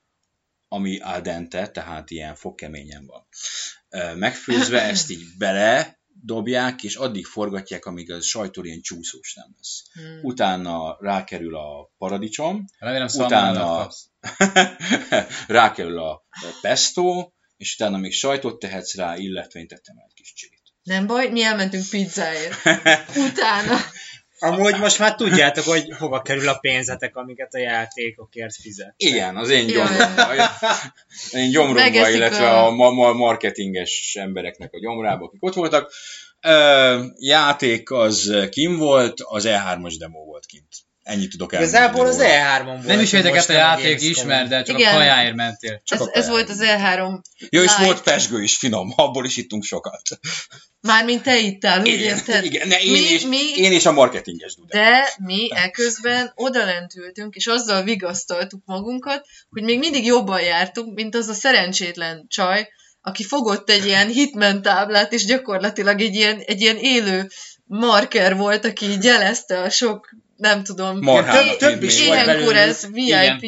ami 0.68 0.98
al 0.98 1.20
dente, 1.20 1.68
tehát 1.68 2.10
ilyen 2.10 2.34
fogkeményen 2.34 3.06
van, 3.06 3.26
megfőzve, 4.18 4.82
ezt 4.92 5.10
így 5.10 5.24
bele 5.38 6.01
dobják, 6.24 6.82
és 6.82 6.94
addig 6.94 7.26
forgatják, 7.26 7.84
amíg 7.84 8.12
a 8.12 8.20
sajtól 8.20 8.66
ilyen 8.66 8.80
csúszós 8.80 9.34
nem 9.34 9.46
lesz. 9.56 9.82
Hmm. 9.92 10.18
Utána 10.22 10.96
rákerül 11.00 11.56
a 11.56 11.92
paradicsom, 11.98 12.64
Remélem 12.78 13.08
Utána- 13.14 13.88
rákerül 15.46 15.98
a 15.98 16.22
pesto, 16.60 17.30
és 17.56 17.74
utána 17.74 17.96
még 17.96 18.12
sajtot 18.12 18.58
tehetsz 18.58 18.94
rá, 18.94 19.16
illetve 19.16 19.60
én 19.60 19.66
tettem 19.66 19.96
el 19.98 20.04
egy 20.08 20.14
kis 20.14 20.32
csilit. 20.32 20.60
Nem 20.82 21.06
baj, 21.06 21.30
mi 21.30 21.42
elmentünk 21.42 21.88
pizzáért. 21.90 22.54
Utána. 23.30 23.76
Amúgy 24.42 24.78
most 24.78 24.98
már 24.98 25.14
tudjátok, 25.14 25.64
hogy 25.64 25.92
hova 25.98 26.22
kerül 26.22 26.48
a 26.48 26.58
pénzetek, 26.58 27.16
amiket 27.16 27.54
a 27.54 27.58
játékokért 27.58 28.54
fizet. 28.54 28.94
Igen, 28.96 29.36
az 29.36 29.50
én 29.50 29.66
gyomromba, 29.66 30.34
én 31.32 31.50
gyomromba, 31.50 32.08
illetve 32.08 32.50
a- 32.50 32.66
a 32.66 32.70
ma- 32.70 32.90
ma- 32.90 33.12
marketinges 33.12 34.16
embereknek 34.20 34.72
a 34.72 34.78
gyomrába, 34.78 35.24
akik 35.24 35.44
ott 35.44 35.54
voltak. 35.54 35.92
Ö, 36.40 37.04
játék 37.18 37.90
az 37.90 38.46
kim 38.50 38.76
volt, 38.76 39.20
az 39.24 39.44
E3-as 39.48 39.94
demo 39.98 40.24
volt 40.24 40.46
kint. 40.46 40.68
Ennyit 41.02 41.30
tudok 41.30 41.52
elmondani. 41.52 41.78
Igazából 41.82 42.06
az 42.06 42.16
róla. 42.16 42.28
E3-on 42.28 42.64
volt. 42.64 42.86
Nem 42.86 43.00
is 43.00 43.12
érdekelt 43.12 43.48
a 43.48 43.52
játék 43.52 44.00
ismer, 44.00 44.48
de 44.48 44.62
csak 44.62 44.78
Igen. 44.78 44.94
a 44.94 44.96
kajáért 44.96 45.34
mentél. 45.34 45.80
Csak 45.84 46.00
Ez, 46.00 46.06
a 46.06 46.10
ez 46.12 46.26
kaját. 46.26 46.28
volt 46.28 46.48
az 46.50 46.58
E3 46.62 47.20
Jó, 47.50 47.62
és 47.62 47.76
volt 47.76 48.02
pesgő 48.02 48.42
is 48.42 48.56
finom, 48.56 48.92
abból 48.96 49.24
is 49.24 49.36
ittunk 49.36 49.64
sokat. 49.64 50.02
Mármint 50.80 51.22
te 51.22 51.38
ittál, 51.38 51.80
úgy 51.80 51.86
Igen, 51.86 51.98
érted? 52.00 52.44
igen, 52.44 52.68
ne, 52.68 52.80
én, 52.80 52.90
Mi- 52.90 53.12
is, 53.12 53.22
mi- 53.22 53.54
én 53.56 53.72
is 53.72 53.86
a 53.86 53.92
marketinges 53.92 54.54
dudák. 54.54 54.82
De 54.82 55.12
mi 55.24 55.48
eközben 55.54 56.32
odalent 56.34 56.94
ültünk, 56.94 57.34
és 57.34 57.46
azzal 57.46 57.82
vigasztaltuk 57.82 58.62
magunkat, 58.64 59.24
hogy 59.50 59.62
még 59.62 59.78
mindig 59.78 60.04
jobban 60.04 60.40
jártunk, 60.40 60.94
mint 60.94 61.14
az 61.14 61.28
a 61.28 61.34
szerencsétlen 61.34 62.24
csaj, 62.28 62.68
aki 63.00 63.24
fogott 63.24 63.70
egy 63.70 63.86
ilyen 63.86 64.08
hitman 64.08 64.62
táblát, 64.62 65.12
és 65.12 65.24
gyakorlatilag 65.24 66.00
egy 66.00 66.14
ilyen, 66.14 66.38
egy 66.38 66.60
ilyen 66.60 66.76
élő 66.76 67.28
marker 67.64 68.36
volt, 68.36 68.64
aki 68.64 68.86
jelezte 69.00 69.60
a 69.60 69.70
sok, 69.70 70.08
nem 70.42 70.62
tudom, 70.64 70.98
Marhának 71.00 71.56
több 71.56 71.82
is 71.82 72.00
ilyenkor 72.00 72.56
ez 72.56 72.86
VIP 72.92 73.44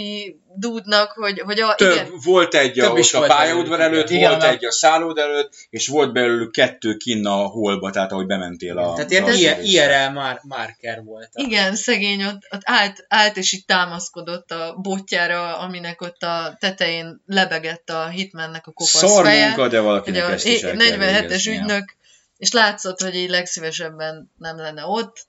dúdnak, 0.57 1.13
hogy, 1.13 1.41
hogy 1.41 1.61
a, 1.61 1.75
Több, 1.75 1.93
igen, 1.93 2.13
volt 2.25 2.55
egy 2.55 2.81
a, 2.81 2.87
Több 2.87 2.97
is 2.97 3.15
a 3.15 3.21
pályaudvar 3.21 3.81
előtt, 3.81 4.11
igen. 4.11 4.31
volt 4.31 4.43
Igen, 4.43 4.55
egy 4.55 4.65
a 4.65 4.73
szállód 4.73 5.19
előtt, 5.19 5.55
és 5.71 5.87
volt 5.87 6.13
belőlük 6.13 6.53
kettő 6.53 6.97
kinn 6.97 7.27
a 7.27 7.35
holba, 7.35 7.91
tehát 7.91 8.13
ahogy 8.13 8.27
bementél 8.27 8.79
a... 8.79 8.95
Tehát 8.95 9.11
ilyen 9.11 9.25
IR- 9.25 9.33
asztalra. 9.33 9.63
IRL 9.63 10.13
mar- 10.13 10.43
marker 10.43 11.03
volt. 11.03 11.29
igen, 11.33 11.75
szegény 11.75 12.25
ott, 12.25 12.43
ott 12.51 12.63
állt, 12.63 13.05
állt, 13.09 13.37
és 13.37 13.53
így 13.53 13.65
támaszkodott 13.65 14.51
a 14.51 14.77
botjára, 14.83 15.59
aminek 15.59 16.01
ott 16.01 16.23
a 16.23 16.57
tetején 16.61 17.23
lebegett 17.27 17.91
a 17.91 18.09
hitmennek 18.09 18.67
a 18.67 18.73
kopasz 18.73 19.11
Szar 19.11 19.25
feje. 19.25 19.47
munka, 19.47 19.69
de 19.69 19.81
valakinek 19.81 20.29
a 20.29 20.33
ezt 20.33 20.47
is 20.47 20.63
el 20.63 20.77
kell 20.77 20.97
47-es 20.97 21.21
végeznie. 21.21 21.61
ügynök, 21.61 21.97
és 22.37 22.53
látszott, 22.53 23.01
hogy 23.01 23.15
így 23.15 23.31
legszívesebben 23.31 24.33
nem 24.39 24.57
lenne 24.57 24.87
ott. 24.87 25.27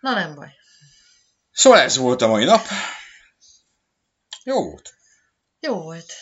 Na 0.00 0.14
nem 0.14 0.34
baj. 0.34 0.48
Szóval 1.52 1.78
ez 1.78 1.96
volt 1.96 2.22
a 2.22 2.26
mai 2.26 2.44
nap. 2.44 2.66
Jó 4.44 4.64
volt. 4.64 4.94
Jó 5.60 5.82
volt. 5.82 6.12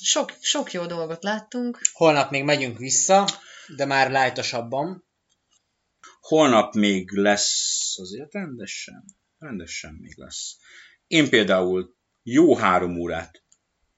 Sok, 0.00 0.32
sok 0.40 0.72
jó 0.72 0.86
dolgot 0.86 1.22
láttunk. 1.22 1.80
Holnap 1.92 2.30
még 2.30 2.44
megyünk 2.44 2.78
vissza, 2.78 3.28
de 3.76 3.84
már 3.84 4.10
lájtosabban. 4.10 5.04
Holnap 6.20 6.74
még 6.74 7.10
lesz 7.10 7.98
azért 7.98 8.32
rendesen. 8.32 9.04
Rendesen 9.38 9.94
még 10.00 10.16
lesz. 10.16 10.56
Én 11.06 11.28
például 11.28 11.96
jó 12.22 12.56
három 12.56 12.98
órát, 12.98 13.42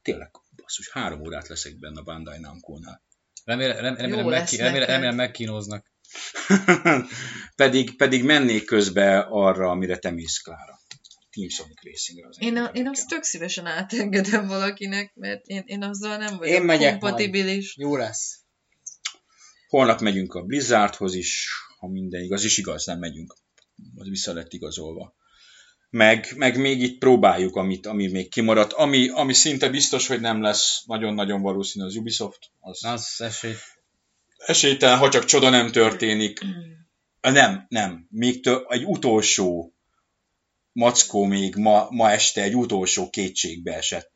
tényleg 0.02 0.31
basszus, 0.56 0.90
három 0.90 1.20
órát 1.20 1.48
leszek 1.48 1.78
benne 1.78 2.01
a 2.01 2.02
Bandai 2.02 2.39
Namco-nál. 2.39 3.02
Remélem, 3.44 3.77
remélem, 3.77 3.97
remélem, 3.97 4.28
megki, 4.28 4.56
remélem, 4.56 4.86
remélem 4.86 5.15
megkínoznak. 5.15 5.93
pedig, 7.56 7.97
pedig 7.97 8.24
mennék 8.24 8.65
közbe 8.65 9.19
arra, 9.19 9.70
amire 9.70 9.98
te 9.98 10.10
mész, 10.10 10.39
Klára. 10.39 10.77
Team 11.30 11.48
Sonic 11.48 11.82
Racingre. 11.82 12.28
Az 12.28 12.36
Én, 12.40 12.56
a, 12.56 12.64
én 12.64 12.88
azt 12.88 13.09
tök 13.09 13.22
szívesen 13.22 13.66
átengedem 13.66 14.46
valakinek, 14.46 15.14
mert 15.14 15.46
én, 15.46 15.62
én 15.66 15.82
azzal 15.82 16.16
nem 16.16 16.36
vagyok 16.36 16.55
Én 16.55 16.62
megyek 16.62 16.90
kompatibilis. 16.90 17.76
Jó 17.76 17.96
lesz. 17.96 18.38
Holnap 19.68 20.00
megyünk 20.00 20.34
a 20.34 20.42
Blizzardhoz 20.42 21.14
is, 21.14 21.48
ha 21.78 21.88
minden 21.88 22.22
igaz, 22.22 22.44
és 22.44 22.59
igaz, 22.59 22.84
nem 22.84 22.98
megyünk. 22.98 23.34
Az 23.96 24.09
vissza 24.09 24.32
lett 24.32 24.52
igazolva. 24.52 25.16
Meg, 25.90 26.32
meg 26.36 26.59
még 26.59 26.82
itt 26.82 26.98
próbáljuk, 26.98 27.56
amit, 27.56 27.86
ami 27.86 28.09
még 28.09 28.28
kimaradt. 28.28 28.72
Ami, 28.72 29.09
ami 29.09 29.32
szinte 29.32 29.68
biztos, 29.68 30.06
hogy 30.06 30.20
nem 30.20 30.42
lesz 30.42 30.82
nagyon-nagyon 30.86 31.42
valószínű 31.42 31.84
az 31.84 31.96
Ubisoft. 31.96 32.50
Az 32.60 32.84
az 32.84 33.14
esély. 33.18 33.55
esélytelen, 34.36 34.98
ha 34.98 35.09
csak 35.09 35.24
csoda 35.24 35.48
nem 35.48 35.70
történik. 35.70 36.40
Nem, 37.20 37.66
nem. 37.68 38.06
Még 38.10 38.42
tő, 38.42 38.64
egy 38.68 38.84
utolsó 38.84 39.77
mackó 40.78 41.24
még 41.24 41.55
ma, 41.55 41.86
ma 41.90 42.10
este 42.10 42.42
egy 42.42 42.56
utolsó 42.56 43.10
kétségbe 43.10 43.74
esett 43.76 44.12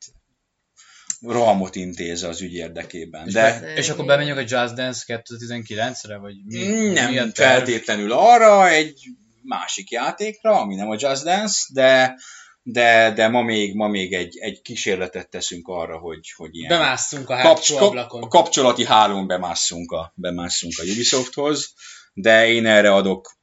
rohamot 1.21 1.77
intéz 1.77 2.23
az 2.23 2.41
ügy 2.41 2.55
érdekében. 2.55 3.25
De 3.25 3.53
Szegény. 3.53 3.77
És 3.77 3.89
akkor 3.89 4.05
bemegyünk 4.05 4.39
a 4.39 4.41
Just 4.41 4.75
Dance 4.75 5.05
2019-re, 5.07 6.17
vagy 6.17 6.35
mi? 6.45 6.89
nem 6.93 7.13
mi 7.13 7.31
feltétlenül 7.35 8.13
arra, 8.13 8.69
egy 8.69 9.01
másik 9.43 9.91
játékra, 9.91 10.61
ami 10.61 10.75
nem 10.75 10.89
a 10.91 10.97
Just 10.99 11.25
Dance, 11.25 11.63
de, 11.73 12.15
de, 12.63 13.13
de 13.13 13.29
ma 13.29 13.43
még, 13.43 13.75
ma 13.75 13.89
még 13.89 14.13
egy, 14.13 14.39
egy 14.39 14.61
kísérletet 14.63 15.31
teszünk 15.31 15.69
arra, 15.69 15.99
hogy, 15.99 16.33
hogy 16.37 16.57
ilyen 16.57 16.69
Bemásszunk 16.69 17.31
a 17.31 17.37
kapcs- 17.37 17.47
hátsó 17.47 17.77
ablakon. 17.87 18.23
a 18.23 18.29
kapcsolati 18.29 18.85
hálón 18.85 19.27
bemásszunk 19.27 19.91
a, 19.91 20.13
bemásszunk 20.17 20.73
a 20.79 20.83
Ubisofthoz, 20.83 21.75
de 22.15 22.49
én 22.49 22.67
erre 22.67 22.95
adok 22.95 23.41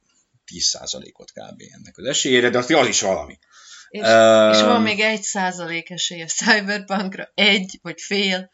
10%-ot 0.50 1.30
kb. 1.30 1.62
ennek 1.72 1.98
az 1.98 2.04
esélyére, 2.04 2.50
de 2.50 2.58
az, 2.58 2.70
is 2.88 3.00
valami. 3.00 3.38
És, 3.88 4.00
Öm, 4.04 4.52
és 4.52 4.60
van 4.60 4.82
még 4.82 5.00
egy 5.00 5.22
százalék 5.22 5.90
esély 5.90 6.22
a 6.22 6.26
Cyberpunkra. 6.26 7.30
Egy, 7.34 7.78
vagy 7.82 8.00
fél. 8.00 8.50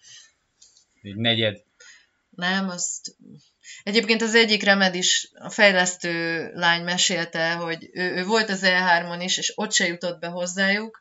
Egy 1.03 1.17
negyed. 1.17 1.63
Nem, 2.31 2.69
azt... 2.69 3.17
Egyébként 3.83 4.23
az 4.23 4.35
egyik 4.35 4.63
remed 4.63 4.95
is, 4.95 5.31
a 5.33 5.51
fejlesztő 5.51 6.47
lány 6.55 6.83
mesélte, 6.83 7.53
hogy 7.53 7.89
ő, 7.93 8.15
ő 8.15 8.25
volt 8.25 8.51
az 8.51 8.61
E3-on 8.63 9.21
is, 9.23 9.39
és 9.39 9.53
ott 9.55 9.73
se 9.73 9.87
jutott 9.87 10.19
be 10.19 10.27
hozzájuk, 10.27 11.01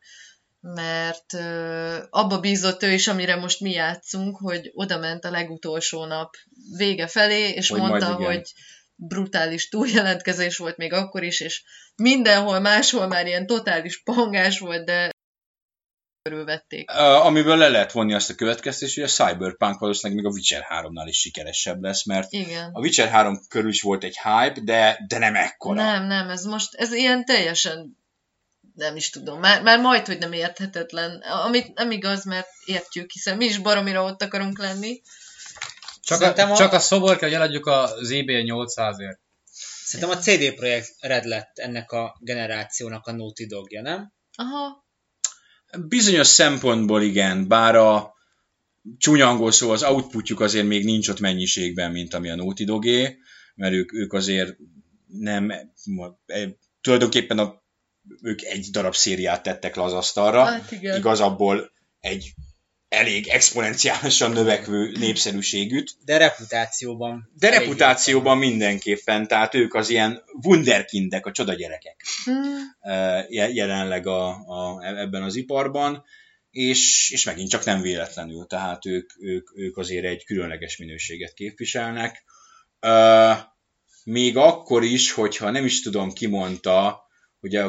mert 0.60 1.34
ö, 1.34 2.04
abba 2.10 2.40
bízott 2.40 2.84
ő 2.84 2.92
is, 2.92 3.08
amire 3.08 3.36
most 3.36 3.60
mi 3.60 3.72
játszunk, 3.72 4.38
hogy 4.38 4.72
oda 4.74 4.98
ment 4.98 5.26
a 5.26 5.30
legutolsó 5.30 6.06
nap 6.06 6.36
vége 6.78 7.08
felé, 7.08 7.50
és 7.50 7.70
Hogy 7.70 7.80
mondta, 7.80 8.18
igen. 8.20 8.34
hogy 8.34 8.54
brutális 8.96 9.70
túljelentkezés 9.70 10.58
volt 10.58 10.78
még 10.78 10.94
akkor 10.94 11.24
is, 11.24 11.40
és 11.40 11.64
mindenhol 11.96 12.60
máshol 12.60 13.08
már 13.08 13.28
ilyen 13.28 13.46
totális 13.46 14.04
pangás 14.04 14.60
volt, 14.60 14.86
de 14.86 15.10
körülvették. 16.22 16.92
Uh, 16.92 17.26
amiből 17.26 17.58
le 17.58 17.68
lehet 17.68 17.92
vonni 17.92 18.14
azt 18.14 18.30
a 18.30 18.36
következtetést, 18.36 18.96
hogy 18.96 19.04
a 19.04 19.08
Cyberpunk 19.08 19.80
valószínűleg 19.80 20.24
még 20.24 20.32
a 20.32 20.36
Witcher 20.36 20.66
3-nál 20.70 21.06
is 21.08 21.20
sikeresebb 21.20 21.82
lesz, 21.82 22.06
mert 22.06 22.32
Igen. 22.32 22.70
a 22.74 22.80
Witcher 22.80 23.10
3 23.10 23.40
körül 23.50 23.70
is 23.70 23.82
volt 23.82 24.04
egy 24.04 24.18
hype, 24.24 24.60
de, 24.64 25.04
de 25.08 25.18
nem 25.18 25.36
ekkora. 25.36 25.82
Nem, 25.82 26.06
nem, 26.06 26.30
ez 26.30 26.44
most, 26.44 26.76
ez 26.76 26.94
ilyen 26.94 27.26
teljesen 27.26 27.98
nem 28.76 28.96
is 28.96 29.10
tudom, 29.10 29.40
már, 29.40 29.62
már 29.62 29.80
majd, 29.80 30.06
hogy 30.06 30.18
nem 30.18 30.32
érthetetlen. 30.32 31.22
Amit 31.22 31.74
nem 31.74 31.92
igaz, 31.92 32.26
mert 32.26 32.48
értjük, 32.66 33.12
hiszen 33.12 33.38
mi 33.38 33.46
is 33.46 33.58
baromira 33.58 34.04
ott 34.04 34.22
akarunk 34.22 34.60
lenni. 34.60 35.02
Csak 36.06 36.18
Szerintem 36.18 36.50
a, 36.50 36.54
a- 36.54 36.58
csak 36.58 36.74
a 36.74 36.80
szobor 36.80 37.18
kell, 37.18 37.28
hogy 37.30 37.38
eladjuk 37.38 37.66
az 37.66 38.12
eBay 38.12 38.44
800-ért. 38.48 39.20
Szerintem 39.84 40.18
a 40.18 40.22
CD 40.22 40.54
Projekt 40.54 40.90
Red 41.00 41.26
lett 41.26 41.58
ennek 41.58 41.92
a 41.92 42.18
generációnak 42.20 43.08
a 43.08 43.12
Naughty 43.12 43.46
Dogja, 43.46 43.82
nem? 43.82 44.14
Aha, 44.36 44.86
Bizonyos 45.88 46.28
szempontból 46.28 47.02
igen, 47.02 47.48
bár 47.48 47.76
a 47.76 48.14
csúnya 48.98 49.28
angol 49.28 49.52
szó, 49.52 49.72
az 49.72 49.84
outputjuk 49.84 50.40
azért 50.40 50.66
még 50.66 50.86
nincs 50.86 51.08
ott 51.08 51.20
mennyiségben, 51.20 51.92
mint 51.92 52.14
ami 52.14 52.30
a 52.30 52.36
Naughty 52.36 52.64
Dogé, 52.64 53.18
mert 53.56 53.74
ők, 53.74 53.94
ők 53.94 54.14
azért 54.14 54.58
nem, 55.08 55.52
eh, 56.26 56.50
tulajdonképpen 56.82 57.40
a, 57.40 57.64
ők 58.22 58.42
egy 58.42 58.68
darab 58.72 58.96
szériát 58.96 59.44
tettek 59.44 59.76
le 59.76 59.84
az 59.84 59.94
asztalra, 59.94 60.44
hát 60.44 60.72
igen. 60.72 60.98
igazából 60.98 61.72
egy 62.00 62.34
elég 62.96 63.28
exponenciálisan 63.28 64.32
növekvő 64.32 64.92
népszerűségűt, 65.00 65.92
De 66.06 66.18
reputációban. 66.18 67.32
de 67.40 67.50
reputációban 67.50 68.38
mindenképpen, 68.38 69.28
tehát 69.28 69.54
ők 69.54 69.74
az 69.74 69.90
ilyen 69.90 70.24
wunderkindek, 70.44 71.26
a 71.26 71.32
csodagyerekek 71.32 72.06
Hmm. 72.24 72.58
eh, 72.80 73.26
je- 73.30 73.54
jelenleg 73.54 74.08
a, 74.08 74.28
a, 74.28 74.80
ebben 74.84 75.24
az 75.24 75.36
iparban, 75.36 76.04
és, 76.52 77.12
és 77.12 77.26
megint 77.26 77.50
csak 77.50 77.66
nem 77.66 77.82
véletlenül, 77.82 78.46
tehát 78.46 78.86
ők, 78.86 79.10
ők, 79.20 79.50
ők 79.56 79.78
azért 79.78 80.06
egy 80.06 80.26
különleges 80.26 80.78
minőséget 80.78 81.34
képviselnek. 81.34 82.24
Uh, 82.82 83.38
még 84.04 84.38
akkor 84.38 84.84
is, 84.84 85.12
hogyha 85.12 85.50
nem 85.50 85.66
is 85.66 85.82
tudom, 85.82 86.12
ki 86.14 86.28
mondta, 86.28 87.02
ugye 87.40 87.64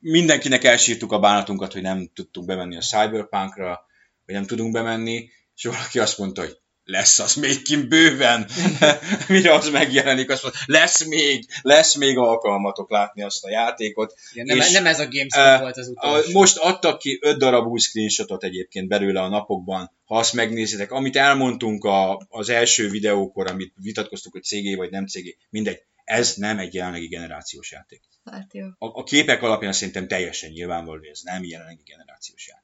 mindenkinek 0.00 0.64
elsírtuk 0.64 1.12
a 1.12 1.18
bánatunkat, 1.18 1.72
hogy 1.72 1.82
nem 1.82 2.10
tudtunk 2.14 2.46
bemenni 2.46 2.76
a 2.76 2.80
Cyberpunkra, 2.80 3.86
vagy 4.32 4.40
nem 4.40 4.56
tudunk 4.56 4.72
bemenni, 4.72 5.30
és 5.54 5.64
valaki 5.64 5.98
azt 5.98 6.18
mondta, 6.18 6.40
hogy 6.40 6.56
lesz 6.84 7.18
az 7.18 7.34
még 7.34 7.62
kint 7.62 7.88
bőven, 7.88 8.48
mire 9.28 9.54
az 9.54 9.68
megjelenik, 9.70 10.30
azt 10.30 10.42
mondta, 10.42 10.60
lesz 10.66 11.04
még, 11.04 11.44
lesz 11.62 11.94
még 11.94 12.18
alkalmatok 12.18 12.90
látni 12.90 13.22
azt 13.22 13.44
a 13.44 13.50
játékot, 13.50 14.14
Igen, 14.32 14.46
nem, 14.46 14.56
és, 14.56 14.70
nem 14.70 14.86
ez 14.86 15.00
a 15.00 15.08
Gamescom 15.08 15.44
eh, 15.44 15.60
volt 15.60 15.76
az 15.76 15.92
a, 15.94 16.08
utolsó. 16.08 16.38
most 16.38 16.56
adtak 16.56 16.98
ki 16.98 17.18
5 17.22 17.38
darab 17.38 17.66
új 17.66 17.78
screenshotot 17.78 18.44
egyébként 18.44 18.88
belőle 18.88 19.20
a 19.20 19.28
napokban, 19.28 19.90
ha 20.04 20.18
azt 20.18 20.32
megnézitek. 20.32 20.92
Amit 20.92 21.16
elmondtunk 21.16 21.84
a, 21.84 22.26
az 22.28 22.48
első 22.48 22.88
videókor, 22.88 23.50
amit 23.50 23.72
vitatkoztuk, 23.76 24.32
hogy 24.32 24.42
CG 24.42 24.76
vagy 24.76 24.90
nem 24.90 25.06
CG, 25.06 25.36
mindegy, 25.50 25.82
ez 26.04 26.34
nem 26.34 26.58
egy 26.58 26.74
jelenlegi 26.74 27.06
generációs 27.06 27.70
játék. 27.70 28.00
Hát 28.24 28.54
jó. 28.54 28.66
A, 28.66 28.86
a 29.00 29.02
képek 29.02 29.42
alapján 29.42 29.72
szerintem 29.72 30.08
teljesen 30.08 30.50
nyilvánvaló, 30.50 30.98
hogy 30.98 31.08
ez 31.08 31.20
nem 31.22 31.44
jelenlegi 31.44 31.82
generációs 31.84 32.46
játék. 32.46 32.61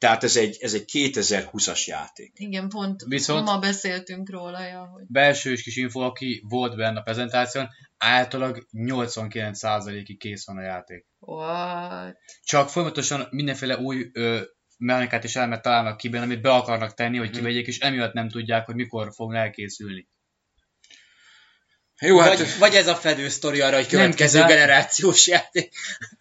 Tehát 0.00 0.24
ez 0.24 0.36
egy, 0.36 0.56
ez 0.60 0.74
egy 0.74 0.84
2020-as 0.92 1.84
játék. 1.84 2.32
Igen, 2.34 2.68
pont 2.68 3.02
Viszont- 3.08 3.44
ma 3.46 3.58
beszéltünk 3.58 4.30
róla, 4.30 4.64
ja, 4.66 4.84
hogy 4.92 5.02
Belső 5.06 5.54
kis 5.54 5.76
info, 5.76 6.00
aki 6.00 6.44
volt 6.48 6.76
benne 6.76 6.98
a 6.98 7.02
prezentáción, 7.02 7.68
általában 7.98 8.66
89%-ig 8.72 10.18
kész 10.18 10.46
van 10.46 10.56
a 10.56 10.62
játék. 10.62 11.06
what? 11.18 12.16
Csak 12.42 12.68
folyamatosan 12.68 13.26
mindenféle 13.30 13.78
új 13.78 14.10
ö, 14.12 14.40
mechanikát 14.78 15.24
és 15.24 15.36
elemet 15.36 15.62
találnak 15.62 15.96
ki 15.96 16.08
benne, 16.08 16.24
amit 16.24 16.42
be 16.42 16.50
akarnak 16.50 16.94
tenni, 16.94 17.18
hogy 17.18 17.30
kivegyék, 17.30 17.66
és 17.66 17.78
emiatt 17.78 18.12
nem 18.12 18.28
tudják, 18.28 18.66
hogy 18.66 18.74
mikor 18.74 19.12
fog 19.14 19.34
elkészülni. 19.34 20.08
Jó, 22.00 22.18
hát 22.18 22.38
Vagy, 22.38 22.48
vagy 22.58 22.74
ez 22.74 22.86
a 22.86 22.94
fedő 22.94 23.28
sztori 23.28 23.60
arra, 23.60 23.76
hogy 23.76 23.86
következő 23.86 24.24
kizárt. 24.38 24.48
generációs 24.48 25.26
játék. 25.26 25.72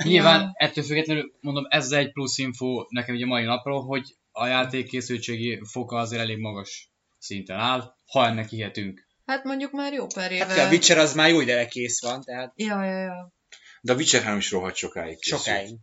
Nyilván 0.04 0.52
ettől 0.54 0.84
függetlenül 0.84 1.34
mondom, 1.42 1.66
ez 1.70 1.92
egy 1.92 2.12
plusz 2.12 2.38
info 2.38 2.86
nekem 2.90 3.16
ugye 3.16 3.26
mai 3.26 3.44
napról, 3.44 3.84
hogy 3.86 4.16
a 4.32 4.46
játék 4.48 4.88
készültségi 4.88 5.62
foka 5.72 5.98
azért 5.98 6.22
elég 6.22 6.38
magas 6.38 6.92
szinten 7.20 7.58
áll, 7.58 7.96
ha 8.06 8.26
ennek 8.26 8.50
hihetünk. 8.50 9.08
Hát 9.26 9.44
mondjuk 9.44 9.72
már 9.72 9.94
jó 9.94 10.06
pár 10.08 10.32
éve. 10.32 10.46
Hát 10.46 10.58
a 10.68 10.70
Witcher 10.70 10.98
az 10.98 11.14
már 11.14 11.30
jó 11.30 11.42
ideje 11.42 11.68
kész 11.68 12.02
van, 12.02 12.22
tehát 12.22 12.54
Ja, 12.56 12.84
ja, 12.84 13.00
ja. 13.00 13.34
de 13.82 13.94
a 13.94 13.96
Witcher 13.96 14.22
3 14.22 14.38
is 14.38 14.52
rohadt 14.52 14.76
sokáig 14.76 15.20
készült. 15.20 15.42
sokáig. 15.42 15.76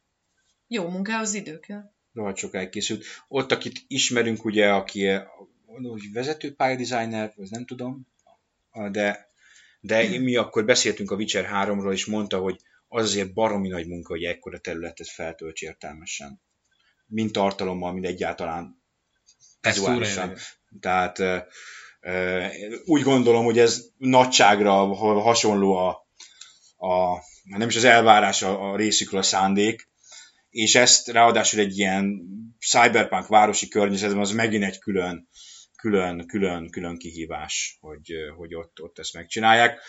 Jó 0.66 0.89
munkához 0.89 1.35
idő 1.35 1.59
kell. 1.59 1.82
rohadt 2.12 2.36
sokáig 2.36 2.68
készült. 2.68 3.05
Ott, 3.28 3.52
akit 3.52 3.81
ismerünk, 3.86 4.44
ugye, 4.44 4.68
aki 4.70 5.09
vezető 6.12 6.55
pályadesigner, 6.55 7.32
az 7.36 7.51
nem 7.51 7.64
tudom, 7.64 8.06
de, 8.90 9.26
de 9.87 10.19
mi 10.19 10.37
akkor 10.37 10.65
beszéltünk 10.65 11.11
a 11.11 11.15
Witcher 11.15 11.49
3-ról, 11.53 11.93
és 11.93 12.07
mondta, 12.07 12.39
hogy 12.39 12.61
az 12.89 13.05
azért 13.05 13.33
baromi 13.33 13.69
nagy 13.69 13.87
munka, 13.87 14.13
hogy 14.13 14.25
ekkora 14.25 14.59
területet 14.59 15.09
feltölts 15.09 15.63
értelmesen. 15.63 16.41
Mind 17.07 17.31
tartalommal, 17.31 17.93
mind 17.93 18.05
egyáltalán 18.05 18.83
vizuálisan. 19.61 20.37
Tehát 20.81 21.23
úgy 22.85 23.03
gondolom, 23.03 23.45
hogy 23.45 23.59
ez 23.59 23.85
nagyságra 23.97 24.73
ha- 24.73 25.21
hasonló 25.21 25.77
a, 25.77 25.89
a 26.89 27.23
nem 27.43 27.69
is 27.69 27.77
az 27.77 27.85
elvárás 27.85 28.43
a, 28.43 28.71
a 28.71 28.77
részükről 28.77 29.21
a 29.21 29.23
szándék, 29.23 29.89
és 30.51 30.75
ezt 30.75 31.09
ráadásul 31.09 31.61
egy 31.61 31.79
ilyen 31.79 32.21
cyberpunk 32.61 33.27
városi 33.27 33.69
környezetben 33.69 34.21
az 34.21 34.31
megint 34.31 34.65
egy 34.65 34.79
külön, 34.79 35.29
külön, 35.77 36.27
külön, 36.27 36.70
külön 36.70 36.98
kihívás, 36.98 37.77
hogy, 37.81 38.12
hogy 38.36 38.55
ott, 38.55 38.82
ott 38.82 38.98
ezt 38.98 39.15
megcsinálják. 39.15 39.81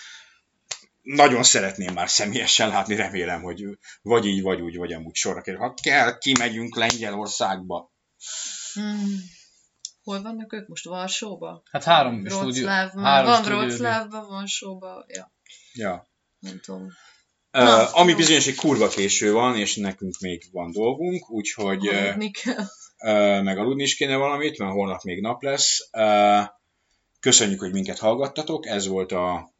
Nagyon 1.01 1.43
szeretném 1.43 1.93
már 1.93 2.09
személyesen 2.09 2.69
látni, 2.69 2.95
remélem, 2.95 3.41
hogy 3.41 3.63
vagy 4.01 4.25
így, 4.25 4.41
vagy 4.41 4.61
úgy, 4.61 4.77
vagy 4.77 4.93
amúgy 4.93 5.15
sorra 5.15 5.41
kerül. 5.41 5.59
Ha 5.59 5.73
kell, 5.81 6.17
kimegyünk 6.17 6.75
Lengyelországba. 6.75 7.91
Hmm. 8.73 9.35
Hol 10.03 10.21
vannak 10.21 10.53
ők 10.53 10.67
most? 10.67 10.85
Varsóba? 10.85 11.63
Hát 11.71 11.83
három 11.83 12.25
stúdió. 12.25 12.63
Wroclawban. 12.65 13.03
Három 13.03 13.31
Van. 13.31 13.43
Wroclawban, 13.43 14.27
Varsóba. 14.27 15.05
Ja, 15.07 15.31
Ja. 15.73 16.07
nem 16.39 16.59
tudom. 16.59 16.83
Uh, 17.51 17.63
Na, 17.63 17.91
ami 17.91 18.13
bizonyos 18.13 18.47
egy 18.47 18.55
kurva 18.55 18.87
késő 18.87 19.31
van, 19.31 19.55
és 19.57 19.75
nekünk 19.75 20.19
még 20.19 20.43
van 20.51 20.71
dolgunk, 20.71 21.29
úgyhogy 21.29 21.87
uh, 21.87 22.31
kell. 22.31 22.65
Meg 23.43 23.57
aludni 23.57 23.83
is 23.83 23.95
kéne 23.95 24.15
valamit, 24.15 24.57
mert 24.57 24.71
holnap 24.71 25.03
még 25.03 25.21
nap 25.21 25.41
lesz. 25.41 25.89
Köszönjük, 27.19 27.59
hogy 27.59 27.71
minket 27.71 27.99
hallgattatok, 27.99 28.65
ez 28.65 28.87
volt 28.87 29.11
a 29.11 29.53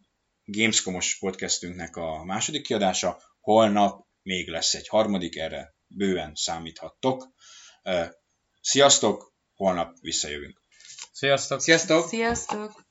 Gamescomos 0.46 1.18
podcastünknek 1.18 1.96
a 1.96 2.24
második 2.24 2.62
kiadása. 2.62 3.22
Holnap 3.40 4.06
még 4.22 4.50
lesz 4.50 4.74
egy 4.74 4.88
harmadik, 4.88 5.38
erre 5.38 5.76
bőven 5.88 6.32
számíthattok. 6.36 7.28
Sziasztok, 8.62 9.34
holnap 9.56 9.96
visszajövünk. 10.02 10.62
Sziasztok! 11.12 11.62
Sziasztok! 11.62 12.08
Sziasztok! 12.08 12.87